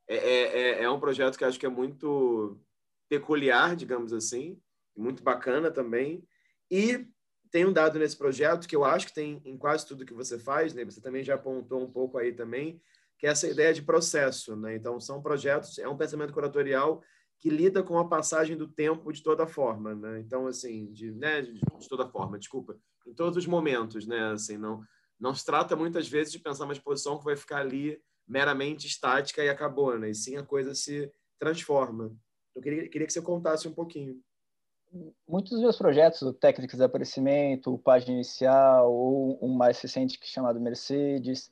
é, 0.07 0.15
é, 0.15 0.59
é, 0.59 0.83
é 0.83 0.89
um 0.89 0.99
projeto 0.99 1.37
que 1.37 1.45
acho 1.45 1.59
que 1.59 1.65
é 1.65 1.69
muito 1.69 2.59
peculiar, 3.09 3.75
digamos 3.75 4.11
assim, 4.11 4.59
muito 4.95 5.23
bacana 5.23 5.71
também. 5.71 6.23
E 6.69 7.07
tem 7.51 7.65
um 7.65 7.73
dado 7.73 7.99
nesse 7.99 8.17
projeto 8.17 8.67
que 8.67 8.75
eu 8.75 8.83
acho 8.83 9.07
que 9.07 9.13
tem 9.13 9.41
em 9.45 9.57
quase 9.57 9.85
tudo 9.85 10.05
que 10.05 10.13
você 10.13 10.39
faz, 10.39 10.73
né? 10.73 10.83
Você 10.85 10.99
também 10.99 11.23
já 11.23 11.35
apontou 11.35 11.83
um 11.83 11.91
pouco 11.91 12.17
aí 12.17 12.33
também, 12.33 12.81
que 13.17 13.27
é 13.27 13.29
essa 13.29 13.47
ideia 13.47 13.73
de 13.73 13.81
processo, 13.81 14.55
né? 14.55 14.75
Então 14.75 14.99
são 14.99 15.21
projetos, 15.21 15.77
é 15.79 15.87
um 15.87 15.97
pensamento 15.97 16.33
curatorial 16.33 17.01
que 17.39 17.49
lida 17.49 17.83
com 17.83 17.97
a 17.97 18.07
passagem 18.07 18.55
do 18.55 18.67
tempo 18.67 19.11
de 19.11 19.21
toda 19.21 19.47
forma, 19.47 19.95
né? 19.95 20.19
Então 20.19 20.47
assim, 20.47 20.91
de, 20.91 21.11
né, 21.11 21.41
de, 21.41 21.59
toda 21.89 22.07
forma, 22.07 22.39
desculpa, 22.39 22.77
em 23.05 23.13
todos 23.13 23.37
os 23.37 23.47
momentos, 23.47 24.07
né? 24.07 24.31
Assim, 24.31 24.57
não 24.57 24.81
não 25.19 25.33
se 25.33 25.45
trata 25.45 25.75
muitas 25.75 26.07
vezes 26.07 26.33
de 26.33 26.39
pensar 26.39 26.65
uma 26.65 26.73
exposição 26.73 27.17
que 27.17 27.23
vai 27.23 27.37
ficar 27.37 27.59
ali 27.59 27.97
meramente 28.27 28.87
estática 28.87 29.43
e 29.43 29.49
acabou, 29.49 29.97
né? 29.97 30.09
E 30.09 30.15
sim 30.15 30.35
a 30.35 30.43
coisa 30.43 30.75
se 30.75 31.09
transforma. 31.39 32.13
Eu 32.55 32.61
queria, 32.61 32.89
queria 32.89 33.07
que 33.07 33.13
você 33.13 33.21
contasse 33.21 33.67
um 33.67 33.73
pouquinho. 33.73 34.19
Muitos 35.27 35.51
dos 35.51 35.61
meus 35.61 35.77
projetos, 35.77 36.21
o 36.21 36.33
Técnicas 36.33 36.77
de 36.77 36.83
Aparecimento, 36.83 37.73
o 37.73 37.79
Página 37.79 38.13
Inicial, 38.13 38.93
ou 38.93 39.39
um 39.41 39.53
mais 39.55 39.79
recente 39.81 40.19
que 40.19 40.25
é 40.25 40.29
chamado 40.29 40.59
Mercedes, 40.59 41.51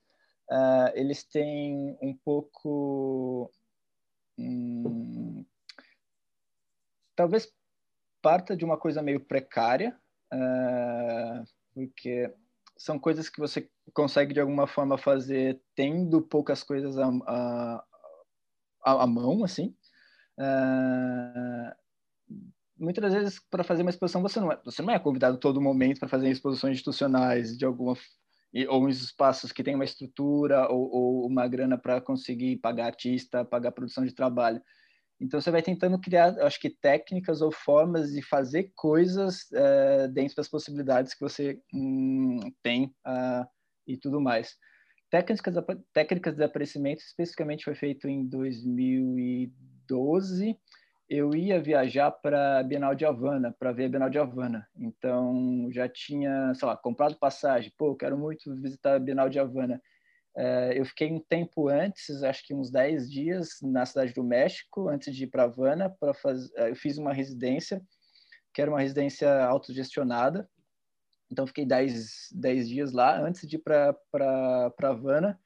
uh, 0.52 0.92
eles 0.94 1.24
têm 1.24 1.98
um 2.02 2.14
pouco... 2.14 3.52
Hum, 4.38 5.46
talvez 7.16 7.52
parta 8.22 8.56
de 8.56 8.66
uma 8.66 8.78
coisa 8.78 9.02
meio 9.02 9.20
precária, 9.20 9.98
uh, 10.34 11.48
porque 11.74 12.34
são 12.78 13.00
coisas 13.00 13.30
que 13.30 13.40
você 13.40 13.70
consegue 13.94 14.34
de 14.34 14.40
alguma 14.40 14.68
forma 14.68 14.98
fazer 14.98 15.62
tendo 15.76 16.22
poucas 16.22 16.64
coisas 16.64 16.98
à, 16.98 17.08
à, 18.84 19.04
à 19.04 19.08
mão, 19.08 19.44
assim. 19.44 19.76
Uh, 20.38 21.76
muitas 22.78 23.14
vezes 23.14 23.40
para 23.40 23.64
fazer 23.64 23.84
uma 23.84 23.92
exposição 23.92 24.24
você 24.24 24.40
não 24.40 24.52
é, 24.52 24.60
você 24.66 24.82
não 24.82 24.92
é 24.92 24.98
convidado 24.98 25.38
todo 25.38 25.62
momento 25.62 26.00
para 26.00 26.10
fazer 26.10 26.30
exposições 26.30 26.74
institucionais 26.74 27.56
de 27.56 27.64
alguma 27.64 27.96
ou 28.70 28.88
em 28.88 28.92
espaços 28.92 29.52
que 29.52 29.64
tem 29.64 29.74
uma 29.76 29.86
estrutura 29.86 30.68
ou, 30.70 30.90
ou 30.92 31.26
uma 31.26 31.48
grana 31.48 31.78
para 31.78 32.02
conseguir 32.02 32.58
pagar 32.58 32.88
artista, 32.88 33.46
pagar 33.46 33.72
produção 33.72 34.06
de 34.06 34.14
trabalho. 34.14 34.62
Então 35.20 35.40
você 35.40 35.52
vai 35.52 35.62
tentando 35.62 36.00
criar, 36.00 36.38
acho 36.42 36.60
que 36.60 36.70
técnicas 36.70 37.42
ou 37.42 37.52
formas 37.52 38.12
de 38.12 38.22
fazer 38.24 38.72
coisas 38.76 39.44
uh, 39.52 40.08
dentro 40.12 40.36
das 40.36 40.50
possibilidades 40.50 41.14
que 41.14 41.22
você 41.22 41.62
hum, 41.74 42.40
tem 42.64 42.86
uh, 43.06 43.46
e 43.88 43.98
tudo 43.98 44.20
mais. 44.20 44.58
Técnicas, 45.12 45.54
técnicas 45.94 46.36
de 46.36 46.44
aparecimento 46.44 47.00
especificamente 47.00 47.66
foi 47.66 47.76
feito 47.76 48.08
em 48.08 48.26
2012 48.26 50.58
eu 51.14 51.36
ia 51.36 51.62
viajar 51.62 52.10
para 52.10 52.64
Bienal 52.64 52.96
de 52.96 53.04
Havana, 53.04 53.54
para 53.60 53.74
ver 53.74 53.84
a 53.84 53.90
Bienal 53.90 54.10
de 54.10 54.18
Havana. 54.18 54.66
Então, 54.74 55.68
já 55.70 55.86
tinha, 55.90 56.54
sei 56.54 56.66
lá, 56.66 56.78
comprado 56.78 57.18
passagem. 57.18 57.70
Pô, 57.78 57.94
quero 57.94 58.18
muito 58.18 58.56
visitar 58.62 58.96
a 58.96 59.00
Bienal 59.00 59.28
de 59.28 59.38
Havana. 59.38 59.82
É, 60.38 60.80
eu 60.80 60.86
fiquei 60.86 61.12
um 61.12 61.20
tempo 61.20 61.68
antes, 61.68 62.24
acho 62.24 62.48
que 62.48 62.54
uns 62.54 62.72
10 62.72 63.12
dias, 63.12 63.60
na 63.62 63.86
cidade 63.86 64.14
do 64.14 64.24
México, 64.24 64.88
antes 64.88 65.14
de 65.14 65.26
ir 65.26 65.28
para 65.28 65.44
Havana. 65.44 65.90
Para 65.90 66.14
fazer, 66.14 66.50
é, 66.56 66.70
eu 66.70 66.78
fiz 66.78 66.98
uma 66.98 67.12
residência, 67.12 67.82
que 68.54 68.62
era 68.62 68.72
uma 68.72 68.80
residência 68.80 69.44
autogestionada. 69.44 70.50
Então, 71.30 71.46
fiquei 71.46 71.66
10, 71.66 72.30
10 72.32 72.70
dias 72.70 72.94
lá, 72.94 73.20
antes 73.20 73.46
de 73.46 73.58
ir 73.58 73.60
para 73.60 74.72
Havana. 74.82 75.38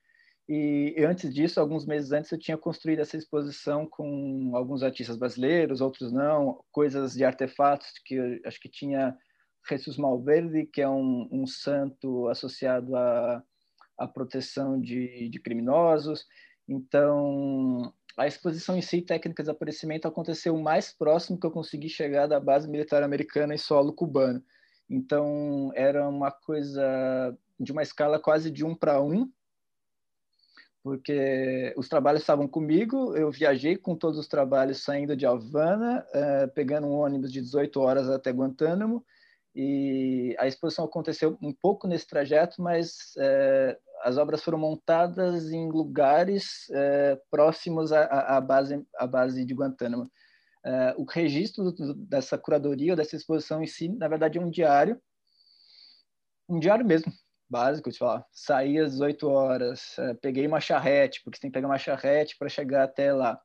E 0.48 0.94
antes 1.04 1.34
disso, 1.34 1.60
alguns 1.60 1.86
meses 1.88 2.12
antes, 2.12 2.32
eu 2.32 2.38
tinha 2.38 2.58
construído 2.58 3.00
essa 3.00 3.18
exposição 3.18 3.88
com 3.88 4.52
alguns 4.54 4.84
artistas 4.84 5.18
brasileiros, 5.18 5.82
outros 5.82 6.12
não, 6.12 6.64
coisas 6.72 7.14
de 7.14 7.24
artefatos 7.24 7.88
que 8.06 8.42
acho 8.46 8.60
que 8.60 8.70
tinha 8.70 9.18
Jesus 9.68 9.98
Malverde, 9.98 10.68
que 10.68 10.82
é 10.82 10.88
um, 10.88 11.28
um 11.32 11.48
santo 11.48 12.28
associado 12.28 12.96
à, 12.96 13.44
à 13.98 14.08
proteção 14.08 14.80
de, 14.80 15.30
de 15.30 15.40
criminosos. 15.40 16.26
Então, 16.70 17.92
a 18.16 18.28
exposição 18.28 18.78
em 18.78 18.82
si, 18.82 19.02
técnicas 19.02 19.46
de 19.46 19.52
aparecimento, 19.52 20.08
aconteceu 20.08 20.54
o 20.56 20.62
mais 20.62 20.92
próximo 20.96 21.40
que 21.40 21.46
eu 21.46 21.52
consegui 21.52 21.90
chegar 21.90 22.28
da 22.28 22.40
base 22.40 22.70
militar 22.70 23.02
americana 23.02 23.56
em 23.56 23.58
solo 23.58 23.94
cubano. 23.94 24.44
Então, 24.88 25.72
era 25.74 26.08
uma 26.08 26.32
coisa 26.32 27.36
de 27.60 27.72
uma 27.72 27.82
escala 27.82 28.20
quase 28.20 28.52
de 28.52 28.64
um 28.64 28.76
para 28.76 29.02
um, 29.02 29.32
porque 30.86 31.74
os 31.76 31.90
trabalhos 31.90 32.22
estavam 32.22 32.48
comigo, 32.48 33.18
eu 33.18 33.32
viajei 33.32 33.76
com 33.76 33.96
todos 33.96 34.20
os 34.20 34.28
trabalhos 34.28 34.84
saindo 34.84 35.18
de 35.18 35.26
Havana, 35.26 36.06
uh, 36.14 36.48
pegando 36.54 36.86
um 36.86 36.92
ônibus 36.92 37.34
de 37.34 37.42
18 37.42 37.82
horas 37.82 38.08
até 38.08 38.30
Guantánamo, 38.30 39.04
e 39.56 40.36
a 40.38 40.46
exposição 40.46 40.86
aconteceu 40.86 41.40
um 41.42 41.52
pouco 41.52 41.88
nesse 41.88 42.06
trajeto, 42.06 42.62
mas 42.62 43.16
uh, 43.18 43.76
as 44.04 44.20
obras 44.20 44.44
foram 44.44 44.60
montadas 44.60 45.52
em 45.52 45.72
lugares 45.72 46.68
uh, 46.70 47.20
próximos 47.32 47.92
à, 47.92 48.04
à, 48.38 48.40
base, 48.40 48.86
à 48.96 49.08
base 49.08 49.44
de 49.44 49.56
Guantánamo. 49.56 50.08
o 50.98 51.04
registro 51.06 51.74
dessa 51.96 52.38
curadoria, 52.38 52.96
dessa 52.96 53.16
exposição 53.16 53.64
em 53.64 53.68
si, 53.68 53.90
na 53.90 54.08
verdade, 54.08 54.38
é 54.38 54.42
um 54.42 54.52
diário, 54.52 55.02
um 56.48 56.60
diário 56.60 56.86
mesmo, 56.86 57.12
básico, 57.50 57.92
tipo, 57.92 58.06
ó, 58.06 58.22
saí 58.32 58.80
às 58.80 58.92
18 58.94 59.28
horas, 59.28 59.98
é, 60.00 60.14
peguei 60.16 60.48
uma 60.48 60.60
charrete, 60.60 61.22
porque 61.24 61.38
você 61.38 61.42
tem 61.42 61.52
que 61.52 61.56
pegar 61.56 61.68
uma 61.68 61.78
charrete 61.78 62.38
para 62.38 62.50
chegar 62.50 62.84
até 62.84 63.14
lá. 63.14 63.40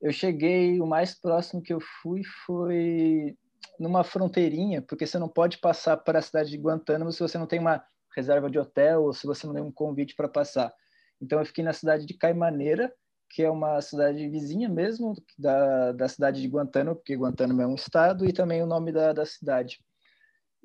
Eu 0.00 0.12
cheguei, 0.12 0.80
o 0.80 0.86
mais 0.86 1.18
próximo 1.18 1.62
que 1.62 1.72
eu 1.72 1.80
fui 2.02 2.22
foi 2.44 3.36
numa 3.78 4.04
fronteirinha, 4.04 4.82
porque 4.82 5.06
você 5.06 5.18
não 5.18 5.28
pode 5.28 5.58
passar 5.58 5.96
para 5.96 6.18
a 6.18 6.22
cidade 6.22 6.50
de 6.50 6.58
Guantánamo 6.58 7.12
se 7.12 7.20
você 7.20 7.38
não 7.38 7.46
tem 7.46 7.58
uma 7.58 7.82
reserva 8.14 8.50
de 8.50 8.58
hotel 8.58 9.04
ou 9.04 9.12
se 9.12 9.26
você 9.26 9.46
não 9.46 9.54
tem 9.54 9.62
um 9.62 9.72
convite 9.72 10.14
para 10.14 10.28
passar. 10.28 10.72
Então 11.20 11.38
eu 11.38 11.46
fiquei 11.46 11.64
na 11.64 11.72
cidade 11.72 12.06
de 12.06 12.14
Caimaneira, 12.14 12.92
que 13.28 13.42
é 13.42 13.50
uma 13.50 13.80
cidade 13.80 14.28
vizinha 14.28 14.68
mesmo 14.68 15.14
da, 15.38 15.92
da 15.92 16.08
cidade 16.08 16.40
de 16.40 16.48
Guantánamo, 16.48 16.96
porque 16.96 17.16
Guantánamo 17.16 17.62
é 17.62 17.66
um 17.66 17.74
estado, 17.74 18.26
e 18.26 18.32
também 18.32 18.62
o 18.62 18.66
nome 18.66 18.92
da, 18.92 19.12
da 19.12 19.26
cidade 19.26 19.78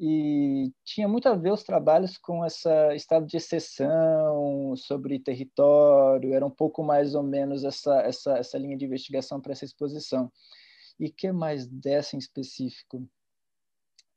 e 0.03 0.73
tinha 0.83 1.07
muito 1.07 1.29
a 1.29 1.35
ver 1.35 1.53
os 1.53 1.63
trabalhos 1.63 2.17
com 2.17 2.43
essa 2.43 2.95
estado 2.95 3.27
de 3.27 3.37
exceção 3.37 4.75
sobre 4.75 5.19
território, 5.19 6.33
era 6.33 6.43
um 6.43 6.49
pouco 6.49 6.81
mais 6.83 7.13
ou 7.13 7.21
menos 7.21 7.63
essa 7.63 8.01
essa, 8.01 8.35
essa 8.39 8.57
linha 8.57 8.75
de 8.75 8.85
investigação 8.85 9.39
para 9.39 9.51
essa 9.51 9.63
exposição. 9.63 10.31
E 10.99 11.07
que 11.07 11.31
mais 11.31 11.67
dessa 11.67 12.15
em 12.15 12.19
específico? 12.19 12.97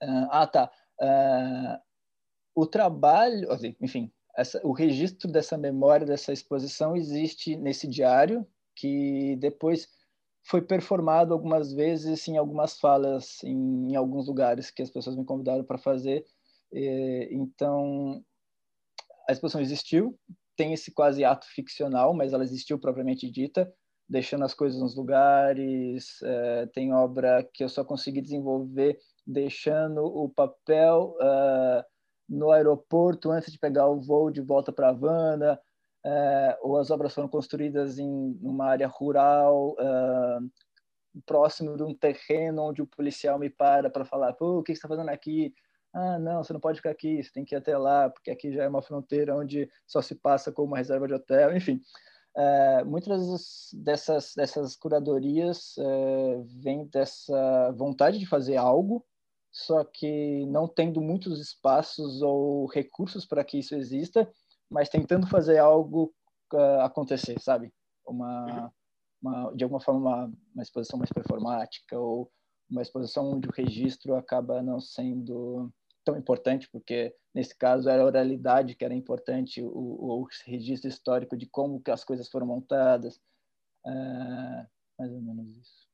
Uh, 0.02 0.28
ah, 0.30 0.46
tá. 0.46 0.70
Uh, 0.98 1.78
o 2.54 2.66
trabalho, 2.66 3.52
assim, 3.52 3.76
enfim, 3.78 4.10
essa, 4.34 4.66
o 4.66 4.72
registro 4.72 5.30
dessa 5.30 5.58
memória 5.58 6.06
dessa 6.06 6.32
exposição 6.32 6.96
existe 6.96 7.56
nesse 7.56 7.86
diário 7.86 8.46
que 8.74 9.36
depois 9.36 9.86
foi 10.44 10.60
performado 10.60 11.32
algumas 11.32 11.72
vezes 11.72 12.28
em 12.28 12.36
algumas 12.36 12.78
falas, 12.78 13.42
em, 13.42 13.92
em 13.92 13.96
alguns 13.96 14.28
lugares 14.28 14.70
que 14.70 14.82
as 14.82 14.90
pessoas 14.90 15.16
me 15.16 15.24
convidaram 15.24 15.64
para 15.64 15.78
fazer. 15.78 16.24
E, 16.72 17.28
então, 17.32 18.22
a 19.28 19.32
exposição 19.32 19.60
existiu, 19.60 20.18
tem 20.56 20.72
esse 20.72 20.92
quase 20.92 21.24
ato 21.24 21.46
ficcional, 21.46 22.14
mas 22.14 22.32
ela 22.32 22.44
existiu 22.44 22.78
propriamente 22.78 23.30
dita, 23.30 23.72
deixando 24.08 24.44
as 24.44 24.52
coisas 24.52 24.80
nos 24.80 24.94
lugares. 24.94 26.20
É, 26.22 26.66
tem 26.66 26.92
obra 26.92 27.48
que 27.52 27.64
eu 27.64 27.68
só 27.68 27.82
consegui 27.82 28.20
desenvolver 28.20 28.98
deixando 29.26 30.04
o 30.04 30.28
papel 30.28 31.16
uh, 31.18 31.82
no 32.28 32.50
aeroporto 32.50 33.30
antes 33.30 33.50
de 33.50 33.58
pegar 33.58 33.88
o 33.88 34.00
voo 34.00 34.30
de 34.30 34.42
volta 34.42 34.70
para 34.70 34.90
Havana 34.90 35.58
é, 36.04 36.58
ou 36.60 36.78
as 36.78 36.90
obras 36.90 37.14
foram 37.14 37.28
construídas 37.28 37.98
em 37.98 38.38
uma 38.42 38.66
área 38.66 38.86
rural, 38.86 39.74
é, 39.78 40.38
próximo 41.24 41.76
de 41.76 41.82
um 41.82 41.94
terreno 41.94 42.62
onde 42.62 42.82
o 42.82 42.86
policial 42.86 43.38
me 43.38 43.48
para 43.48 43.88
para 43.88 44.04
falar, 44.04 44.32
Pô, 44.34 44.58
o 44.58 44.62
que 44.62 44.72
você 44.72 44.78
está 44.78 44.88
fazendo 44.88 45.08
aqui? 45.08 45.54
Ah, 45.94 46.18
não, 46.18 46.42
você 46.42 46.52
não 46.52 46.60
pode 46.60 46.78
ficar 46.78 46.90
aqui, 46.90 47.22
você 47.22 47.30
tem 47.32 47.44
que 47.44 47.54
ir 47.54 47.58
até 47.58 47.78
lá, 47.78 48.10
porque 48.10 48.30
aqui 48.30 48.52
já 48.52 48.64
é 48.64 48.68
uma 48.68 48.82
fronteira 48.82 49.36
onde 49.36 49.70
só 49.86 50.02
se 50.02 50.16
passa 50.16 50.50
com 50.50 50.64
uma 50.64 50.76
reserva 50.76 51.06
de 51.06 51.14
hotel, 51.14 51.56
enfim. 51.56 51.80
É, 52.36 52.82
muitas 52.82 53.70
dessas, 53.72 54.32
dessas 54.34 54.74
curadorias 54.74 55.76
vêm 56.60 56.86
dessa 56.86 57.72
vontade 57.76 58.18
de 58.18 58.26
fazer 58.26 58.56
algo, 58.56 59.06
só 59.52 59.84
que 59.84 60.44
não 60.46 60.66
tendo 60.66 61.00
muitos 61.00 61.40
espaços 61.40 62.20
ou 62.22 62.66
recursos 62.66 63.24
para 63.24 63.44
que 63.44 63.60
isso 63.60 63.76
exista, 63.76 64.28
mas 64.70 64.88
tentando 64.88 65.26
fazer 65.26 65.58
algo 65.58 66.14
uh, 66.52 66.80
acontecer, 66.80 67.40
sabe? 67.40 67.72
Uma, 68.06 68.72
uma, 69.22 69.52
de 69.54 69.64
alguma 69.64 69.80
forma, 69.80 70.00
uma, 70.00 70.32
uma 70.54 70.62
exposição 70.62 70.98
mais 70.98 71.10
performática 71.10 71.98
ou 71.98 72.30
uma 72.70 72.82
exposição 72.82 73.32
onde 73.32 73.48
o 73.48 73.52
registro 73.52 74.14
acaba 74.14 74.62
não 74.62 74.80
sendo 74.80 75.72
tão 76.04 76.16
importante, 76.16 76.68
porque 76.70 77.14
nesse 77.34 77.56
caso 77.56 77.88
era 77.88 78.02
a 78.02 78.06
oralidade 78.06 78.74
que 78.74 78.84
era 78.84 78.94
importante, 78.94 79.62
o, 79.62 79.68
o 79.68 80.28
registro 80.44 80.88
histórico 80.88 81.36
de 81.36 81.46
como 81.46 81.80
que 81.80 81.90
as 81.90 82.04
coisas 82.04 82.28
foram 82.28 82.46
montadas, 82.46 83.16
uh, 83.86 84.66
mais 84.98 85.12
ou 85.12 85.20
menos 85.20 85.56
isso. 85.56 85.84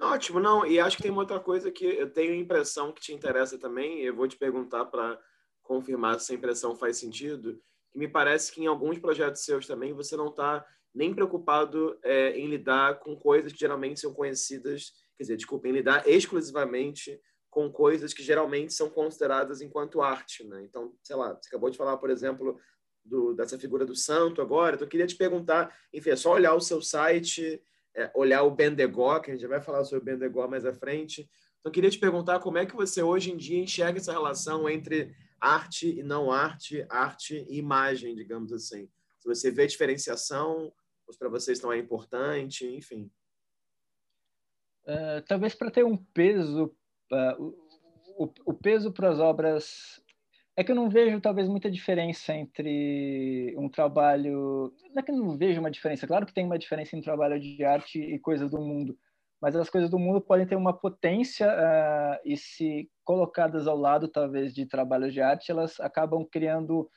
Ótimo, 0.00 0.38
não, 0.38 0.64
e 0.64 0.78
acho 0.78 0.96
que 0.96 1.02
tem 1.02 1.10
uma 1.10 1.22
outra 1.22 1.40
coisa 1.40 1.72
que 1.72 1.84
eu 1.84 2.12
tenho 2.12 2.32
a 2.32 2.36
impressão 2.36 2.92
que 2.92 3.00
te 3.00 3.12
interessa 3.12 3.58
também, 3.58 3.98
eu 3.98 4.14
vou 4.14 4.28
te 4.28 4.36
perguntar 4.36 4.84
para 4.86 5.20
confirmar 5.60 6.14
se 6.14 6.26
essa 6.26 6.34
impressão 6.34 6.76
faz 6.76 6.96
sentido, 6.98 7.60
que 7.90 7.98
me 7.98 8.08
parece 8.08 8.52
que 8.52 8.62
em 8.62 8.66
alguns 8.66 8.98
projetos 8.98 9.44
seus 9.44 9.66
também 9.66 9.92
você 9.92 10.16
não 10.16 10.28
está 10.28 10.64
nem 10.94 11.14
preocupado 11.14 11.98
é, 12.02 12.30
em 12.38 12.48
lidar 12.48 12.98
com 13.00 13.16
coisas 13.16 13.52
que 13.52 13.58
geralmente 13.58 14.00
são 14.00 14.12
conhecidas, 14.12 14.92
quer 15.16 15.24
dizer, 15.24 15.36
desculpa, 15.36 15.68
em 15.68 15.72
lidar 15.72 16.08
exclusivamente 16.08 17.20
com 17.50 17.70
coisas 17.70 18.12
que 18.12 18.22
geralmente 18.22 18.72
são 18.72 18.90
consideradas 18.90 19.60
enquanto 19.60 20.02
arte, 20.02 20.44
né? 20.46 20.62
Então, 20.64 20.94
sei 21.02 21.16
lá, 21.16 21.34
você 21.34 21.48
acabou 21.48 21.70
de 21.70 21.78
falar, 21.78 21.96
por 21.96 22.10
exemplo, 22.10 22.58
do, 23.04 23.32
dessa 23.32 23.58
figura 23.58 23.86
do 23.86 23.96
santo 23.96 24.42
agora, 24.42 24.74
então 24.74 24.86
eu 24.86 24.90
queria 24.90 25.06
te 25.06 25.16
perguntar, 25.16 25.74
enfim, 25.92 26.10
é 26.10 26.16
só 26.16 26.32
olhar 26.32 26.54
o 26.54 26.60
seu 26.60 26.82
site, 26.82 27.62
é, 27.96 28.10
olhar 28.14 28.42
o 28.42 28.50
Bendegó, 28.50 29.18
que 29.18 29.30
a 29.30 29.34
gente 29.34 29.42
já 29.42 29.48
vai 29.48 29.60
falar 29.60 29.84
sobre 29.84 30.02
o 30.02 30.04
Bendegó 30.04 30.46
mais 30.46 30.64
à 30.64 30.72
frente. 30.72 31.22
Então, 31.22 31.70
eu 31.70 31.72
queria 31.72 31.90
te 31.90 31.98
perguntar 31.98 32.38
como 32.40 32.58
é 32.58 32.66
que 32.66 32.76
você 32.76 33.02
hoje 33.02 33.32
em 33.32 33.36
dia 33.36 33.62
enxerga 33.62 33.98
essa 33.98 34.12
relação 34.12 34.68
entre 34.68 35.14
arte 35.40 35.98
e 35.98 36.02
não 36.02 36.30
arte, 36.30 36.84
arte 36.88 37.46
e 37.48 37.58
imagem, 37.58 38.14
digamos 38.14 38.52
assim. 38.52 38.88
Se 39.18 39.26
você 39.26 39.50
vê 39.50 39.66
diferenciação, 39.66 40.72
para 41.18 41.28
vocês 41.28 41.60
não 41.60 41.72
é 41.72 41.78
importante, 41.78 42.66
enfim. 42.66 43.10
Uh, 44.84 45.22
talvez 45.26 45.54
para 45.54 45.70
ter 45.70 45.84
um 45.84 45.96
peso, 45.96 46.74
uh, 47.12 47.54
o, 48.16 48.32
o 48.46 48.54
peso 48.54 48.92
para 48.92 49.10
as 49.10 49.18
obras 49.18 50.02
é 50.56 50.64
que 50.64 50.72
eu 50.72 50.76
não 50.76 50.90
vejo 50.90 51.20
talvez 51.20 51.48
muita 51.48 51.70
diferença 51.70 52.34
entre 52.34 53.54
um 53.56 53.68
trabalho. 53.68 54.74
Não 54.90 55.00
é 55.00 55.02
que 55.02 55.12
eu 55.12 55.16
não 55.16 55.36
vejo 55.36 55.60
uma 55.60 55.70
diferença, 55.70 56.06
claro 56.06 56.26
que 56.26 56.34
tem 56.34 56.44
uma 56.44 56.58
diferença 56.58 56.96
entre 56.96 57.04
trabalho 57.04 57.38
de 57.38 57.64
arte 57.64 58.00
e 58.00 58.18
coisas 58.18 58.50
do 58.50 58.58
mundo, 58.58 58.98
mas 59.40 59.54
as 59.54 59.70
coisas 59.70 59.90
do 59.90 59.98
mundo 59.98 60.20
podem 60.20 60.46
ter 60.46 60.56
uma 60.56 60.72
potência 60.72 61.48
uh, 61.48 62.20
e 62.24 62.36
se 62.36 62.90
colocadas 63.04 63.66
ao 63.66 63.76
lado 63.76 64.08
talvez 64.08 64.54
de 64.54 64.66
trabalhos 64.66 65.12
de 65.12 65.20
arte, 65.20 65.50
elas 65.50 65.78
acabam 65.80 66.24
criando. 66.30 66.90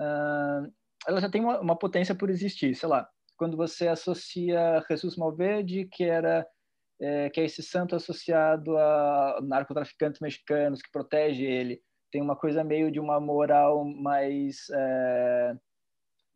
Uh, 0.00 0.70
elas 1.06 1.22
já 1.22 1.30
têm 1.30 1.40
uma, 1.40 1.60
uma, 1.60 1.78
potência 1.78 2.14
por 2.14 2.30
existir, 2.30 2.74
sei 2.74 2.88
lá. 2.88 3.08
Quando 3.36 3.56
você 3.56 3.88
associa 3.88 4.84
Jesus 4.88 5.16
Malverde, 5.16 5.88
que 5.90 6.04
era 6.04 6.46
é, 7.00 7.28
que 7.30 7.40
é 7.40 7.44
esse 7.44 7.62
santo 7.62 7.94
associado 7.94 8.76
a 8.78 9.38
narcotraficantes 9.42 10.20
mexicanos 10.20 10.80
que 10.80 10.90
protege 10.90 11.44
ele 11.44 11.80
tem 12.10 12.22
uma 12.22 12.36
coisa 12.36 12.64
meio 12.64 12.90
de 12.90 12.98
uma 12.98 13.20
moral 13.20 13.84
mais 13.84 14.68
é, 14.72 15.54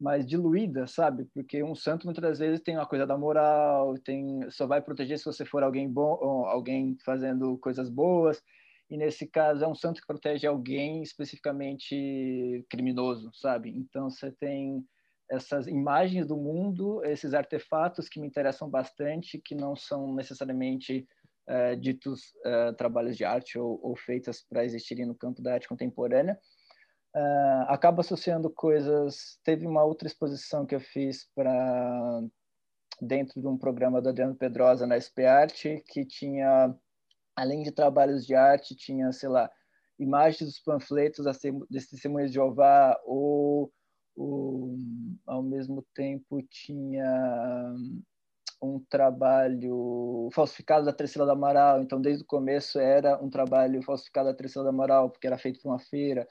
mais 0.00 0.26
diluída, 0.26 0.86
sabe? 0.86 1.26
Porque 1.34 1.62
um 1.62 1.74
santo 1.74 2.06
muitas 2.06 2.38
vezes 2.38 2.60
tem 2.60 2.76
uma 2.76 2.86
coisa 2.86 3.06
da 3.06 3.18
moral, 3.18 3.94
tem 3.98 4.50
só 4.50 4.66
vai 4.66 4.80
proteger 4.80 5.18
se 5.18 5.24
você 5.26 5.44
for 5.44 5.62
alguém 5.62 5.88
bom, 5.90 6.46
alguém 6.46 6.96
fazendo 7.04 7.58
coisas 7.58 7.90
boas. 7.90 8.42
E 8.88 8.96
nesse 8.96 9.26
caso 9.26 9.64
é 9.64 9.68
um 9.68 9.74
santo 9.74 10.00
que 10.00 10.06
protege 10.06 10.46
alguém 10.46 11.02
especificamente 11.02 12.64
criminoso, 12.68 13.30
sabe? 13.34 13.70
Então 13.70 14.10
você 14.10 14.32
tem 14.32 14.84
essas 15.30 15.68
imagens 15.68 16.26
do 16.26 16.36
mundo, 16.36 17.04
esses 17.04 17.34
artefatos 17.34 18.08
que 18.08 18.18
me 18.18 18.26
interessam 18.26 18.68
bastante, 18.68 19.38
que 19.38 19.54
não 19.54 19.76
são 19.76 20.12
necessariamente 20.12 21.06
uh, 21.48 21.76
ditos 21.76 22.32
uh, 22.44 22.74
trabalhos 22.76 23.16
de 23.16 23.24
arte 23.24 23.56
ou, 23.56 23.78
ou 23.80 23.94
feitas 23.94 24.42
para 24.42 24.64
existirem 24.64 25.06
no 25.06 25.14
campo 25.14 25.40
da 25.40 25.54
arte 25.54 25.68
contemporânea. 25.68 26.36
Uh, 27.14 27.66
acaba 27.68 28.00
associando 28.02 28.48
coisas. 28.50 29.38
Teve 29.42 29.66
uma 29.66 29.84
outra 29.84 30.06
exposição 30.06 30.64
que 30.64 30.74
eu 30.74 30.80
fiz 30.80 31.28
para 31.34 32.22
dentro 33.00 33.40
de 33.40 33.46
um 33.46 33.56
programa 33.56 34.00
do 34.00 34.08
Adriano 34.08 34.34
Pedrosa 34.34 34.86
na 34.86 34.96
SP 35.00 35.24
Arte, 35.26 35.82
que 35.88 36.04
tinha, 36.04 36.74
além 37.34 37.62
de 37.62 37.72
trabalhos 37.72 38.26
de 38.26 38.34
arte, 38.34 38.76
tinha, 38.76 39.10
sei 39.12 39.28
lá, 39.28 39.50
imagens 39.98 40.50
dos 40.50 40.60
panfletos 40.60 41.24
das 41.24 41.86
testemunhas 41.86 42.30
de 42.30 42.34
Jeová, 42.34 42.98
ou, 43.04 43.72
ou 44.16 44.76
ao 45.26 45.42
mesmo 45.42 45.84
tempo 45.94 46.42
tinha 46.48 47.74
um 48.62 48.78
trabalho 48.78 50.28
falsificado 50.34 50.84
da 50.84 50.92
Terceira 50.92 51.24
do 51.24 51.32
Amaral, 51.32 51.80
então 51.80 52.00
desde 52.00 52.22
o 52.22 52.26
começo 52.26 52.78
era 52.78 53.22
um 53.22 53.30
trabalho 53.30 53.82
falsificado 53.82 54.28
da 54.28 54.34
Terceira 54.34 54.64
do 54.64 54.68
Amaral, 54.68 55.10
porque 55.10 55.26
era 55.26 55.38
feito 55.38 55.60
para 55.60 55.70
uma 55.70 55.78
feira, 55.78 56.28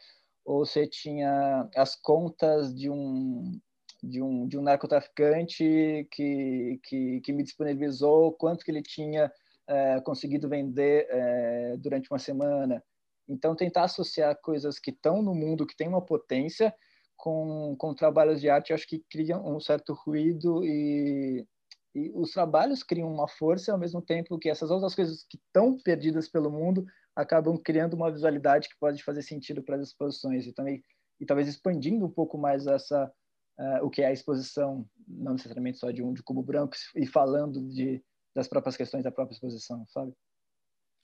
ou 0.49 0.65
você 0.65 0.87
tinha 0.87 1.69
as 1.75 1.95
contas 1.95 2.73
de 2.73 2.89
um 2.89 3.61
de 4.01 4.21
um, 4.21 4.47
de 4.47 4.57
um 4.57 4.61
narcotraficante 4.61 6.07
que, 6.09 6.79
que, 6.83 7.21
que 7.21 7.33
me 7.33 7.43
disponibilizou 7.43 8.31
quanto 8.33 8.63
que 8.63 8.71
ele 8.71 8.81
tinha 8.81 9.31
é, 9.67 9.99
conseguido 10.01 10.47
vender 10.47 11.05
é, 11.09 11.77
durante 11.77 12.09
uma 12.09 12.17
semana. 12.17 12.81
Então, 13.27 13.55
tentar 13.55 13.83
associar 13.83 14.39
coisas 14.41 14.79
que 14.79 14.89
estão 14.89 15.21
no 15.21 15.35
mundo, 15.35 15.67
que 15.67 15.75
têm 15.75 15.89
uma 15.89 16.03
potência, 16.03 16.73
com, 17.17 17.75
com 17.77 17.93
trabalhos 17.93 18.39
de 18.39 18.49
arte, 18.49 18.71
acho 18.71 18.87
que 18.87 19.03
criam 19.11 19.45
um 19.45 19.59
certo 19.59 19.93
ruído 19.93 20.63
e, 20.63 21.45
e 21.93 22.09
os 22.15 22.31
trabalhos 22.31 22.81
criam 22.81 23.13
uma 23.13 23.27
força, 23.27 23.73
ao 23.73 23.77
mesmo 23.77 24.01
tempo 24.01 24.39
que 24.39 24.49
essas 24.49 24.71
outras 24.71 24.95
coisas 24.95 25.25
que 25.29 25.37
estão 25.37 25.77
perdidas 25.77 26.29
pelo 26.29 26.49
mundo 26.49 26.85
acabam 27.19 27.57
criando 27.57 27.95
uma 27.95 28.11
visualidade 28.11 28.69
que 28.69 28.79
pode 28.79 29.03
fazer 29.03 29.21
sentido 29.21 29.61
para 29.61 29.75
as 29.75 29.87
exposições 29.87 30.47
e 30.47 30.53
também 30.53 30.83
e 31.19 31.25
talvez 31.25 31.49
expandindo 31.49 32.05
um 32.05 32.09
pouco 32.09 32.37
mais 32.37 32.65
essa 32.65 33.11
uh, 33.59 33.85
o 33.85 33.89
que 33.89 34.01
é 34.01 34.07
a 34.07 34.13
exposição, 34.13 34.87
não 35.05 35.33
necessariamente 35.33 35.77
só 35.77 35.91
de 35.91 36.01
um 36.01 36.13
de 36.13 36.23
cubo 36.23 36.41
branco 36.41 36.75
e 36.95 37.05
falando 37.05 37.61
de 37.67 38.01
das 38.33 38.47
próprias 38.47 38.77
questões 38.77 39.03
da 39.03 39.11
própria 39.11 39.33
exposição, 39.33 39.85
sabe? 39.87 40.13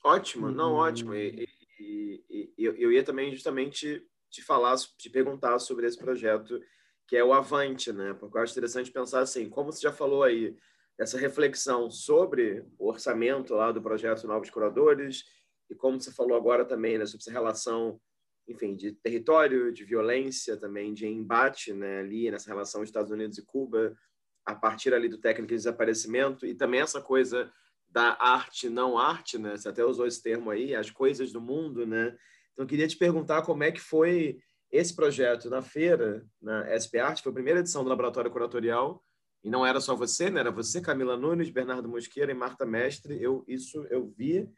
Ótimo, 0.02 0.50
não 0.50 0.72
uhum. 0.72 0.78
ótimo. 0.78 1.14
E, 1.14 1.46
e, 1.78 2.24
e, 2.30 2.52
eu, 2.56 2.74
eu 2.76 2.92
ia 2.92 3.04
também 3.04 3.32
justamente 3.32 4.02
te 4.30 4.42
falar, 4.42 4.76
te 4.96 5.10
perguntar 5.10 5.58
sobre 5.58 5.86
esse 5.86 5.98
projeto 5.98 6.58
que 7.06 7.16
é 7.16 7.24
o 7.24 7.32
Avante, 7.32 7.92
né? 7.92 8.14
Porque 8.14 8.38
eu 8.38 8.42
acho 8.42 8.52
interessante 8.52 8.90
pensar 8.90 9.20
assim, 9.20 9.50
como 9.50 9.70
você 9.70 9.82
já 9.82 9.92
falou 9.92 10.22
aí, 10.22 10.56
essa 10.98 11.18
reflexão 11.18 11.90
sobre 11.90 12.64
o 12.78 12.88
orçamento 12.88 13.54
lá 13.54 13.70
do 13.70 13.82
projeto 13.82 14.26
Novos 14.26 14.48
Curadores 14.48 15.24
e 15.70 15.74
como 15.74 16.00
você 16.00 16.12
falou 16.12 16.36
agora 16.36 16.64
também, 16.64 16.98
né, 16.98 17.06
sobre 17.06 17.22
essa 17.22 17.32
relação, 17.32 18.00
enfim, 18.48 18.76
de 18.76 18.92
território, 18.92 19.72
de 19.72 19.84
violência 19.84 20.56
também, 20.56 20.94
de 20.94 21.06
embate, 21.06 21.72
né, 21.72 22.00
ali 22.00 22.30
nessa 22.30 22.48
relação 22.48 22.82
Estados 22.82 23.10
Unidos 23.10 23.38
e 23.38 23.44
Cuba, 23.44 23.96
a 24.44 24.54
partir 24.54 24.94
ali 24.94 25.08
do 25.08 25.18
técnico 25.18 25.48
de 25.48 25.56
desaparecimento 25.56 26.46
e 26.46 26.54
também 26.54 26.80
essa 26.80 27.00
coisa 27.00 27.50
da 27.88 28.16
arte 28.20 28.68
não 28.68 28.98
arte, 28.98 29.38
né? 29.38 29.56
Você 29.56 29.68
até 29.68 29.84
usou 29.84 30.06
esse 30.06 30.22
termo 30.22 30.50
aí, 30.50 30.74
as 30.74 30.90
coisas 30.90 31.32
do 31.32 31.40
mundo, 31.40 31.86
né? 31.86 32.16
Então 32.52 32.64
eu 32.64 32.66
queria 32.66 32.86
te 32.86 32.96
perguntar 32.96 33.42
como 33.42 33.64
é 33.64 33.72
que 33.72 33.80
foi 33.80 34.38
esse 34.70 34.94
projeto 34.94 35.48
na 35.48 35.62
feira, 35.62 36.24
na 36.40 36.66
SP 36.76 36.98
Arte, 36.98 37.22
foi 37.22 37.30
a 37.30 37.34
primeira 37.34 37.60
edição 37.60 37.82
do 37.82 37.88
Laboratório 37.88 38.30
Curatorial 38.30 39.02
e 39.42 39.50
não 39.50 39.64
era 39.64 39.80
só 39.80 39.94
você, 39.94 40.28
né? 40.30 40.40
Era 40.40 40.50
você, 40.50 40.80
Camila 40.80 41.16
Nunes, 41.16 41.50
Bernardo 41.50 41.88
Mosqueira 41.88 42.30
e 42.30 42.34
Marta 42.34 42.66
Mestre. 42.66 43.20
Eu 43.20 43.44
isso 43.48 43.86
eu 43.90 44.06
vi 44.16 44.48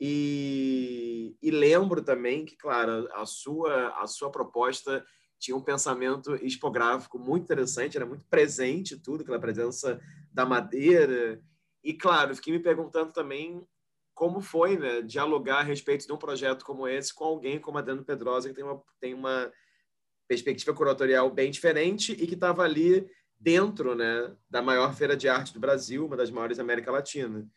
e, 0.00 1.36
e 1.42 1.50
lembro 1.50 2.02
também 2.02 2.44
que, 2.44 2.56
claro, 2.56 3.06
a 3.12 3.26
sua 3.26 3.90
a 4.00 4.06
sua 4.06 4.30
proposta 4.30 5.04
tinha 5.38 5.56
um 5.56 5.62
pensamento 5.62 6.34
expográfico 6.36 7.18
muito 7.18 7.44
interessante, 7.44 7.96
era 7.96 8.06
muito 8.06 8.24
presente 8.26 8.96
tudo, 8.96 9.22
aquela 9.22 9.40
presença 9.40 10.00
da 10.32 10.44
madeira. 10.44 11.40
E, 11.82 11.94
claro, 11.94 12.34
fiquei 12.34 12.52
me 12.52 12.60
perguntando 12.60 13.12
também 13.12 13.66
como 14.14 14.42
foi 14.42 14.76
né, 14.76 15.00
dialogar 15.00 15.60
a 15.60 15.62
respeito 15.62 16.06
de 16.06 16.12
um 16.12 16.18
projeto 16.18 16.62
como 16.62 16.86
esse 16.86 17.14
com 17.14 17.24
alguém 17.24 17.58
como 17.58 17.78
a 17.78 17.80
Dana 17.80 18.02
Pedrosa, 18.02 18.50
que 18.50 18.54
tem 18.54 18.64
uma, 18.64 18.82
tem 19.00 19.14
uma 19.14 19.50
perspectiva 20.28 20.74
curatorial 20.74 21.30
bem 21.30 21.50
diferente 21.50 22.12
e 22.12 22.26
que 22.26 22.34
estava 22.34 22.62
ali 22.62 23.10
dentro 23.38 23.94
né, 23.94 24.36
da 24.48 24.60
maior 24.60 24.94
feira 24.94 25.16
de 25.16 25.26
arte 25.26 25.54
do 25.54 25.60
Brasil, 25.60 26.04
uma 26.04 26.18
das 26.18 26.30
maiores 26.30 26.58
da 26.58 26.62
América 26.62 26.92
Latina. 26.92 27.48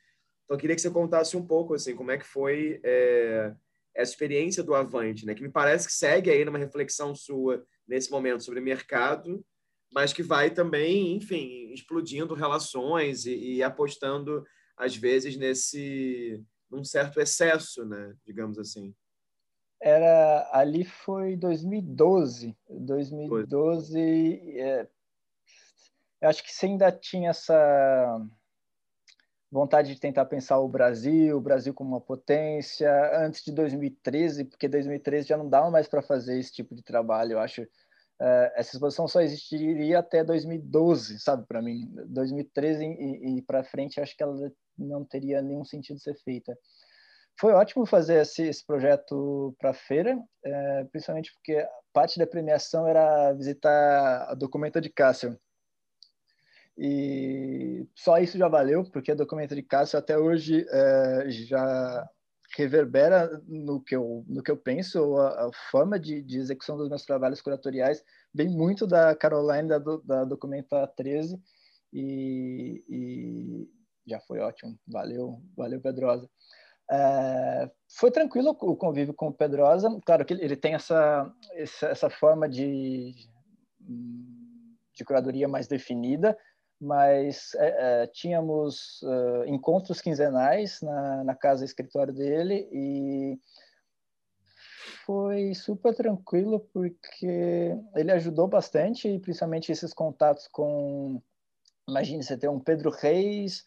Então, 0.46 0.56
eu 0.56 0.60
queria 0.60 0.76
que 0.76 0.82
você 0.82 0.90
contasse 0.90 1.38
um 1.38 1.46
pouco 1.46 1.74
assim, 1.74 1.96
como 1.96 2.12
é 2.12 2.18
que 2.18 2.26
foi 2.26 2.80
é, 2.84 3.54
essa 3.96 4.12
experiência 4.12 4.64
do 4.64 4.76
Avante, 4.76 5.26
né, 5.26 5.34
que 5.34 5.44
me 5.44 5.50
parece 5.50 5.88
que 5.88 5.94
segue 5.94 6.30
aí 6.30 6.44
numa 6.44 6.58
reflexão 6.58 7.16
sua 7.16 7.66
nesse 7.88 8.10
momento 8.12 8.44
sobre 8.44 8.62
mercado, 8.62 9.46
mas 9.92 10.14
que 10.14 10.24
vai 10.24 10.50
também, 10.50 11.16
enfim, 11.16 11.72
explodindo 11.72 12.34
relações 12.34 13.26
e, 13.26 13.56
e 13.56 13.64
apostando, 13.64 14.46
às 14.76 14.96
vezes, 14.96 15.38
nesse 15.38 16.44
num 16.70 16.84
certo 16.84 17.20
excesso, 17.20 17.86
né, 17.86 18.16
digamos 18.26 18.58
assim. 18.58 18.96
Era 19.80 20.50
ali 20.52 20.86
foi 20.86 21.36
2012, 21.36 22.56
2012 22.70 24.00
é, 24.60 24.88
eu 26.24 26.30
acho 26.30 26.42
que 26.42 26.54
você 26.54 26.68
ainda 26.68 26.90
tinha 26.90 27.32
essa 27.32 28.26
vontade 29.54 29.94
de 29.94 30.00
tentar 30.00 30.26
pensar 30.26 30.58
o 30.60 30.68
Brasil, 30.68 31.38
o 31.38 31.42
Brasil 31.42 31.76
como 31.76 31.92
uma 31.92 32.02
potência, 32.02 32.90
antes 33.24 33.44
de 33.44 33.52
2013, 33.52 34.46
porque 34.46 34.68
2013 34.68 35.28
já 35.28 35.38
não 35.38 35.48
dava 35.48 35.70
mais 35.70 35.88
para 35.88 36.02
fazer 36.02 36.40
esse 36.40 36.52
tipo 36.52 36.74
de 36.74 36.82
trabalho, 36.82 37.34
eu 37.34 37.40
acho. 37.40 37.62
Uh, 37.62 38.50
essa 38.56 38.76
exposição 38.76 39.08
só 39.08 39.22
existiria 39.22 40.00
até 40.00 40.24
2012, 40.24 41.20
sabe, 41.20 41.46
para 41.46 41.62
mim. 41.62 41.88
2013 42.08 42.84
e, 42.84 43.38
e 43.38 43.42
para 43.44 43.64
frente, 43.64 44.02
acho 44.02 44.16
que 44.16 44.24
ela 44.24 44.52
não 44.78 45.06
teria 45.06 45.42
nenhum 45.42 45.64
sentido 45.64 46.00
ser 46.00 46.16
feita. 46.24 46.58
Foi 47.40 47.54
ótimo 47.54 47.86
fazer 47.86 48.22
esse, 48.22 48.44
esse 48.44 48.66
projeto 48.66 49.56
para 49.60 49.70
a 49.70 49.74
feira, 49.74 50.16
uh, 50.16 50.90
principalmente 50.92 51.32
porque 51.34 51.64
parte 51.92 52.18
da 52.18 52.26
premiação 52.26 52.88
era 52.88 53.34
visitar 53.34 54.30
a 54.30 54.34
documenta 54.34 54.82
de 54.82 54.90
Cássio, 54.90 55.38
e 56.78 57.88
só 57.96 58.18
isso 58.18 58.38
já 58.38 58.48
valeu, 58.48 58.84
porque 58.92 59.12
a 59.12 59.16
documento 59.16 59.56
de 59.56 59.62
Cássio 59.62 60.00
até 60.00 60.18
hoje 60.18 60.66
é, 60.70 61.26
já 61.30 62.10
reverbera 62.56 63.42
no 63.48 63.82
que 63.82 63.96
eu, 63.96 64.24
no 64.28 64.44
que 64.44 64.52
eu 64.52 64.58
penso, 64.58 65.18
a, 65.18 65.48
a 65.48 65.52
forma 65.72 66.00
de, 66.00 66.22
de, 66.22 66.38
execução 66.38 66.78
dos 66.78 66.90
meus 66.90 67.04
trabalhos 67.04 67.42
curatoriais 67.42 68.04
vem 68.34 68.50
muito 68.50 68.86
da 68.86 69.16
Caroline, 69.16 69.68
da, 69.68 69.80
da 69.80 70.24
Documenta 70.26 70.88
13, 70.96 71.40
e, 71.92 72.84
e 72.90 73.70
já 74.08 74.20
foi 74.22 74.40
ótimo. 74.40 74.78
Valeu, 74.88 75.42
valeu, 75.56 75.80
Pedrosa. 75.80 76.30
É, 76.92 77.72
foi 77.88 78.12
tranquilo 78.12 78.50
o 78.62 78.76
convívio 78.76 79.14
com 79.14 79.28
o 79.28 79.34
Pedrosa. 79.34 79.90
Claro 80.06 80.26
que 80.26 80.34
ele 80.34 80.56
tem 80.56 80.74
essa, 80.74 81.32
essa, 81.54 81.88
essa 81.88 82.10
forma 82.10 82.48
de, 82.50 83.16
de 83.80 85.06
curadoria 85.06 85.48
mais 85.48 85.68
definida, 85.68 86.38
mas 86.84 87.56
é, 87.56 88.04
é, 88.04 88.08
tínhamos 88.08 89.02
uh, 89.04 89.46
encontros 89.46 90.02
quinzenais 90.02 90.82
na, 90.82 91.24
na 91.24 91.34
casa 91.34 91.64
escritório 91.64 92.14
dele 92.14 92.68
e 92.74 93.40
foi 95.06 95.54
super 95.56 95.96
tranquilo 95.96 96.60
porque 96.74 97.78
ele 97.96 98.12
ajudou 98.12 98.50
bastante, 98.50 99.18
principalmente 99.20 99.72
esses 99.72 99.94
contatos 99.94 100.48
com, 100.50 101.22
imagine 101.88 102.22
você 102.22 102.38
ter 102.38 102.50
um 102.50 102.60
Pedro 102.60 102.90
Reis 102.90 103.66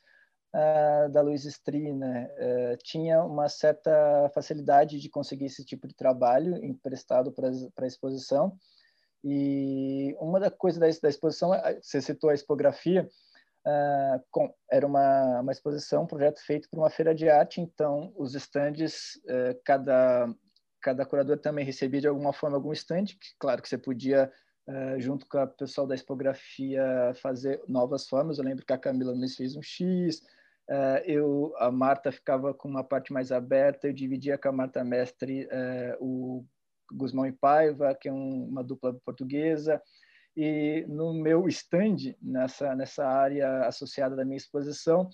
uh, 0.54 1.10
da 1.10 1.22
Luiz 1.22 1.46
Strina, 1.46 2.28
uh, 2.32 2.76
tinha 2.84 3.24
uma 3.24 3.48
certa 3.48 4.30
facilidade 4.34 5.00
de 5.00 5.08
conseguir 5.08 5.46
esse 5.46 5.64
tipo 5.64 5.88
de 5.88 5.94
trabalho 5.94 6.62
emprestado 6.62 7.32
para 7.32 7.48
a 7.48 7.86
exposição 7.86 8.58
e 9.28 10.14
uma 10.20 10.38
da 10.38 10.52
coisa 10.52 10.78
da, 10.78 10.86
da 10.86 11.08
exposição, 11.08 11.52
é, 11.52 11.80
você 11.82 12.00
citou 12.00 12.30
a 12.30 12.34
expografia, 12.34 13.08
uh, 13.66 14.24
com, 14.30 14.54
era 14.70 14.86
uma, 14.86 15.40
uma 15.40 15.50
exposição, 15.50 16.04
um 16.04 16.06
projeto 16.06 16.38
feito 16.46 16.70
por 16.70 16.78
uma 16.78 16.88
feira 16.88 17.12
de 17.12 17.28
arte, 17.28 17.60
então 17.60 18.12
os 18.16 18.36
estandes, 18.36 19.16
uh, 19.24 19.60
cada, 19.64 20.32
cada 20.80 21.04
curador 21.04 21.38
também 21.38 21.64
recebia 21.64 22.02
de 22.02 22.06
alguma 22.06 22.32
forma 22.32 22.56
algum 22.56 22.72
estande, 22.72 23.16
que 23.16 23.30
claro 23.36 23.60
que 23.60 23.68
você 23.68 23.76
podia, 23.76 24.30
uh, 24.68 25.00
junto 25.00 25.26
com 25.26 25.42
o 25.42 25.48
pessoal 25.48 25.88
da 25.88 25.96
expografia, 25.96 27.12
fazer 27.20 27.60
novas 27.66 28.08
formas, 28.08 28.38
eu 28.38 28.44
lembro 28.44 28.64
que 28.64 28.72
a 28.72 28.78
Camila 28.78 29.12
Nunes 29.12 29.34
fez 29.34 29.56
um 29.56 29.62
X, 29.62 30.22
eu 31.04 31.52
a 31.58 31.70
Marta 31.70 32.10
ficava 32.10 32.52
com 32.52 32.68
uma 32.68 32.82
parte 32.82 33.12
mais 33.12 33.30
aberta 33.30 33.86
eu 33.86 33.92
dividia 33.92 34.36
com 34.36 34.48
a 34.48 34.52
Marta 34.52 34.82
Mestre 34.82 35.48
o 36.00 36.44
Guzmão 36.93 37.26
e 37.26 37.32
Paiva, 37.32 37.95
que 37.95 38.09
é 38.09 38.12
um, 38.12 38.45
uma 38.45 38.62
dupla 38.62 38.95
portuguesa, 39.05 39.80
e 40.37 40.84
no 40.89 41.14
meu 41.14 41.49
stand, 41.49 42.14
nessa, 42.20 42.74
nessa 42.74 43.07
área 43.07 43.66
associada 43.66 44.14
da 44.14 44.24
minha 44.24 44.37
exposição, 44.37 45.09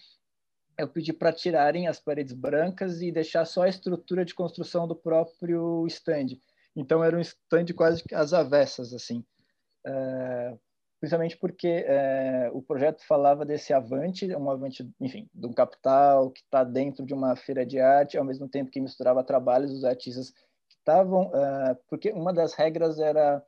eu 0.77 0.89
pedi 0.89 1.13
para 1.13 1.33
tirarem 1.33 1.87
as 1.87 2.01
paredes 2.01 2.33
brancas 2.33 3.01
e 3.01 3.13
deixar 3.13 3.45
só 3.45 3.63
a 3.63 3.69
estrutura 3.69 4.25
de 4.25 4.35
construção 4.35 4.89
do 4.89 4.97
próprio 4.97 5.87
stand. 5.87 6.39
Então 6.75 7.05
era 7.05 7.17
um 7.17 7.21
stand 7.21 7.67
quase 7.77 8.03
às 8.13 8.33
avessas, 8.33 8.93
assim. 8.93 9.25
É, 9.87 10.57
principalmente 10.99 11.37
porque 11.37 11.69
é, 11.69 12.51
o 12.53 12.63
projeto 12.63 13.05
falava 13.07 13.45
desse 13.45 13.73
avante, 13.73 14.27
um 14.35 14.51
avante, 14.51 14.89
enfim, 15.01 15.29
de 15.33 15.47
um 15.47 15.53
capital 15.53 16.31
que 16.31 16.41
está 16.41 16.65
dentro 16.65 17.05
de 17.05 17.15
uma 17.15 17.37
feira 17.37 17.67
de 17.67 17.79
arte, 17.79 18.17
ao 18.17 18.25
mesmo 18.25 18.49
tempo 18.49 18.71
que 18.71 18.81
misturava 18.81 19.23
trabalhos 19.23 19.73
dos 19.73 19.85
artistas 19.85 20.33
estavam, 20.83 21.29
uh, 21.29 21.77
porque 21.89 22.11
uma 22.11 22.33
das 22.33 22.55
regras 22.55 22.99
era, 22.99 23.43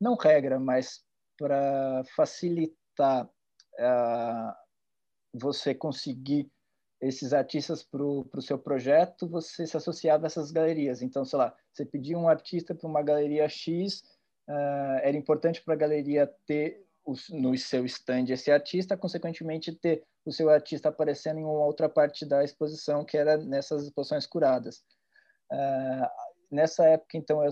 não 0.00 0.14
regra, 0.14 0.60
mas 0.60 1.02
para 1.38 2.02
facilitar 2.14 3.26
uh, 3.26 4.52
você 5.32 5.74
conseguir 5.74 6.50
esses 7.00 7.32
artistas 7.32 7.82
para 7.82 8.02
o 8.02 8.42
seu 8.42 8.58
projeto, 8.58 9.28
você 9.28 9.66
se 9.66 9.76
associava 9.76 10.26
a 10.26 10.28
essas 10.28 10.50
galerias. 10.50 11.00
Então, 11.00 11.24
sei 11.24 11.38
lá, 11.38 11.56
você 11.72 11.84
pedia 11.84 12.18
um 12.18 12.28
artista 12.28 12.74
para 12.74 12.88
uma 12.88 13.02
galeria 13.02 13.48
X, 13.48 14.00
uh, 14.48 14.98
era 15.02 15.16
importante 15.16 15.62
para 15.62 15.74
a 15.74 15.78
galeria 15.78 16.26
ter 16.44 16.84
o, 17.04 17.14
no 17.30 17.56
seu 17.56 17.86
stand 17.86 18.26
esse 18.28 18.50
artista, 18.50 18.96
consequentemente 18.96 19.72
ter 19.72 20.04
o 20.24 20.32
seu 20.32 20.50
artista 20.50 20.88
aparecendo 20.88 21.38
em 21.38 21.44
uma 21.44 21.64
outra 21.64 21.88
parte 21.88 22.26
da 22.26 22.44
exposição, 22.44 23.04
que 23.04 23.16
era 23.16 23.38
nessas 23.38 23.84
exposições 23.84 24.26
curadas. 24.26 24.82
Uh, 25.50 26.27
nessa 26.50 26.84
época, 26.84 27.16
então, 27.16 27.42
eu, 27.42 27.50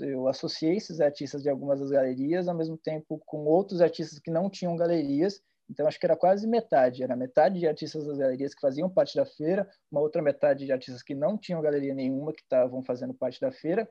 eu 0.00 0.28
associei 0.28 0.76
esses 0.76 1.00
artistas 1.00 1.42
de 1.42 1.48
algumas 1.48 1.80
das 1.80 1.90
galerias, 1.90 2.48
ao 2.48 2.56
mesmo 2.56 2.76
tempo 2.76 3.20
com 3.26 3.44
outros 3.44 3.80
artistas 3.80 4.18
que 4.18 4.30
não 4.30 4.48
tinham 4.48 4.76
galerias. 4.76 5.40
Então, 5.68 5.86
acho 5.86 6.00
que 6.00 6.06
era 6.06 6.16
quase 6.16 6.46
metade. 6.46 7.02
Era 7.02 7.14
metade 7.14 7.60
de 7.60 7.66
artistas 7.66 8.06
das 8.06 8.18
galerias 8.18 8.54
que 8.54 8.60
faziam 8.60 8.90
parte 8.90 9.14
da 9.14 9.24
feira, 9.24 9.68
uma 9.90 10.00
outra 10.00 10.20
metade 10.20 10.66
de 10.66 10.72
artistas 10.72 11.02
que 11.02 11.14
não 11.14 11.38
tinham 11.38 11.62
galeria 11.62 11.94
nenhuma, 11.94 12.32
que 12.32 12.42
estavam 12.42 12.82
fazendo 12.82 13.14
parte 13.14 13.40
da 13.40 13.52
feira, 13.52 13.88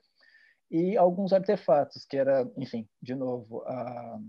e 0.70 0.96
alguns 0.96 1.34
artefatos, 1.34 2.06
que 2.06 2.16
era, 2.16 2.50
enfim, 2.56 2.88
de 3.02 3.16
novo, 3.16 3.64
a 3.66 4.20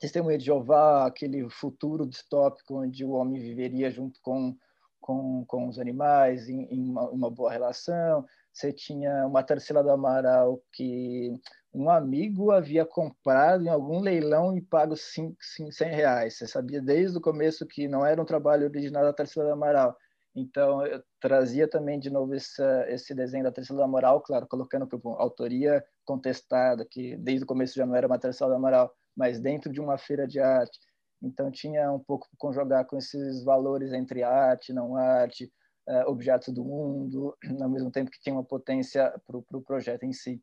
Testemunha 0.00 0.36
de 0.36 0.46
Jeová, 0.46 1.06
aquele 1.06 1.48
futuro 1.48 2.04
distópico 2.04 2.80
onde 2.82 3.04
o 3.04 3.12
homem 3.12 3.40
viveria 3.40 3.88
junto 3.88 4.18
com, 4.20 4.56
com, 5.00 5.44
com 5.46 5.68
os 5.68 5.78
animais, 5.78 6.48
em, 6.48 6.64
em 6.64 6.90
uma, 6.90 7.08
uma 7.10 7.30
boa 7.30 7.52
relação, 7.52 8.26
você 8.52 8.72
tinha 8.72 9.26
uma 9.26 9.42
terceira 9.42 9.82
do 9.82 9.90
Amaral 9.90 10.62
que 10.72 11.34
um 11.72 11.88
amigo 11.88 12.50
havia 12.50 12.84
comprado 12.84 13.64
em 13.64 13.68
algum 13.68 14.00
leilão 14.00 14.56
e 14.56 14.60
pago 14.60 14.94
100 14.96 15.34
reais. 15.80 16.36
Você 16.36 16.46
sabia 16.46 16.82
desde 16.82 17.16
o 17.16 17.20
começo 17.20 17.66
que 17.66 17.88
não 17.88 18.04
era 18.04 18.20
um 18.20 18.26
trabalho 18.26 18.66
original 18.66 19.04
da 19.04 19.12
terceira 19.12 19.48
do 19.48 19.54
Amaral. 19.54 19.96
Então, 20.34 20.86
eu 20.86 21.02
trazia 21.20 21.68
também 21.68 21.98
de 21.98 22.10
novo 22.10 22.34
esse, 22.34 23.14
desenho 23.14 23.44
da 23.44 23.52
terceira 23.52 23.80
do 23.82 23.84
Amaral, 23.84 24.20
claro, 24.20 24.46
colocando 24.46 24.86
como 24.86 25.14
autoria 25.16 25.84
contestada, 26.04 26.86
que 26.90 27.16
desde 27.16 27.44
o 27.44 27.46
começo 27.46 27.74
já 27.74 27.86
não 27.86 27.94
era 27.94 28.06
uma 28.06 28.18
terceira 28.18 28.52
do 28.52 28.56
Amaral, 28.56 28.92
mas 29.16 29.40
dentro 29.40 29.72
de 29.72 29.80
uma 29.80 29.98
feira 29.98 30.26
de 30.26 30.40
arte. 30.40 30.78
Então, 31.22 31.50
tinha 31.50 31.90
um 31.92 31.98
pouco 31.98 32.28
conjugar 32.38 32.86
com 32.86 32.96
esses 32.96 33.44
valores 33.44 33.92
entre 33.92 34.22
arte, 34.22 34.72
não 34.72 34.96
arte, 34.96 35.50
uh, 35.88 36.08
objetos 36.08 36.52
do 36.52 36.64
mundo, 36.64 37.36
ao 37.60 37.68
mesmo 37.68 37.90
tempo 37.90 38.10
que 38.10 38.20
tinha 38.20 38.34
uma 38.34 38.44
potência 38.44 39.12
para 39.26 39.36
o 39.36 39.42
pro 39.42 39.62
projeto 39.62 40.04
em 40.04 40.12
si. 40.12 40.42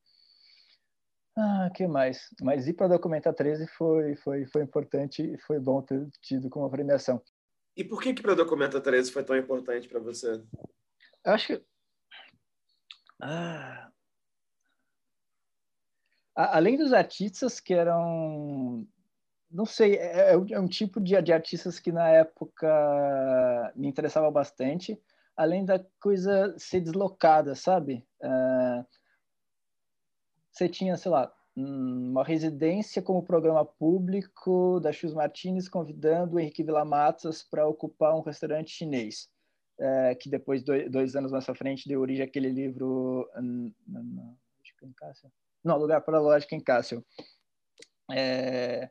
Ah, 1.38 1.70
que 1.74 1.88
mais? 1.88 2.28
Mas 2.42 2.68
ir 2.68 2.74
para 2.74 2.88
a 2.88 2.90
Documenta 2.90 3.32
13 3.32 3.68
foi, 3.68 4.16
foi, 4.18 4.46
foi 4.48 4.64
importante 4.64 5.22
e 5.22 5.38
foi 5.40 5.60
bom 5.60 5.82
ter 5.82 6.10
tido 6.22 6.50
como 6.50 6.70
premiação. 6.70 7.22
E 7.78 7.84
por 7.84 8.02
que 8.02 8.14
que 8.14 8.22
para 8.22 8.34
a 8.34 8.36
Documenta 8.36 8.82
13 8.82 9.12
foi 9.12 9.24
tão 9.24 9.38
importante 9.38 9.88
para 9.88 10.00
você? 10.00 10.42
Eu 11.24 11.32
acho 11.32 11.48
que... 11.48 11.64
Ah... 13.22 13.90
Além 16.36 16.78
dos 16.78 16.94
artistas 16.94 17.60
que 17.60 17.74
eram 17.74 18.88
não 19.52 19.66
sei, 19.66 19.96
é, 19.96 20.34
é, 20.34 20.60
um 20.60 20.68
tipo 20.68 21.02
de, 21.02 21.20
de, 21.22 21.34
artistas 21.34 21.80
que 21.80 21.92
na 21.92 22.08
época 22.08 22.68
me 23.76 23.88
interessava 23.88 24.30
bastante 24.30 25.02
além 25.40 25.64
da 25.64 25.80
coisa 26.02 26.54
ser 26.58 26.82
deslocada, 26.82 27.56
sabe? 27.56 28.06
Uh, 28.22 28.86
você 30.52 30.68
tinha, 30.68 30.98
sei 30.98 31.10
lá, 31.10 31.34
uma 31.56 32.26
residência 32.26 33.02
como 33.02 33.24
programa 33.24 33.64
público 33.64 34.82
da 34.82 34.92
Chus 34.92 35.14
Martinez 35.14 35.70
convidando 35.70 36.36
o 36.36 36.40
Henrique 36.42 36.62
Villamatas 36.62 37.42
para 37.42 37.66
ocupar 37.66 38.18
um 38.18 38.22
restaurante 38.22 38.70
chinês, 38.70 39.30
uh, 39.80 40.14
que 40.20 40.30
depois, 40.30 40.62
dois, 40.62 40.92
dois, 40.92 41.16
anos 41.16 41.32
mais 41.32 41.48
à 41.48 41.56
frente, 41.56 41.88
deu 41.88 42.02
origem 42.02 42.26
àquele 42.26 42.50
livro... 42.50 43.26
Não, 45.64 45.78
Lugar 45.78 46.02
para 46.02 46.18
a 46.18 46.22
Lógica 46.22 46.54
em 46.54 46.60
Cássio. 46.60 47.02
É, 48.12 48.90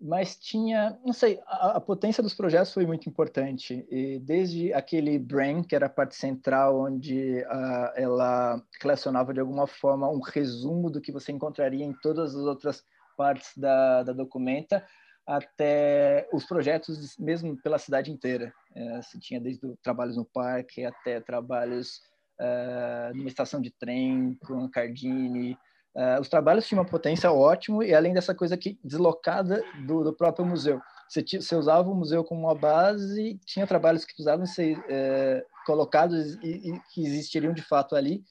mas 0.00 0.36
tinha, 0.36 0.98
não 1.04 1.12
sei, 1.12 1.38
a, 1.46 1.76
a, 1.76 1.80
potência 1.80 2.22
dos 2.22 2.32
projetos 2.32 2.72
foi 2.72 2.86
muito 2.86 3.08
importante. 3.08 3.86
E 3.90 4.18
desde 4.18 4.72
aquele 4.72 5.18
Brain, 5.18 5.62
que 5.62 5.76
era 5.76 5.86
a 5.86 5.90
parte 5.90 6.14
central, 6.14 6.80
onde 6.80 7.42
uh, 7.42 7.92
ela 7.94 8.62
relacionava 8.80 9.34
de 9.34 9.40
alguma 9.40 9.66
forma 9.66 10.08
um 10.08 10.20
resumo 10.20 10.90
do 10.90 11.02
que 11.02 11.12
você 11.12 11.32
encontraria 11.32 11.84
em 11.84 11.92
todas 12.02 12.34
as 12.34 12.42
outras 12.42 12.82
partes 13.14 13.50
da, 13.54 14.02
da 14.02 14.14
documenta, 14.14 14.82
até 15.26 16.26
os 16.32 16.46
projetos 16.46 17.16
mesmo 17.18 17.60
pela 17.62 17.78
cidade 17.78 18.10
inteira. 18.10 18.52
É, 18.74 19.02
se 19.02 19.20
tinha 19.20 19.38
desde 19.38 19.76
trabalhos 19.82 20.16
no 20.16 20.24
parque 20.24 20.84
até 20.84 21.20
trabalhos 21.20 22.00
uh, 22.40 23.14
numa 23.14 23.28
estação 23.28 23.60
de 23.60 23.70
trem 23.70 24.38
com 24.46 24.64
a 24.64 24.70
Cardini. 24.70 25.58
Uh, 25.94 26.20
os 26.20 26.28
trabalhos 26.28 26.66
tinham 26.66 26.82
uma 26.82 26.88
potência 26.88 27.32
ótima 27.32 27.84
e 27.84 27.92
além 27.92 28.14
dessa 28.14 28.34
coisa 28.34 28.56
que 28.56 28.78
deslocada 28.84 29.62
do, 29.86 30.04
do 30.04 30.12
próprio 30.12 30.46
museu. 30.46 30.80
Você, 31.08 31.22
você, 31.22 31.56
usava 31.56 31.90
o 31.90 31.94
museu 31.94 32.22
como 32.22 32.42
uma 32.42 32.54
base, 32.54 33.40
tinha 33.44 33.66
trabalhos 33.66 34.04
que 34.04 34.12
precisavam 34.12 34.46
ser 34.46 34.78
uh, 34.78 35.44
colocados 35.66 36.34
e, 36.42 36.70
e, 36.70 36.80
que 36.92 37.04
existiriam 37.04 37.52
de 37.52 37.62
fato 37.62 37.96
ali 37.96 38.22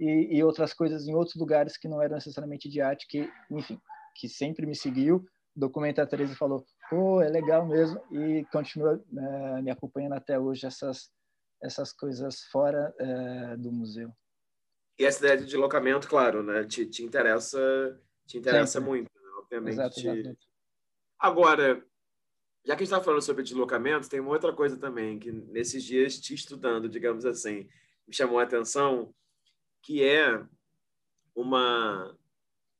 e, 0.00 0.38
e 0.38 0.42
outras 0.42 0.74
coisas 0.74 1.06
em 1.06 1.14
outros 1.14 1.36
lugares 1.36 1.76
que 1.76 1.86
não 1.86 2.02
eram 2.02 2.16
necessariamente 2.16 2.68
de 2.68 2.80
arte, 2.80 3.06
que, 3.08 3.30
enfim, 3.50 3.80
que 4.16 4.28
sempre 4.28 4.66
me 4.66 4.74
seguiu 4.74 5.24
documenta 5.54 6.02
a 6.02 6.06
Teresa 6.06 6.34
falou, 6.34 6.64
pô, 6.90 7.20
é 7.20 7.28
legal 7.28 7.66
mesmo, 7.66 8.00
e 8.10 8.44
continua 8.50 9.02
é, 9.16 9.62
me 9.62 9.70
acompanhando 9.70 10.14
até 10.14 10.38
hoje 10.38 10.66
essas, 10.66 11.10
essas 11.62 11.92
coisas 11.92 12.42
fora 12.50 12.92
é, 12.98 13.56
do 13.56 13.70
museu. 13.70 14.10
E 14.98 15.04
essa 15.04 15.18
ideia 15.18 15.38
de 15.38 15.46
deslocamento, 15.46 16.08
claro, 16.08 16.42
né, 16.42 16.64
te, 16.64 16.86
te 16.86 17.02
interessa, 17.02 17.58
te 18.26 18.38
interessa 18.38 18.78
Sempre. 18.78 18.88
muito, 18.88 19.10
né? 19.14 19.30
obviamente. 19.38 19.72
Exato, 19.74 20.38
Agora, 21.18 21.84
já 22.64 22.74
que 22.76 22.82
a 22.82 22.84
gente 22.84 22.92
está 22.94 23.00
falando 23.00 23.22
sobre 23.22 23.42
deslocamento, 23.42 24.08
tem 24.08 24.20
uma 24.20 24.30
outra 24.30 24.52
coisa 24.52 24.76
também 24.76 25.18
que 25.18 25.30
nesses 25.30 25.82
dias 25.82 26.18
te 26.18 26.34
estudando, 26.34 26.88
digamos 26.88 27.24
assim, 27.24 27.68
me 28.06 28.14
chamou 28.14 28.38
a 28.38 28.42
atenção, 28.42 29.14
que 29.82 30.02
é 30.02 30.42
uma 31.34 32.16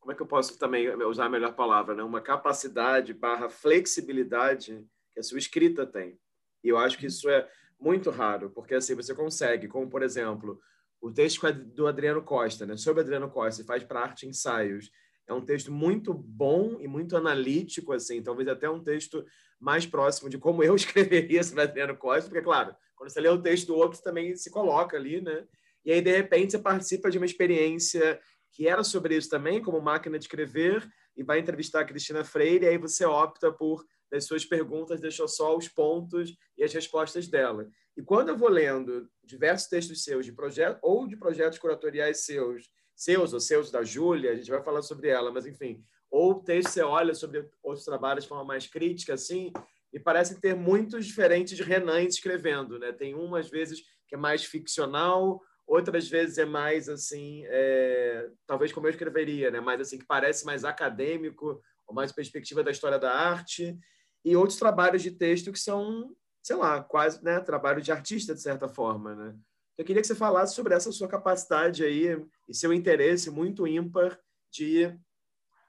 como 0.05 0.12
é 0.12 0.15
que 0.15 0.21
eu 0.21 0.27
posso 0.27 0.59
também 0.59 0.95
usar 1.07 1.25
a 1.25 1.31
melhor 1.31 1.55
palavra, 1.55 1.95
né? 1.95 2.03
Uma 2.03 2.21
capacidade 2.21 3.15
barra 3.15 3.49
flexibilidade 3.49 4.87
que 5.15 5.19
a 5.19 5.23
sua 5.23 5.39
escrita 5.39 5.87
tem. 5.87 6.21
E 6.62 6.69
eu 6.69 6.77
acho 6.77 6.99
que 6.99 7.07
isso 7.07 7.27
é 7.31 7.51
muito 7.81 8.11
raro, 8.11 8.51
porque 8.51 8.75
assim 8.75 8.95
você 8.95 9.15
consegue, 9.15 9.67
como 9.67 9.89
por 9.89 10.03
exemplo, 10.03 10.61
o 11.01 11.11
texto 11.12 11.51
do 11.53 11.86
Adriano 11.86 12.22
Costa, 12.22 12.64
né? 12.64 12.76
Sobre 12.76 13.03
Adriano 13.03 13.30
Costa, 13.30 13.64
faz 13.64 13.84
para 13.84 14.01
arte 14.01 14.26
ensaios. 14.26 14.90
É 15.26 15.32
um 15.32 15.45
texto 15.45 15.72
muito 15.72 16.12
bom 16.12 16.78
e 16.80 16.88
muito 16.88 17.16
analítico, 17.16 17.92
assim, 17.92 18.22
talvez 18.22 18.49
até 18.49 18.68
um 18.68 18.82
texto 18.82 19.24
mais 19.59 19.86
próximo 19.86 20.28
de 20.28 20.38
como 20.38 20.62
eu 20.62 20.74
escreveria 20.76 21.42
sobre 21.42 21.62
Adriano 21.62 21.97
Costa, 21.97 22.28
porque, 22.28 22.45
claro, 22.45 22.74
quando 22.95 23.11
você 23.11 23.20
lê 23.20 23.28
o 23.28 23.40
texto 23.40 23.68
do 23.68 23.76
outro, 23.76 24.03
também 24.03 24.36
se 24.36 24.51
coloca 24.51 24.97
ali, 24.97 25.20
né? 25.20 25.47
E 25.84 25.92
aí, 25.92 26.01
de 26.01 26.11
repente, 26.11 26.53
você 26.53 26.59
participa 26.59 27.11
de 27.11 27.18
uma 27.18 27.26
experiência 27.26 28.20
que 28.53 28.68
era 28.68 28.84
sobre 28.84 29.16
isso 29.16 29.28
também, 29.28 29.61
como 29.61 29.80
máquina 29.80 30.18
de 30.18 30.24
escrever, 30.24 30.86
e 31.16 31.22
vai 31.22 31.38
entrevistar 31.38 31.80
a 31.80 31.84
Cristina 31.84 32.24
Freire, 32.24 32.64
e 32.64 32.68
aí 32.68 32.78
você 32.78 33.05
opta 33.05 33.53
por, 33.53 33.84
das 34.15 34.27
suas 34.27 34.45
perguntas, 34.45 35.01
deixou 35.01 35.27
só 35.27 35.57
os 35.57 35.67
pontos 35.67 36.37
e 36.57 36.62
as 36.62 36.73
respostas 36.73 37.27
dela. 37.27 37.69
E 37.97 38.03
quando 38.03 38.29
eu 38.29 38.37
vou 38.37 38.49
lendo 38.49 39.11
diversos 39.25 39.69
textos 39.69 40.05
seus 40.05 40.25
de 40.25 40.33
projeto 40.33 40.79
ou 40.83 41.05
de 41.05 41.17
projetos 41.17 41.59
curatoriais 41.59 42.25
seus, 42.25 42.71
seus 42.95 43.33
ou 43.33 43.41
seus 43.41 43.73
da 43.73 43.83
Júlia, 43.83 44.31
a 44.31 44.37
gente 44.37 44.49
vai 44.49 44.62
falar 44.62 44.83
sobre 44.83 45.09
ela, 45.09 45.33
mas 45.33 45.47
enfim, 45.47 45.85
ou 46.09 46.37
texto 46.37 46.71
você 46.71 46.83
olha 46.83 47.12
sobre 47.12 47.45
outros 47.61 47.85
trabalhos 47.85 48.23
de 48.23 48.29
forma 48.29 48.45
mais 48.45 48.69
crítica, 48.69 49.15
assim, 49.15 49.53
e 49.93 49.99
parece 49.99 50.41
ter 50.41 50.55
muitos 50.55 51.07
diferentes 51.07 51.59
Renan 51.59 52.03
escrevendo, 52.03 52.79
né? 52.79 52.93
Tem 52.93 53.17
uma 53.17 53.41
às 53.41 53.51
vezes 53.51 53.81
que 54.07 54.15
é 54.15 54.19
mais 54.19 54.45
ficcional, 54.45 55.41
outras 55.67 56.09
vezes 56.09 56.39
é 56.39 56.45
mais 56.45 56.89
assim, 56.89 57.43
é, 57.47 58.29
talvez 58.47 58.73
como 58.73 58.87
eu 58.87 58.91
escreveria, 58.91 59.51
né? 59.51 59.61
Mais 59.61 59.81
assim 59.81 59.99
que 59.99 60.07
parece 60.07 60.47
mais 60.47 60.65
acadêmico, 60.65 61.61
ou 61.87 61.95
mais 61.95 62.12
perspectiva 62.12 62.62
da 62.62 62.71
história 62.71 62.99
da 62.99 63.12
arte, 63.12 63.77
e 64.25 64.37
outros 64.37 64.59
trabalhos 64.59 65.03
de 65.03 65.11
texto 65.11 65.53
que 65.53 65.59
são, 65.59 66.14
sei 66.43 66.57
lá, 66.57 66.83
quase, 66.83 67.22
né, 67.22 67.41
trabalho 67.41 67.83
de 67.83 67.93
artista 67.93 68.35
de 68.35 68.41
certa 68.41 68.68
forma, 68.68 69.14
né? 69.14 69.37
Eu 69.77 69.85
queria 69.85 70.01
que 70.01 70.07
você 70.07 70.14
falasse 70.14 70.55
sobre 70.55 70.72
essa 70.72 70.93
sua 70.93 71.09
capacidade 71.09 71.85
aí 71.85 72.25
e 72.49 72.55
seu 72.55 72.72
interesse 72.72 73.31
muito 73.31 73.66
ímpar 73.66 74.18
de 74.51 74.64
ir 74.64 75.01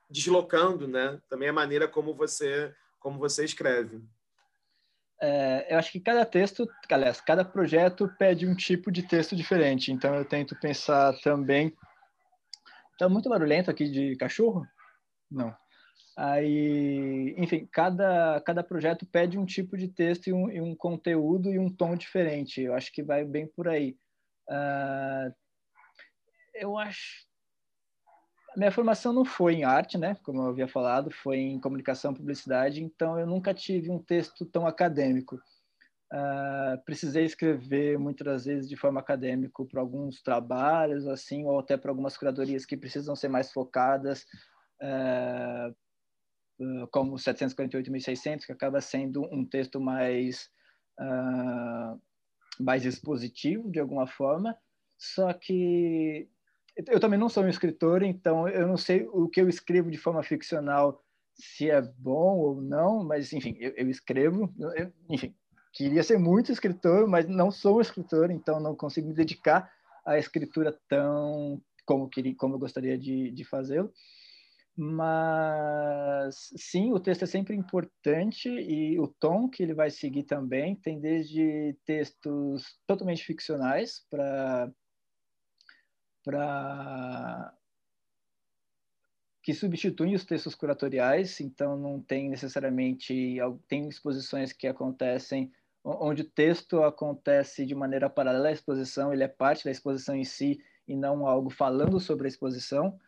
deslocando, 0.10 0.88
né? 0.88 1.20
Também 1.28 1.50
a 1.50 1.54
maneira 1.54 1.88
como 1.88 2.14
você 2.14 2.74
como 3.00 3.20
você 3.20 3.46
escreve 3.46 4.02
é, 5.22 5.74
eu 5.74 5.80
acho 5.80 5.92
que 5.92 6.00
cada 6.00 6.26
texto, 6.26 6.68
aliás, 6.92 7.22
cada 7.22 7.46
projeto 7.46 8.12
pede 8.20 8.46
um 8.46 8.56
tipo 8.56 8.92
de 8.92 9.04
texto 9.04 9.36
diferente. 9.36 9.92
Então 9.92 10.14
eu 10.16 10.26
tento 10.26 10.60
pensar 10.60 11.14
também. 11.22 11.76
Está 12.92 13.08
muito 13.10 13.30
barulhento 13.30 13.72
aqui 13.72 13.90
de 13.90 14.16
cachorro? 14.18 14.66
Não. 15.30 15.56
Aí, 16.18 17.36
enfim, 17.38 17.68
cada, 17.72 18.42
cada 18.42 18.64
projeto 18.64 19.06
pede 19.06 19.38
um 19.38 19.46
tipo 19.46 19.78
de 19.78 19.88
texto 19.88 20.28
e 20.28 20.34
um, 20.34 20.50
e 20.50 20.62
um 20.62 20.74
conteúdo 20.74 21.52
e 21.52 21.60
um 21.60 21.70
tom 21.70 21.96
diferente. 21.96 22.62
Eu 22.62 22.74
acho 22.74 22.92
que 22.92 23.04
vai 23.04 23.26
bem 23.26 23.48
por 23.48 23.68
aí. 23.68 23.98
Uh, 24.50 25.34
eu 26.54 26.78
acho 26.78 27.26
minha 28.56 28.72
formação 28.72 29.12
não 29.12 29.26
foi 29.26 29.56
em 29.56 29.64
arte, 29.64 29.98
né? 29.98 30.16
Como 30.24 30.42
eu 30.42 30.48
havia 30.48 30.68
falado, 30.68 31.12
foi 31.12 31.38
em 31.38 31.60
comunicação 31.60 32.12
e 32.12 32.16
publicidade, 32.16 32.82
então 32.82 33.20
eu 33.20 33.28
nunca 33.28 33.54
tive 33.54 33.92
um 33.92 34.00
texto 34.00 34.46
tão 34.46 34.66
acadêmico. 34.66 35.36
Uh, 36.14 36.82
precisei 36.86 37.26
escrever 37.26 38.00
muitas 38.00 38.46
vezes 38.46 38.70
de 38.70 38.78
forma 38.78 39.00
acadêmica 39.00 39.66
para 39.66 39.82
alguns 39.82 40.22
trabalhos, 40.22 41.08
assim, 41.08 41.46
ou 41.46 41.60
até 41.60 41.76
para 41.76 41.92
algumas 41.92 42.16
curadorias 42.16 42.66
que 42.66 42.78
precisam 42.78 43.16
ser 43.16 43.28
mais 43.28 43.52
focadas, 43.52 44.26
uh, 44.82 45.76
uh, 46.60 46.88
como 46.92 47.16
748.600, 47.16 48.46
que 48.46 48.52
acaba 48.52 48.82
sendo 48.82 49.24
um 49.34 49.46
texto 49.46 49.80
mais, 49.80 50.50
mais 52.60 52.86
expositivo, 52.86 53.70
de 53.70 53.80
alguma 53.80 54.08
forma, 54.08 54.58
só 54.98 55.34
que 55.34 56.30
eu 56.88 57.00
também 57.00 57.20
não 57.20 57.30
sou 57.30 57.44
um 57.44 57.50
escritor, 57.50 58.04
então 58.04 58.48
eu 58.48 58.68
não 58.68 58.78
sei 58.78 59.08
o 59.12 59.30
que 59.30 59.40
eu 59.40 59.48
escrevo 59.48 59.90
de 59.90 59.98
forma 59.98 60.24
ficcional 60.24 61.02
se 61.34 61.70
é 61.70 61.82
bom 61.82 62.38
ou 62.38 62.62
não, 62.62 63.04
mas 63.04 63.34
enfim, 63.34 63.56
eu, 63.60 63.72
eu 63.76 63.90
escrevo, 63.90 64.54
eu, 64.76 64.92
enfim, 65.10 65.36
queria 65.74 66.04
ser 66.04 66.18
muito 66.18 66.52
escritor, 66.52 67.08
mas 67.08 67.28
não 67.28 67.52
sou 67.52 67.82
escritor, 67.82 68.32
então 68.32 68.60
não 68.60 68.76
consigo 68.76 69.08
me 69.08 69.14
dedicar 69.14 69.70
à 70.06 70.18
escritura 70.18 70.78
tão 70.88 71.62
como 71.86 72.10
queria, 72.10 72.36
como 72.36 72.56
eu 72.56 72.60
gostaria 72.60 72.98
de, 72.98 73.32
de 73.32 73.44
fazê-lo. 73.44 73.92
Mas 74.78 76.52
sim, 76.58 76.92
o 76.92 77.00
texto 77.00 77.24
é 77.24 77.26
sempre 77.26 77.56
importante 77.56 78.50
e 78.50 79.00
o 79.00 79.08
tom 79.08 79.48
que 79.50 79.64
ele 79.64 79.74
vai 79.74 79.90
seguir 79.90 80.24
também 80.24 80.76
tem 80.76 81.00
desde 81.00 81.78
textos 81.86 82.78
totalmente 82.86 83.24
ficcionais 83.24 84.06
para 84.10 84.70
para 86.24 87.54
que 89.44 89.54
substituem 89.54 90.16
os 90.16 90.26
textos 90.26 90.56
curatoriais, 90.56 91.40
então 91.40 91.78
não 91.78 92.02
tem 92.02 92.30
necessariamente 92.30 93.38
tem 93.68 93.88
exposições 93.88 94.52
que 94.52 94.68
acontecem 94.68 95.54
onde 95.86 96.24
o 96.24 96.30
texto 96.30 96.82
acontece 96.82 97.64
de 97.64 97.76
maneira 97.76 98.10
paralela 98.10 98.50
à 98.50 98.52
exposição, 98.52 99.14
ele 99.14 99.24
é 99.24 99.28
parte 99.28 99.64
da 99.64 99.72
exposição 99.72 100.16
em 100.16 100.24
si 100.24 100.60
e 100.88 100.96
não 100.96 101.28
algo 101.28 101.52
falando 101.52 102.00
sobre 102.00 102.26
a 102.26 102.28
exposição, 102.28 103.00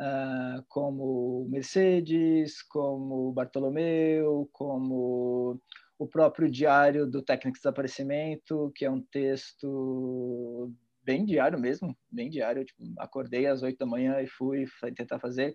uh, 0.00 0.64
como 0.68 1.46
Mercedes, 1.50 2.62
como 2.62 3.32
Bartolomeu, 3.32 4.48
como 4.52 5.60
o 5.98 6.06
próprio 6.06 6.50
Diário 6.50 7.06
do 7.06 7.22
Técnico 7.22 7.56
de 7.56 7.60
Desaparecimento, 7.60 8.72
que 8.74 8.86
é 8.86 8.90
um 8.90 9.02
texto 9.02 10.72
bem 11.04 11.24
diário 11.24 11.58
mesmo, 11.58 11.94
bem 12.10 12.30
diário. 12.30 12.64
Tipo, 12.64 12.82
acordei 12.98 13.46
às 13.46 13.62
oito 13.62 13.78
da 13.78 13.86
manhã 13.86 14.20
e 14.22 14.26
fui 14.26 14.66
tentar 14.96 15.18
fazer. 15.18 15.54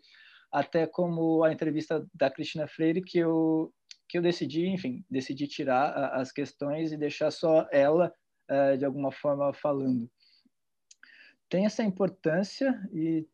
Até 0.51 0.85
como 0.85 1.43
a 1.43 1.51
entrevista 1.51 2.05
da 2.13 2.29
Cristina 2.29 2.67
Freire, 2.67 3.01
que 3.01 3.17
eu, 3.17 3.73
que 4.07 4.17
eu 4.17 4.21
decidi, 4.21 4.67
enfim, 4.67 5.03
decidi 5.09 5.47
tirar 5.47 6.13
as 6.13 6.31
questões 6.31 6.91
e 6.91 6.97
deixar 6.97 7.31
só 7.31 7.67
ela, 7.71 8.13
uh, 8.49 8.77
de 8.77 8.85
alguma 8.85 9.11
forma, 9.11 9.51
falando. 9.53 10.09
Tem 11.49 11.65
essa 11.65 11.83
importância 11.83 12.79
e. 12.91 13.27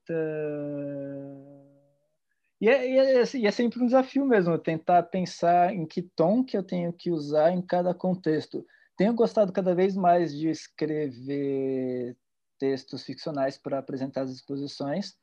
E 2.59 2.69
é, 2.69 2.87
e, 2.87 2.97
é, 2.99 3.23
e 3.37 3.47
é, 3.47 3.51
sempre 3.51 3.81
um 3.81 3.87
desafio 3.87 4.23
mesmo, 4.23 4.55
tentar 4.55 5.01
pensar 5.03 5.73
em 5.73 5.83
que 5.83 6.03
tom 6.03 6.43
que 6.43 6.55
eu 6.55 6.61
tenho 6.61 6.93
que 6.93 7.09
usar 7.09 7.51
em 7.51 7.59
cada 7.59 7.91
contexto. 7.91 8.63
Tenho 8.95 9.15
gostado 9.15 9.51
cada 9.51 9.73
vez 9.73 9.95
mais 9.95 10.31
de 10.31 10.47
escrever 10.47 12.15
textos 12.59 13.03
ficcionais 13.03 13.57
para 13.57 13.79
apresentar 13.79 14.21
as 14.21 14.29
exposições, 14.29 15.13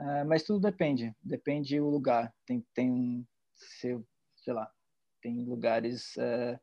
uh, 0.00 0.24
mas 0.26 0.42
tudo 0.42 0.60
depende, 0.60 1.14
depende 1.22 1.78
do 1.78 1.90
lugar. 1.90 2.32
Tem, 2.46 2.64
tem 2.72 3.28
sei 3.54 4.54
lá, 4.54 4.70
tem 5.20 5.44
lugares 5.44 6.16
uh, 6.16 6.58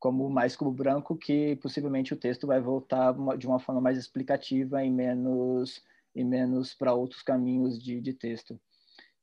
como 0.00 0.28
mais 0.30 0.56
Cubo 0.56 0.72
Branco 0.72 1.14
que 1.14 1.56
possivelmente 1.56 2.14
o 2.14 2.16
texto 2.16 2.46
vai 2.46 2.58
voltar 2.58 3.14
de 3.36 3.46
uma 3.46 3.60
forma 3.60 3.80
mais 3.80 3.98
explicativa 3.98 4.82
e 4.82 4.90
menos 4.90 5.84
e 6.14 6.24
menos 6.24 6.74
para 6.74 6.94
outros 6.94 7.22
caminhos 7.22 7.80
de, 7.80 8.00
de 8.00 8.12
texto. 8.14 8.58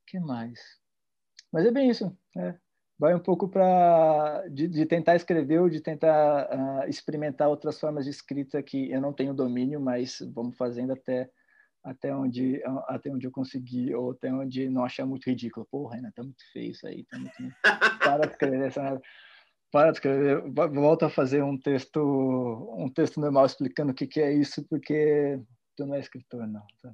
que 0.06 0.20
mais? 0.20 0.60
Mas 1.52 1.66
é 1.66 1.72
bem 1.72 1.90
isso. 1.90 2.16
É. 2.38 2.56
vai 2.98 3.14
um 3.16 3.20
pouco 3.20 3.50
para 3.50 4.48
de, 4.50 4.68
de, 4.68 4.86
tentar 4.86 5.16
escrever 5.16 5.60
ou 5.60 5.70
de 5.70 5.82
tentar 5.82 6.48
uh, 6.48 6.90
experimentar 6.90 7.50
outras 7.50 7.80
formas 7.80 8.06
de 8.06 8.12
escrita 8.12 8.62
que 8.62 8.92
eu 8.92 9.02
não 9.02 9.12
tenho 9.12 9.34
domínio, 9.34 9.82
mas 9.82 10.20
vamos 10.34 10.56
fazendo 10.56 10.94
até 10.94 11.30
até 11.84 12.14
onde 12.14 12.62
até 12.88 13.10
onde 13.10 13.26
eu 13.26 13.32
conseguir 13.32 13.96
ou 13.96 14.12
até 14.12 14.32
onde 14.32 14.70
não 14.70 14.84
achar 14.84 15.06
muito 15.06 15.30
ridículo. 15.30 15.68
Porra, 15.72 15.96
Renan, 15.96 16.12
tá 16.12 16.22
muito 16.24 16.44
feio 16.52 16.72
isso 16.72 16.86
aí, 16.86 17.04
tá 17.06 17.18
muito... 17.18 17.34
para 18.00 18.26
de 18.26 18.34
escrever 18.34 18.68
essa 18.68 19.02
para 19.72 19.92
de 19.92 19.98
escrever, 19.98 20.42
volta 20.52 21.08
a 21.08 21.10
fazer 21.10 21.44
um 21.44 21.58
texto 21.58 22.00
um 22.78 22.90
texto 22.90 23.20
normal 23.20 23.46
explicando 23.46 23.92
o 23.92 23.96
que 23.96 24.08
que 24.08 24.22
é 24.22 24.34
isso, 24.34 24.66
porque 24.70 25.40
tu 25.76 25.86
não 25.86 25.96
é 25.96 26.00
escritor 26.00 26.48
não. 26.48 26.66
Tá? 26.82 26.94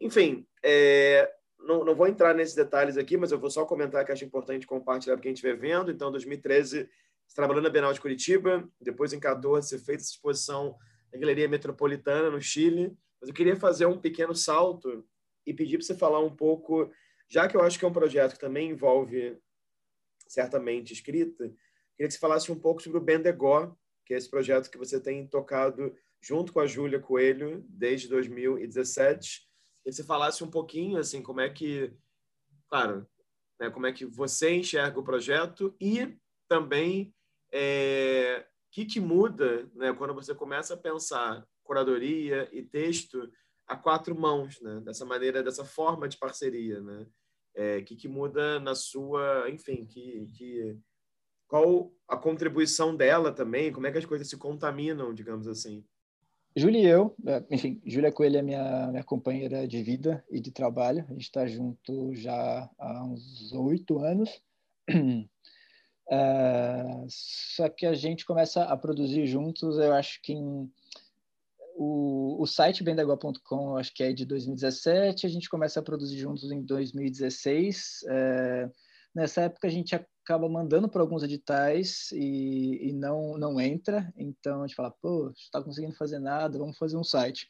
Enfim, 0.00 0.46
é, 0.62 1.30
não, 1.58 1.84
não 1.84 1.94
vou 1.94 2.06
entrar 2.06 2.34
nesses 2.34 2.54
detalhes 2.54 2.96
aqui, 2.96 3.16
mas 3.16 3.32
eu 3.32 3.38
vou 3.38 3.50
só 3.50 3.64
comentar 3.64 4.04
que 4.04 4.12
acho 4.12 4.24
importante 4.24 4.66
compartilhar 4.66 5.14
para 5.14 5.22
quem 5.22 5.32
estiver 5.32 5.56
vendo. 5.56 5.90
Então, 5.90 6.10
2013, 6.10 6.88
você 7.26 7.34
trabalhou 7.34 7.62
na 7.62 7.68
Bienal 7.68 7.92
de 7.92 8.00
Curitiba, 8.00 8.68
depois 8.80 9.12
em 9.12 9.20
14 9.20 9.68
você 9.68 9.78
fez 9.78 10.02
essa 10.02 10.12
exposição 10.12 10.76
na 11.12 11.18
Galeria 11.18 11.48
Metropolitana, 11.48 12.30
no 12.30 12.40
Chile. 12.40 12.96
Mas 13.20 13.28
eu 13.28 13.34
queria 13.34 13.56
fazer 13.56 13.86
um 13.86 13.98
pequeno 13.98 14.34
salto 14.34 15.04
e 15.44 15.52
pedir 15.52 15.78
para 15.78 15.86
você 15.86 15.94
falar 15.94 16.20
um 16.20 16.34
pouco, 16.34 16.90
já 17.28 17.48
que 17.48 17.56
eu 17.56 17.62
acho 17.62 17.78
que 17.78 17.84
é 17.84 17.88
um 17.88 17.92
projeto 17.92 18.34
que 18.34 18.40
também 18.40 18.70
envolve 18.70 19.36
certamente 20.26 20.92
escrita, 20.92 21.50
queria 21.98 22.08
que 22.08 22.14
você 22.14 22.18
falasse 22.18 22.52
um 22.52 22.58
pouco 22.58 22.80
sobre 22.80 22.98
o 22.98 23.02
Bendegó, 23.02 23.76
que 24.06 24.14
é 24.14 24.16
esse 24.16 24.30
projeto 24.30 24.70
que 24.70 24.78
você 24.78 25.00
tem 25.00 25.26
tocado 25.26 25.94
junto 26.22 26.52
com 26.52 26.60
a 26.60 26.66
Júlia 26.66 27.00
Coelho 27.00 27.64
desde 27.68 28.08
2017 28.08 29.48
que 29.90 29.92
você 29.92 30.04
falasse 30.04 30.44
um 30.44 30.50
pouquinho, 30.50 30.98
assim, 30.98 31.22
como 31.22 31.40
é 31.40 31.48
que, 31.48 31.92
claro, 32.68 33.06
né, 33.58 33.70
como 33.70 33.86
é 33.86 33.92
que 33.92 34.04
você 34.04 34.54
enxerga 34.54 35.00
o 35.00 35.04
projeto 35.04 35.74
e 35.80 36.16
também 36.46 37.14
é, 37.52 38.46
o 38.46 38.70
que, 38.70 38.84
que 38.84 39.00
muda 39.00 39.68
né, 39.74 39.92
quando 39.94 40.14
você 40.14 40.34
começa 40.34 40.74
a 40.74 40.78
pensar 40.78 41.46
curadoria 41.64 42.48
e 42.52 42.62
texto 42.62 43.30
a 43.66 43.76
quatro 43.76 44.18
mãos, 44.18 44.60
né, 44.60 44.80
dessa 44.80 45.04
maneira, 45.04 45.42
dessa 45.42 45.64
forma 45.64 46.08
de 46.08 46.16
parceria, 46.16 46.80
né? 46.80 47.06
É, 47.54 47.82
que, 47.82 47.96
que 47.96 48.06
muda 48.06 48.60
na 48.60 48.74
sua, 48.74 49.50
enfim, 49.50 49.84
que, 49.84 50.26
que 50.36 50.78
qual 51.48 51.90
a 52.06 52.16
contribuição 52.16 52.94
dela 52.94 53.32
também, 53.32 53.72
como 53.72 53.86
é 53.86 53.92
que 53.92 53.98
as 53.98 54.06
coisas 54.06 54.28
se 54.28 54.36
contaminam, 54.36 55.12
digamos 55.12 55.48
assim. 55.48 55.84
Júlia 56.54 56.80
e 56.80 56.86
eu, 56.86 57.14
é, 57.26 57.44
enfim, 57.50 57.80
Júlia 57.86 58.12
Coelho 58.12 58.38
é 58.38 58.42
minha, 58.42 58.88
minha 58.88 59.04
companheira 59.04 59.66
de 59.66 59.82
vida 59.82 60.24
e 60.30 60.40
de 60.40 60.50
trabalho. 60.50 61.04
A 61.08 61.12
gente 61.12 61.22
está 61.22 61.46
junto 61.46 62.14
já 62.14 62.68
há 62.78 63.04
uns 63.04 63.52
oito 63.52 63.98
anos. 63.98 64.42
Uh, 64.90 65.28
só 67.08 67.68
que 67.68 67.86
a 67.86 67.94
gente 67.94 68.26
começa 68.26 68.64
a 68.64 68.76
produzir 68.76 69.26
juntos, 69.26 69.78
eu 69.78 69.92
acho 69.92 70.20
que 70.22 70.32
em, 70.32 70.70
o, 71.76 72.42
o 72.42 72.46
site 72.46 72.82
bendegua.com, 72.82 73.76
acho 73.76 73.94
que 73.94 74.02
é 74.02 74.12
de 74.12 74.26
2017, 74.26 75.26
a 75.26 75.30
gente 75.30 75.48
começa 75.48 75.78
a 75.78 75.82
produzir 75.82 76.18
juntos 76.18 76.50
em 76.50 76.60
2016. 76.62 78.00
Uh, 78.02 78.10
é, 78.10 78.70
nessa 79.14 79.42
época 79.42 79.68
a 79.68 79.70
gente 79.70 79.94
acaba 80.28 80.46
mandando 80.46 80.90
para 80.90 81.00
alguns 81.00 81.22
editais 81.22 82.10
e, 82.12 82.90
e, 82.90 82.92
não 82.92 83.38
não 83.38 83.58
entra. 83.58 84.12
Então 84.14 84.62
a 84.62 84.66
gente 84.66 84.76
fala, 84.76 84.90
pô, 85.00 85.30
está 85.30 85.62
conseguindo 85.62 85.94
fazer 85.94 86.18
nada, 86.18 86.58
vamos 86.58 86.76
fazer 86.76 86.98
um 86.98 87.04
site. 87.04 87.48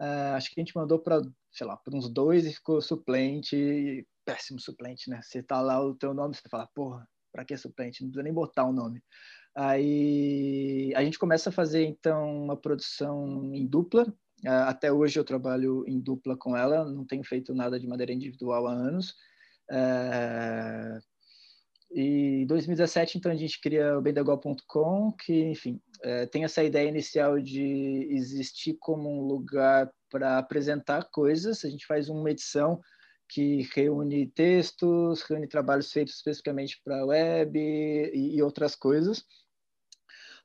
Uh, 0.00 0.34
acho 0.34 0.52
que 0.52 0.60
a 0.60 0.64
gente 0.64 0.76
mandou 0.76 0.98
para, 0.98 1.20
sei 1.52 1.66
lá, 1.66 1.76
para 1.76 1.96
uns 1.96 2.08
dois 2.08 2.44
e 2.44 2.52
ficou 2.52 2.82
suplente, 2.82 4.04
péssimo 4.24 4.58
suplente, 4.58 5.08
né? 5.08 5.20
Você 5.22 5.42
tá 5.42 5.60
lá 5.60 5.80
o 5.80 5.94
teu 5.94 6.12
nome, 6.12 6.34
você 6.34 6.48
fala, 6.48 6.68
porra, 6.74 7.08
para 7.32 7.44
que 7.44 7.56
suplente? 7.56 8.02
Não 8.02 8.08
precisa 8.08 8.24
nem 8.24 8.32
botar 8.32 8.64
o 8.64 8.72
nome. 8.72 9.00
Aí 9.54 10.92
a 10.96 11.04
gente 11.04 11.18
começa 11.18 11.50
a 11.50 11.52
fazer 11.52 11.84
então 11.84 12.44
uma 12.44 12.56
produção 12.56 13.54
em 13.54 13.64
dupla. 13.64 14.02
Uh, 14.44 14.66
até 14.66 14.92
hoje 14.92 15.18
eu 15.18 15.24
trabalho 15.24 15.84
em 15.86 16.00
dupla 16.00 16.36
com 16.36 16.56
ela, 16.56 16.84
não 16.84 17.04
tenho 17.04 17.22
feito 17.22 17.54
nada 17.54 17.78
de 17.78 17.86
maneira 17.86 18.12
individual 18.12 18.66
há 18.66 18.72
anos. 18.72 19.14
Uh, 19.70 20.98
e 21.90 22.42
em 22.42 22.46
2017, 22.46 23.16
então, 23.16 23.32
a 23.32 23.36
gente 23.36 23.60
cria 23.60 23.98
o 23.98 24.02
bendegol.com, 24.02 25.12
que, 25.12 25.44
enfim, 25.44 25.80
é, 26.02 26.26
tem 26.26 26.44
essa 26.44 26.62
ideia 26.62 26.88
inicial 26.88 27.40
de 27.40 28.06
existir 28.10 28.76
como 28.78 29.10
um 29.10 29.26
lugar 29.26 29.90
para 30.10 30.38
apresentar 30.38 31.08
coisas. 31.10 31.64
A 31.64 31.70
gente 31.70 31.86
faz 31.86 32.08
uma 32.08 32.30
edição 32.30 32.80
que 33.28 33.68
reúne 33.74 34.26
textos, 34.26 35.22
reúne 35.22 35.46
trabalhos 35.46 35.90
feitos 35.90 36.14
especificamente 36.14 36.80
para 36.84 37.00
a 37.00 37.06
web 37.06 37.58
e, 37.58 38.36
e, 38.36 38.42
outras 38.42 38.74
coisas, 38.74 39.24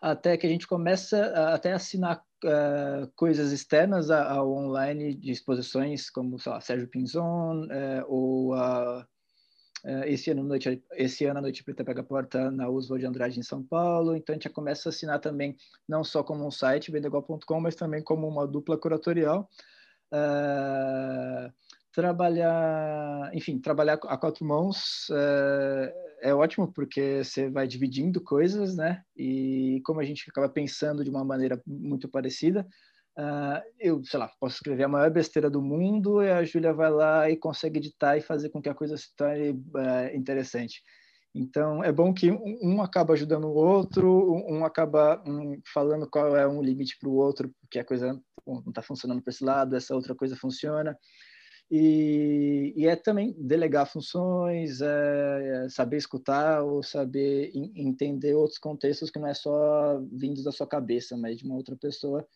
até 0.01 0.37
que 0.37 0.45
a 0.45 0.49
gente 0.49 0.67
começa 0.67 1.17
a, 1.27 1.55
até 1.55 1.73
assinar 1.73 2.23
uh, 2.43 3.11
coisas 3.15 3.51
externas 3.51 4.09
ao 4.11 4.51
online 4.51 5.13
de 5.13 5.31
exposições 5.31 6.09
como, 6.09 6.37
sei 6.39 6.51
lá, 6.51 6.61
Sérgio 6.61 6.89
Pinzon, 6.89 7.65
uh, 7.65 8.05
ou 8.07 8.53
a 8.53 9.07
esse 10.05 10.31
ano, 10.31 10.43
noite, 10.43 10.81
esse 10.93 11.25
ano 11.25 11.39
a 11.39 11.41
Noite 11.41 11.63
Preta 11.63 11.83
pega 11.83 12.01
a 12.01 12.05
porta 12.05 12.49
na 12.49 12.69
Oswald 12.69 13.01
de 13.01 13.07
Andrade 13.07 13.39
em 13.39 13.43
São 13.43 13.61
Paulo, 13.61 14.15
então 14.15 14.33
a 14.33 14.35
gente 14.35 14.45
já 14.45 14.49
começa 14.49 14.87
a 14.87 14.91
assinar 14.91 15.19
também, 15.19 15.57
não 15.87 16.03
só 16.03 16.23
como 16.23 16.47
um 16.47 16.51
site, 16.51 16.91
vendegol.com, 16.91 17.59
mas 17.59 17.75
também 17.75 18.01
como 18.01 18.27
uma 18.27 18.47
dupla 18.47 18.77
curatorial. 18.77 19.49
Uh, 20.13 21.51
trabalhar, 21.93 23.29
enfim, 23.33 23.59
trabalhar 23.59 23.93
a 23.93 24.17
quatro 24.17 24.45
mãos 24.45 25.09
uh, 25.09 25.91
é 26.21 26.33
ótimo 26.33 26.71
porque 26.71 27.23
você 27.23 27.49
vai 27.49 27.67
dividindo 27.67 28.19
coisas, 28.21 28.75
né? 28.75 29.03
E 29.15 29.81
como 29.85 29.99
a 29.99 30.03
gente 30.03 30.25
acaba 30.29 30.49
pensando 30.49 31.03
de 31.03 31.09
uma 31.09 31.23
maneira 31.23 31.61
muito 31.67 32.07
parecida, 32.07 32.65
Uh, 33.17 33.61
eu, 33.79 34.03
sei 34.03 34.19
lá, 34.19 34.31
posso 34.39 34.55
escrever 34.55 34.83
a 34.83 34.87
maior 34.87 35.11
besteira 35.11 35.47
do 35.47 35.61
mundo 35.61 36.23
e 36.23 36.31
a 36.31 36.43
Júlia 36.43 36.73
vai 36.73 36.89
lá 36.89 37.29
e 37.29 37.37
consegue 37.37 37.77
editar 37.77 38.17
e 38.17 38.21
fazer 38.21 38.49
com 38.49 38.61
que 38.61 38.69
a 38.69 38.73
coisa 38.73 38.97
se 38.97 39.15
torne 39.15 39.51
uh, 39.51 40.15
interessante. 40.15 40.81
Então, 41.35 41.83
é 41.83 41.91
bom 41.91 42.13
que 42.13 42.31
um, 42.31 42.81
acaba 42.81 43.13
ajudando 43.13 43.45
o 43.45 43.55
outro, 43.55 44.33
um, 44.47 44.63
acaba 44.65 45.21
um, 45.27 45.59
falando 45.73 46.07
qual 46.09 46.35
é 46.35 46.47
um 46.47 46.61
limite 46.61 46.97
para 46.99 47.09
o 47.09 47.15
outro, 47.15 47.51
porque 47.61 47.79
a 47.79 47.85
coisa 47.85 48.19
não 48.45 48.63
está 48.67 48.83
funcionando 48.83 49.21
para 49.21 49.31
esse 49.31 49.43
lado, 49.43 49.75
essa 49.75 49.95
outra 49.95 50.13
coisa 50.13 50.35
funciona. 50.35 50.97
E, 51.71 52.73
e 52.75 52.85
é 52.85 52.95
também 52.95 53.33
delegar 53.37 53.87
funções, 53.87 54.79
é, 54.81 55.65
é 55.65 55.69
saber 55.69 55.97
escutar 55.97 56.61
ou 56.61 56.83
saber 56.83 57.51
entender 57.55 58.35
outros 58.35 58.59
contextos 58.59 59.09
que 59.09 59.19
não 59.19 59.27
é 59.27 59.33
só 59.33 59.99
vindos 60.11 60.43
da 60.43 60.51
sua 60.51 60.67
cabeça, 60.67 61.17
mas 61.17 61.37
de 61.37 61.45
uma 61.45 61.55
outra 61.55 61.75
pessoa 61.75 62.27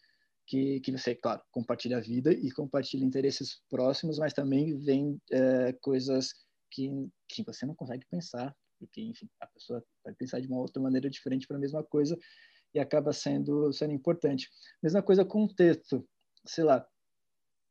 que, 0.48 0.80
que 0.80 0.91
você, 0.91 1.14
claro, 1.14 1.41
compartilha 1.52 1.98
a 1.98 2.02
vida 2.02 2.32
e 2.32 2.50
compartilha 2.52 3.04
interesses 3.04 3.62
próximos, 3.70 4.18
mas 4.18 4.34
também 4.34 4.78
vem 4.80 5.22
é, 5.30 5.74
coisas 5.74 6.34
que, 6.72 6.89
que 7.28 7.43
você 7.43 7.66
não 7.66 7.76
consegue 7.76 8.06
pensar, 8.10 8.56
porque, 8.80 9.02
enfim, 9.02 9.30
a 9.41 9.48
pessoa 9.48 9.84
vai 10.04 10.14
pensar 10.14 10.39
de 10.39 10.48
uma 10.48 10.60
outra 10.60 10.82
maneira 10.82 11.10
diferente 11.10 11.45
para 11.45 11.58
a 11.58 11.60
mesma 11.60 11.84
coisa 11.84 12.18
e 12.74 12.80
acaba 12.80 13.12
sendo, 13.12 13.74
sendo 13.74 13.93
importante. 13.93 14.50
Mesma 14.82 15.04
coisa 15.04 15.26
com 15.26 15.43
o 15.43 15.54
texto, 15.54 16.08
sei 16.45 16.64
lá, 16.64 16.88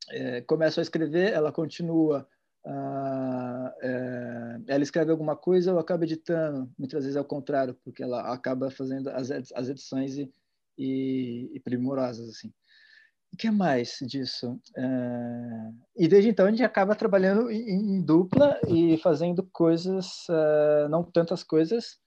é, 0.09 0.41
começa 0.41 0.79
a 0.79 0.83
escrever, 0.83 1.33
ela 1.33 1.51
continua, 1.51 2.27
ah, 2.63 3.73
é, 3.81 4.59
ela 4.67 4.83
escreve 4.83 5.09
alguma 5.09 5.35
coisa, 5.35 5.71
eu 5.71 5.79
acabo 5.79 6.03
editando, 6.03 6.71
muitas 6.77 7.03
vezes 7.03 7.15
é 7.15 7.21
o 7.21 7.25
contrário, 7.25 7.73
porque 7.83 8.03
ela 8.03 8.31
acaba 8.31 8.69
fazendo 8.69 9.09
as, 9.09 9.31
as 9.31 9.69
edições 9.69 10.17
e, 10.17 10.31
e, 10.77 11.49
e 11.53 11.59
primorosas, 11.59 12.29
assim. 12.29 12.53
O 13.33 13.37
que 13.37 13.51
mais 13.51 13.97
disso? 14.01 14.59
Uh, 14.75 15.75
e 15.95 16.07
desde 16.07 16.29
então 16.29 16.47
a 16.47 16.49
gente 16.49 16.63
acaba 16.63 16.95
trabalhando 16.95 17.51
em, 17.51 17.97
em 17.97 18.01
dupla 18.01 18.59
e 18.67 18.97
fazendo 18.97 19.47
coisas, 19.51 20.27
uh, 20.29 20.89
não 20.89 21.03
tantas 21.03 21.43
coisas, 21.43 21.99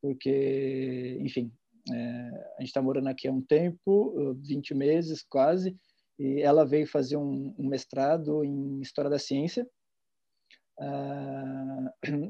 porque, 0.00 1.18
enfim, 1.20 1.52
uh, 1.88 2.36
a 2.56 2.60
gente 2.60 2.68
está 2.68 2.80
morando 2.80 3.08
aqui 3.08 3.28
há 3.28 3.32
um 3.32 3.42
tempo, 3.42 4.34
20 4.42 4.74
meses 4.74 5.22
quase, 5.22 5.76
e 6.18 6.40
ela 6.40 6.64
veio 6.64 6.86
fazer 6.86 7.16
um, 7.16 7.54
um 7.58 7.68
mestrado 7.68 8.44
em 8.44 8.80
História 8.80 9.10
da 9.10 9.18
Ciência, 9.18 9.66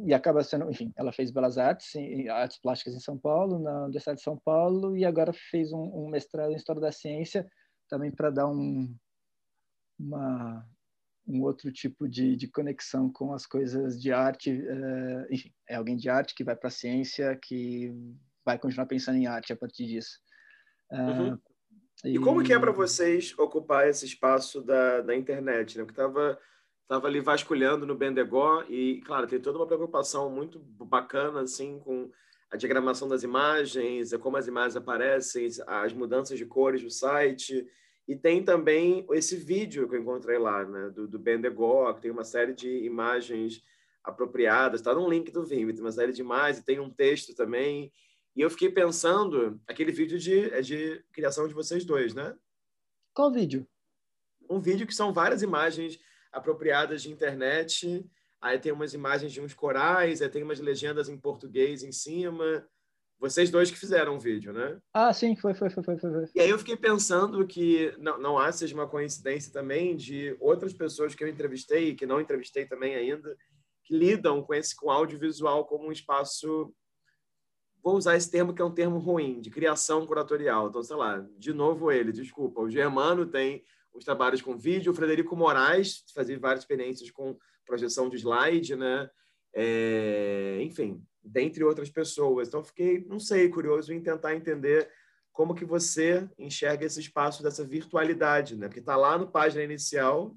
e 0.07 0.13
acaba 0.13 0.43
sendo, 0.43 0.69
enfim, 0.69 0.93
ela 0.97 1.13
fez 1.13 1.31
Belas 1.31 1.57
Artes, 1.57 1.93
Artes 2.29 2.59
Plásticas 2.59 2.95
em 2.95 3.01
São 3.01 3.17
Paulo, 3.17 3.61
na 3.61 3.85
Universidade 3.85 4.19
de 4.19 4.25
São 4.25 4.37
Paulo, 4.37 4.97
e 4.97 5.05
agora 5.05 5.33
fez 5.33 5.73
um, 5.73 5.83
um 5.95 6.09
mestrado 6.09 6.51
em 6.51 6.57
História 6.57 6.81
da 6.81 6.91
Ciência, 6.91 7.49
também 7.91 8.11
para 8.11 8.31
dar 8.31 8.49
um, 8.49 8.95
uma, 9.99 10.67
um 11.27 11.43
outro 11.43 11.71
tipo 11.73 12.09
de, 12.09 12.37
de 12.37 12.49
conexão 12.49 13.13
com 13.13 13.35
as 13.35 13.45
coisas 13.45 14.01
de 14.01 14.13
arte. 14.13 14.51
Uh, 14.53 15.27
enfim, 15.31 15.53
é 15.69 15.75
alguém 15.75 15.97
de 15.97 16.09
arte 16.09 16.35
que 16.35 16.45
vai 16.45 16.57
para 16.57 16.69
a 16.69 16.73
ciência, 16.73 17.39
que 17.43 17.93
vai 18.45 18.59
continuar 18.59 18.87
pensando 18.87 19.19
em 19.19 19.27
arte 19.27 19.53
a 19.53 19.57
partir 19.57 19.87
disso. 19.87 20.19
Uh, 20.91 20.97
uhum. 20.97 21.39
e... 22.05 22.15
e... 22.15 22.19
como 22.19 22.43
que 22.43 22.53
é 22.53 22.59
para 22.59 22.73
vocês 22.73 23.37
ocupar 23.39 23.89
esse 23.89 24.07
espaço 24.07 24.63
da, 24.63 25.03
da 25.03 25.15
internet? 25.15 25.77
Né? 25.77 25.85
Porque 25.85 26.01
estava 26.01 26.39
estava 26.91 27.07
ali 27.07 27.21
vasculhando 27.21 27.87
no 27.87 27.95
Bendegó 27.95 28.65
e, 28.69 29.01
claro, 29.07 29.29
tem 29.29 29.41
toda 29.41 29.59
uma 29.59 29.67
preocupação 29.67 30.29
muito 30.29 30.59
bacana, 30.59 31.43
assim, 31.43 31.79
com 31.79 32.11
a 32.51 32.57
diagramação 32.57 33.07
das 33.09 33.23
imagens, 33.23 34.13
é 34.13 34.19
como 34.19 34.37
as 34.37 34.49
imagens 34.49 34.77
aparecem, 34.77 35.49
as 35.67 35.93
mudanças 35.93 36.37
de 36.37 36.45
cores 36.45 36.83
do 36.83 36.91
site. 36.91 37.67
E 38.09 38.17
tem 38.17 38.43
também 38.43 39.07
esse 39.13 39.37
vídeo 39.37 39.89
que 39.89 39.95
eu 39.95 40.01
encontrei 40.01 40.37
lá, 40.37 40.65
né, 40.65 40.91
do, 40.91 41.07
do 41.07 41.19
Bendegó, 41.19 41.93
que 41.93 42.01
tem 42.01 42.11
uma 42.11 42.25
série 42.25 42.53
de 42.53 42.69
imagens 42.85 43.63
apropriadas, 44.03 44.81
está 44.81 44.93
no 44.93 45.09
link 45.09 45.31
do 45.31 45.45
Vimeo, 45.45 45.73
tem 45.73 45.85
uma 45.85 45.93
série 45.93 46.13
de 46.13 46.21
imagens, 46.21 46.65
tem 46.65 46.81
um 46.81 46.91
texto 46.91 47.35
também. 47.35 47.93
E 48.35 48.41
eu 48.41 48.51
fiquei 48.51 48.71
pensando, 48.71 49.61
aquele 49.67 49.93
vídeo 49.93 50.19
de, 50.19 50.53
é 50.53 50.61
de 50.61 51.05
criação 51.13 51.47
de 51.47 51.55
vocês 51.55 51.85
dois, 51.85 52.15
né? 52.15 52.37
Qual 53.15 53.31
vídeo? 53.31 53.67
Um 54.49 54.61
vídeo 54.61 54.87
que 54.87 54.95
são 54.95 55.13
várias 55.13 55.43
imagens 55.43 56.01
apropriadas 56.33 57.03
de 57.03 57.11
internet. 57.11 58.05
Aí 58.41 58.59
tem 58.59 58.73
umas 58.73 58.95
imagens 58.95 59.33
de 59.33 59.41
uns 59.41 59.55
corais, 59.55 60.23
aí 60.23 60.29
tem 60.29 60.43
umas 60.43 60.61
legendas 60.61 61.09
em 61.09 61.19
português 61.19 61.83
em 61.83 61.93
cima. 61.93 62.67
Vocês 63.19 63.51
dois 63.51 63.71
que 63.71 63.79
fizeram 63.79 64.17
o 64.17 64.21
vídeo, 64.21 64.51
né? 64.51 64.81
Ah, 64.95 65.13
sim, 65.13 65.37
foi, 65.37 65.53
foi, 65.53 65.69
foi, 65.69 65.83
foi, 65.83 65.99
foi. 65.99 66.25
E 66.35 66.41
aí 66.41 66.49
eu 66.49 66.59
fiquei 66.59 66.77
pensando 66.77 67.47
que 67.47 67.95
não, 67.99 68.19
não 68.19 68.39
há 68.39 68.51
seja 68.51 68.75
uma 68.75 68.89
coincidência 68.89 69.53
também 69.53 69.95
de 69.95 70.35
outras 70.41 70.73
pessoas 70.73 71.15
que 71.15 71.23
eu 71.23 71.29
entrevistei, 71.29 71.95
que 71.95 72.07
não 72.07 72.21
entrevistei 72.21 72.65
também 72.65 72.95
ainda, 72.95 73.37
que 73.85 73.95
lidam 73.95 74.43
com 74.43 74.55
esse 74.55 74.75
com 74.75 74.91
audiovisual 74.91 75.67
como 75.67 75.89
um 75.89 75.93
espaço 75.93 76.75
vou 77.83 77.97
usar 77.97 78.17
esse 78.17 78.31
termo 78.31 78.55
que 78.55 78.63
é 78.63 78.65
um 78.65 78.75
termo 78.75 78.99
ruim, 78.99 79.41
de 79.41 79.51
criação 79.51 80.07
curatorial. 80.07 80.69
Então, 80.69 80.83
sei 80.83 80.97
lá, 80.97 81.27
de 81.39 81.53
novo 81.53 81.91
ele, 81.91 82.13
desculpa, 82.13 82.61
o 82.61 82.71
Germano 82.71 83.27
tem 83.27 83.65
os 83.93 84.05
trabalhos 84.05 84.41
com 84.41 84.57
vídeo, 84.57 84.93
o 84.93 84.95
Frederico 84.95 85.35
Moraes 85.35 86.05
fazia 86.15 86.39
várias 86.39 86.61
experiências 86.61 87.11
com 87.11 87.37
projeção 87.67 88.09
de 88.09 88.17
slide, 88.17 88.77
né? 88.77 89.11
É, 89.55 90.59
enfim, 90.63 91.03
dentre 91.23 91.65
outras 91.65 91.91
pessoas. 91.91 92.49
Então, 92.49 92.65
fiquei, 92.65 93.05
não 93.07 93.19
sei, 93.19 93.49
curioso 93.49 93.93
em 93.93 94.03
tentar 94.03 94.35
entender 94.35 94.91
como 95.33 95.55
que 95.55 95.65
você 95.65 96.29
enxerga 96.39 96.85
esse 96.85 97.01
espaço 97.01 97.43
dessa 97.43 97.65
virtualidade, 97.65 98.57
né? 98.57 98.67
Porque 98.69 98.81
está 98.81 98.97
lá 98.97 99.17
no 99.17 99.31
página 99.31 99.63
inicial 99.63 100.37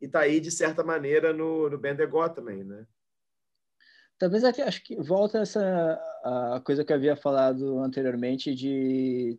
e 0.00 0.06
está 0.06 0.20
aí, 0.20 0.40
de 0.40 0.50
certa 0.50 0.82
maneira, 0.82 1.32
no, 1.32 1.70
no 1.70 1.80
também, 2.34 2.64
né? 2.64 2.86
Talvez 4.18 4.44
aqui, 4.44 4.62
acho 4.62 4.82
que 4.84 4.96
volta 4.96 5.38
essa 5.38 6.00
a 6.24 6.62
coisa 6.64 6.84
que 6.84 6.92
eu 6.92 6.96
havia 6.96 7.16
falado 7.16 7.78
anteriormente 7.80 8.54
de 8.54 9.38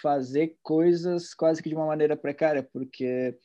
fazer 0.00 0.56
coisas 0.62 1.34
quase 1.34 1.62
que 1.62 1.68
de 1.68 1.74
uma 1.74 1.86
maneira 1.86 2.16
precária, 2.16 2.62
porque 2.62 3.38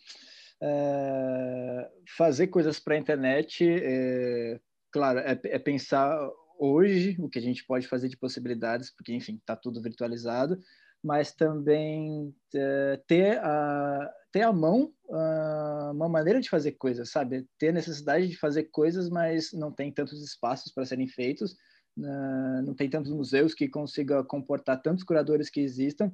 é, 0.62 1.90
fazer 2.16 2.48
coisas 2.48 2.80
para 2.80 2.94
a 2.94 2.98
internet, 2.98 3.66
é, 3.68 4.60
claro, 4.92 5.20
é, 5.20 5.40
é, 5.44 5.60
pensar 5.60 6.30
hoje 6.60 7.18
o 7.20 7.28
que 7.28 7.40
a 7.40 7.42
gente 7.42 7.66
pode 7.66 7.88
fazer 7.88 8.08
de 8.08 8.18
possibilidades, 8.18 8.92
porque, 8.92 9.14
enfim, 9.14 9.38
está 9.38 9.56
tudo 9.56 9.82
virtualizado, 9.82 10.60
mas 11.04 11.34
também 11.34 12.34
é, 12.54 13.02
ter, 13.08 13.40
a, 13.40 14.14
ter 14.32 14.44
à 14.44 14.54
mão 14.54 14.94
uh, 15.06 15.92
uma 15.92 16.08
maneira 16.08 16.40
de 16.40 16.48
fazer 16.48 16.74
coisas, 16.74 17.10
sabe? 17.10 17.48
Ter 17.58 17.70
a 17.70 17.74
necessidade 17.74 18.28
de 18.28 18.38
fazer 18.38 18.66
coisas, 18.66 19.10
mas 19.10 19.52
não 19.52 19.72
tem 19.72 19.92
tantos 19.92 20.24
espaços 20.24 20.72
para 20.72 20.86
serem 20.86 21.08
feitos, 21.08 21.58
não 22.64 22.74
tem 22.74 22.90
tantos 22.90 23.12
museus 23.12 23.54
que 23.54 23.68
consiga 23.68 24.24
comportar 24.24 24.82
tantos 24.82 25.04
curadores 25.04 25.50
que 25.50 25.60
existam. 25.60 26.10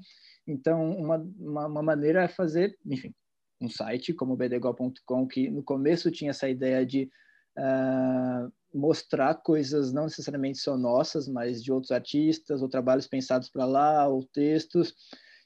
Então, 0.47 0.89
uma, 0.97 1.17
uma, 1.37 1.67
uma 1.67 1.83
maneira 1.83 2.23
é 2.23 2.27
fazer, 2.27 2.75
enfim, 2.83 3.13
um 3.59 3.69
site 3.69 4.13
como 4.13 4.33
o 4.33 4.37
bdgo.com, 4.37 5.27
que 5.27 5.49
no 5.49 5.63
começo 5.63 6.11
tinha 6.11 6.31
essa 6.31 6.47
ideia 6.47 6.85
de 6.85 7.09
uh, 7.57 8.51
mostrar 8.73 9.35
coisas 9.35 9.91
não 9.91 10.03
necessariamente 10.03 10.59
só 10.59 10.77
nossas, 10.77 11.27
mas 11.27 11.63
de 11.63 11.71
outros 11.71 11.91
artistas, 11.91 12.61
ou 12.61 12.69
trabalhos 12.69 13.07
pensados 13.07 13.49
para 13.49 13.65
lá, 13.65 14.07
ou 14.07 14.23
textos, 14.31 14.93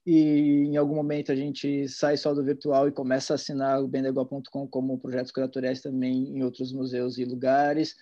e 0.06 0.66
em 0.66 0.78
algum 0.78 0.96
momento 0.96 1.32
a 1.32 1.36
gente 1.36 1.88
sai 1.88 2.18
só 2.18 2.34
do 2.34 2.44
virtual 2.44 2.88
e 2.88 2.92
começa 2.92 3.34
a 3.34 3.36
assinar 3.36 3.82
o 3.82 3.88
bendegol.com 3.88 4.68
como 4.68 5.00
projetos 5.00 5.32
curatoriais 5.32 5.82
também 5.82 6.36
em 6.36 6.44
outros 6.44 6.74
museus 6.74 7.18
e 7.18 7.26
lugares. 7.26 7.96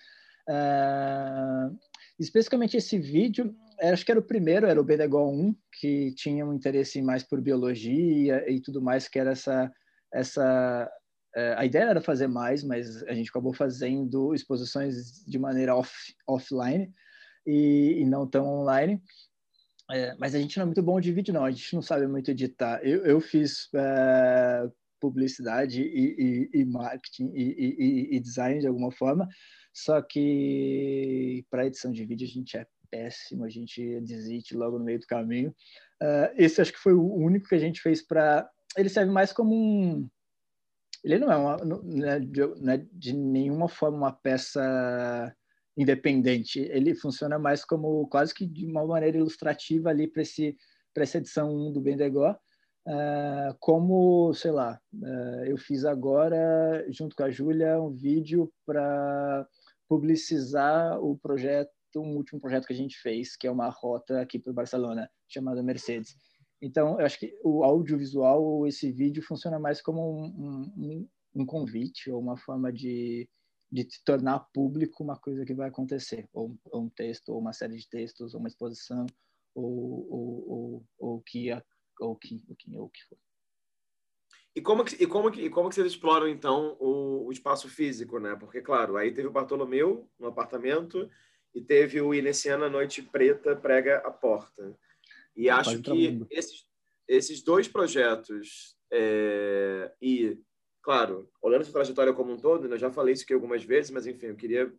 Uh, 0.48 1.76
especificamente 2.18 2.76
esse 2.76 2.98
vídeo, 2.98 3.54
acho 3.80 4.04
que 4.04 4.10
era 4.10 4.20
o 4.20 4.24
primeiro, 4.24 4.66
era 4.66 4.80
o 4.80 4.84
Bendegol 4.84 5.32
1, 5.32 5.54
que 5.80 6.12
tinha 6.14 6.44
um 6.44 6.52
interesse 6.52 7.00
mais 7.00 7.22
por 7.22 7.40
biologia 7.40 8.44
e 8.50 8.60
tudo 8.60 8.82
mais, 8.82 9.08
que 9.08 9.18
era 9.18 9.32
essa 9.32 9.72
essa 10.12 10.90
é, 11.34 11.54
a 11.56 11.64
ideia 11.64 11.84
era 11.84 12.00
fazer 12.00 12.26
mais, 12.26 12.64
mas 12.64 13.02
a 13.04 13.14
gente 13.14 13.30
acabou 13.30 13.52
fazendo 13.52 14.34
exposições 14.34 15.24
de 15.24 15.38
maneira 15.38 15.76
off, 15.76 15.92
offline 16.26 16.92
e, 17.46 17.98
e 18.00 18.04
não 18.04 18.26
tão 18.26 18.46
online. 18.46 19.00
É, 19.90 20.14
mas 20.18 20.34
a 20.34 20.38
gente 20.38 20.56
não 20.56 20.62
é 20.62 20.66
muito 20.66 20.82
bom 20.82 21.00
de 21.00 21.12
vídeo, 21.12 21.34
não. 21.34 21.44
A 21.44 21.50
gente 21.50 21.74
não 21.74 21.82
sabe 21.82 22.06
muito 22.06 22.30
editar. 22.30 22.80
Eu, 22.84 23.04
eu 23.04 23.20
fiz 23.20 23.68
é, 23.74 24.68
publicidade 25.00 25.82
e, 25.82 26.48
e, 26.54 26.60
e 26.60 26.64
marketing 26.64 27.32
e, 27.34 28.20
design 28.20 28.60
de 28.60 28.66
alguma 28.66 28.92
forma, 28.92 29.26
só 29.72 30.00
que 30.02 31.44
para 31.50 31.66
edição 31.66 31.90
de 31.90 32.04
vídeo 32.04 32.26
a 32.26 32.30
gente 32.30 32.56
é 32.56 32.66
péssimo, 32.90 33.44
a 33.44 33.48
gente 33.48 34.00
desiste 34.00 34.54
logo 34.54 34.78
no 34.78 34.84
meio 34.84 35.00
do 35.00 35.06
caminho. 35.06 35.54
Uh, 36.02 36.32
esse 36.36 36.60
acho 36.60 36.72
que 36.72 36.78
foi 36.78 36.92
o 36.92 37.14
único 37.14 37.48
que 37.48 37.54
a 37.54 37.58
gente 37.58 37.80
fez 37.80 38.02
para 38.02 38.48
ele 38.76 38.88
serve 38.88 39.10
mais 39.10 39.32
como 39.32 39.54
um. 39.54 40.08
Ele 41.02 41.18
não 41.18 41.32
é, 41.32 41.36
uma, 41.36 41.56
não 41.58 42.06
é, 42.06 42.20
de, 42.20 42.40
não 42.60 42.72
é 42.72 42.86
de 42.92 43.12
nenhuma 43.14 43.68
forma 43.68 43.96
uma 43.96 44.12
peça 44.12 45.34
independente. 45.76 46.60
Ele 46.60 46.94
funciona 46.94 47.38
mais 47.38 47.64
como 47.64 48.06
quase 48.08 48.34
que 48.34 48.46
de 48.46 48.66
uma 48.66 48.86
maneira 48.86 49.16
ilustrativa 49.16 49.88
ali 49.90 50.06
para 50.06 50.22
esse 50.22 50.56
para 50.92 51.04
essa 51.04 51.18
edição 51.18 51.54
1 51.54 51.72
do 51.72 51.80
Bendegó. 51.80 52.36
Uh, 52.86 53.54
como, 53.60 54.32
sei 54.34 54.50
lá, 54.50 54.80
uh, 54.94 55.44
eu 55.44 55.56
fiz 55.56 55.84
agora, 55.84 56.84
junto 56.88 57.14
com 57.14 57.22
a 57.22 57.30
Júlia, 57.30 57.80
um 57.80 57.90
vídeo 57.90 58.52
para 58.66 59.46
publicizar 59.88 60.98
o 61.00 61.16
projeto, 61.18 61.70
um 61.96 62.16
último 62.16 62.40
projeto 62.40 62.66
que 62.66 62.72
a 62.72 62.76
gente 62.76 62.98
fez, 62.98 63.36
que 63.36 63.46
é 63.46 63.50
uma 63.50 63.68
rota 63.68 64.20
aqui 64.20 64.38
para 64.38 64.52
Barcelona, 64.52 65.10
chamada 65.28 65.62
Mercedes. 65.62 66.16
Então, 66.62 67.00
eu 67.00 67.06
acho 67.06 67.18
que 67.18 67.38
o 67.42 67.64
audiovisual, 67.64 68.66
esse 68.66 68.92
vídeo, 68.92 69.22
funciona 69.22 69.58
mais 69.58 69.80
como 69.80 70.02
um, 70.02 70.72
um, 70.76 71.08
um 71.34 71.46
convite 71.46 72.10
ou 72.10 72.20
uma 72.20 72.36
forma 72.36 72.70
de, 72.72 73.28
de 73.72 73.86
tornar 74.04 74.40
público 74.52 75.02
uma 75.02 75.16
coisa 75.16 75.44
que 75.44 75.54
vai 75.54 75.68
acontecer, 75.68 76.28
ou, 76.32 76.56
ou, 76.66 76.82
um 76.82 76.90
texto, 76.90 77.30
ou 77.30 77.38
uma 77.38 77.52
série 77.52 77.76
de 77.76 77.88
textos, 77.88 78.34
ou 78.34 78.40
uma 78.40 78.48
exposição, 78.48 79.06
ou, 79.54 80.06
ou, 80.10 80.50
ou, 80.50 80.84
ou 80.98 81.20
que, 81.22 81.50
ou 81.98 82.16
que, 82.16 82.42
ou 82.46 82.56
que, 82.56 82.76
ou 82.76 82.88
que 82.90 83.04
for. 83.04 83.18
E 84.54 84.60
como 84.60 84.84
que, 84.84 85.02
e 85.02 85.06
como 85.06 85.30
que, 85.30 85.42
e 85.42 85.50
como 85.50 85.68
que 85.68 85.76
vocês 85.76 85.86
exploram, 85.86 86.28
então, 86.28 86.76
o, 86.80 87.26
o 87.26 87.32
espaço 87.32 87.68
físico, 87.68 88.18
né? 88.18 88.34
Porque, 88.34 88.60
claro, 88.60 88.96
aí 88.96 89.14
teve 89.14 89.28
o 89.28 89.32
Bartolomeu 89.32 90.10
no 90.18 90.26
apartamento 90.26 91.08
e 91.54 91.62
teve 91.62 92.00
o 92.00 92.12
Iniciana 92.12 92.68
Noite 92.68 93.00
Preta 93.00 93.54
Prega 93.54 93.98
a 93.98 94.10
Porta. 94.10 94.76
E 95.40 95.48
acho 95.48 95.80
que 95.80 96.20
esses, 96.30 96.66
esses 97.08 97.42
dois 97.42 97.66
projetos, 97.66 98.76
é, 98.92 99.90
e, 100.00 100.38
claro, 100.82 101.30
olhando 101.40 101.64
sua 101.64 101.72
trajetória 101.72 102.12
como 102.12 102.32
um 102.32 102.36
todo, 102.36 102.68
né, 102.68 102.74
eu 102.74 102.78
já 102.78 102.92
falei 102.92 103.14
isso 103.14 103.24
aqui 103.24 103.32
algumas 103.32 103.64
vezes, 103.64 103.90
mas, 103.90 104.06
enfim, 104.06 104.26
eu 104.26 104.36
queria 104.36 104.70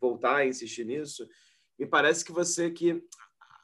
voltar 0.00 0.38
a 0.38 0.44
insistir 0.44 0.84
nisso. 0.84 1.28
Me 1.78 1.86
parece 1.86 2.24
que 2.24 2.32
você, 2.32 2.68
que 2.68 3.00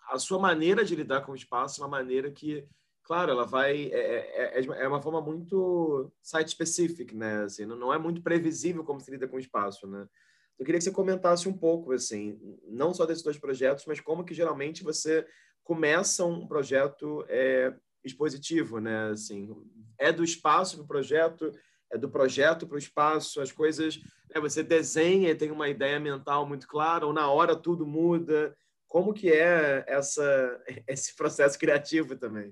a 0.09 0.17
sua 0.17 0.39
maneira 0.39 0.85
de 0.85 0.95
lidar 0.95 1.23
com 1.23 1.33
o 1.33 1.37
espaço 1.37 1.81
é 1.81 1.85
uma 1.85 1.91
maneira 1.91 2.31
que, 2.31 2.65
claro, 3.03 3.33
ela 3.33 3.45
vai. 3.45 3.91
É, 3.93 4.59
é, 4.59 4.61
é, 4.61 4.85
é 4.85 4.89
uma 4.89 5.03
forma 5.03 5.21
muito 5.21 6.09
site-specific, 6.23 7.17
né? 7.17 7.43
Assim, 7.43 7.67
não 7.67 7.93
é 7.93 7.99
muito 7.99 8.23
previsível 8.23 8.85
como 8.85 9.01
se 9.01 9.11
lida 9.11 9.27
com 9.27 9.37
o 9.37 9.41
espaço, 9.41 9.89
né? 9.89 10.09
Eu 10.57 10.65
queria 10.65 10.79
que 10.79 10.85
você 10.85 10.93
comentasse 10.93 11.49
um 11.49 11.53
pouco, 11.53 11.93
assim, 11.93 12.39
não 12.65 12.95
só 12.95 13.07
desses 13.07 13.25
dois 13.25 13.39
projetos, 13.39 13.85
mas 13.87 14.01
como 14.01 14.25
que 14.25 14.35
geralmente 14.35 14.83
você 14.83 15.27
começa 15.69 16.25
um 16.25 16.47
projeto 16.47 17.27
é, 17.29 17.75
expositivo, 18.03 18.81
né? 18.81 19.11
Assim, 19.11 19.55
é 19.99 20.11
do 20.11 20.25
espaço 20.25 20.77
para 20.77 20.85
o 20.85 20.89
projeto, 20.89 21.53
é 21.93 21.99
do 21.99 22.09
projeto 22.09 22.67
para 22.67 22.77
o 22.77 22.79
espaço, 22.79 23.39
as 23.39 23.53
coisas, 23.53 23.99
né? 24.35 24.41
você 24.41 24.63
desenha 24.63 25.29
e 25.29 25.35
tem 25.35 25.51
uma 25.51 25.69
ideia 25.69 26.01
mental 26.01 26.49
muito 26.49 26.67
clara, 26.67 27.05
ou 27.05 27.13
na 27.13 27.31
hora 27.31 27.55
tudo 27.55 27.87
muda. 27.87 28.57
Como 28.87 29.13
que 29.13 29.31
é 29.31 29.85
essa, 29.87 30.59
esse 30.89 31.15
processo 31.15 31.59
criativo 31.59 32.17
também? 32.17 32.51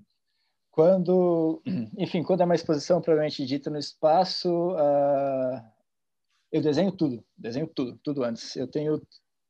Quando, 0.71 1.63
enfim, 1.97 2.23
quando 2.23 2.43
é 2.43 2.45
uma 2.45 2.55
exposição 2.55 3.01
provavelmente 3.01 3.47
dita 3.47 3.71
no 3.71 3.79
espaço, 3.79 4.73
uh, 4.73 5.59
eu 6.53 6.61
desenho 6.61 6.93
tudo, 6.93 7.25
desenho 7.35 7.67
tudo, 7.67 7.99
tudo 8.05 8.23
antes. 8.23 8.55
Eu 8.57 8.69
tenho 8.69 9.01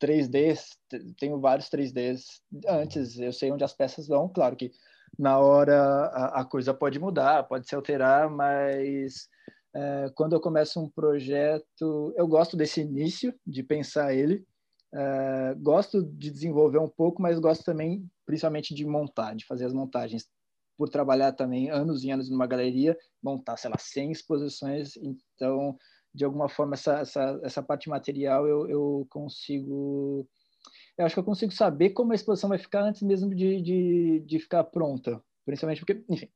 3Ds, 0.00 0.76
tenho 1.18 1.40
vários 1.40 1.68
3Ds 1.68 2.40
antes, 2.68 3.18
eu 3.18 3.32
sei 3.32 3.50
onde 3.50 3.64
as 3.64 3.72
peças 3.72 4.06
vão, 4.06 4.28
claro 4.28 4.56
que 4.56 4.70
na 5.18 5.38
hora 5.38 5.76
a, 6.06 6.40
a 6.40 6.44
coisa 6.44 6.74
pode 6.74 6.98
mudar, 6.98 7.44
pode 7.44 7.68
se 7.68 7.74
alterar, 7.74 8.30
mas 8.30 9.28
é, 9.74 10.10
quando 10.14 10.34
eu 10.34 10.40
começo 10.40 10.80
um 10.80 10.88
projeto, 10.88 12.14
eu 12.16 12.26
gosto 12.26 12.56
desse 12.56 12.80
início, 12.80 13.34
de 13.46 13.62
pensar 13.62 14.14
ele, 14.14 14.44
é, 14.94 15.54
gosto 15.54 16.02
de 16.02 16.30
desenvolver 16.30 16.78
um 16.78 16.88
pouco, 16.88 17.20
mas 17.20 17.38
gosto 17.38 17.64
também, 17.64 18.06
principalmente, 18.24 18.74
de 18.74 18.84
montar, 18.86 19.34
de 19.34 19.44
fazer 19.44 19.66
as 19.66 19.72
montagens. 19.72 20.26
Por 20.78 20.88
trabalhar 20.90 21.32
também 21.32 21.70
anos 21.70 22.04
e 22.04 22.10
anos 22.10 22.30
numa 22.30 22.46
galeria, 22.46 22.96
montar, 23.22 23.56
sei 23.56 23.70
lá, 23.70 23.78
100 23.78 24.12
exposições, 24.12 24.96
então, 24.96 25.76
de 26.16 26.24
alguma 26.24 26.48
forma, 26.48 26.74
essa, 26.74 27.00
essa, 27.00 27.40
essa 27.44 27.62
parte 27.62 27.88
material 27.88 28.46
eu, 28.48 28.68
eu 28.68 29.06
consigo 29.10 30.26
eu 30.98 31.04
acho 31.04 31.14
que 31.14 31.20
eu 31.20 31.24
consigo 31.24 31.52
saber 31.52 31.90
como 31.90 32.12
a 32.12 32.14
exposição 32.14 32.48
vai 32.48 32.58
ficar 32.58 32.82
antes 32.82 33.02
mesmo 33.02 33.34
de, 33.34 33.60
de, 33.60 34.20
de 34.20 34.38
ficar 34.38 34.64
pronta. 34.64 35.22
Principalmente 35.44 35.80
porque, 35.80 36.02
enfim, 36.08 36.28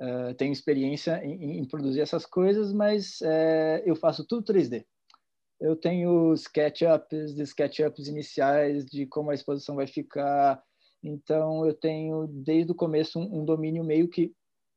uh, 0.00 0.34
tenho 0.34 0.52
experiência 0.52 1.22
em, 1.22 1.58
em, 1.58 1.64
produzir 1.66 2.00
essas 2.00 2.24
coisas, 2.24 2.72
mas 2.72 3.20
uh, 3.20 3.82
eu 3.84 3.94
faço 3.94 4.26
tudo 4.26 4.50
3D. 4.50 4.84
Eu 5.60 5.76
tenho 5.76 6.32
SketchUps, 6.32 7.34
de 7.34 7.42
SketchUps 7.42 8.08
iniciais 8.08 8.84
de 8.86 9.06
como 9.06 9.30
a 9.30 9.34
exposição 9.34 9.76
vai 9.76 9.86
ficar. 9.86 10.60
Então, 11.04 11.66
eu 11.66 11.74
tenho 11.74 12.26
desde 12.26 12.72
o 12.72 12.74
começo 12.74 13.18
um, 13.18 13.40
um 13.40 13.44
domínio 13.44 13.84
meio 13.84 14.08
que 14.08 14.32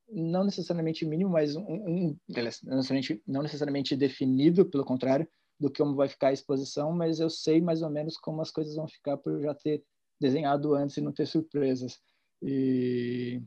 não 0.10 0.44
necessariamente 0.44 1.06
mínimo, 1.06 1.32
mas 1.32 1.56
um, 1.56 1.64
um 1.64 2.18
não, 2.64 2.76
necessariamente, 2.76 3.24
não 3.28 3.42
necessariamente 3.42 3.96
definido, 3.96 4.66
pelo 4.66 4.86
contrário, 4.86 5.28
do 5.60 5.70
que 5.70 5.82
como 5.82 5.96
vai 5.96 6.08
ficar 6.08 6.30
a 6.30 6.34
exposição, 6.34 6.92
mas 6.92 7.20
eu 7.20 7.30
sei 7.30 7.62
mais 7.62 7.82
ou 7.82 7.90
menos 7.90 8.18
como 8.18 8.42
as 8.42 8.52
coisas 8.52 8.76
vão 8.76 8.88
ficar 8.88 9.18
por 9.18 9.42
já 9.42 9.54
ter 9.54 9.84
desenhado 10.20 10.76
antes 10.76 10.98
e 10.98 11.02
não 11.02 11.12
ter 11.12 11.26
surpresas. 11.26 12.00
E 12.42 13.42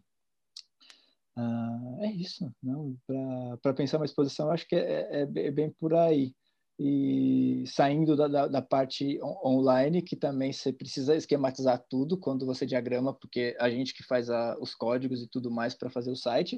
uh, 1.37 2.03
é 2.03 2.13
isso? 2.13 2.51
Para 3.63 3.75
pensar 3.75 3.99
uma 3.99 4.07
exposição, 4.07 4.51
acho 4.51 4.67
que 4.67 4.75
é, 4.75 5.23
é, 5.23 5.23
é, 5.23 5.51
bem 5.51 5.71
por 5.71 5.95
aí. 5.95 6.35
E 6.79 7.65
saindo 7.67 8.17
da, 8.17 8.29
da, 8.29 8.47
da 8.47 8.63
parte 8.63 9.19
on 9.21 9.59
online, 9.59 10.01
que 10.01 10.15
também 10.15 10.53
você 10.53 10.73
precisa 10.73 11.17
esquematizar 11.17 11.85
tudo 11.91 12.19
quando 12.19 12.47
você 12.47 12.65
diagrama, 12.65 13.13
porque 13.13 13.57
a 13.59 13.69
gente 13.69 13.93
que 13.93 14.05
faz 14.05 14.31
a, 14.31 14.57
os 14.61 14.75
códigos 14.75 15.21
e 15.21 15.29
tudo 15.29 15.51
mais 15.51 15.75
para 15.75 15.91
fazer 15.91 16.11
o 16.13 16.17
site, 16.17 16.57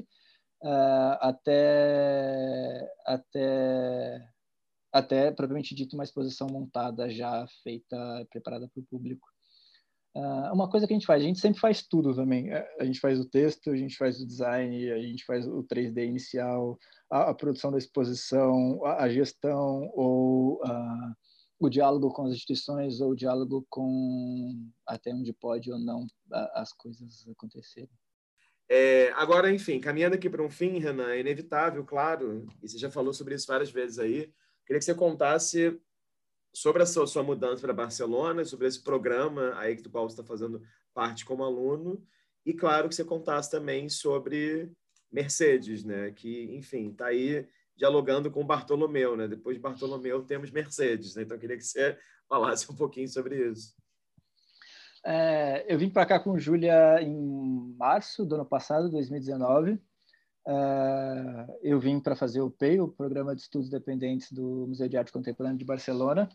uh, 0.63 1.17
até, 1.21 2.87
até 3.07 4.29
até 4.93 5.31
propriamente 5.31 5.75
dito 5.75 5.95
uma 5.95 6.05
exposição 6.05 6.49
montada 6.49 7.09
já 7.09 7.47
feita 7.63 8.27
preparada 8.31 8.69
para 8.69 8.81
o 8.81 8.87
público 8.87 9.30
uh, 10.15 10.53
uma 10.53 10.69
coisa 10.69 10.87
que 10.87 10.93
a 10.93 10.97
gente 10.97 11.07
faz 11.07 11.23
a 11.23 11.27
gente 11.27 11.41
sempre 11.41 11.61
faz 11.61 11.83
tudo 11.83 12.15
também. 12.15 12.53
A 12.79 12.85
gente 12.85 13.01
faz 13.01 13.19
o 13.19 13.25
texto 13.25 13.71
a 13.71 13.77
gente 13.77 13.97
faz 13.97 14.21
o 14.21 14.27
design 14.27 14.91
a 14.91 14.99
gente 14.99 15.25
faz 15.25 15.47
o 15.47 15.63
3D 15.65 16.07
inicial 16.07 16.79
a, 17.11 17.31
a 17.31 17.35
produção 17.35 17.71
da 17.71 17.79
exposição 17.79 18.85
a, 18.85 19.05
a 19.05 19.09
gestão 19.09 19.91
ou 19.95 20.61
uh, 20.65 21.15
o 21.59 21.69
diálogo 21.69 22.11
com 22.11 22.27
as 22.27 22.33
instituições 22.33 23.01
ou 23.01 23.11
o 23.11 23.17
diálogo 23.17 23.67
com 23.69 24.71
até 24.87 25.13
onde 25.13 25.33
pode 25.33 25.71
ou 25.71 25.79
não 25.79 26.07
as 26.55 26.73
coisas 26.73 27.27
acontecerem. 27.29 27.91
É, 28.73 29.11
agora, 29.17 29.53
enfim, 29.53 29.81
caminhando 29.81 30.15
aqui 30.15 30.31
para 30.31 30.43
um 30.43 30.49
fim, 30.49 30.79
Renan, 30.79 31.11
é 31.11 31.21
inevitável, 31.21 31.85
claro, 31.85 32.47
e 32.63 32.69
você 32.69 32.79
já 32.79 32.89
falou 32.89 33.13
sobre 33.13 33.35
isso 33.35 33.49
várias 33.49 33.69
vezes 33.69 33.99
aí, 33.99 34.33
Queria 34.71 34.79
que 34.79 34.85
você 34.85 34.95
contasse 34.95 35.81
sobre 36.53 36.83
a 36.83 36.87
sua, 36.87 37.07
sua 37.07 37.23
mudança 37.23 37.63
para 37.63 37.73
Barcelona, 37.73 38.45
sobre 38.45 38.67
esse 38.67 38.83
programa 38.83 39.55
aí 39.57 39.77
do 39.77 39.91
qual 39.91 40.09
você 40.09 40.15
está 40.15 40.25
fazendo 40.25 40.63
parte 40.93 41.25
como 41.25 41.45
aluno, 41.45 42.05
e 42.45 42.53
claro 42.53 42.89
que 42.89 42.95
você 42.95 43.05
contasse 43.05 43.51
também 43.51 43.89
sobre 43.89 44.71
Mercedes, 45.11 45.85
né? 45.85 46.11
Que, 46.11 46.55
enfim, 46.55 46.91
está 46.91 47.07
aí 47.07 47.47
dialogando 47.77 48.31
com 48.31 48.45
Bartolomeu, 48.45 49.17
né? 49.17 49.29
Depois 49.29 49.57
de 49.57 49.63
Bartolomeu 49.63 50.23
temos 50.23 50.51
Mercedes, 50.51 51.15
né? 51.15 51.23
Então 51.23 51.37
eu 51.37 51.41
queria 51.41 51.57
que 51.57 51.65
você 51.65 51.99
falasse 52.29 52.71
um 52.71 52.77
pouquinho 52.77 53.09
sobre 53.09 53.51
isso. 53.51 53.75
É, 55.05 55.65
eu 55.73 55.79
vim 55.79 55.89
para 55.89 56.05
cá 56.05 56.21
com 56.21 56.39
Júlia 56.39 57.01
em 57.01 57.75
março 57.79 58.25
do 58.25 58.35
ano 58.35 58.45
passado, 58.45 58.91
2019. 58.91 59.81
Uh, 60.47 61.53
eu 61.63 61.79
vim 61.79 62.01
para 62.01 62.17
fazer 62.17 62.41
o 62.41 62.51
PEI, 62.51 62.81
o 62.81 62.89
Programa 62.89 63.35
de 63.35 63.43
Estudos 63.43 63.69
Dependentes 63.69 64.33
do 64.33 64.67
Museu 64.69 64.89
de 64.89 64.97
Arte 64.97 65.13
Contemporânea 65.13 65.59
de 65.59 65.65
Barcelona. 65.65 66.29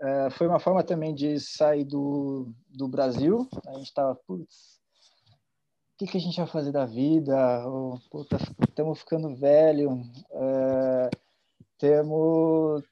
Uh, 0.00 0.30
foi 0.32 0.46
uma 0.46 0.60
forma 0.60 0.82
também 0.82 1.14
de 1.14 1.38
sair 1.40 1.84
do, 1.84 2.52
do 2.68 2.88
Brasil. 2.88 3.48
A 3.66 3.72
gente 3.74 3.86
estava, 3.86 4.14
putz, 4.26 4.80
o 5.94 5.98
que, 5.98 6.06
que, 6.06 6.16
a 6.16 6.20
gente 6.20 6.36
vai 6.36 6.46
fazer 6.46 6.72
da 6.72 6.86
vida? 6.86 7.64
Estamos 8.68 9.00
ficando 9.00 9.34
velho. 9.36 9.92
Uh, 10.30 11.10
temos, 11.78 12.82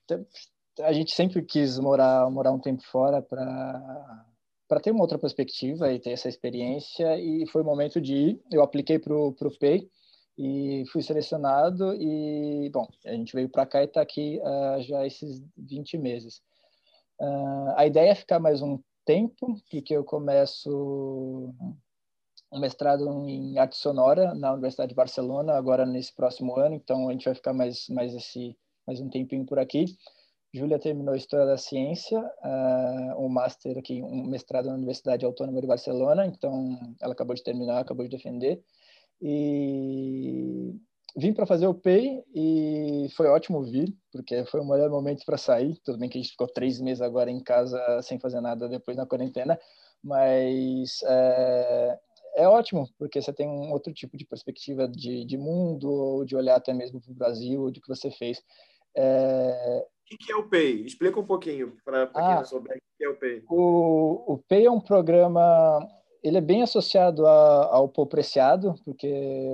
a 0.81 0.93
gente 0.93 1.14
sempre 1.14 1.43
quis 1.43 1.78
morar, 1.78 2.28
morar 2.31 2.52
um 2.52 2.60
tempo 2.60 2.82
fora 2.90 3.23
para 3.23 4.27
para 4.73 4.81
ter 4.81 4.90
uma 4.90 5.02
outra 5.02 5.19
perspectiva 5.19 5.93
e 5.93 6.01
ter 6.01 6.12
essa 6.12 6.31
experiência 6.31 7.19
e 7.19 7.47
foi 7.48 7.60
o 7.60 7.64
momento 7.64 8.01
de 8.01 8.14
ir. 8.14 8.43
Eu 8.51 8.62
apliquei 8.62 8.98
para 8.98 9.14
o 9.14 9.35
PEI, 9.60 9.86
e 10.38 10.84
fui 10.90 11.02
selecionado 11.02 11.94
e, 11.94 12.70
bom, 12.70 12.88
a 13.04 13.12
gente 13.12 13.34
veio 13.34 13.48
para 13.48 13.66
cá 13.66 13.82
e 13.82 13.86
está 13.86 14.00
aqui 14.00 14.40
uh, 14.40 14.82
já 14.82 15.06
esses 15.06 15.42
20 15.56 15.98
meses. 15.98 16.42
Uh, 17.20 17.74
a 17.76 17.86
ideia 17.86 18.10
é 18.10 18.14
ficar 18.14 18.38
mais 18.38 18.62
um 18.62 18.78
tempo, 19.04 19.56
que 19.68 19.84
eu 19.90 20.04
começo 20.04 21.52
um 22.50 22.60
mestrado 22.60 23.09
em 23.26 23.59
arte 23.59 23.76
sonora 23.76 24.34
na 24.34 24.52
Universidade 24.52 24.90
de 24.90 24.94
Barcelona, 24.94 25.54
agora 25.54 25.86
nesse 25.86 26.14
próximo 26.14 26.56
ano, 26.59 26.74
então 26.74 27.09
a 27.09 27.12
gente 27.12 27.24
vai 27.24 27.34
ficar 27.34 27.52
mais, 27.52 27.88
mais, 27.88 28.14
esse, 28.14 28.56
mais 28.86 29.00
um 29.00 29.09
tempinho 29.09 29.46
por 29.46 29.59
aqui. 29.59 29.96
Júlia 30.54 30.78
terminou 30.78 31.14
História 31.14 31.46
da 31.46 31.56
Ciência, 31.56 32.20
uh, 32.20 33.24
um 33.24 33.28
master 33.28 33.78
aqui, 33.78 34.02
um 34.02 34.24
mestrado 34.24 34.66
na 34.66 34.74
Universidade 34.74 35.24
Autônoma 35.24 35.62
de 35.62 35.66
Barcelona, 35.66 36.26
então 36.26 36.78
ela 37.00 37.14
acabou 37.14 37.34
de 37.34 37.42
terminar, 37.42 37.78
acabou 37.80 38.04
de 38.04 38.14
defender. 38.14 38.62
E 39.23 40.74
vim 41.16 41.32
para 41.32 41.47
fazer 41.47 41.66
o 41.69 41.74
PEI 41.74 42.24
e 42.35 43.07
foi 43.16 43.28
ótimo 43.28 43.62
vir, 43.62 43.94
porque 44.11 44.44
foi 44.47 44.61
o 44.61 44.69
melhor 44.69 44.90
momento 44.90 45.24
para 45.24 45.39
sair. 45.39 45.78
Tudo 45.85 45.99
bem 45.99 46.09
que 46.09 46.19
a 46.19 46.20
gente 46.20 46.32
ficou 46.32 46.49
três 46.49 46.81
meses 46.81 47.01
agora 47.01 47.31
em 47.31 47.40
casa 47.40 47.78
sem 48.03 48.19
fazer 48.19 48.40
nada 48.40 48.69
depois 48.69 48.97
da 48.97 49.07
quarentena, 49.07 49.59
mas 50.03 51.01
é, 51.05 51.99
é 52.36 52.49
ótimo, 52.49 52.89
porque 52.99 53.20
você 53.20 53.32
tem 53.32 53.49
um 53.49 53.70
outro 53.70 53.93
tipo 53.93 54.16
de 54.16 54.27
perspectiva 54.27 54.89
de, 54.89 55.24
de 55.24 55.39
mundo, 55.39 55.89
ou 55.89 56.24
de 56.24 56.35
olhar 56.35 56.57
até 56.57 56.73
mesmo 56.73 57.01
para 57.01 57.12
o 57.12 57.16
Brasil, 57.16 57.62
ou 57.62 57.70
de 57.70 57.81
que 57.81 57.89
você 57.89 58.11
fez. 58.11 58.43
É... 58.97 59.86
O 60.12 60.16
que 60.19 60.32
é 60.32 60.36
o 60.36 60.49
PEI? 60.49 60.85
Explica 60.85 61.20
um 61.20 61.24
pouquinho 61.24 61.77
para 61.85 62.07
quem 62.09 62.23
ah, 62.23 62.35
não 62.36 62.44
souber 62.44 62.77
o 62.77 62.99
que 62.99 63.05
é 63.05 63.09
o 63.09 63.16
PEI. 63.16 63.44
O, 63.49 64.35
o 64.35 64.39
PEI 64.49 64.66
é 64.66 64.70
um 64.70 64.81
programa 64.81 65.78
ele 66.23 66.39
é 66.39 66.40
bem 66.40 66.62
associado 66.62 67.27
a, 67.27 67.74
ao 67.74 67.89
Paul 67.89 68.07
Preciado, 68.07 68.74
porque 68.85 69.09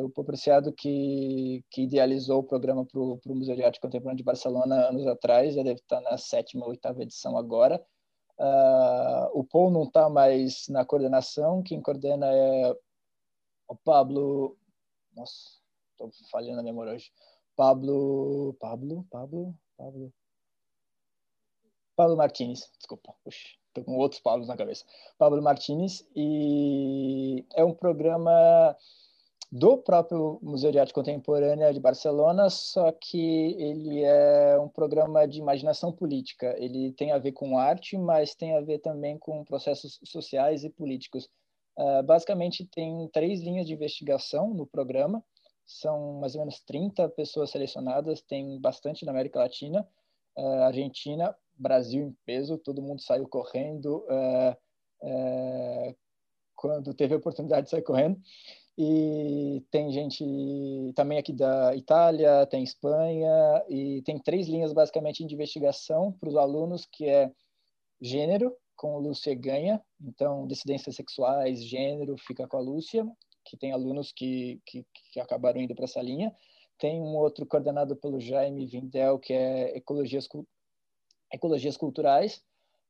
o 0.05 0.11
Paul 0.11 0.27
Preciado 0.27 0.73
que, 0.73 1.65
que 1.70 1.82
idealizou 1.82 2.40
o 2.40 2.45
programa 2.45 2.85
para 2.85 3.01
o 3.01 3.20
Museu 3.27 3.57
de 3.57 3.65
Arte 3.65 3.81
Contemporânea 3.81 4.19
de 4.19 4.23
Barcelona 4.23 4.89
anos 4.89 5.07
atrás, 5.07 5.55
já 5.55 5.62
deve 5.62 5.81
estar 5.81 6.01
na 6.03 6.19
sétima 6.19 6.65
ou 6.65 6.70
oitava 6.70 7.03
edição 7.03 7.39
agora. 7.39 7.82
Uh, 8.39 9.39
o 9.39 9.45
Paul 9.45 9.70
não 9.70 9.85
está 9.85 10.09
mais 10.11 10.69
na 10.69 10.85
coordenação, 10.85 11.62
quem 11.62 11.81
coordena 11.81 12.27
é 12.31 12.77
o 13.66 13.74
Pablo... 13.74 14.57
Nossa, 15.16 15.59
estou 15.93 16.11
falhando 16.31 16.61
a 16.61 16.62
memória 16.62 16.93
hoje. 16.93 17.11
Pablo... 17.57 18.55
Pablo? 18.61 19.07
Pablo? 19.11 19.55
Pablo... 19.77 20.12
Pablo 21.97 22.16
Martins, 22.16 22.70
desculpa. 22.78 23.12
Puxa 23.24 23.57
estou 23.69 23.85
com 23.85 23.97
outros 23.97 24.20
Pablos 24.20 24.49
na 24.49 24.57
cabeça. 24.57 24.85
Pablo 25.19 25.43
Martinez, 25.43 26.07
e 26.15 27.45
é 27.55 27.65
um 27.65 27.73
programa 27.73 28.77
do 29.51 29.78
próprio 29.78 30.39
Museu 30.43 30.70
de 30.70 30.78
Arte 30.78 30.93
Contemporânea 30.93 31.73
de 31.73 31.81
Barcelona, 31.81 32.51
só 32.51 32.93
que 32.93 33.57
ele 33.59 34.03
é 34.03 34.59
um 34.59 34.69
programa 34.69 35.27
de 35.27 35.39
imaginação 35.39 35.90
política. 35.90 36.55
Ele 36.59 36.93
tem 36.93 37.12
a 37.12 37.19
ver 37.19 37.32
com 37.32 37.59
arte, 37.59 37.97
mas 37.97 38.35
tem 38.35 38.55
a 38.55 38.61
ver 38.61 38.78
também 38.81 39.19
com 39.19 39.45
processos 39.45 39.99
sociais 40.05 40.65
e 40.65 40.70
políticos. 40.70 41.31
Uh, 41.78 42.03
basicamente, 42.03 42.66
tem 42.66 43.09
três 43.09 43.40
linhas 43.40 43.66
de 43.66 43.73
investigação 43.73 44.53
no 44.53 44.66
programa, 44.66 45.24
são 45.65 46.15
mais 46.15 46.35
ou 46.35 46.40
menos 46.40 46.61
30 46.61 47.09
pessoas 47.11 47.51
selecionadas, 47.51 48.20
tem 48.20 48.61
bastante 48.61 49.05
na 49.07 49.12
América 49.12 49.39
Latina, 49.39 49.89
uh, 50.36 50.62
Argentina, 50.65 51.35
Brasil 51.59 52.02
em 52.02 52.16
peso, 52.24 52.59
todo 52.59 52.82
mundo 52.82 53.01
saiu 53.02 53.28
correndo 53.28 54.05
é, 54.09 54.56
é, 55.02 55.94
quando 56.55 56.94
teve 56.94 57.14
a 57.14 57.18
oportunidade 57.18 57.64
de 57.64 57.70
sair 57.70 57.82
correndo. 57.82 58.20
E 58.80 59.64
tem 59.72 59.90
gente 59.90 60.24
também 60.94 61.18
aqui 61.18 61.32
da 61.32 61.74
Itália, 61.74 62.47
tem 62.47 62.62
Espanha, 62.62 63.64
e 63.68 64.02
tem 64.02 64.20
três 64.20 64.47
linhas 64.47 64.72
basicamente 64.72 65.24
de 65.24 65.35
investigação 65.35 66.12
para 66.12 66.28
os 66.28 66.36
alunos, 66.36 66.86
que 66.86 67.09
é 67.09 67.32
gênero, 68.01 68.55
com 68.76 68.98
Lúcia 68.98 69.35
Ganha, 69.35 69.82
então 70.01 70.47
dissidências 70.47 70.94
sexuais, 70.94 71.64
gênero, 71.64 72.16
fica 72.16 72.47
com 72.47 72.56
a 72.56 72.60
Lúcia, 72.60 73.05
que 73.44 73.56
tem 73.56 73.72
alunos 73.72 74.12
que, 74.12 74.60
que, 74.64 74.86
que 75.12 75.18
acabaram 75.18 75.60
indo 75.60 75.74
para 75.74 75.85
essa 75.85 76.01
linha. 76.01 76.32
tem 76.78 77.01
um 77.01 77.16
outro 77.16 77.44
coordenado 77.44 77.97
pelo 77.97 78.20
Jaime 78.20 78.64
Vindel, 78.66 79.18
que 79.18 79.32
é 79.32 79.76
Ecologias, 79.76 80.28
Ecologias 81.32 81.76
Culturais, 81.76 82.42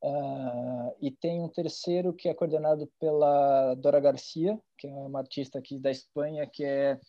uh, 0.03 0.95
e 1.01 1.11
tem 1.11 1.41
um 1.41 1.49
terceiro 1.49 2.13
que 2.13 2.29
é 2.29 2.35
coordenado 2.35 2.87
pela 3.01 3.75
Dora 3.75 4.01
Garcia, 4.01 4.59
que 4.77 4.87
é 4.87 4.91
uma 4.91 5.21
artista 5.21 5.59
aqui 5.59 5.79
da 5.79 5.91
Espanha, 5.91 6.47
que 6.47 6.65
é 6.65 7.01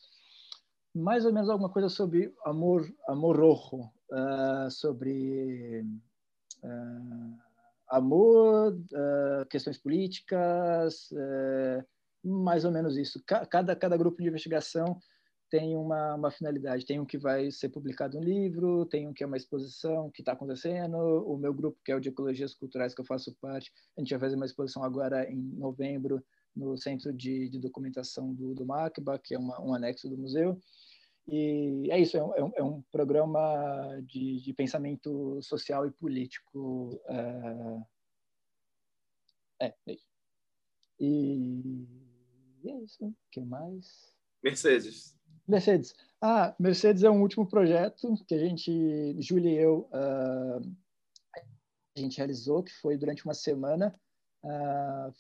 mais 0.93 1.26
ou 1.26 1.34
menos 1.34 1.49
alguma 1.49 1.69
coisa 1.69 1.88
sobre 1.88 2.34
amor, 2.45 2.91
amor 3.07 3.39
rojo, 3.39 3.89
uh, 4.11 4.72
sobre 4.72 5.85
uh, 6.64 7.38
amor, 7.89 8.77
questões 9.49 9.80
políticas, 9.80 11.10
mais 12.23 12.64
ou 12.64 12.72
menos 12.72 12.95
isso. 12.95 13.19
Cada, 13.26 13.76
cada 13.76 13.97
grupo 13.97 14.22
de 14.22 14.27
investigação 14.27 14.99
tem 15.50 15.76
uma, 15.76 16.16
uma 16.16 16.32
finalidade. 16.32 16.86
Tem 16.86 17.00
um 17.00 17.06
que 17.06 17.18
vai 17.18 17.52
ser 17.52 17.70
publicado 17.70 18.18
um 18.18 18.24
livro, 18.24 18.86
tem 18.86 19.08
um 19.08 19.14
que 19.14 19.24
é 19.24 19.28
uma 19.28 19.38
exposição 19.38 20.10
que 20.12 20.22
está 20.22 20.34
acontecendo. 20.34 20.96
O 20.98 21.38
meu 21.38 21.54
grupo, 21.54 21.80
que 21.84 21.92
é 21.92 21.96
o 21.96 22.00
de 22.00 22.10
Ecologias 22.10 22.54
Culturais, 22.54 22.94
que 22.94 23.02
eu 23.02 23.06
faço 23.06 23.36
parte, 23.42 23.72
a 23.98 24.02
gente 24.02 24.12
vai 24.12 24.20
fazer 24.20 24.36
uma 24.36 24.46
exposição 24.46 24.84
agora 24.84 25.30
em 25.30 25.38
novembro 25.38 26.24
no 26.56 26.78
Centro 26.78 27.14
de, 27.14 27.50
de 27.50 27.60
Documentação 27.60 28.34
do, 28.34 28.54
do 28.54 28.66
MACBA, 28.66 29.20
que 29.20 29.34
é 29.34 29.40
uma, 29.40 29.60
um 29.62 29.74
anexo 29.74 30.10
do 30.10 30.18
museu. 30.18 30.60
E 31.28 31.88
é 31.92 32.00
isso, 32.00 32.18
é 32.18 32.24
um, 32.24 32.54
é 32.56 32.64
um 32.64 32.80
é 32.80 32.84
programa 32.92 34.02
de, 34.04 34.42
de, 34.42 34.54
pensamento 34.54 35.40
social 35.42 35.86
e 35.86 35.92
político. 35.92 37.00
É, 39.60 39.68
é, 39.68 39.74
é 39.88 39.94
isso. 39.94 40.08
E 41.00 41.88
é 42.66 42.84
isso. 42.84 43.06
O 43.06 43.16
que 43.32 43.42
mais? 43.42 44.12
Mercedes. 44.44 45.19
Mercedes. 45.50 45.96
Ah, 46.22 46.56
Mercedes 46.60 47.04
é 47.04 47.10
um 47.10 47.22
último 47.22 47.46
projeto 47.46 48.14
que 48.28 48.36
a 48.36 48.38
gente, 48.38 49.16
Júlia 49.20 49.52
e 49.52 49.58
eu, 49.58 49.90
uh, 49.92 50.76
a 51.98 52.00
gente 52.00 52.18
realizou, 52.18 52.62
que 52.62 52.72
foi 52.74 52.98
durante 52.98 53.26
uma 53.26 53.34
semana. 53.34 54.00
Uh, 54.44 55.14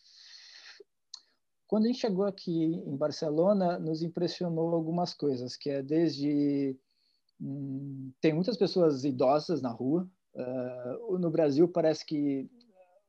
quando 1.67 1.85
a 1.85 1.87
gente 1.87 1.99
chegou 1.99 2.25
aqui 2.25 2.65
em 2.65 2.95
Barcelona, 2.95 3.79
nos 3.79 4.03
impressionou 4.03 4.73
algumas 4.73 5.13
coisas, 5.13 5.55
que 5.55 5.69
é 5.69 5.81
desde 5.81 6.77
hum, 7.41 8.11
tem 8.21 8.33
muitas 8.33 8.57
pessoas 8.57 9.03
idosas 9.03 9.61
na 9.61 9.69
rua. 9.69 10.07
Uh, 10.35 11.17
no 11.17 11.31
Brasil 11.31 11.67
parece 11.67 12.05
que 12.05 12.47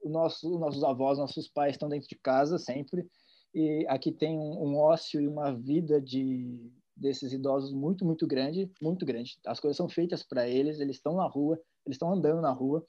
o 0.03 0.09
nosso, 0.09 0.55
os 0.55 0.59
nossos 0.59 0.83
avós, 0.83 1.19
nossos 1.19 1.49
pais 1.49 1.75
estão 1.75 1.89
dentro 1.89 2.09
de 2.09 2.17
casa 2.17 2.59
sempre, 2.59 3.07
e 3.55 3.85
aqui 3.89 4.11
tem 4.11 4.39
um, 4.39 4.69
um 4.69 4.77
ócio 4.79 5.21
e 5.21 5.29
uma 5.29 5.53
vida 5.53 6.01
de 6.01 6.71
desses 7.01 7.32
idosos 7.32 7.72
muito, 7.72 8.05
muito 8.05 8.27
grande, 8.27 8.70
muito 8.81 9.06
grande. 9.06 9.39
As 9.47 9.59
coisas 9.59 9.77
são 9.77 9.89
feitas 9.89 10.22
para 10.22 10.47
eles, 10.47 10.78
eles 10.78 10.97
estão 10.97 11.16
na 11.16 11.27
rua, 11.27 11.59
eles 11.86 11.97
estão 11.97 12.12
andando 12.12 12.43
na 12.43 12.52
rua, 12.52 12.85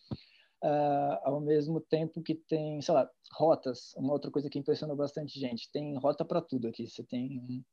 uh, 0.64 1.18
ao 1.24 1.40
mesmo 1.40 1.80
tempo 1.80 2.22
que 2.22 2.36
tem, 2.36 2.82
sei 2.82 2.94
lá, 2.94 3.10
rotas. 3.34 3.94
Uma 3.96 4.14
outra 4.14 4.30
coisa 4.30 4.50
que 4.50 4.60
impressionou 4.60 4.96
bastante 4.96 5.40
gente, 5.40 5.72
tem 5.72 5.98
rota 5.98 6.26
para 6.26 6.42
tudo 6.42 6.68
aqui. 6.68 6.88
Você 6.88 7.04
tem 7.04 7.64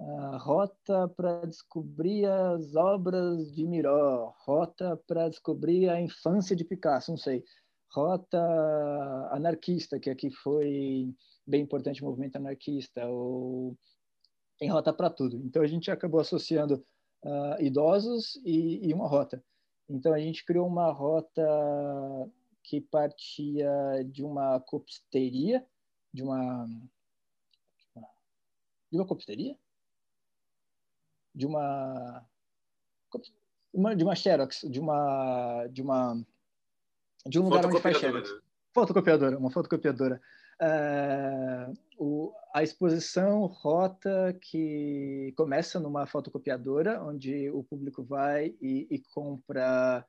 uh, 0.00 0.38
rota 0.38 1.08
para 1.08 1.44
descobrir 1.44 2.26
as 2.26 2.74
obras 2.74 3.52
de 3.52 3.66
Miró, 3.66 4.34
rota 4.46 4.98
para 5.06 5.28
descobrir 5.28 5.90
a 5.90 6.00
infância 6.00 6.56
de 6.56 6.64
Picasso, 6.64 7.10
não 7.10 7.18
sei. 7.18 7.44
Rota 7.92 8.40
anarquista, 9.30 10.00
que 10.00 10.10
aqui 10.10 10.28
foi 10.30 11.14
bem 11.46 11.62
importante 11.62 12.02
o 12.02 12.06
movimento 12.06 12.36
anarquista, 12.36 13.06
ou 13.06 13.76
tem 14.58 14.70
rota 14.70 14.92
para 14.92 15.10
tudo. 15.10 15.36
Então 15.44 15.62
a 15.62 15.66
gente 15.66 15.90
acabou 15.90 16.20
associando 16.20 16.84
uh, 17.24 17.60
idosos 17.60 18.36
e, 18.44 18.88
e, 18.88 18.94
uma 18.94 19.08
rota. 19.08 19.42
Então 19.88 20.12
a 20.12 20.18
gente 20.18 20.44
criou 20.44 20.66
uma 20.66 20.90
rota 20.90 21.42
que 22.62 22.80
partia 22.80 23.70
de 24.06 24.24
uma 24.24 24.60
copisteria, 24.60 25.64
de 26.12 26.22
uma 26.22 26.66
de 28.90 28.98
uma 28.98 29.06
copisteria, 29.06 29.56
de 31.34 31.46
uma, 31.46 32.24
de 33.96 34.04
uma 34.04 34.14
xerox, 34.14 34.64
de 34.70 34.78
uma 34.78 35.66
de 35.66 35.82
uma 35.82 36.24
de 37.26 37.40
um 37.40 37.44
lugar 37.44 37.66
onde 37.66 37.80
faz 37.80 37.98
xerox. 37.98 38.30
Fotocopiadora, 38.72 39.38
uma 39.38 39.50
fotocopiadora. 39.50 40.20
Uh, 40.60 41.76
o, 41.98 42.32
a 42.54 42.62
exposição 42.62 43.46
rota 43.46 44.36
que 44.40 45.32
começa 45.36 45.78
numa 45.80 46.06
fotocopiadora, 46.06 47.02
onde 47.02 47.50
o 47.50 47.62
público 47.62 48.02
vai 48.02 48.54
e, 48.60 48.86
e 48.90 49.02
compra, 49.12 50.06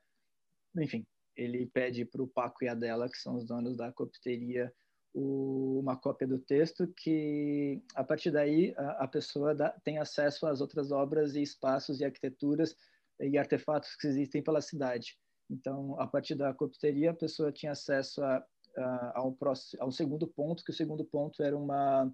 enfim, 0.76 1.06
ele 1.36 1.66
pede 1.66 2.04
para 2.04 2.22
o 2.22 2.28
Paco 2.28 2.64
e 2.64 2.68
a 2.68 2.74
Dela, 2.74 3.08
que 3.08 3.18
são 3.18 3.36
os 3.36 3.44
donos 3.44 3.76
da 3.76 3.92
copteria, 3.92 4.72
o, 5.14 5.80
uma 5.80 5.96
cópia 5.96 6.26
do 6.26 6.38
texto, 6.38 6.86
que 6.96 7.82
a 7.94 8.04
partir 8.04 8.30
daí 8.30 8.74
a, 8.76 9.04
a 9.04 9.08
pessoa 9.08 9.54
dá, 9.54 9.70
tem 9.84 9.98
acesso 9.98 10.46
às 10.46 10.60
outras 10.60 10.90
obras 10.90 11.34
e 11.34 11.42
espaços 11.42 12.00
e 12.00 12.04
arquiteturas 12.04 12.76
e 13.20 13.38
artefatos 13.38 13.96
que 13.96 14.06
existem 14.06 14.42
pela 14.42 14.60
cidade. 14.60 15.16
Então, 15.50 15.98
a 16.00 16.06
partir 16.06 16.34
da 16.34 16.52
copteria, 16.52 17.12
a 17.12 17.14
pessoa 17.14 17.52
tinha 17.52 17.72
acesso 17.72 18.22
a 18.22 18.44
uh, 18.76 19.12
a, 19.14 19.22
um 19.22 19.32
próximo, 19.32 19.82
a 19.82 19.86
um 19.86 19.90
segundo 19.90 20.26
ponto, 20.26 20.64
que 20.64 20.70
o 20.70 20.74
segundo 20.74 21.04
ponto 21.04 21.42
era 21.42 21.56
uma, 21.56 22.10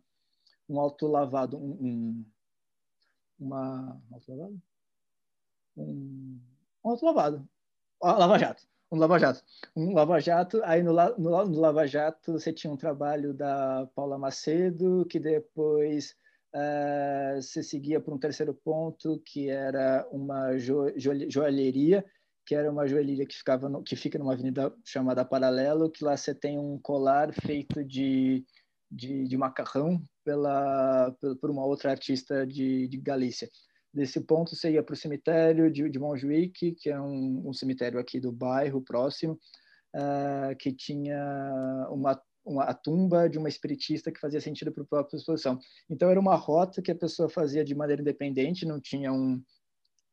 um 0.69 0.81
autolavado, 0.81 1.59
um, 1.59 1.73
um, 1.81 2.27
uma, 3.39 4.01
um 4.11 4.15
autolavado? 4.15 4.63
Um, 5.77 6.41
um 6.85 6.91
autolavado, 6.91 7.49
lava-jato, 8.03 8.67
um 8.91 8.99
lava-jato. 8.99 9.43
Um 9.75 9.95
lava-jato, 9.95 10.61
aí 10.65 10.83
no, 10.83 10.93
no, 10.93 11.47
no 11.47 11.61
lava-jato 11.61 12.33
você 12.33 12.53
tinha 12.53 12.73
um 12.73 12.77
trabalho 12.77 13.33
da 13.33 13.89
Paula 13.95 14.19
Macedo, 14.19 15.07
que 15.07 15.19
depois 15.19 16.15
uh, 16.55 17.41
você 17.41 17.63
seguia 17.63 18.01
para 18.01 18.15
um 18.15 18.19
terceiro 18.19 18.53
ponto, 18.53 19.19
que 19.25 19.49
era 19.49 20.07
uma 20.11 20.59
jo, 20.59 20.93
jo, 20.97 21.13
joalheria, 21.31 22.05
que 22.45 22.55
era 22.55 22.71
uma 22.71 22.87
joalheria 22.87 23.27
que 23.27 23.37
ficava 23.37 23.69
no, 23.69 23.83
que 23.83 23.97
fica 23.97 24.19
numa 24.19 24.33
avenida 24.33 24.75
chamada 24.85 25.25
Paralelo, 25.25 25.91
que 25.91 26.05
lá 26.05 26.17
você 26.17 26.35
tem 26.35 26.59
um 26.59 26.79
colar 26.79 27.33
feito 27.33 27.85
de, 27.85 28.45
de, 28.91 29.27
de 29.27 29.37
macarrão 29.37 30.03
pela, 30.25 31.15
por 31.41 31.51
uma 31.51 31.65
outra 31.65 31.91
artista 31.91 32.47
de, 32.47 32.89
de 32.89 32.97
Galícia. 32.99 33.49
Desse 33.93 34.21
ponto 34.21 34.57
você 34.57 34.73
ia 34.73 34.83
para 34.83 34.95
o 34.95 34.97
cemitério 34.97 35.71
de, 35.71 35.89
de 35.89 35.99
Montjuic, 35.99 36.73
que 36.73 36.91
é 36.91 37.01
um, 37.01 37.49
um 37.49 37.53
cemitério 37.53 37.99
aqui 38.01 38.19
do 38.19 38.33
bairro 38.33 38.81
próximo, 38.81 39.39
uh, 39.95 40.57
que 40.59 40.73
tinha 40.73 41.87
uma 41.91 42.21
uma, 42.45 42.65
a 42.65 42.75
tumba 42.75 43.29
de 43.29 43.39
uma 43.39 43.49
espiritista 43.49 44.11
que 44.11 44.21
fazia 44.21 44.41
sentido 44.41 44.73
para 44.73 44.83
a 44.83 44.87
própria 44.87 45.17
exposição. 45.17 45.59
Então, 45.89 46.11
era 46.11 46.19
uma 46.19 46.35
rota 46.35 46.83
que 46.83 46.91
a 46.91 46.95
pessoa 46.95 47.29
fazia 47.29 47.65
de 47.65 47.75
maneira 47.75 48.03
independente, 48.03 48.67
não 48.67 48.81
tinha 48.81 49.13
um, 49.13 49.43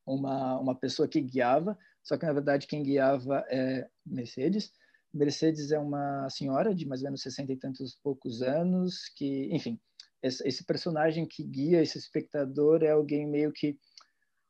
uma, 0.06 0.60
uma 0.60 0.76
pessoa 0.76 1.08
que 1.08 1.22
guiava, 1.22 1.78
só 2.04 2.18
que 2.18 2.26
na 2.26 2.34
verdade 2.34 2.68
quem 2.68 2.84
guiava 2.84 3.44
é 3.50 3.88
Mercedes. 4.06 4.72
Mercedes 5.14 5.72
é 5.72 5.80
uma 5.80 6.30
senhora 6.30 6.74
de 6.74 6.86
mais 6.86 7.02
ou 7.02 7.06
menos 7.06 7.22
sessenta 7.22 7.52
e 7.52 7.58
tantos 7.58 7.96
poucos 8.04 8.42
anos, 8.42 9.10
que, 9.16 9.50
enfim, 9.52 9.80
esse 10.22 10.64
personagem 10.66 11.26
que 11.26 11.44
guia 11.44 11.82
esse 11.82 11.98
espectador 11.98 12.84
é 12.84 12.92
alguém 12.92 13.26
meio 13.28 13.52
que 13.52 13.80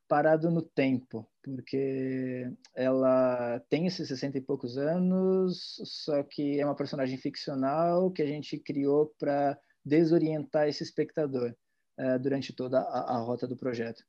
parado 0.08 0.50
no 0.50 0.64
tempo, 0.64 1.30
porque 1.44 2.52
ela 2.76 3.60
tem 3.70 3.86
esses 3.86 4.08
sessenta 4.08 4.40
e 4.40 4.42
poucos 4.42 4.78
anos, 4.78 5.80
só 5.86 6.24
que 6.24 6.60
é 6.60 6.66
uma 6.66 6.76
personagem 6.76 7.18
ficcional 7.18 8.12
que 8.12 8.24
a 8.24 8.26
gente 8.26 8.58
criou 8.58 9.14
para 9.20 9.58
desorientar 9.86 10.68
esse 10.68 10.84
espectador 10.84 11.56
uh, 12.00 12.20
durante 12.20 12.52
toda 12.52 12.80
a, 12.80 13.18
a 13.18 13.18
rota 13.20 13.48
do 13.48 13.56
projeto. 13.56 14.04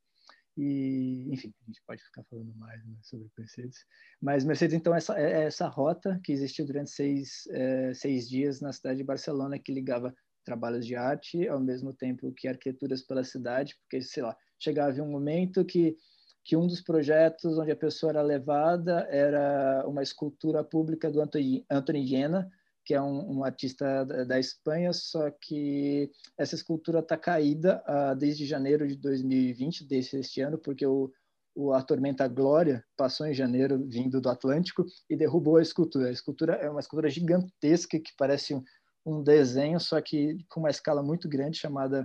E, 0.57 1.29
enfim, 1.33 1.53
a 1.63 1.67
gente 1.67 1.83
pode 1.87 2.03
ficar 2.03 2.25
falando 2.25 2.53
mais 2.57 2.85
né, 2.85 2.97
sobre 3.03 3.29
Mercedes. 3.39 3.79
Mas 4.21 4.45
Mercedes, 4.45 4.75
então, 4.75 4.95
essa, 4.95 5.19
é 5.19 5.45
essa 5.45 5.69
rota 5.69 6.21
que 6.25 6.33
existiu 6.33 6.67
durante 6.67 6.91
seis, 6.91 7.47
é, 7.51 7.95
seis 7.95 8.29
dias 8.29 8.61
na 8.61 8.73
cidade 8.73 8.99
de 8.99 9.05
Barcelona, 9.05 9.59
que 9.59 9.73
ligava 9.73 10.15
trabalhos 10.45 10.87
de 10.87 10.97
arte 10.97 11.47
ao 11.49 11.61
mesmo 11.61 11.93
tempo 11.93 12.33
que 12.33 12.49
arquiteturas 12.49 13.03
pela 13.03 13.25
cidade, 13.25 13.77
porque, 13.81 14.03
sei 14.03 14.23
lá, 14.23 14.37
chegava 14.59 15.01
um 15.01 15.11
momento 15.11 15.65
que, 15.65 15.97
que 16.45 16.57
um 16.57 16.67
dos 16.67 16.81
projetos 16.81 17.59
onde 17.59 17.71
a 17.71 17.77
pessoa 17.77 18.11
era 18.11 18.23
levada 18.23 19.07
era 19.11 19.85
uma 19.87 20.03
escultura 20.03 20.65
pública 20.65 21.11
do 21.11 21.21
Anthony 21.21 22.05
Viena, 22.05 22.51
que 22.85 22.95
é 22.95 23.01
um, 23.01 23.39
um 23.39 23.45
artista 23.45 24.05
da, 24.05 24.25
da, 24.25 24.39
Espanha, 24.39 24.93
só 24.93 25.31
que 25.31 26.11
essa 26.37 26.55
escultura 26.55 27.01
está 27.01 27.17
caída 27.17 27.83
uh, 27.87 28.17
desde 28.17 28.47
janeiro 28.47 28.87
de 28.87 28.97
2020, 28.97 29.87
desde 29.87 30.19
este 30.19 30.41
ano, 30.41 30.59
porque 30.59 30.87
o, 30.87 31.11
o, 31.55 31.73
a 31.73 31.83
tormenta 31.83 32.27
Glória 32.27 32.85
passou 32.97 33.27
em 33.27 33.35
janeiro, 33.35 33.87
vindo 33.87 34.21
do 34.21 34.29
Atlântico, 34.29 34.85
e 35.09 35.17
derrubou 35.17 35.57
a 35.57 35.63
escultura. 35.63 36.09
A 36.09 36.13
escultura 36.13 36.55
é 36.55 36.71
uma 36.71 36.81
escultura 36.81 37.11
gigantesca 37.11 37.99
que 37.99 38.13
parece 38.17 38.55
um, 38.55 38.65
um 39.05 39.23
desenho, 39.23 39.79
só 39.79 40.01
que 40.01 40.39
com 40.49 40.61
uma 40.61 40.71
escala 40.71 41.03
muito 41.03 41.29
grande, 41.29 41.59
chamada 41.59 42.05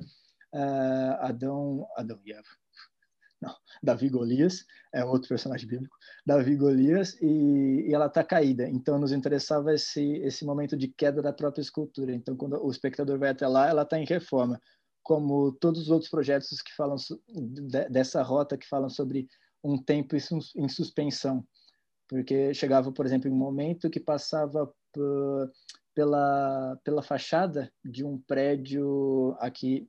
uh, 0.53 1.15
Adão, 1.19 1.88
Adão 1.95 2.19
e 2.26 2.34
Eva. 2.34 2.64
Não, 3.41 3.53
Davi 3.83 4.09
Golias, 4.09 4.65
é 4.93 5.03
outro 5.03 5.29
personagem 5.29 5.67
bíblico, 5.67 5.95
Davi 6.25 6.55
Golias, 6.55 7.17
e, 7.21 7.85
e 7.87 7.93
ela 7.93 8.07
está 8.07 8.23
caída. 8.23 8.67
Então, 8.67 8.97
nos 8.97 9.11
interessava 9.11 9.73
esse, 9.73 10.17
esse 10.17 10.45
momento 10.45 10.77
de 10.77 10.87
queda 10.87 11.21
da 11.21 11.33
própria 11.33 11.61
escultura. 11.61 12.13
Então, 12.13 12.35
quando 12.35 12.63
o 12.63 12.71
espectador 12.71 13.19
vai 13.19 13.29
até 13.29 13.47
lá, 13.47 13.67
ela 13.67 13.83
está 13.83 13.99
em 13.99 14.05
reforma. 14.05 14.59
Como 15.03 15.51
todos 15.51 15.81
os 15.81 15.89
outros 15.89 16.09
projetos 16.09 16.61
que 16.61 16.73
falam 16.75 16.95
dessa 17.89 18.23
rota, 18.23 18.57
que 18.57 18.67
falam 18.67 18.89
sobre 18.89 19.27
um 19.63 19.77
tempo 19.77 20.15
em 20.15 20.69
suspensão. 20.69 21.45
Porque 22.07 22.53
chegava, 22.53 22.91
por 22.91 23.05
exemplo, 23.05 23.29
em 23.29 23.33
um 23.33 23.37
momento 23.37 23.89
que 23.89 23.99
passava 23.99 24.71
pela, 25.93 26.79
pela 26.83 27.03
fachada 27.03 27.71
de 27.83 28.03
um 28.03 28.19
prédio 28.19 29.35
aqui 29.39 29.87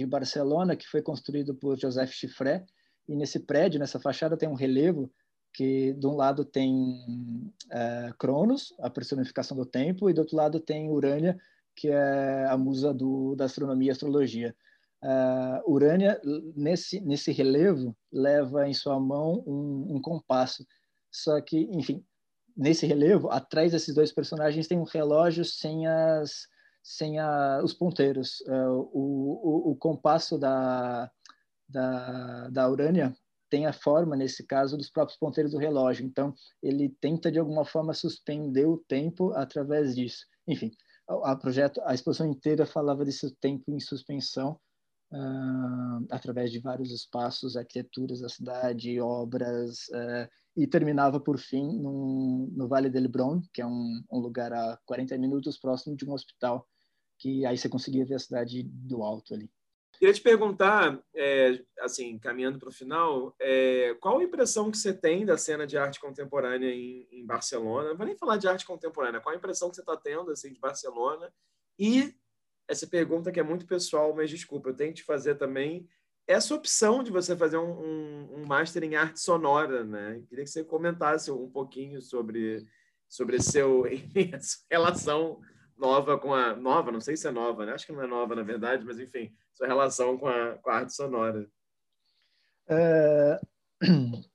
de 0.00 0.06
Barcelona, 0.06 0.74
que 0.74 0.88
foi 0.88 1.02
construído 1.02 1.54
por 1.54 1.78
Joseph 1.78 2.10
Chiffré, 2.10 2.64
e 3.06 3.14
nesse 3.14 3.40
prédio, 3.40 3.78
nessa 3.78 4.00
fachada, 4.00 4.36
tem 4.36 4.48
um 4.48 4.54
relevo 4.54 5.12
que 5.52 5.92
de 5.92 6.06
um 6.06 6.16
lado 6.16 6.44
tem 6.44 7.52
é, 7.70 8.12
Cronos, 8.18 8.72
a 8.80 8.88
personificação 8.88 9.56
do 9.56 9.66
tempo, 9.66 10.08
e 10.08 10.14
do 10.14 10.20
outro 10.20 10.36
lado 10.36 10.58
tem 10.58 10.88
Urânia, 10.88 11.38
que 11.76 11.88
é 11.88 12.46
a 12.46 12.56
musa 12.56 12.94
do, 12.94 13.34
da 13.34 13.44
astronomia 13.44 13.88
e 13.88 13.90
astrologia. 13.90 14.54
Uh, 15.02 15.70
Urânia, 15.70 16.20
nesse, 16.54 17.00
nesse 17.00 17.32
relevo, 17.32 17.96
leva 18.12 18.68
em 18.68 18.74
sua 18.74 19.00
mão 19.00 19.42
um, 19.46 19.96
um 19.96 20.00
compasso. 20.00 20.64
Só 21.10 21.40
que, 21.40 21.68
enfim, 21.72 22.04
nesse 22.56 22.86
relevo, 22.86 23.30
atrás 23.30 23.72
desses 23.72 23.94
dois 23.94 24.12
personagens 24.12 24.68
tem 24.68 24.78
um 24.78 24.84
relógio 24.84 25.44
sem 25.44 25.86
as, 25.86 26.46
sem 26.90 27.18
a, 27.18 27.60
os 27.62 27.72
ponteiros. 27.72 28.40
Uh, 28.40 28.90
o, 28.92 29.68
o, 29.68 29.70
o, 29.70 29.76
compasso 29.76 30.36
da, 30.36 31.10
da, 31.68 32.48
da 32.48 32.68
Urânia 32.68 33.14
tem 33.48 33.66
a 33.66 33.72
forma, 33.72 34.16
nesse 34.16 34.44
caso, 34.44 34.76
dos 34.76 34.90
próprios 34.90 35.18
ponteiros 35.18 35.52
do 35.52 35.58
relógio. 35.58 36.04
Então, 36.04 36.34
ele 36.62 36.88
tenta, 37.00 37.30
de 37.30 37.38
alguma 37.38 37.64
forma, 37.64 37.94
suspender 37.94 38.66
o 38.66 38.78
tempo 38.88 39.32
através 39.32 39.94
disso. 39.94 40.26
Enfim, 40.48 40.72
a, 41.08 41.32
a 41.32 41.36
projeto, 41.36 41.80
a 41.84 41.94
exposição 41.94 42.26
inteira 42.26 42.66
falava 42.66 43.04
desse 43.04 43.30
tempo 43.36 43.72
em 43.72 43.78
suspensão, 43.78 44.58
uh, 45.12 46.06
através 46.10 46.50
de 46.50 46.58
vários 46.58 46.90
espaços, 46.90 47.56
arquiteturas 47.56 48.20
da 48.20 48.28
cidade, 48.28 49.00
obras, 49.00 49.88
uh, 49.88 50.28
e 50.56 50.66
terminava, 50.66 51.20
por 51.20 51.38
fim, 51.38 51.78
num, 51.78 52.52
no 52.52 52.66
Vale 52.66 52.90
del 52.90 53.04
Hebron, 53.04 53.40
que 53.54 53.62
é 53.62 53.66
um, 53.66 54.02
um 54.10 54.18
lugar 54.18 54.52
a 54.52 54.76
40 54.86 55.16
minutos 55.18 55.56
próximo 55.56 55.96
de 55.96 56.04
um 56.04 56.12
hospital 56.12 56.66
que 57.20 57.44
aí 57.44 57.56
você 57.56 57.68
conseguia 57.68 58.04
ver 58.04 58.14
a 58.14 58.18
cidade 58.18 58.62
do 58.62 59.02
alto 59.02 59.34
ali. 59.34 59.48
Queria 59.98 60.14
te 60.14 60.22
perguntar, 60.22 60.98
é, 61.14 61.62
assim, 61.80 62.18
caminhando 62.18 62.58
para 62.58 62.70
o 62.70 62.72
final, 62.72 63.36
é, 63.38 63.94
qual 64.00 64.18
a 64.18 64.24
impressão 64.24 64.70
que 64.70 64.78
você 64.78 64.94
tem 64.94 65.26
da 65.26 65.36
cena 65.36 65.66
de 65.66 65.76
arte 65.76 66.00
contemporânea 66.00 66.70
em, 66.72 67.06
em 67.12 67.26
Barcelona? 67.26 67.90
Não 67.90 67.96
vou 67.98 68.06
nem 68.06 68.16
falar 68.16 68.38
de 68.38 68.48
arte 68.48 68.64
contemporânea, 68.64 69.20
qual 69.20 69.34
a 69.34 69.38
impressão 69.38 69.68
que 69.68 69.76
você 69.76 69.82
está 69.82 69.94
tendo 69.98 70.30
assim, 70.30 70.50
de 70.50 70.58
Barcelona? 70.58 71.30
E 71.78 72.14
essa 72.66 72.86
pergunta 72.86 73.30
que 73.30 73.38
é 73.38 73.42
muito 73.42 73.66
pessoal, 73.66 74.14
mas 74.16 74.30
desculpa, 74.30 74.70
eu 74.70 74.76
tenho 74.76 74.94
que 74.94 75.02
te 75.02 75.04
fazer 75.04 75.34
também 75.34 75.86
essa 76.26 76.54
opção 76.54 77.02
de 77.02 77.10
você 77.10 77.36
fazer 77.36 77.58
um, 77.58 77.70
um, 77.70 78.34
um 78.38 78.46
master 78.46 78.82
em 78.82 78.94
arte 78.94 79.20
sonora, 79.20 79.84
né? 79.84 80.22
Queria 80.28 80.44
que 80.44 80.50
você 80.50 80.64
comentasse 80.64 81.30
um 81.30 81.50
pouquinho 81.50 82.00
sobre 82.00 82.64
sobre 83.06 83.42
seu 83.42 83.82
relação 84.70 85.40
nova 85.80 86.18
com 86.18 86.34
a. 86.34 86.54
Nova, 86.54 86.92
não 86.92 87.00
sei 87.00 87.16
se 87.16 87.26
é 87.26 87.30
nova, 87.30 87.64
né? 87.64 87.72
Acho 87.72 87.86
que 87.86 87.92
não 87.92 88.02
é 88.02 88.06
nova, 88.06 88.34
na 88.36 88.42
verdade, 88.42 88.84
mas 88.84 89.00
enfim, 89.00 89.32
sua 89.54 89.66
relação 89.66 90.18
com 90.18 90.28
a, 90.28 90.58
com 90.58 90.70
a 90.70 90.74
arte 90.74 90.94
sonora. 90.94 91.48
É... 92.68 93.40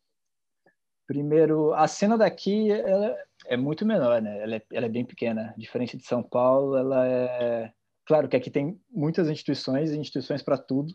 Primeiro, 1.07 1.71
a 1.75 1.87
cena 1.87 2.17
daqui 2.17 2.71
ela 2.71 3.15
é 3.45 3.55
muito 3.55 3.85
menor, 3.85 4.19
né? 4.21 4.41
Ela 4.41 4.55
é, 4.55 4.61
ela 4.73 4.85
é 4.87 4.89
bem 4.89 5.05
pequena. 5.05 5.53
Diferente 5.55 5.95
de 5.95 6.03
São 6.03 6.23
Paulo, 6.23 6.75
ela 6.75 7.07
é. 7.07 7.71
Claro 8.07 8.27
que 8.27 8.35
aqui 8.35 8.49
tem 8.49 8.81
muitas 8.89 9.29
instituições, 9.29 9.91
instituições 9.91 10.41
para 10.41 10.57
tudo. 10.57 10.93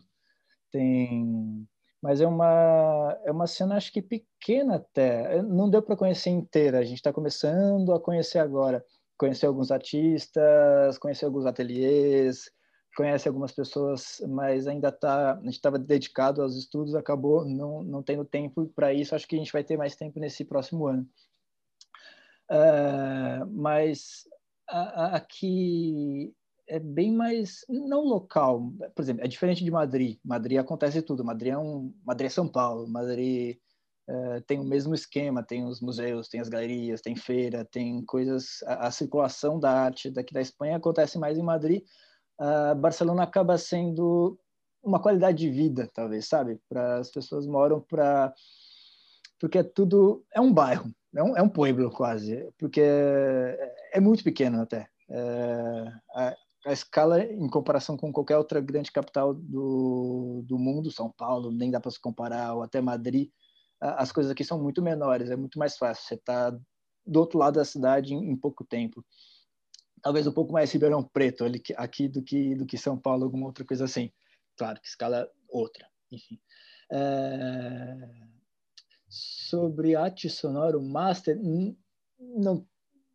Tem 0.69 1.65
mas 2.01 2.19
é 2.19 2.25
uma 2.25 3.17
é 3.23 3.31
uma 3.31 3.45
cena 3.45 3.75
acho 3.75 3.91
que 3.93 4.01
pequena 4.01 4.77
até 4.77 5.39
não 5.43 5.69
deu 5.69 5.83
para 5.83 5.95
conhecer 5.95 6.31
inteira 6.31 6.79
a 6.79 6.83
gente 6.83 6.95
está 6.95 7.13
começando 7.13 7.93
a 7.93 7.99
conhecer 7.99 8.39
agora 8.39 8.83
conhecer 9.21 9.45
alguns 9.45 9.69
artistas, 9.69 10.97
conhecer 10.97 11.25
alguns 11.25 11.45
ateliês, 11.45 12.49
conhece 12.97 13.27
algumas 13.27 13.51
pessoas, 13.51 14.19
mas 14.27 14.65
ainda 14.65 14.91
tá, 14.91 15.33
a 15.33 15.43
gente 15.43 15.53
estava 15.53 15.77
dedicado 15.77 16.41
aos 16.41 16.57
estudos, 16.57 16.95
acabou 16.95 17.45
não, 17.45 17.83
não 17.83 18.01
tendo 18.01 18.25
tempo 18.25 18.65
para 18.75 18.91
isso. 18.91 19.13
Acho 19.13 19.27
que 19.27 19.35
a 19.35 19.37
gente 19.37 19.53
vai 19.53 19.63
ter 19.63 19.77
mais 19.77 19.95
tempo 19.95 20.19
nesse 20.19 20.43
próximo 20.43 20.87
ano. 20.87 21.07
Uh, 22.49 23.45
mas 23.51 24.27
a, 24.67 24.79
a, 24.79 25.15
aqui 25.17 26.33
é 26.67 26.79
bem 26.79 27.13
mais 27.13 27.63
não 27.69 28.03
local, 28.03 28.73
por 28.95 29.03
exemplo, 29.03 29.23
é 29.23 29.27
diferente 29.27 29.63
de 29.63 29.69
Madrid. 29.69 30.17
Madrid 30.25 30.57
acontece 30.57 30.99
tudo. 31.03 31.23
Madrid 31.23 31.53
é 31.53 31.57
um, 31.59 31.93
Madrid 32.03 32.25
é 32.25 32.29
São 32.29 32.47
Paulo. 32.47 32.87
Madrid 32.87 33.59
Uh, 34.11 34.41
tem 34.41 34.59
o 34.59 34.63
mesmo 34.63 34.93
esquema, 34.93 35.41
tem 35.41 35.63
os 35.63 35.79
museus, 35.79 36.27
tem 36.27 36.41
as 36.41 36.49
galerias, 36.49 36.99
tem 36.99 37.15
feira, 37.15 37.63
tem 37.63 38.03
coisas. 38.03 38.61
A, 38.65 38.87
a 38.87 38.91
circulação 38.91 39.57
da 39.57 39.71
arte 39.71 40.11
daqui 40.11 40.33
da 40.33 40.41
Espanha 40.41 40.75
acontece 40.75 41.17
mais 41.17 41.37
em 41.37 41.43
Madrid. 41.43 41.83
Uh, 42.37 42.75
Barcelona 42.75 43.23
acaba 43.23 43.57
sendo 43.57 44.37
uma 44.83 45.01
qualidade 45.01 45.37
de 45.37 45.49
vida, 45.49 45.89
talvez, 45.93 46.27
sabe? 46.27 46.59
Para 46.67 46.97
as 46.97 47.09
pessoas 47.09 47.47
moram 47.47 47.79
para 47.79 48.33
porque 49.39 49.59
é 49.59 49.63
tudo 49.63 50.23
é 50.33 50.41
um 50.41 50.53
bairro, 50.53 50.93
é 51.15 51.23
um, 51.23 51.37
é 51.37 51.41
um 51.41 51.49
pueblo 51.49 51.89
quase, 51.89 52.47
porque 52.59 52.81
é, 52.81 53.75
é 53.93 53.99
muito 53.99 54.23
pequeno 54.23 54.61
até. 54.61 54.87
É, 55.09 55.93
a, 56.13 56.35
a, 56.67 56.73
escala 56.73 57.23
em 57.23 57.49
comparação 57.49 57.97
com 57.97 58.13
qualquer 58.13 58.37
outra 58.37 58.61
grande 58.61 58.91
capital 58.91 59.33
do, 59.33 60.43
do 60.45 60.59
mundo, 60.59 60.91
São 60.91 61.09
Paulo, 61.11 61.51
nem 61.51 61.71
dá 61.71 61.79
para 61.79 61.91
se 61.91 61.99
comparar, 61.99 62.53
ou 62.53 62.61
até 62.61 62.81
Madrid, 62.81 63.29
as 63.81 64.11
coisas 64.11 64.31
aqui 64.31 64.43
são 64.43 64.61
muito 64.61 64.81
menores, 64.81 65.31
é 65.31 65.35
muito 65.35 65.57
mais 65.57 65.75
fácil. 65.75 66.05
Você 66.05 66.13
está 66.13 66.51
do 67.05 67.19
outro 67.19 67.39
lado 67.39 67.55
da 67.55 67.65
cidade 67.65 68.13
em, 68.13 68.29
em, 68.29 68.35
pouco 68.35 68.63
tempo. 68.63 69.03
Talvez 70.03 70.27
um 70.27 70.31
pouco 70.31 70.53
mais 70.53 70.71
Ribeirão 70.71 71.03
Preto 71.03 71.43
ali, 71.43 71.61
aqui 71.75 72.07
do 72.07 72.21
que, 72.21 72.55
do 72.55 72.65
que 72.65 72.77
São 72.77 72.97
Paulo, 72.97 73.23
alguma 73.23 73.47
outra 73.47 73.65
coisa 73.65 73.85
assim. 73.85 74.11
Claro 74.55 74.79
que 74.79 74.87
escala 74.87 75.27
outra, 75.49 75.87
enfim. 76.11 76.39
É... 76.91 78.09
Sobre 79.09 79.95
arte 79.95 80.29
sonora, 80.29 80.77
o 80.77 80.81
Master, 80.81 81.39
não, 82.19 82.65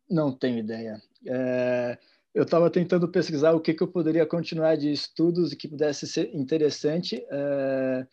não 0.09 0.37
tenho 0.37 0.59
ideia. 0.59 1.01
É... 1.25 1.97
Eu 2.33 2.43
estava 2.43 2.69
tentando 2.69 3.09
pesquisar 3.09 3.53
o 3.53 3.61
que, 3.61 3.73
que 3.73 3.81
eu 3.81 3.87
poderia 3.87 4.25
continuar 4.25 4.75
de 4.75 4.91
estudos 4.91 5.51
e 5.51 5.55
que 5.55 5.67
pudesse 5.67 6.05
ser 6.05 6.35
interessante. 6.35 7.25
É 7.31 8.05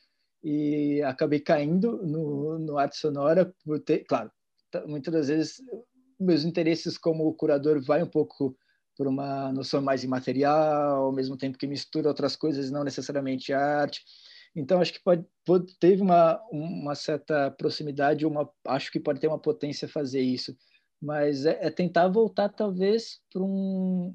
e 0.44 1.02
acabei 1.02 1.40
caindo 1.40 2.06
no, 2.06 2.58
no 2.58 2.76
arte 2.76 2.98
sonora 2.98 3.50
por 3.64 3.80
ter, 3.80 4.04
claro, 4.04 4.30
muitas 4.86 5.12
das 5.12 5.28
vezes 5.28 5.62
meus 6.20 6.44
interesses 6.44 6.98
como 6.98 7.32
curador 7.34 7.82
vai 7.82 8.02
um 8.02 8.06
pouco 8.06 8.54
por 8.96 9.06
uma 9.06 9.50
noção 9.52 9.80
mais 9.80 10.04
imaterial, 10.04 11.06
ao 11.06 11.12
mesmo 11.12 11.36
tempo 11.36 11.56
que 11.56 11.66
mistura 11.66 12.08
outras 12.08 12.36
coisas, 12.36 12.70
não 12.70 12.84
necessariamente 12.84 13.52
arte. 13.54 14.02
Então 14.54 14.80
acho 14.80 14.92
que 14.92 15.02
pode, 15.02 15.24
pode 15.44 15.74
teve 15.80 16.02
uma 16.02 16.40
uma 16.52 16.94
certa 16.94 17.50
proximidade, 17.50 18.26
uma 18.26 18.48
acho 18.68 18.92
que 18.92 19.00
pode 19.00 19.18
ter 19.20 19.26
uma 19.26 19.40
potência 19.40 19.88
fazer 19.88 20.20
isso, 20.20 20.54
mas 21.00 21.46
é, 21.46 21.58
é 21.66 21.70
tentar 21.70 22.06
voltar 22.08 22.50
talvez 22.50 23.18
para 23.32 23.42
um 23.42 24.14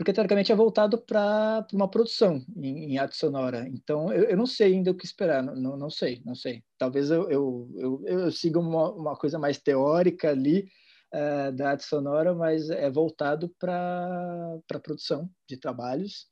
porque 0.00 0.14
teoricamente 0.14 0.50
é 0.50 0.56
voltado 0.56 0.96
para 0.96 1.66
uma 1.74 1.86
produção 1.86 2.42
em, 2.56 2.94
em, 2.94 2.96
arte 2.96 3.18
sonora. 3.18 3.68
Então, 3.68 4.10
eu, 4.10 4.30
eu, 4.30 4.36
não 4.36 4.46
sei 4.46 4.72
ainda 4.72 4.90
o 4.90 4.94
que 4.94 5.04
esperar, 5.04 5.42
não, 5.42 5.76
não 5.76 5.90
sei, 5.90 6.22
não 6.24 6.34
sei. 6.34 6.64
Talvez 6.78 7.10
eu, 7.10 7.30
eu, 7.30 7.70
eu, 7.76 8.02
eu 8.06 8.32
siga 8.32 8.58
uma, 8.58 8.90
uma 8.94 9.14
coisa 9.14 9.38
mais 9.38 9.58
teórica 9.58 10.30
ali 10.30 10.66
uh, 11.12 11.52
da 11.52 11.72
arte 11.72 11.84
sonora, 11.84 12.34
mas 12.34 12.70
é 12.70 12.90
voltado 12.90 13.50
para 13.58 14.58
a 14.72 14.78
produção 14.78 15.28
de 15.46 15.58
trabalhos 15.58 16.28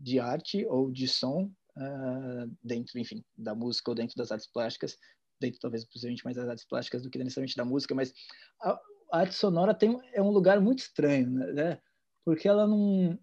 de 0.00 0.18
arte 0.18 0.66
ou 0.66 0.90
de 0.90 1.06
som 1.06 1.48
uh, 1.76 2.50
dentro, 2.60 2.98
enfim, 2.98 3.24
da 3.38 3.54
música 3.54 3.88
ou 3.92 3.94
dentro 3.94 4.16
das 4.16 4.32
artes 4.32 4.50
plásticas, 4.50 4.98
dentro 5.40 5.60
talvez 5.60 5.84
possivelmente 5.84 6.24
mais 6.24 6.36
das 6.36 6.48
artes 6.48 6.64
plásticas 6.64 7.02
do 7.04 7.08
que 7.08 7.18
necessariamente 7.18 7.56
da 7.56 7.64
música, 7.64 7.94
mas 7.94 8.12
a, 8.60 8.80
a 9.12 9.18
arte 9.20 9.36
sonora 9.36 9.72
tem, 9.72 9.96
é 10.12 10.20
um 10.20 10.30
lugar 10.30 10.60
muito 10.60 10.80
estranho, 10.80 11.30
né? 11.30 11.78
Porque 12.24 12.48
ela 12.48 12.66
não 12.66 13.18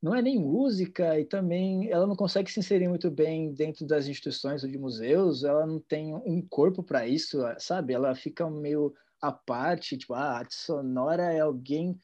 não 0.00 0.14
é 0.14 0.22
nem 0.22 0.38
música 0.38 1.18
e 1.18 1.24
também 1.24 1.90
ela 1.90 2.06
não 2.06 2.14
consegue 2.14 2.48
se 2.50 2.60
inserir 2.60 2.86
muito 2.86 3.10
bem 3.10 3.52
dentro 3.52 3.84
das 3.84 4.06
instituições 4.06 4.62
ou 4.62 4.70
de 4.70 4.78
museus, 4.78 5.42
ela 5.42 5.66
não 5.66 5.80
tem 5.80 6.14
um 6.14 6.40
corpo 6.40 6.84
para 6.84 7.08
isso, 7.08 7.38
sabe? 7.58 7.94
Ela 7.94 8.14
fica 8.14 8.48
meio 8.48 8.94
à 9.20 9.32
parte, 9.32 9.98
tipo, 9.98 10.14
ah, 10.14 10.20
a 10.20 10.38
arte 10.38 10.54
sonora 10.54 11.32
é 11.32 11.40
alguém 11.40 11.98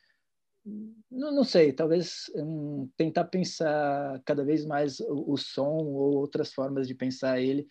não, 1.10 1.30
não 1.30 1.44
sei, 1.44 1.72
talvez 1.72 2.30
um, 2.34 2.88
tentar 2.96 3.24
pensar 3.24 4.20
cada 4.24 4.42
vez 4.44 4.64
mais 4.64 4.98
o, 5.00 5.32
o, 5.32 5.36
som 5.36 5.84
ou 5.84 6.16
outras 6.16 6.54
formas 6.54 6.88
de 6.88 6.94
pensar 6.94 7.38
ele 7.38 7.66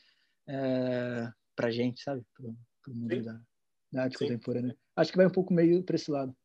é, 0.47 1.27
para 1.55 1.71
gente, 1.71 2.03
sabe? 2.03 2.23
Para 2.35 2.91
o 2.91 2.95
mundo 2.95 3.23
da, 3.23 3.41
da, 3.91 4.03
arte 4.03 4.17
Sim. 4.17 4.27
contemporânea. 4.27 4.77
Acho 4.95 5.11
que 5.11 5.17
vai 5.17 5.25
um 5.25 5.31
pouco 5.31 5.53
meio 5.53 5.83
para 5.83 5.95
esse 5.95 6.11
lado. 6.11 6.35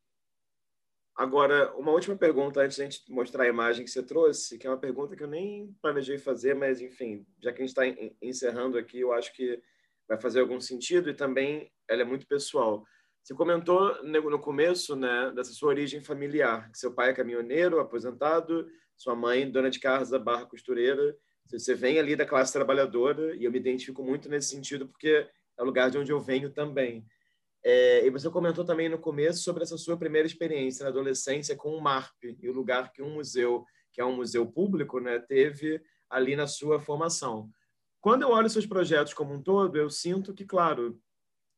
Agora, 1.19 1.75
uma 1.75 1.91
última 1.91 2.15
pergunta 2.15 2.61
antes 2.61 2.77
de 2.77 2.81
a 2.81 2.85
gente 2.85 3.11
mostrar 3.11 3.43
a 3.43 3.47
imagem 3.49 3.83
que 3.83 3.91
você 3.91 4.01
trouxe, 4.01 4.57
que 4.57 4.65
é 4.65 4.69
uma 4.69 4.79
pergunta 4.79 5.17
que 5.17 5.23
eu 5.23 5.27
nem 5.27 5.75
planejei 5.81 6.17
fazer, 6.17 6.55
mas 6.55 6.79
enfim, 6.79 7.27
já 7.43 7.51
que 7.51 7.61
a 7.61 7.65
gente 7.65 7.77
está 7.77 7.83
encerrando 8.21 8.77
aqui, 8.77 9.01
eu 9.01 9.11
acho 9.11 9.33
que 9.33 9.61
vai 10.07 10.17
fazer 10.17 10.39
algum 10.39 10.61
sentido 10.61 11.09
e 11.09 11.13
também 11.13 11.69
ela 11.89 12.03
é 12.03 12.05
muito 12.05 12.25
pessoal. 12.25 12.85
Você 13.21 13.33
comentou 13.35 14.01
no 14.01 14.39
começo, 14.39 14.95
né, 14.95 15.29
dessa 15.35 15.51
sua 15.51 15.67
origem 15.67 16.01
familiar, 16.01 16.71
que 16.71 16.79
seu 16.79 16.93
pai 16.93 17.09
é 17.09 17.13
caminhoneiro, 17.13 17.81
aposentado, 17.81 18.65
sua 18.95 19.13
mãe 19.13 19.51
dona 19.51 19.69
de 19.69 19.81
casa, 19.81 20.17
barra 20.17 20.45
costureira. 20.45 21.17
Você 21.51 21.75
vem 21.75 21.99
ali 21.99 22.15
da 22.15 22.25
classe 22.25 22.53
trabalhadora 22.53 23.35
e 23.35 23.43
eu 23.43 23.51
me 23.51 23.59
identifico 23.59 24.01
muito 24.01 24.29
nesse 24.29 24.55
sentido 24.55 24.87
porque 24.87 25.27
é 25.57 25.61
o 25.61 25.65
lugar 25.65 25.91
de 25.91 25.97
onde 25.97 26.13
eu 26.13 26.21
venho 26.21 26.49
também. 26.49 27.05
É, 27.63 28.05
e 28.05 28.09
você 28.09 28.29
comentou 28.29 28.63
também 28.63 28.87
no 28.87 28.97
começo 28.97 29.43
sobre 29.43 29.63
essa 29.63 29.77
sua 29.77 29.97
primeira 29.97 30.27
experiência 30.27 30.83
na 30.83 30.89
adolescência 30.89 31.55
com 31.55 31.75
o 31.75 31.81
MARP 31.81 32.37
e 32.41 32.49
o 32.49 32.53
lugar 32.53 32.91
que 32.91 33.01
um 33.01 33.15
museu, 33.15 33.65
que 33.91 33.99
é 33.99 34.05
um 34.05 34.15
museu 34.15 34.45
público, 34.45 34.99
né, 34.99 35.19
teve 35.19 35.81
ali 36.09 36.35
na 36.35 36.47
sua 36.47 36.79
formação. 36.79 37.49
Quando 38.01 38.21
eu 38.21 38.29
olho 38.29 38.49
seus 38.49 38.65
projetos 38.65 39.13
como 39.13 39.33
um 39.33 39.41
todo, 39.41 39.77
eu 39.77 39.89
sinto 39.89 40.33
que, 40.33 40.45
claro, 40.45 40.99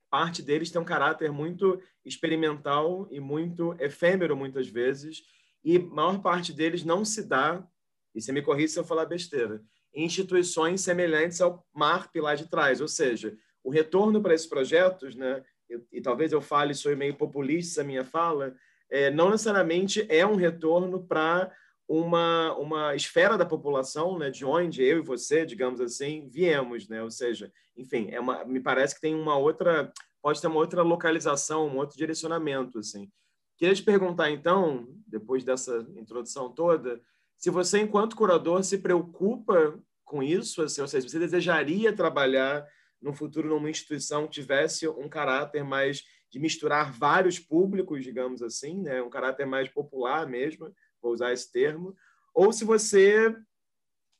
parte 0.09 0.41
deles 0.41 0.71
tem 0.71 0.81
um 0.81 0.85
caráter 0.85 1.31
muito 1.31 1.79
experimental 2.03 3.07
e 3.11 3.19
muito 3.19 3.75
efêmero 3.79 4.35
muitas 4.35 4.67
vezes, 4.67 5.21
e 5.63 5.77
maior 5.77 6.19
parte 6.21 6.51
deles 6.51 6.83
não 6.83 7.05
se 7.05 7.23
dá, 7.23 7.65
e 8.13 8.21
você 8.21 8.31
me 8.31 8.41
corrija 8.41 8.73
se 8.73 8.79
eu 8.79 8.83
falar 8.83 9.05
besteira, 9.05 9.63
em 9.93 10.03
instituições 10.03 10.81
semelhantes 10.81 11.39
ao 11.39 11.65
MARP 11.73 12.15
lá 12.19 12.33
de 12.33 12.49
trás, 12.49 12.81
ou 12.81 12.87
seja, 12.87 13.37
o 13.63 13.69
retorno 13.69 14.21
para 14.21 14.33
esses 14.33 14.47
projetos, 14.47 15.15
né, 15.15 15.43
e 15.91 16.01
talvez 16.01 16.31
eu 16.31 16.41
fale, 16.41 16.73
sou 16.73 16.95
meio 16.95 17.15
populista 17.15 17.81
a 17.81 17.83
minha 17.83 18.03
fala, 18.03 18.55
é, 18.89 19.09
não 19.09 19.29
necessariamente 19.29 20.05
é 20.09 20.25
um 20.25 20.35
retorno 20.35 21.03
para 21.03 21.51
uma, 21.87 22.55
uma 22.55 22.95
esfera 22.95 23.37
da 23.37 23.45
população, 23.45 24.17
né, 24.17 24.29
de 24.29 24.45
onde 24.45 24.81
eu 24.83 24.99
e 24.99 25.01
você, 25.01 25.45
digamos 25.45 25.81
assim, 25.81 26.29
viemos, 26.29 26.87
né? 26.87 27.03
Ou 27.03 27.11
seja, 27.11 27.51
enfim, 27.75 28.09
é 28.11 28.19
uma, 28.19 28.45
me 28.45 28.59
parece 28.59 28.95
que 28.95 29.01
tem 29.01 29.13
uma 29.13 29.37
outra, 29.37 29.91
pode 30.21 30.39
ter 30.39 30.47
uma 30.47 30.59
outra 30.59 30.81
localização, 30.83 31.67
um 31.67 31.77
outro 31.77 31.97
direcionamento, 31.97 32.79
assim. 32.79 33.09
Queria 33.57 33.75
te 33.75 33.83
perguntar, 33.83 34.31
então, 34.31 34.87
depois 35.05 35.43
dessa 35.43 35.85
introdução 35.95 36.49
toda, 36.49 37.01
se 37.37 37.49
você, 37.49 37.79
enquanto 37.81 38.15
curador, 38.15 38.63
se 38.63 38.77
preocupa 38.77 39.77
com 40.05 40.23
isso, 40.23 40.61
assim, 40.61 40.81
ou 40.81 40.87
seja, 40.87 41.07
você 41.07 41.19
desejaria 41.19 41.93
trabalhar 41.93 42.65
no 43.01 43.13
futuro 43.13 43.49
numa 43.49 43.69
instituição 43.69 44.27
que 44.27 44.33
tivesse 44.33 44.87
um 44.87 45.09
caráter 45.09 45.63
mais 45.63 46.05
de 46.29 46.39
misturar 46.39 46.91
vários 46.91 47.39
públicos, 47.39 48.03
digamos 48.03 48.41
assim, 48.41 48.81
né? 48.81 49.01
um 49.01 49.09
caráter 49.09 49.45
mais 49.45 49.67
popular 49.67 50.27
mesmo, 50.27 50.73
vou 51.01 51.11
usar 51.11 51.33
esse 51.33 51.51
termo, 51.51 51.95
ou 52.33 52.53
se 52.53 52.63
você 52.63 53.35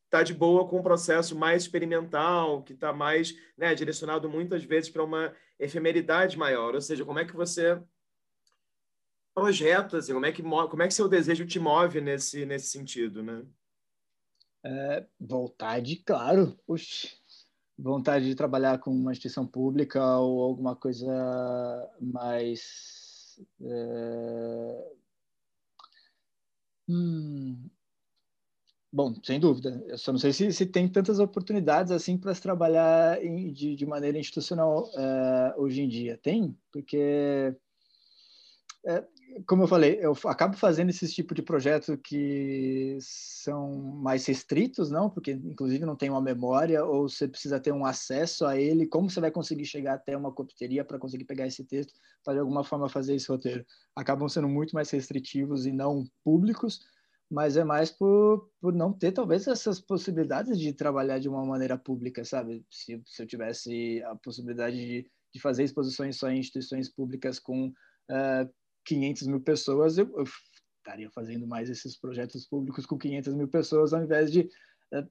está 0.05 0.23
de 0.23 0.33
boa 0.33 0.67
com 0.67 0.79
um 0.79 0.83
processo 0.83 1.37
mais 1.37 1.63
experimental, 1.63 2.63
que 2.63 2.73
está 2.73 2.91
mais 2.91 3.33
né, 3.57 3.73
direcionado 3.73 4.29
muitas 4.29 4.63
vezes 4.63 4.89
para 4.89 5.03
uma 5.03 5.33
efemeridade 5.57 6.37
maior, 6.37 6.75
ou 6.75 6.81
seja, 6.81 7.05
como 7.05 7.19
é 7.19 7.25
que 7.25 7.35
você 7.35 7.81
projeta, 9.33 9.99
assim, 9.99 10.11
como 10.13 10.25
é 10.25 10.31
que 10.33 10.43
como 10.43 10.81
é 10.81 10.87
que 10.87 10.93
seu 10.93 11.07
desejo 11.07 11.45
te 11.45 11.57
move 11.57 12.01
nesse 12.01 12.45
nesse 12.45 12.67
sentido, 12.67 13.23
né? 13.23 13.45
É, 14.63 15.05
vontade, 15.17 15.95
claro. 16.03 16.59
Oxi 16.67 17.20
vontade 17.81 18.25
de 18.25 18.35
trabalhar 18.35 18.79
com 18.79 18.91
uma 18.91 19.11
instituição 19.11 19.45
pública 19.45 20.03
ou 20.17 20.41
alguma 20.43 20.75
coisa 20.75 21.07
mais. 21.99 23.39
É... 23.61 24.91
Hum... 26.87 27.69
Bom, 28.93 29.15
sem 29.23 29.39
dúvida. 29.39 29.81
Eu 29.87 29.97
só 29.97 30.11
não 30.11 30.19
sei 30.19 30.33
se, 30.33 30.51
se 30.51 30.65
tem 30.65 30.87
tantas 30.87 31.17
oportunidades 31.17 31.93
assim 31.93 32.17
para 32.17 32.35
se 32.35 32.41
trabalhar 32.41 33.23
em, 33.23 33.51
de, 33.53 33.73
de, 33.73 33.85
maneira 33.85 34.19
institucional 34.19 34.89
é, 34.93 35.55
hoje 35.57 35.81
em 35.81 35.87
dia. 35.87 36.17
Tem, 36.17 36.57
porque 36.73 37.55
é, 38.85 39.07
como 39.45 39.63
eu 39.63 39.67
falei, 39.67 39.99
eu 40.01 40.13
acabo 40.25 40.55
fazendo 40.55 40.89
esse 40.89 41.07
tipo 41.11 41.33
de 41.33 41.41
projeto 41.41 41.97
que 41.97 42.97
são 43.01 43.71
mais 44.01 44.25
restritos, 44.25 44.89
não? 44.89 45.09
Porque, 45.09 45.31
inclusive, 45.31 45.85
não 45.85 45.95
tem 45.95 46.09
uma 46.09 46.21
memória 46.21 46.83
ou 46.83 47.07
você 47.07 47.27
precisa 47.27 47.59
ter 47.59 47.71
um 47.71 47.85
acesso 47.85 48.45
a 48.45 48.57
ele. 48.57 48.87
Como 48.87 49.09
você 49.09 49.19
vai 49.19 49.31
conseguir 49.31 49.65
chegar 49.65 49.93
até 49.93 50.15
uma 50.15 50.31
copteria 50.31 50.83
para 50.83 50.99
conseguir 50.99 51.25
pegar 51.25 51.47
esse 51.47 51.63
texto, 51.63 51.93
para 52.23 52.33
de 52.35 52.39
alguma 52.39 52.63
forma 52.63 52.89
fazer 52.89 53.15
esse 53.15 53.27
roteiro? 53.27 53.65
Acabam 53.95 54.27
sendo 54.27 54.47
muito 54.47 54.73
mais 54.73 54.89
restritivos 54.89 55.65
e 55.65 55.71
não 55.71 56.05
públicos, 56.23 56.81
mas 57.29 57.55
é 57.55 57.63
mais 57.63 57.91
por, 57.91 58.49
por 58.59 58.73
não 58.73 58.91
ter, 58.91 59.11
talvez, 59.11 59.47
essas 59.47 59.79
possibilidades 59.79 60.59
de 60.59 60.73
trabalhar 60.73 61.19
de 61.19 61.29
uma 61.29 61.45
maneira 61.45 61.77
pública, 61.77 62.25
sabe? 62.25 62.65
Se, 62.69 63.01
se 63.05 63.23
eu 63.23 63.27
tivesse 63.27 64.03
a 64.03 64.15
possibilidade 64.15 64.75
de, 64.75 65.09
de 65.33 65.39
fazer 65.39 65.63
exposições 65.63 66.17
só 66.17 66.29
em 66.29 66.39
instituições 66.39 66.89
públicas 66.89 67.39
com. 67.39 67.67
Uh, 68.09 68.60
500 68.85 69.27
mil 69.27 69.41
pessoas, 69.41 69.97
eu, 69.97 70.11
eu, 70.17 70.25
estaria 70.77 71.09
fazendo 71.11 71.47
mais 71.47 71.69
esses 71.69 71.97
projetos 71.97 72.47
públicos 72.47 72.85
com 72.85 72.97
500 72.97 73.33
mil 73.35 73.47
pessoas 73.47 73.93
ao 73.93 74.03
invés 74.03 74.31
de 74.31 74.49
uh, 74.93 75.07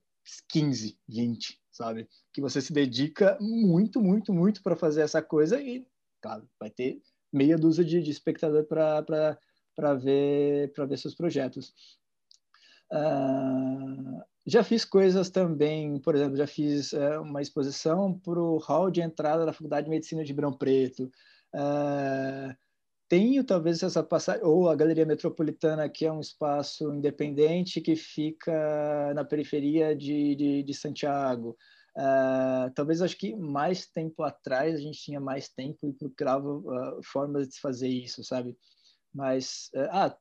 15, 0.49 0.99
20, 1.09 1.61
sabe? 1.71 2.09
Que 2.33 2.41
você 2.41 2.61
se 2.61 2.73
dedica 2.73 3.39
muito, 3.41 4.01
muito, 4.01 4.33
muito 4.33 4.63
para 4.63 4.77
fazer 4.77 5.03
essa 5.03 5.23
coisa 5.23 5.61
e, 5.61 5.87
claro, 6.21 6.49
vai 6.59 6.71
ter 6.71 7.01
meia 7.33 7.57
dúzia 7.57 7.85
de, 7.85 8.03
de 8.03 8.11
espectador 8.11 8.65
para 8.65 9.95
ver, 9.95 10.73
ver 10.73 10.99
seus 10.99 11.15
projetos. 11.15 11.73
Uh, 12.93 14.21
já 14.45 14.65
fiz 14.65 14.85
coisas 14.85 15.31
também, 15.31 15.99
por 16.01 16.15
exemplo, 16.15 16.37
já 16.37 16.47
fiz 16.47 16.93
uh, 16.93 17.21
uma 17.23 17.41
exposição 17.41 18.19
para 18.19 18.41
o 18.41 18.59
hall 18.59 18.91
de 18.91 19.01
entrada 19.01 19.47
da 19.47 19.53
Faculdade 19.53 19.85
de 19.85 19.91
Medicina 19.91 20.25
de 20.25 20.35
Brão 20.35 20.53
Preto. 20.53 21.11
Uh, 21.55 22.55
tenho 23.11 23.43
talvez 23.43 23.83
essa 23.83 24.05
passagem, 24.05 24.45
ou 24.45 24.69
a 24.69 24.77
Galeria 24.77 25.05
Metropolitana, 25.05 25.89
que 25.89 26.07
é 26.07 26.13
um 26.13 26.21
espaço 26.21 26.95
independente 26.95 27.81
que 27.81 27.97
fica 27.97 29.13
na 29.15 29.25
periferia 29.25 29.97
de, 29.97 30.37
de, 30.37 30.63
de 30.63 30.75
Santiago. 30.75 31.57
Uh, 31.97 32.73
talvez 32.73 33.03
acho 33.03 33.19
que 33.19 33.35
mais 33.35 33.85
tempo 33.85 34.23
atrás 34.23 34.77
a 34.77 34.79
gente 34.79 35.01
tinha 35.01 35.19
mais 35.19 35.49
tempo 35.49 35.89
e 35.89 35.93
procurava 35.93 36.49
uh, 36.49 37.03
formas 37.03 37.49
de 37.49 37.61
fazer 37.61 37.89
isso, 37.89 38.23
sabe? 38.23 38.57
Mas, 39.13 39.71
uh, 39.75 39.89
ah, 39.91 40.19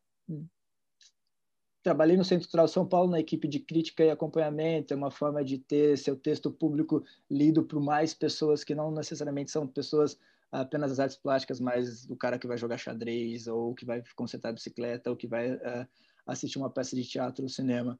trabalhei 1.84 2.18
no 2.18 2.26
Centro 2.26 2.48
Cultural 2.48 2.68
São 2.68 2.88
Paulo 2.88 3.12
na 3.12 3.20
equipe 3.20 3.48
de 3.48 3.60
crítica 3.60 4.04
e 4.04 4.10
acompanhamento, 4.10 4.96
é 4.96 4.98
uma 4.98 5.12
forma 5.12 5.46
de 5.46 5.60
ter 5.60 5.96
seu 5.96 6.16
texto 6.16 6.50
público 6.50 7.04
lido 7.30 7.64
por 7.64 7.80
mais 7.80 8.16
pessoas 8.16 8.64
que 8.64 8.74
não 8.74 8.90
necessariamente 8.90 9.52
são 9.52 9.68
pessoas 9.68 10.18
apenas 10.52 10.92
as 10.92 11.00
artes 11.00 11.18
plásticas, 11.18 11.60
mas 11.60 12.10
o 12.10 12.16
cara 12.16 12.40
que 12.40 12.48
vai 12.48 12.58
jogar 12.58 12.78
xadrez, 12.78 13.48
ou 13.48 13.74
que 13.76 13.86
vai 13.86 14.04
consertar 14.16 14.54
bicicleta, 14.54 15.10
ou 15.10 15.16
que 15.16 15.28
vai 15.28 15.54
uh, 15.54 15.88
assistir 16.26 16.58
uma 16.58 16.70
peça 16.70 16.96
de 16.96 17.04
teatro 17.04 17.44
ou 17.44 17.50
cinema. 17.50 18.00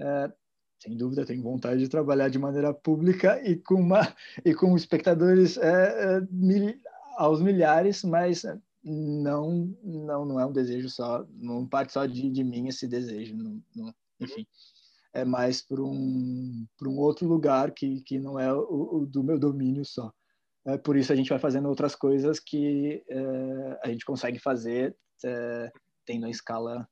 Uh, 0.00 0.32
sem 0.78 0.96
dúvida, 0.96 1.26
tenho 1.26 1.42
vontade 1.42 1.80
de 1.80 1.88
trabalhar 1.88 2.28
de 2.28 2.38
maneira 2.38 2.72
pública 2.72 3.40
e 3.42 3.56
com, 3.56 3.74
uma, 3.74 4.00
e 4.44 4.54
com 4.54 4.76
espectadores 4.76 5.56
uh, 5.56 6.26
mil, 6.30 6.74
aos 7.16 7.40
milhares, 7.40 8.04
mas 8.04 8.44
não, 8.84 9.76
não, 9.82 10.24
não 10.24 10.40
é 10.40 10.46
um 10.46 10.52
desejo 10.52 10.88
só, 10.88 11.26
não 11.32 11.66
parte 11.66 11.92
só 11.92 12.06
de, 12.06 12.30
de 12.30 12.44
mim 12.44 12.68
esse 12.68 12.86
desejo, 12.86 13.36
não, 13.36 13.60
não, 13.74 13.94
enfim. 14.20 14.46
É 15.12 15.24
mais 15.24 15.62
para 15.62 15.82
um, 15.82 16.66
um 16.82 16.98
outro 16.98 17.26
lugar 17.26 17.72
que, 17.72 18.02
que 18.02 18.18
não 18.20 18.38
é 18.38 18.52
o, 18.52 18.98
o 19.00 19.06
do 19.06 19.24
meu 19.24 19.38
domínio 19.38 19.84
só. 19.84 20.12
É, 20.68 20.76
por 20.76 20.98
isso 20.98 21.10
a 21.10 21.16
gente 21.16 21.30
vai 21.30 21.38
fazendo 21.38 21.66
outras 21.66 21.94
coisas 21.94 22.38
que 22.38 23.02
é, 23.08 23.80
a 23.82 23.88
gente 23.88 24.04
consegue 24.04 24.38
fazer 24.38 24.94
é, 25.24 25.72
tendo 26.04 26.26
a 26.26 26.30
escala 26.30 26.86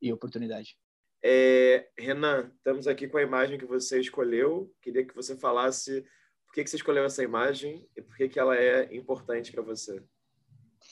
e 0.00 0.12
oportunidade. 0.12 0.78
É, 1.24 1.88
Renan, 1.98 2.52
estamos 2.56 2.86
aqui 2.86 3.08
com 3.08 3.18
a 3.18 3.22
imagem 3.22 3.58
que 3.58 3.64
você 3.64 3.98
escolheu. 3.98 4.72
Queria 4.80 5.04
que 5.04 5.14
você 5.14 5.36
falasse 5.36 6.02
por 6.46 6.54
que, 6.54 6.62
que 6.62 6.70
você 6.70 6.76
escolheu 6.76 7.04
essa 7.04 7.24
imagem 7.24 7.84
e 7.96 8.02
por 8.02 8.16
que, 8.16 8.28
que 8.28 8.38
ela 8.38 8.56
é 8.56 8.94
importante 8.94 9.50
para 9.50 9.62
você. 9.62 10.00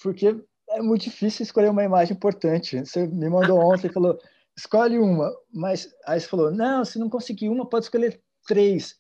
Porque 0.02 0.36
é 0.70 0.82
muito 0.82 1.02
difícil 1.02 1.44
escolher 1.44 1.70
uma 1.70 1.84
imagem 1.84 2.16
importante. 2.16 2.80
Você 2.80 3.06
me 3.06 3.30
mandou 3.30 3.60
ontem 3.62 3.86
e 3.86 3.92
falou, 3.92 4.18
escolhe 4.56 4.98
uma, 4.98 5.30
mas 5.52 5.88
aí 6.04 6.18
você 6.18 6.26
falou, 6.26 6.50
não, 6.50 6.84
se 6.84 6.98
não 6.98 7.08
conseguir 7.08 7.48
uma, 7.48 7.68
pode 7.68 7.84
escolher 7.84 8.20
três 8.44 8.98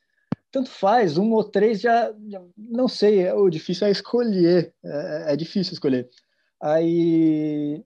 tanto 0.54 0.70
faz, 0.70 1.18
um 1.18 1.32
ou 1.32 1.42
três 1.42 1.80
já, 1.80 2.14
já 2.28 2.40
não 2.56 2.86
sei, 2.86 3.26
é, 3.26 3.34
o 3.34 3.50
difícil 3.50 3.88
é 3.88 3.90
escolher, 3.90 4.72
é, 4.84 5.32
é, 5.32 5.36
difícil 5.36 5.72
escolher. 5.72 6.08
Aí 6.62 7.84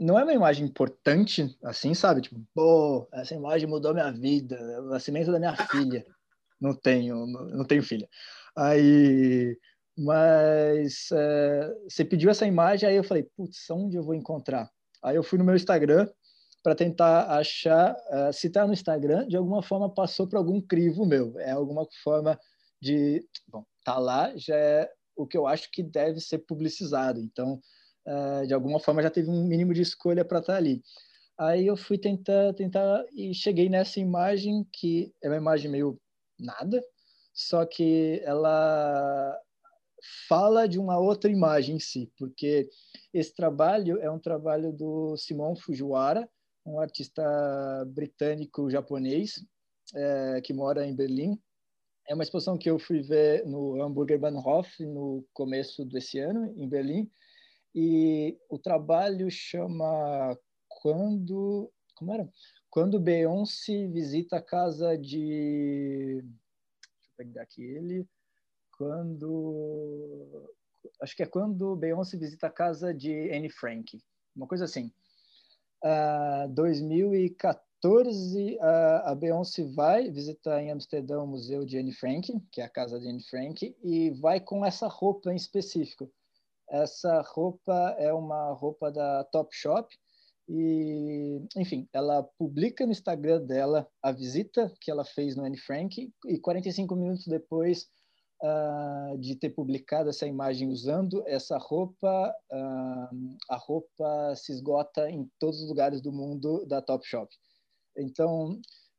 não 0.00 0.18
é 0.18 0.22
uma 0.22 0.32
imagem 0.32 0.64
importante, 0.64 1.54
assim, 1.62 1.92
sabe? 1.92 2.22
Tipo, 2.22 2.40
pô, 2.54 3.06
essa 3.12 3.34
imagem 3.34 3.68
mudou 3.68 3.92
minha 3.92 4.10
vida, 4.10 4.56
o 4.80 4.86
nascimento 4.86 5.30
da 5.30 5.38
minha 5.38 5.54
filha. 5.68 6.02
Não 6.58 6.74
tenho, 6.74 7.26
não 7.26 7.66
tenho 7.66 7.82
filha. 7.82 8.08
Aí, 8.56 9.58
mas 9.94 11.08
é, 11.12 11.74
você 11.86 12.02
pediu 12.02 12.30
essa 12.30 12.46
imagem, 12.46 12.88
aí 12.88 12.96
eu 12.96 13.04
falei, 13.04 13.24
putz, 13.36 13.68
onde 13.70 13.98
eu 13.98 14.02
vou 14.02 14.14
encontrar? 14.14 14.70
Aí 15.02 15.16
eu 15.16 15.22
fui 15.22 15.38
no 15.38 15.44
meu 15.44 15.54
Instagram 15.54 16.08
para 16.62 16.74
tentar 16.74 17.30
achar, 17.38 17.94
uh, 17.94 18.32
se 18.32 18.48
está 18.48 18.66
no 18.66 18.72
Instagram, 18.72 19.26
de 19.26 19.36
alguma 19.36 19.62
forma 19.62 19.92
passou 19.92 20.26
para 20.26 20.38
algum 20.38 20.60
crivo 20.60 21.06
meu. 21.06 21.38
É 21.38 21.50
alguma 21.52 21.86
forma 22.02 22.38
de, 22.80 23.24
bom, 23.48 23.64
tá 23.84 23.98
lá, 23.98 24.32
já 24.36 24.56
é 24.56 24.90
o 25.16 25.26
que 25.26 25.36
eu 25.36 25.46
acho 25.46 25.70
que 25.70 25.82
deve 25.82 26.20
ser 26.20 26.38
publicizado. 26.38 27.20
Então, 27.20 27.60
uh, 28.06 28.46
de 28.46 28.54
alguma 28.54 28.78
forma 28.78 29.02
já 29.02 29.10
teve 29.10 29.30
um 29.30 29.44
mínimo 29.44 29.72
de 29.72 29.82
escolha 29.82 30.24
para 30.24 30.40
estar 30.40 30.54
tá 30.54 30.58
ali. 30.58 30.82
Aí 31.38 31.66
eu 31.66 31.76
fui 31.76 31.96
tentar, 31.96 32.52
tentar 32.52 33.04
e 33.14 33.32
cheguei 33.34 33.68
nessa 33.70 33.98
imagem 33.98 34.66
que 34.70 35.10
é 35.22 35.28
uma 35.28 35.38
imagem 35.38 35.70
meio 35.70 35.98
nada, 36.38 36.84
só 37.32 37.64
que 37.64 38.20
ela 38.24 39.38
fala 40.28 40.68
de 40.68 40.78
uma 40.78 40.98
outra 40.98 41.30
imagem 41.30 41.76
em 41.76 41.80
si, 41.80 42.12
porque 42.18 42.68
esse 43.12 43.34
trabalho 43.34 43.98
é 44.00 44.10
um 44.10 44.18
trabalho 44.18 44.72
do 44.72 45.16
Simon 45.16 45.56
Fujiwara, 45.56 46.28
um 46.70 46.80
artista 46.80 47.22
britânico-japonês 47.88 49.44
é, 49.94 50.40
que 50.42 50.52
mora 50.52 50.86
em 50.86 50.94
Berlim. 50.94 51.40
É 52.08 52.14
uma 52.14 52.22
exposição 52.22 52.56
que 52.56 52.70
eu 52.70 52.78
fui 52.78 53.02
ver 53.02 53.46
no 53.46 53.82
Hamburger 53.82 54.18
Bahnhof 54.18 54.84
no 54.84 55.24
começo 55.32 55.84
desse 55.84 56.18
ano, 56.18 56.52
em 56.56 56.68
Berlim, 56.68 57.10
e 57.74 58.38
o 58.48 58.58
trabalho 58.58 59.30
chama 59.30 60.36
quando 60.68 61.70
como 61.94 62.14
era? 62.14 62.28
Quando 62.70 62.98
Beyoncé 62.98 63.86
visita 63.88 64.36
a 64.36 64.42
casa 64.42 64.96
de 64.96 66.22
deixa 66.22 67.10
eu 67.10 67.16
pegar 67.16 67.42
aqui 67.42 67.62
ele 67.62 68.08
quando 68.78 70.50
acho 71.02 71.14
que 71.14 71.22
é 71.22 71.26
quando 71.26 71.76
Beyoncé 71.76 72.16
visita 72.16 72.46
a 72.46 72.50
casa 72.50 72.94
de 72.94 73.30
Anne 73.30 73.50
Frank, 73.50 74.00
uma 74.34 74.46
coisa 74.46 74.64
assim. 74.64 74.90
Uh, 75.82 76.48
2014 76.52 78.56
uh, 78.56 78.58
a 79.04 79.14
Beyoncé 79.14 79.64
vai 79.64 80.10
visitar 80.10 80.62
em 80.62 80.70
Amsterdã 80.70 81.22
o 81.22 81.26
museu 81.26 81.64
de 81.64 81.78
Anne 81.78 81.92
Frank, 81.92 82.38
que 82.52 82.60
é 82.60 82.64
a 82.64 82.68
casa 82.68 83.00
de 83.00 83.08
Anne 83.08 83.22
Frank, 83.22 83.74
e 83.82 84.10
vai 84.10 84.40
com 84.40 84.64
essa 84.64 84.86
roupa 84.86 85.32
em 85.32 85.36
específico. 85.36 86.12
Essa 86.68 87.22
roupa 87.22 87.96
é 87.98 88.12
uma 88.12 88.52
roupa 88.52 88.92
da 88.92 89.24
Topshop, 89.24 89.88
e, 90.52 91.40
enfim, 91.56 91.88
ela 91.92 92.24
publica 92.36 92.84
no 92.84 92.90
Instagram 92.90 93.46
dela 93.46 93.88
a 94.02 94.10
visita 94.10 94.74
que 94.80 94.90
ela 94.90 95.04
fez 95.04 95.36
no 95.36 95.44
Anne 95.44 95.56
Frank 95.56 96.12
e 96.26 96.38
45 96.40 96.96
minutos 96.96 97.28
depois 97.28 97.86
uh, 98.42 99.18
de 99.18 99.36
ter 99.36 99.50
publicado 99.50 100.10
essa 100.10 100.26
imagem 100.26 100.68
usando 100.68 101.22
essa 101.26 101.58
roupa, 101.58 102.34
uh, 102.52 103.36
a 103.48 103.56
roupa 103.56 104.34
se 104.36 104.52
esgota 104.52 105.10
em 105.10 105.30
todos 105.38 105.60
os 105.60 105.68
lugares 105.68 106.00
do 106.00 106.12
mundo 106.12 106.64
da 106.66 106.80
Topshop. 106.80 107.34
Então, 107.96 108.52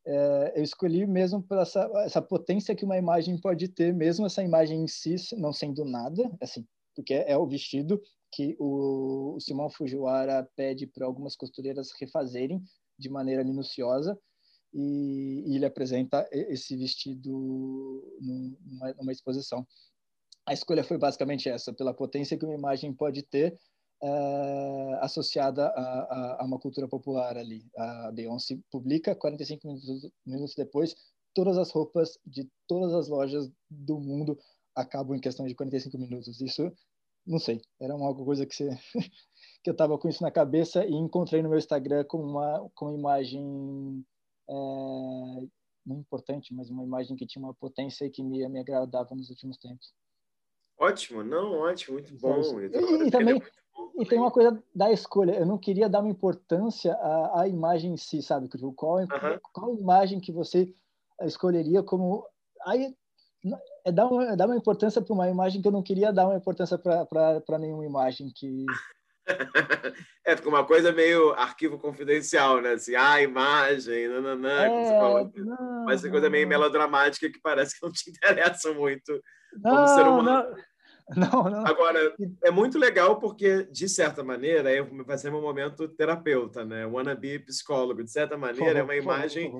uh, 0.07 0.51
eu 0.55 0.63
escolhi 0.63 1.05
mesmo 1.05 1.41
por 1.41 1.57
essa, 1.57 1.89
essa 2.05 2.21
potência 2.21 2.75
que 2.75 2.85
uma 2.85 2.97
imagem 2.97 3.39
pode 3.39 3.67
ter, 3.67 3.93
mesmo 3.93 4.25
essa 4.25 4.43
imagem 4.43 4.83
em 4.83 4.87
si 4.87 5.15
não 5.37 5.51
sendo 5.51 5.83
nada, 5.83 6.31
assim, 6.41 6.65
porque 6.95 7.13
é 7.13 7.37
o 7.37 7.47
vestido 7.47 8.01
que 8.33 8.55
o, 8.59 9.35
o 9.35 9.39
Simão 9.39 9.69
Fujiwara 9.69 10.49
pede 10.55 10.87
para 10.87 11.05
algumas 11.05 11.35
costureiras 11.35 11.89
refazerem 11.99 12.63
de 12.97 13.09
maneira 13.09 13.43
minuciosa 13.43 14.17
e, 14.73 15.43
e 15.47 15.55
ele 15.55 15.65
apresenta 15.65 16.27
esse 16.31 16.75
vestido 16.75 17.31
numa, 18.19 18.93
numa, 18.93 19.11
exposição. 19.11 19.65
A 20.45 20.53
escolha 20.53 20.83
foi 20.83 20.97
basicamente 20.97 21.49
essa, 21.49 21.73
pela 21.73 21.93
potência 21.93 22.37
que 22.37 22.45
uma 22.45 22.55
imagem 22.55 22.93
pode 22.93 23.23
ter 23.23 23.57
uh, 24.03 24.95
associada 25.01 25.67
a, 25.67 25.81
a, 25.81 26.41
a, 26.41 26.45
uma 26.45 26.59
cultura 26.59 26.87
popular 26.87 27.37
ali. 27.37 27.65
A 27.77 28.11
Beyoncé 28.11 28.57
publica 28.71 29.15
45 29.15 29.67
minutos, 29.67 30.11
minutos 30.25 30.55
depois 30.55 30.95
todas 31.33 31.57
as 31.57 31.71
roupas 31.71 32.17
de 32.25 32.49
todas 32.67 32.93
as 32.93 33.07
lojas 33.07 33.49
do 33.69 33.99
mundo 33.99 34.37
acabam 34.75 35.15
em 35.15 35.21
questão 35.21 35.45
de 35.45 35.55
45 35.55 35.97
minutos. 35.97 36.41
Isso 36.41 36.71
não 37.25 37.39
sei, 37.39 37.61
era 37.79 37.95
uma 37.95 38.13
coisa 38.15 38.45
que, 38.45 38.55
você, 38.55 38.69
que 39.63 39.69
eu 39.69 39.73
estava 39.73 39.97
com 39.97 40.09
isso 40.09 40.23
na 40.23 40.31
cabeça 40.31 40.85
e 40.85 40.93
encontrei 40.93 41.41
no 41.41 41.49
meu 41.49 41.57
Instagram 41.57 42.05
uma, 42.13 42.69
com 42.73 42.85
uma 42.85 42.97
imagem 42.97 44.05
é, 44.51 45.47
não 45.85 45.99
importante, 45.99 46.53
mas 46.53 46.69
uma 46.69 46.83
imagem 46.83 47.15
que 47.15 47.25
tinha 47.25 47.43
uma 47.43 47.53
potência 47.53 48.05
e 48.05 48.09
que 48.09 48.21
me, 48.21 48.47
me 48.49 48.59
agradava 48.59 49.15
nos 49.15 49.29
últimos 49.29 49.57
tempos. 49.57 49.93
Ótimo, 50.77 51.23
não, 51.23 51.59
ótimo, 51.59 51.93
muito 51.93 52.13
bom. 52.15 52.41
E, 52.59 52.65
e, 52.65 53.07
e 53.07 53.11
também, 53.11 53.41
e 53.99 54.05
tem 54.05 54.19
uma 54.19 54.31
coisa 54.31 54.61
da 54.73 54.91
escolha, 54.91 55.33
eu 55.33 55.45
não 55.45 55.57
queria 55.57 55.87
dar 55.87 55.99
uma 55.99 56.09
importância 56.09 56.93
à, 56.93 57.41
à 57.41 57.47
imagem 57.47 57.93
em 57.93 57.97
si, 57.97 58.21
sabe? 58.21 58.49
Qual, 58.75 59.03
uh 59.03 59.07
-huh. 59.07 59.39
qual 59.53 59.75
imagem 59.75 60.19
que 60.19 60.31
você 60.31 60.73
escolheria 61.21 61.83
como... 61.83 62.25
Aí 62.65 62.95
é 63.85 63.91
dar 63.91 64.07
uma, 64.07 64.25
é 64.25 64.35
dar 64.35 64.45
uma 64.45 64.57
importância 64.57 65.01
para 65.01 65.13
uma 65.13 65.29
imagem 65.29 65.61
que 65.61 65.67
eu 65.67 65.71
não 65.71 65.81
queria 65.81 66.13
dar 66.13 66.27
uma 66.27 66.37
importância 66.37 66.77
para 66.77 67.59
nenhuma 67.59 67.85
imagem 67.85 68.31
que 68.35 68.65
é, 70.25 70.35
fica 70.35 70.49
uma 70.49 70.65
coisa 70.65 70.91
meio 70.91 71.31
arquivo 71.33 71.77
confidencial, 71.77 72.61
né? 72.61 72.73
Assim, 72.73 72.95
ah, 72.95 73.21
imagem, 73.21 74.07
nananã, 74.07 74.63
é, 74.63 74.89
falou, 74.89 75.31
não, 75.35 75.85
mas 75.85 76.01
essa 76.01 76.09
coisa 76.09 76.29
meio 76.29 76.47
melodramática 76.47 77.29
que 77.29 77.39
parece 77.41 77.79
que 77.79 77.85
não 77.85 77.91
te 77.91 78.09
interessa 78.11 78.73
muito 78.73 79.21
não, 79.53 79.71
como 79.71 79.87
ser 79.87 80.07
humano. 80.07 80.55
Não, 81.13 81.43
não. 81.43 81.67
Agora, 81.67 82.15
é 82.41 82.51
muito 82.51 82.79
legal 82.79 83.19
porque, 83.19 83.63
de 83.65 83.89
certa 83.89 84.23
maneira, 84.23 84.69
vai 85.05 85.17
ser 85.17 85.33
um 85.33 85.41
momento 85.41 85.89
terapeuta, 85.89 86.63
né? 86.63 86.85
Wannabe 86.85 87.39
psicólogo. 87.39 88.01
De 88.01 88.09
certa 88.09 88.37
maneira, 88.37 88.79
é 88.79 88.83
uma 88.83 88.95
imagem 88.95 89.51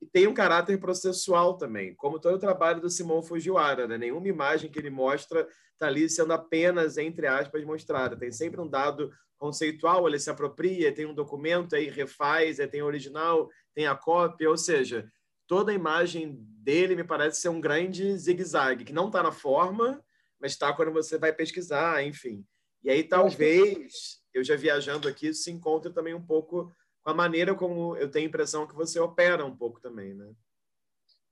e 0.00 0.06
tem 0.06 0.26
um 0.26 0.34
caráter 0.34 0.78
processual 0.78 1.56
também, 1.56 1.94
como 1.94 2.20
todo 2.20 2.36
o 2.36 2.40
trabalho 2.40 2.80
do 2.80 2.90
Simão 2.90 3.22
Fujiwara. 3.22 3.88
Né? 3.88 3.98
Nenhuma 3.98 4.28
imagem 4.28 4.70
que 4.70 4.78
ele 4.78 4.90
mostra 4.90 5.46
está 5.72 5.86
ali 5.86 6.08
sendo 6.08 6.32
apenas, 6.32 6.98
entre 6.98 7.26
aspas, 7.26 7.64
mostrada. 7.64 8.16
Tem 8.16 8.30
sempre 8.30 8.60
um 8.60 8.68
dado 8.68 9.12
conceitual, 9.36 10.06
ele 10.06 10.18
se 10.18 10.30
apropria, 10.30 10.92
tem 10.92 11.06
um 11.06 11.14
documento, 11.14 11.76
aí 11.76 11.88
refaz, 11.88 12.58
aí 12.58 12.66
tem 12.66 12.82
o 12.82 12.86
original, 12.86 13.48
tem 13.74 13.86
a 13.86 13.94
cópia, 13.94 14.50
ou 14.50 14.56
seja, 14.56 15.08
toda 15.46 15.70
a 15.70 15.74
imagem 15.74 16.36
dele 16.40 16.96
me 16.96 17.04
parece 17.04 17.40
ser 17.40 17.48
um 17.48 17.60
grande 17.60 18.16
zigue-zague, 18.16 18.84
que 18.84 18.92
não 18.92 19.06
está 19.06 19.22
na 19.22 19.32
forma, 19.32 20.02
mas 20.40 20.52
está 20.52 20.72
quando 20.72 20.92
você 20.92 21.16
vai 21.16 21.32
pesquisar, 21.32 22.04
enfim. 22.04 22.44
E 22.82 22.90
aí 22.90 23.02
talvez, 23.04 24.20
eu 24.34 24.42
já 24.42 24.56
viajando 24.56 25.08
aqui, 25.08 25.32
se 25.32 25.50
encontre 25.50 25.92
também 25.92 26.14
um 26.14 26.24
pouco 26.24 26.72
a 27.04 27.14
maneira 27.14 27.54
como 27.54 27.96
eu 27.96 28.10
tenho 28.10 28.26
a 28.26 28.28
impressão 28.28 28.66
que 28.66 28.74
você 28.74 28.98
opera 28.98 29.44
um 29.44 29.56
pouco 29.56 29.80
também, 29.80 30.14
né? 30.14 30.32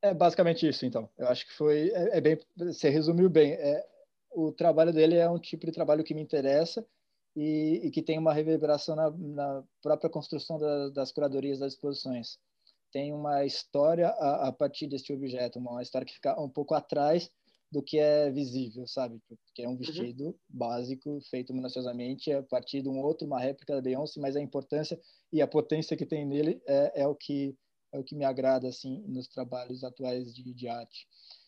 É 0.02 0.14
basicamente 0.14 0.68
isso, 0.68 0.84
então. 0.86 1.08
Eu 1.16 1.28
acho 1.28 1.46
que 1.46 1.52
foi 1.52 1.90
é, 1.90 2.18
é 2.18 2.20
bem, 2.20 2.38
você 2.56 2.88
resumiu 2.88 3.28
bem. 3.28 3.52
É, 3.52 3.84
o 4.32 4.52
trabalho 4.52 4.92
dele 4.92 5.16
é 5.16 5.28
um 5.28 5.38
tipo 5.38 5.66
de 5.66 5.72
trabalho 5.72 6.04
que 6.04 6.14
me 6.14 6.22
interessa 6.22 6.86
e, 7.34 7.80
e 7.84 7.90
que 7.90 8.02
tem 8.02 8.18
uma 8.18 8.32
reverberação 8.32 8.94
na, 8.94 9.10
na 9.10 9.64
própria 9.82 10.10
construção 10.10 10.58
da, 10.58 10.90
das 10.90 11.12
curadorias 11.12 11.58
das 11.58 11.72
exposições. 11.72 12.38
Tem 12.92 13.12
uma 13.12 13.44
história 13.44 14.08
a, 14.08 14.48
a 14.48 14.52
partir 14.52 14.86
deste 14.86 15.12
objeto, 15.12 15.58
uma 15.58 15.82
história 15.82 16.06
que 16.06 16.14
fica 16.14 16.40
um 16.40 16.48
pouco 16.48 16.74
atrás 16.74 17.30
do 17.70 17.82
que 17.82 17.98
é 17.98 18.30
visível, 18.30 18.86
sabe? 18.86 19.20
Porque 19.28 19.62
é 19.62 19.68
um 19.68 19.72
uhum. 19.72 19.78
vestido 19.78 20.26
uhum. 20.26 20.34
básico, 20.48 21.20
feito 21.30 21.52
minuciosamente, 21.52 22.32
a 22.32 22.42
partir 22.42 22.82
de 22.82 22.88
um 22.88 23.00
outro, 23.00 23.26
uma 23.26 23.40
réplica 23.40 23.74
da 23.74 23.82
Beyoncé, 23.82 24.20
mas 24.20 24.36
a 24.36 24.40
importância 24.40 25.00
e 25.32 25.42
a 25.42 25.46
potência 25.46 25.96
que 25.96 26.06
tem 26.06 26.24
nele 26.24 26.60
é, 26.66 27.02
é 27.02 27.06
o 27.06 27.14
que 27.14 27.56
é 27.92 27.98
o 27.98 28.04
que 28.04 28.16
me 28.16 28.24
agrada 28.24 28.68
assim 28.68 29.02
nos 29.06 29.28
trabalhos 29.28 29.84
atuais 29.84 30.34
de, 30.34 30.52
de 30.52 30.68
arte. 30.68 31.06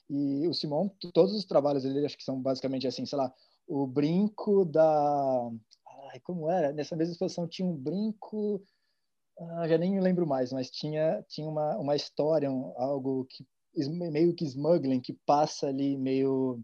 E 0.08 0.46
o 0.46 0.54
Simon, 0.54 0.88
todos 1.12 1.34
os 1.34 1.44
trabalhos 1.44 1.82
dele, 1.82 2.06
acho 2.06 2.16
que 2.16 2.24
são 2.24 2.40
basicamente 2.40 2.86
assim, 2.86 3.04
sei 3.04 3.18
lá, 3.18 3.32
o 3.66 3.86
brinco 3.86 4.64
da 4.64 5.50
Ai, 6.10 6.20
como 6.20 6.50
era? 6.50 6.72
Nessa 6.72 6.96
mesma 6.96 7.12
exposição 7.12 7.46
tinha 7.46 7.68
um 7.68 7.76
brinco, 7.76 8.62
ah, 9.38 9.68
já 9.68 9.76
nem 9.76 9.92
me 9.92 10.00
lembro 10.00 10.26
mais, 10.26 10.52
mas 10.52 10.70
tinha 10.70 11.22
tinha 11.28 11.46
uma 11.46 11.76
uma 11.76 11.96
história, 11.96 12.50
um, 12.50 12.72
algo 12.76 13.26
que 13.26 13.46
meio 13.86 14.34
que 14.34 14.44
smuggling 14.44 15.00
que 15.00 15.12
passa 15.26 15.68
ali 15.68 15.96
meio 15.96 16.60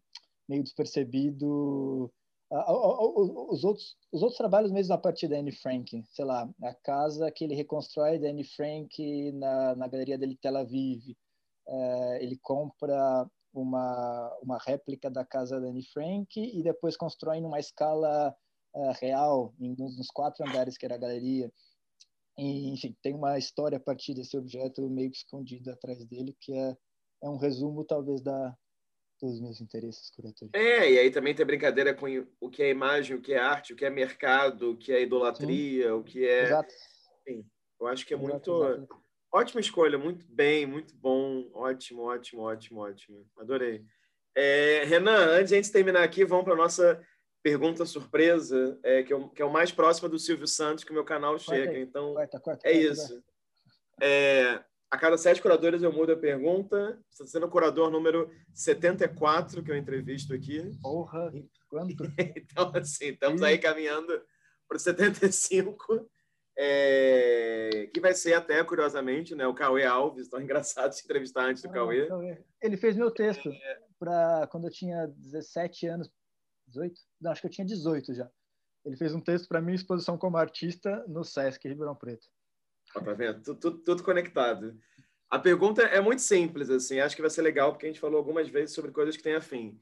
meio 0.48 0.62
despercebido 0.62 2.10
os 2.50 3.64
outros 3.64 3.96
os 4.12 4.22
outros 4.22 4.38
trabalhos 4.38 4.70
mesmo 4.70 4.94
a 4.94 4.98
partir 4.98 5.28
da 5.28 5.36
Anne 5.36 5.52
Frank 5.52 6.04
sei 6.08 6.24
lá 6.24 6.48
a 6.62 6.74
casa 6.74 7.30
que 7.30 7.44
ele 7.44 7.54
reconstrói 7.54 8.18
da 8.18 8.28
Anne 8.28 8.44
Frank 8.44 9.32
na, 9.32 9.74
na 9.74 9.88
galeria 9.88 10.18
dele 10.18 10.38
Tel 10.40 10.56
Aviv 10.56 11.16
é, 11.66 12.22
ele 12.22 12.38
compra 12.42 13.28
uma 13.52 14.38
uma 14.42 14.58
réplica 14.58 15.10
da 15.10 15.24
casa 15.24 15.60
da 15.60 15.68
Anne 15.68 15.84
Frank 15.84 16.28
e 16.38 16.62
depois 16.62 16.96
constrói 16.96 17.40
numa 17.40 17.58
escala 17.58 18.34
é, 18.74 18.92
real 19.00 19.54
em, 19.60 19.74
nos 19.76 20.08
quatro 20.08 20.46
andares 20.46 20.76
que 20.76 20.84
era 20.84 20.96
a 20.96 20.98
galeria. 20.98 21.50
E, 22.36 22.72
enfim 22.72 22.96
tem 23.00 23.14
uma 23.14 23.38
história 23.38 23.78
a 23.78 23.80
partir 23.80 24.14
desse 24.14 24.36
objeto 24.36 24.88
meio 24.90 25.10
que 25.10 25.18
escondido 25.18 25.70
atrás 25.70 26.04
dele 26.04 26.36
que 26.40 26.52
é 26.52 26.76
é 27.24 27.28
um 27.28 27.36
resumo 27.36 27.84
talvez 27.84 28.20
da 28.20 28.56
os 29.22 29.40
meus 29.40 29.58
interesses 29.58 30.10
curatoriais. 30.10 30.52
É, 30.52 30.92
e 30.92 30.98
aí 30.98 31.10
também 31.10 31.34
tem 31.34 31.46
brincadeira 31.46 31.94
com 31.94 32.06
o 32.38 32.50
que 32.50 32.62
é 32.62 32.68
imagem, 32.68 33.16
o 33.16 33.22
que 33.22 33.32
é 33.32 33.38
arte, 33.38 33.72
o 33.72 33.76
que 33.76 33.84
é 33.84 33.88
mercado, 33.88 34.72
o 34.72 34.76
que 34.76 34.92
é 34.92 35.00
idolatria, 35.00 35.86
Sim. 35.86 35.92
o 35.92 36.04
que 36.04 36.26
é. 36.26 36.42
Exato. 36.44 36.74
Sim, 37.26 37.46
eu 37.80 37.86
acho 37.86 38.04
que 38.04 38.12
é 38.12 38.18
exato, 38.18 38.50
muito. 38.50 38.64
Exato. 38.64 39.04
Ótima 39.32 39.60
escolha, 39.60 39.96
muito 39.96 40.26
bem, 40.28 40.66
muito 40.66 40.94
bom. 40.94 41.48
Ótimo, 41.54 42.02
ótimo, 42.02 42.42
ótimo, 42.42 42.80
ótimo. 42.80 43.26
Adorei. 43.38 43.82
É, 44.36 44.84
Renan, 44.84 45.26
antes 45.30 45.48
de 45.48 45.54
a 45.54 45.62
gente 45.62 45.72
terminar 45.72 46.02
aqui, 46.02 46.24
vamos 46.24 46.44
para 46.44 46.52
a 46.52 46.58
nossa 46.58 47.02
pergunta 47.42 47.86
surpresa, 47.86 48.78
é, 48.82 49.02
que, 49.02 49.14
é, 49.14 49.28
que, 49.34 49.42
é, 49.42 49.44
o 49.44 49.52
mais 49.52 49.72
próximo 49.72 50.08
do 50.08 50.18
Silvio 50.18 50.46
Santos 50.46 50.84
que 50.84 50.90
o 50.90 50.94
meu 50.94 51.04
canal 51.04 51.38
chega. 51.38 51.78
Então, 51.78 52.14
corta, 52.14 52.40
corta, 52.40 52.68
é 52.68 52.72
isso. 52.72 53.22
É, 54.00 54.62
a 54.90 54.98
cada 54.98 55.16
sete 55.18 55.42
curadores 55.42 55.82
eu 55.82 55.92
mudo 55.92 56.12
a 56.12 56.16
pergunta. 56.16 56.98
Você 57.10 57.22
está 57.22 57.38
sendo 57.38 57.46
o 57.46 57.50
curador 57.50 57.90
número 57.90 58.30
74 58.52 59.62
que 59.62 59.70
eu 59.70 59.76
entrevisto 59.76 60.32
aqui. 60.32 60.70
Porra, 60.80 61.32
quanto? 61.68 62.04
então, 62.36 62.72
assim, 62.74 63.06
estamos 63.06 63.42
aí 63.42 63.58
caminhando 63.58 64.22
para 64.68 64.76
o 64.76 64.80
75. 64.80 66.08
É, 66.56 67.90
que 67.92 68.00
vai 68.00 68.14
ser 68.14 68.34
até, 68.34 68.62
curiosamente, 68.62 69.34
né, 69.34 69.44
o 69.44 69.54
Cauê 69.54 69.84
Alves, 69.84 70.28
tão 70.28 70.38
engraçado 70.42 70.92
se 70.92 71.04
entrevistar 71.04 71.46
antes 71.46 71.62
do 71.62 71.70
ah, 71.70 71.72
Cauê. 71.72 72.08
Ele 72.62 72.76
fez 72.76 72.96
meu 72.96 73.10
texto 73.10 73.48
é... 73.50 73.80
para 73.98 74.46
quando 74.52 74.68
eu 74.68 74.70
tinha 74.70 75.08
17 75.08 75.86
anos, 75.88 76.08
18? 76.68 76.94
Não, 77.20 77.32
acho 77.32 77.40
que 77.40 77.48
eu 77.48 77.50
tinha 77.50 77.66
18 77.66 78.14
já. 78.14 78.30
Ele 78.84 78.96
fez 78.96 79.14
um 79.14 79.20
texto 79.20 79.48
para 79.48 79.60
minha 79.60 79.74
exposição 79.74 80.16
como 80.16 80.36
artista 80.36 81.04
no 81.08 81.24
Sesc 81.24 81.66
Ribeirão 81.66 81.96
Preto. 81.96 82.28
Tá 83.02 83.12
vendo? 83.12 83.42
Tudo, 83.42 83.60
tudo, 83.60 83.78
tudo, 83.78 84.02
conectado. 84.02 84.78
A 85.30 85.38
pergunta 85.38 85.82
é 85.82 86.00
muito 86.00 86.22
simples, 86.22 86.70
assim. 86.70 87.00
Acho 87.00 87.16
que 87.16 87.22
vai 87.22 87.30
ser 87.30 87.42
legal 87.42 87.72
porque 87.72 87.86
a 87.86 87.88
gente 87.88 88.00
falou 88.00 88.18
algumas 88.18 88.48
vezes 88.48 88.74
sobre 88.74 88.90
coisas 88.90 89.16
que 89.16 89.22
têm 89.22 89.34
afim, 89.34 89.80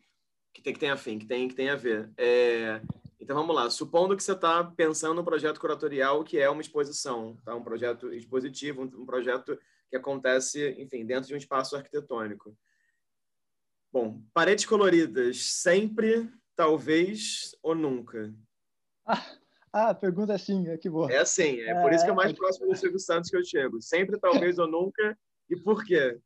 que 0.53 0.63
tem 0.63 0.73
que 0.73 0.81
tem 0.81 0.91
afim, 0.91 1.19
que 1.19 1.27
tem 1.27 1.49
que 1.49 1.55
tem 1.55 1.71
a 1.71 1.77
ver. 1.77 2.11
É... 2.17 2.81
Então 3.21 3.37
vamos 3.37 3.55
lá. 3.55 3.69
Supondo 3.71 4.17
que 4.17 4.23
você 4.23 4.33
está 4.33 4.65
pensando 4.65 5.15
no 5.15 5.25
projeto 5.25 5.61
curatorial 5.61 6.25
que 6.25 6.39
é 6.39 6.49
uma 6.49 6.63
exposição, 6.63 7.37
tá? 7.45 7.55
Um 7.55 7.63
projeto 7.63 8.13
expositivo, 8.13 8.83
um, 8.83 9.03
um 9.03 9.07
projeto 9.07 9.59
que 9.91 9.97
acontece, 9.97 10.75
enfim, 10.79 11.05
dentro 11.05 11.29
de 11.29 11.35
um 11.35 11.39
espaço 11.39 11.77
arquitetônico. 11.77 12.57
Bom, 13.93 14.23
paredes 14.33 14.65
coloridas 14.65 15.37
sempre 15.43 16.33
talvez 16.57 17.55
ou 17.63 17.75
nunca? 17.75 18.35
Ah, 19.05 19.23
ah, 19.73 19.95
pergunta 19.95 20.33
é 20.33 20.37
assim, 20.37 20.69
é 20.69 20.77
que 20.77 20.91
boa. 20.91 21.11
É 21.11 21.19
assim, 21.19 21.61
é, 21.61 21.71
é 21.71 21.81
por 21.81 21.93
isso 21.93 22.05
que 22.05 22.11
é 22.11 22.15
mais 22.15 22.33
próximo 22.35 22.69
do 22.69 22.77
Silvio 22.77 22.99
Santos 22.99 23.31
que 23.31 23.37
eu 23.37 23.45
chego. 23.45 23.81
Sempre, 23.81 24.19
talvez 24.19 24.59
ou 24.59 24.69
nunca. 24.69 25.19
E 25.49 25.57
por 25.57 25.83
quê? 25.85 26.21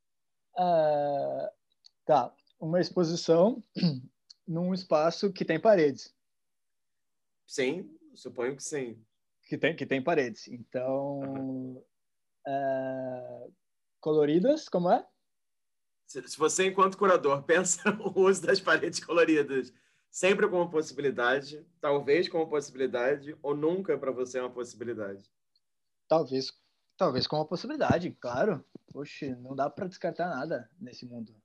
Uh, 0.58 1.48
tá, 2.04 2.34
uma 2.58 2.80
exposição 2.80 3.62
num 4.46 4.74
espaço 4.74 5.32
que 5.32 5.44
tem 5.44 5.60
paredes. 5.60 6.12
Sim, 7.46 7.88
suponho 8.14 8.56
que 8.56 8.64
sim. 8.64 9.00
Que 9.44 9.56
tem, 9.56 9.76
que 9.76 9.86
tem 9.86 10.02
paredes. 10.02 10.48
Então, 10.48 11.20
uhum. 11.20 11.82
coloridas, 14.00 14.68
como 14.68 14.90
é? 14.90 15.06
Se, 16.04 16.20
se 16.26 16.36
você, 16.36 16.66
enquanto 16.66 16.98
curador, 16.98 17.42
pensa 17.46 17.90
o 18.00 18.22
uso 18.22 18.42
das 18.42 18.60
paredes 18.60 18.98
coloridas 18.98 19.72
sempre 20.16 20.48
como 20.48 20.70
possibilidade, 20.70 21.62
talvez 21.78 22.26
como 22.26 22.48
possibilidade, 22.48 23.36
ou 23.42 23.54
nunca 23.54 23.98
para 23.98 24.10
você 24.10 24.38
é 24.38 24.40
uma 24.40 24.50
possibilidade? 24.50 25.30
Talvez, 26.08 26.58
talvez 26.96 27.26
como 27.26 27.42
uma 27.42 27.48
possibilidade, 27.48 28.10
claro. 28.18 28.64
Poxa, 28.90 29.36
não 29.36 29.54
dá 29.54 29.68
para 29.68 29.86
descartar 29.86 30.30
nada 30.30 30.70
nesse 30.80 31.04
mundo. 31.04 31.36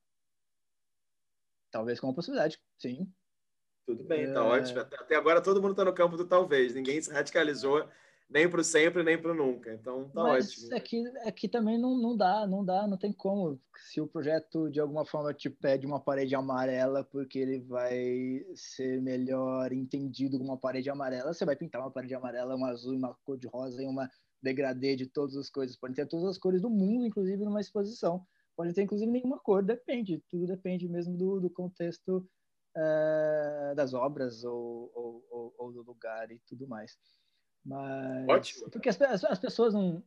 Talvez 1.70 2.00
como 2.00 2.12
uma 2.12 2.16
possibilidade, 2.16 2.62
sim. 2.78 3.12
Tudo 3.86 4.06
bem, 4.06 4.24
tá 4.28 4.32
é... 4.32 4.34
tá 4.36 4.44
ótimo. 4.46 4.80
Até 4.80 5.16
agora 5.18 5.42
todo 5.42 5.62
mundo 5.62 5.72
está 5.72 5.84
no 5.84 5.94
campo 5.94 6.16
do 6.16 6.26
talvez. 6.26 6.74
Ninguém 6.74 7.02
se 7.02 7.12
radicalizou 7.12 7.86
nem 8.32 8.50
para 8.50 8.62
o 8.62 8.64
sempre, 8.64 9.04
nem 9.04 9.22
para 9.22 9.32
o 9.32 9.36
nunca. 9.36 9.74
Então 9.74 10.10
tá 10.10 10.24
Mas 10.24 10.52
ótimo. 10.52 10.76
Aqui, 10.76 11.04
aqui 11.26 11.50
também 11.50 11.78
não, 11.78 11.98
não 11.98 12.16
dá, 12.16 12.48
não 12.48 12.64
dá, 12.64 12.88
não 12.88 12.98
tem 12.98 13.12
como. 13.12 13.60
Se 13.90 14.00
o 14.00 14.08
projeto 14.08 14.70
de 14.72 14.80
alguma 14.80 15.06
forma 15.06 15.34
te 15.34 15.50
pede 15.50 15.86
uma 15.86 16.00
parede 16.00 16.34
amarela 16.34 17.04
porque 17.04 17.38
ele 17.38 17.60
vai 17.60 18.46
ser 18.56 19.02
melhor 19.02 19.74
entendido 19.74 20.38
com 20.40 20.46
uma 20.46 20.58
parede 20.58 20.90
amarela, 20.90 21.34
você 21.34 21.46
vai 21.46 21.58
pintar 21.58 21.82
uma 21.82 21.92
parede 21.92 22.16
amarela, 22.16 22.56
uma 22.56 22.70
azul, 22.70 22.96
uma 22.96 23.14
cor 23.26 23.38
de 23.38 23.48
rosa 23.48 23.84
e 23.84 23.86
uma 23.86 24.10
degradê 24.42 24.96
de 24.96 25.06
todas 25.06 25.36
as 25.36 25.50
coisas. 25.50 25.76
Pode 25.76 25.94
ter 25.94 26.08
todas 26.08 26.26
as 26.26 26.38
cores 26.38 26.62
do 26.62 26.70
mundo, 26.70 27.06
inclusive 27.06 27.44
numa 27.44 27.60
exposição. 27.60 28.26
Pode 28.56 28.74
ter 28.74 28.84
inclusive 28.84 29.12
nenhuma 29.12 29.40
cor, 29.40 29.62
depende. 29.62 30.24
Tudo 30.30 30.48
depende 30.48 30.88
mesmo 30.88 31.18
do, 31.18 31.42
do 31.42 31.50
contexto 31.50 32.26
uh, 32.78 33.76
das 33.76 33.94
obras 33.94 34.46
ou, 34.46 34.90
ou, 34.96 35.26
ou, 35.30 35.56
ou 35.58 35.72
do 35.74 35.82
lugar 35.82 36.32
e 36.32 36.40
tudo 36.48 36.66
mais. 36.66 36.98
Mas, 37.66 38.28
Ótimo. 38.28 38.70
Porque 38.70 38.90
as, 38.90 39.00
as, 39.02 39.24
as 39.24 39.40
pessoas 39.40 39.74
não, 39.74 40.04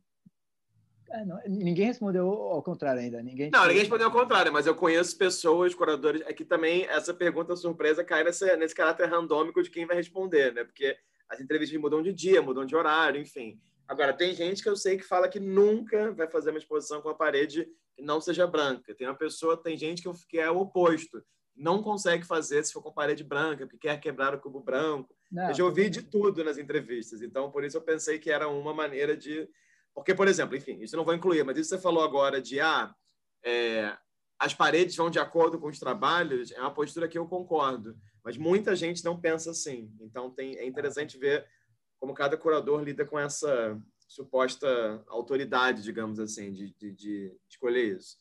é, 1.09 1.25
não, 1.25 1.39
ninguém 1.47 1.85
respondeu 1.85 2.27
ao 2.27 2.61
contrário 2.61 3.01
ainda. 3.01 3.21
Ninguém 3.21 3.49
não, 3.51 3.61
ninguém 3.61 3.79
respondeu 3.79 4.07
ao 4.07 4.13
contrário, 4.13 4.51
mas 4.51 4.65
eu 4.65 4.75
conheço 4.75 5.17
pessoas, 5.17 5.73
curadores. 5.73 6.21
É 6.25 6.33
que 6.33 6.43
também 6.43 6.85
essa 6.85 7.13
pergunta 7.13 7.55
surpresa 7.55 8.03
cai 8.03 8.23
nesse, 8.23 8.55
nesse 8.57 8.75
caráter 8.75 9.09
randômico 9.09 9.61
de 9.61 9.69
quem 9.69 9.85
vai 9.85 9.95
responder, 9.95 10.53
né? 10.53 10.63
Porque 10.63 10.97
as 11.29 11.39
entrevistas 11.39 11.79
mudam 11.79 12.01
de 12.01 12.13
dia, 12.13 12.41
mudam 12.41 12.65
de 12.65 12.75
horário, 12.75 13.21
enfim. 13.21 13.59
Agora, 13.87 14.13
tem 14.13 14.33
gente 14.33 14.63
que 14.63 14.69
eu 14.69 14.75
sei 14.75 14.97
que 14.97 15.03
fala 15.03 15.29
que 15.29 15.39
nunca 15.39 16.11
vai 16.11 16.27
fazer 16.27 16.49
uma 16.49 16.59
exposição 16.59 17.01
com 17.01 17.09
a 17.09 17.15
parede 17.15 17.67
que 17.95 18.01
não 18.01 18.19
seja 18.19 18.47
branca. 18.47 18.93
Tem 18.95 19.07
uma 19.07 19.15
pessoa, 19.15 19.55
tem 19.55 19.77
gente 19.77 20.01
que, 20.01 20.27
que 20.27 20.39
é 20.39 20.49
o 20.49 20.57
oposto. 20.57 21.23
Não 21.55 21.81
consegue 21.81 22.25
fazer 22.25 22.63
se 22.63 22.73
for 22.73 22.81
com 22.81 22.91
parede 22.91 23.23
branca, 23.23 23.65
porque 23.65 23.87
quer 23.87 23.99
quebrar 23.99 24.35
o 24.35 24.39
cubo 24.39 24.59
branco. 24.59 25.15
Não, 25.31 25.49
eu 25.49 25.53
já 25.53 25.63
ouvi 25.63 25.89
de 25.89 26.01
tudo 26.01 26.43
nas 26.43 26.57
entrevistas, 26.57 27.21
então 27.21 27.49
por 27.51 27.63
isso 27.63 27.77
eu 27.77 27.81
pensei 27.81 28.19
que 28.19 28.29
era 28.29 28.47
uma 28.47 28.73
maneira 28.73 29.15
de. 29.15 29.47
Porque, 29.93 30.13
por 30.13 30.27
exemplo, 30.27 30.55
enfim, 30.55 30.81
isso 30.81 30.95
eu 30.95 30.97
não 30.97 31.05
vou 31.05 31.13
incluir, 31.13 31.43
mas 31.43 31.57
isso 31.57 31.69
você 31.69 31.79
falou 31.79 32.03
agora 32.03 32.41
de 32.41 32.59
ah, 32.59 32.93
é, 33.43 33.95
as 34.37 34.53
paredes 34.53 34.95
vão 34.95 35.09
de 35.09 35.19
acordo 35.19 35.59
com 35.59 35.67
os 35.67 35.79
trabalhos, 35.79 36.51
é 36.51 36.59
uma 36.59 36.73
postura 36.73 37.07
que 37.07 37.17
eu 37.17 37.25
concordo, 37.25 37.97
mas 38.23 38.37
muita 38.37 38.75
gente 38.75 39.03
não 39.05 39.19
pensa 39.19 39.51
assim. 39.51 39.91
Então 40.01 40.29
tem, 40.29 40.57
é 40.57 40.65
interessante 40.65 41.17
ver 41.17 41.47
como 41.99 42.13
cada 42.13 42.37
curador 42.37 42.83
lida 42.83 43.05
com 43.05 43.17
essa 43.17 43.79
suposta 44.07 45.03
autoridade, 45.07 45.81
digamos 45.81 46.19
assim, 46.19 46.51
de, 46.51 46.73
de, 46.73 46.91
de 46.91 47.37
escolher 47.49 47.97
isso. 47.97 48.17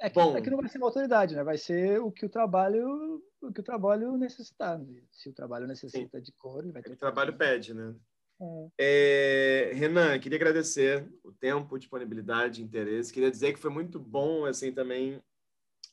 É 0.00 0.10
que, 0.10 0.14
Bom, 0.14 0.36
é 0.36 0.42
que 0.42 0.50
não 0.50 0.58
vai 0.58 0.68
ser 0.68 0.78
uma 0.78 0.88
autoridade, 0.88 1.34
né? 1.34 1.42
Vai 1.42 1.56
ser 1.56 2.00
o 2.00 2.12
que 2.12 2.26
o 2.26 2.28
trabalho, 2.28 3.22
o 3.40 3.52
que 3.52 3.60
o 3.60 3.64
trabalho 3.64 4.16
necessitar. 4.16 4.78
Né? 4.78 5.02
Se 5.10 5.30
o 5.30 5.32
trabalho 5.32 5.66
necessita 5.66 6.18
sim. 6.18 6.22
de 6.22 6.32
cor, 6.32 6.62
ele 6.62 6.72
vai 6.72 6.82
ter. 6.82 6.92
O 6.92 6.96
trabalho 6.96 7.36
pede, 7.36 7.72
né? 7.72 7.94
É. 8.40 8.68
É, 8.78 9.72
Renan, 9.72 10.18
queria 10.18 10.36
agradecer 10.36 11.10
o 11.24 11.32
tempo, 11.32 11.78
disponibilidade, 11.78 12.62
interesse. 12.62 13.12
Queria 13.12 13.30
dizer 13.30 13.54
que 13.54 13.58
foi 13.58 13.70
muito 13.70 13.98
bom, 13.98 14.44
assim, 14.44 14.72
também 14.72 15.22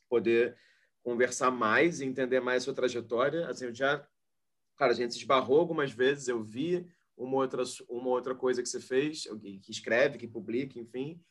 poder 0.09 0.57
conversar 1.01 1.51
mais 1.51 2.01
e 2.01 2.05
entender 2.05 2.41
mais 2.41 2.63
a 2.63 2.65
sua 2.65 2.73
trajetória. 2.73 3.47
Assim, 3.47 3.65
eu 3.65 3.73
já, 3.73 4.05
cara, 4.77 4.91
a 4.91 4.95
gente 4.95 5.13
se 5.13 5.19
esbarrou 5.19 5.59
algumas 5.59 5.91
vezes, 5.91 6.27
eu 6.27 6.43
vi 6.43 6.85
uma 7.15 7.37
outra, 7.37 7.63
uma 7.87 8.09
outra 8.09 8.35
coisa 8.35 8.61
que 8.61 8.67
você 8.67 8.81
fez, 8.81 9.23
que 9.61 9.71
escreve, 9.71 10.17
que 10.17 10.27
publica, 10.27 10.77
enfim. 10.77 11.21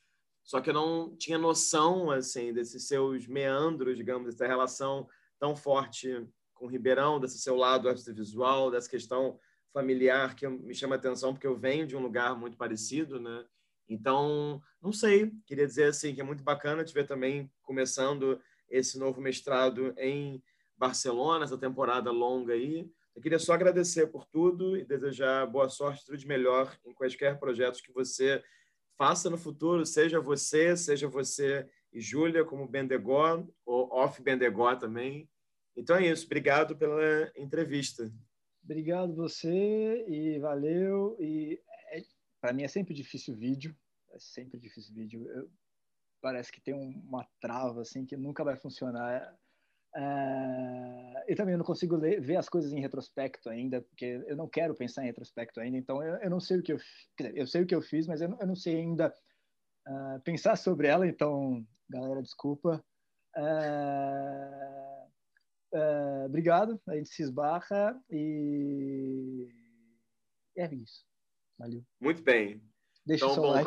Só 0.42 0.60
que 0.60 0.70
eu 0.70 0.74
não 0.74 1.16
tinha 1.16 1.38
noção 1.38 2.10
assim 2.10 2.52
desses 2.52 2.86
seus 2.86 3.26
meandros, 3.26 3.96
digamos, 3.96 4.26
dessa 4.26 4.46
relação 4.46 5.08
tão 5.38 5.54
forte 5.54 6.26
com 6.54 6.66
o 6.66 6.68
Ribeirão, 6.68 7.20
desse 7.20 7.38
seu 7.38 7.56
lado 7.56 7.88
audiovisual, 7.88 8.70
dessa 8.70 8.88
questão 8.88 9.38
familiar 9.72 10.34
que 10.34 10.46
me 10.46 10.74
chama 10.74 10.96
atenção 10.96 11.32
porque 11.32 11.46
eu 11.46 11.56
venho 11.56 11.86
de 11.86 11.96
um 11.96 12.02
lugar 12.02 12.36
muito 12.36 12.56
parecido, 12.56 13.18
né? 13.18 13.44
Então, 13.88 14.62
não 14.80 14.92
sei, 14.92 15.32
queria 15.46 15.66
dizer 15.66 15.84
assim 15.84 16.14
que 16.14 16.20
é 16.20 16.24
muito 16.24 16.42
bacana 16.42 16.84
te 16.84 16.94
ver 16.94 17.06
também 17.06 17.50
começando 17.62 18.40
esse 18.68 18.98
novo 18.98 19.20
mestrado 19.20 19.94
em 19.98 20.42
Barcelona, 20.76 21.44
essa 21.44 21.58
temporada 21.58 22.10
longa 22.10 22.54
aí. 22.54 22.90
Eu 23.14 23.20
queria 23.20 23.38
só 23.38 23.52
agradecer 23.52 24.06
por 24.06 24.24
tudo 24.24 24.76
e 24.76 24.84
desejar 24.84 25.46
boa 25.46 25.68
sorte, 25.68 26.04
tudo 26.04 26.16
de 26.16 26.26
melhor 26.26 26.74
em 26.84 26.94
quaisquer 26.94 27.38
projetos 27.38 27.80
que 27.80 27.92
você 27.92 28.42
faça 29.02 29.28
no 29.28 29.36
futuro, 29.36 29.84
seja 29.84 30.20
você, 30.20 30.76
seja 30.76 31.08
você 31.08 31.68
e 31.92 32.00
Júlia, 32.00 32.44
como 32.44 32.68
Bendegó, 32.68 33.44
ou 33.66 33.92
Off 33.92 34.22
Bendegó 34.22 34.76
também. 34.76 35.28
Então 35.76 35.96
é 35.96 36.06
isso. 36.06 36.24
Obrigado 36.26 36.76
pela 36.76 37.32
entrevista. 37.36 38.08
Obrigado 38.62 39.12
você 39.12 40.06
e 40.06 40.38
valeu. 40.38 41.16
E 41.18 41.60
é, 41.90 42.00
para 42.40 42.52
mim 42.52 42.62
é 42.62 42.68
sempre 42.68 42.94
difícil 42.94 43.34
vídeo. 43.34 43.76
É 44.12 44.20
sempre 44.20 44.60
difícil 44.60 44.94
vídeo. 44.94 45.28
Eu, 45.30 45.50
parece 46.20 46.52
que 46.52 46.60
tem 46.60 46.72
uma 46.72 47.28
trava 47.40 47.80
assim 47.80 48.06
que 48.06 48.16
nunca 48.16 48.44
vai 48.44 48.54
funcionar. 48.54 49.36
Uh, 49.94 51.20
e 51.28 51.34
também 51.34 51.52
eu 51.52 51.58
não 51.58 51.64
consigo 51.64 51.96
ler, 51.96 52.18
ver 52.20 52.36
as 52.36 52.48
coisas 52.48 52.72
em 52.72 52.80
retrospecto 52.80 53.50
ainda, 53.50 53.82
porque 53.82 54.24
eu 54.26 54.36
não 54.36 54.48
quero 54.48 54.74
pensar 54.74 55.02
em 55.02 55.06
retrospecto 55.06 55.60
ainda, 55.60 55.76
então 55.76 56.02
eu, 56.02 56.16
eu 56.16 56.30
não 56.30 56.40
sei 56.40 56.58
o 56.58 56.62
que 56.62 56.72
eu 56.72 56.78
dizer, 57.18 57.36
eu 57.36 57.46
sei 57.46 57.62
o 57.62 57.66
que 57.66 57.74
eu 57.74 57.82
fiz, 57.82 58.06
mas 58.06 58.22
eu 58.22 58.34
eu 58.40 58.46
não 58.46 58.56
sei 58.56 58.76
ainda 58.76 59.14
uh, 59.86 60.20
pensar 60.22 60.56
sobre 60.56 60.88
ela, 60.88 61.06
então, 61.06 61.66
galera, 61.88 62.22
desculpa. 62.22 62.82
Uh, 63.36 65.02
obrigado, 66.26 66.80
a 66.88 66.96
gente 66.96 67.10
se 67.10 67.22
esbarra 67.22 68.00
e 68.10 69.50
é 70.56 70.74
isso. 70.74 71.04
Valeu. 71.58 71.84
Muito 72.00 72.22
bem. 72.22 72.62
Deixa 73.04 73.24
então, 73.24 73.30
o 73.30 73.34
seu 73.34 73.42
bom, 73.42 73.50
like. 73.52 73.64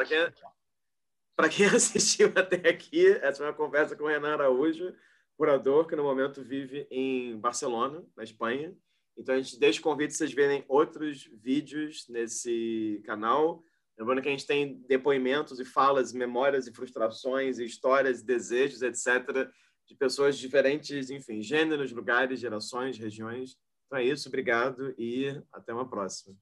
para 1.35 1.49
quem, 1.49 1.57
quem 1.57 1.65
assistiu 1.75 2.31
até 2.35 2.67
aqui, 2.67 3.07
essa 3.17 3.37
foi 3.37 3.47
uma 3.47 3.53
conversa 3.53 3.95
com 3.95 4.03
o 4.03 4.07
Renan 4.07 4.33
Araújo, 4.33 4.93
curador 5.37 5.87
que 5.87 5.95
no 5.95 6.03
momento 6.03 6.43
vive 6.43 6.87
em 6.89 7.37
Barcelona, 7.39 8.03
na 8.15 8.23
Espanha. 8.23 8.75
Então 9.17 9.35
a 9.35 9.37
gente 9.41 9.59
deixa 9.59 9.79
o 9.79 9.83
convite 9.83 10.09
para 10.09 10.17
vocês 10.17 10.33
verem 10.33 10.65
outros 10.67 11.29
vídeos 11.41 12.05
nesse 12.09 13.01
canal. 13.05 13.63
Lembrando 13.97 14.21
que 14.21 14.27
a 14.27 14.31
gente 14.31 14.45
tem 14.45 14.81
depoimentos 14.87 15.59
e 15.59 15.65
falas, 15.65 16.11
memórias 16.11 16.67
e 16.67 16.73
frustrações, 16.73 17.59
e 17.59 17.65
histórias, 17.65 18.21
desejos, 18.21 18.81
etc., 18.81 19.49
de 19.87 19.95
pessoas 19.95 20.37
diferentes, 20.37 21.09
enfim, 21.09 21.41
gêneros, 21.41 21.91
lugares, 21.91 22.39
gerações, 22.39 22.97
regiões. 22.97 23.55
Então 23.85 23.99
é 23.99 24.03
isso, 24.03 24.27
obrigado 24.27 24.93
e 24.97 25.41
até 25.53 25.73
uma 25.73 25.87
próxima. 25.87 26.35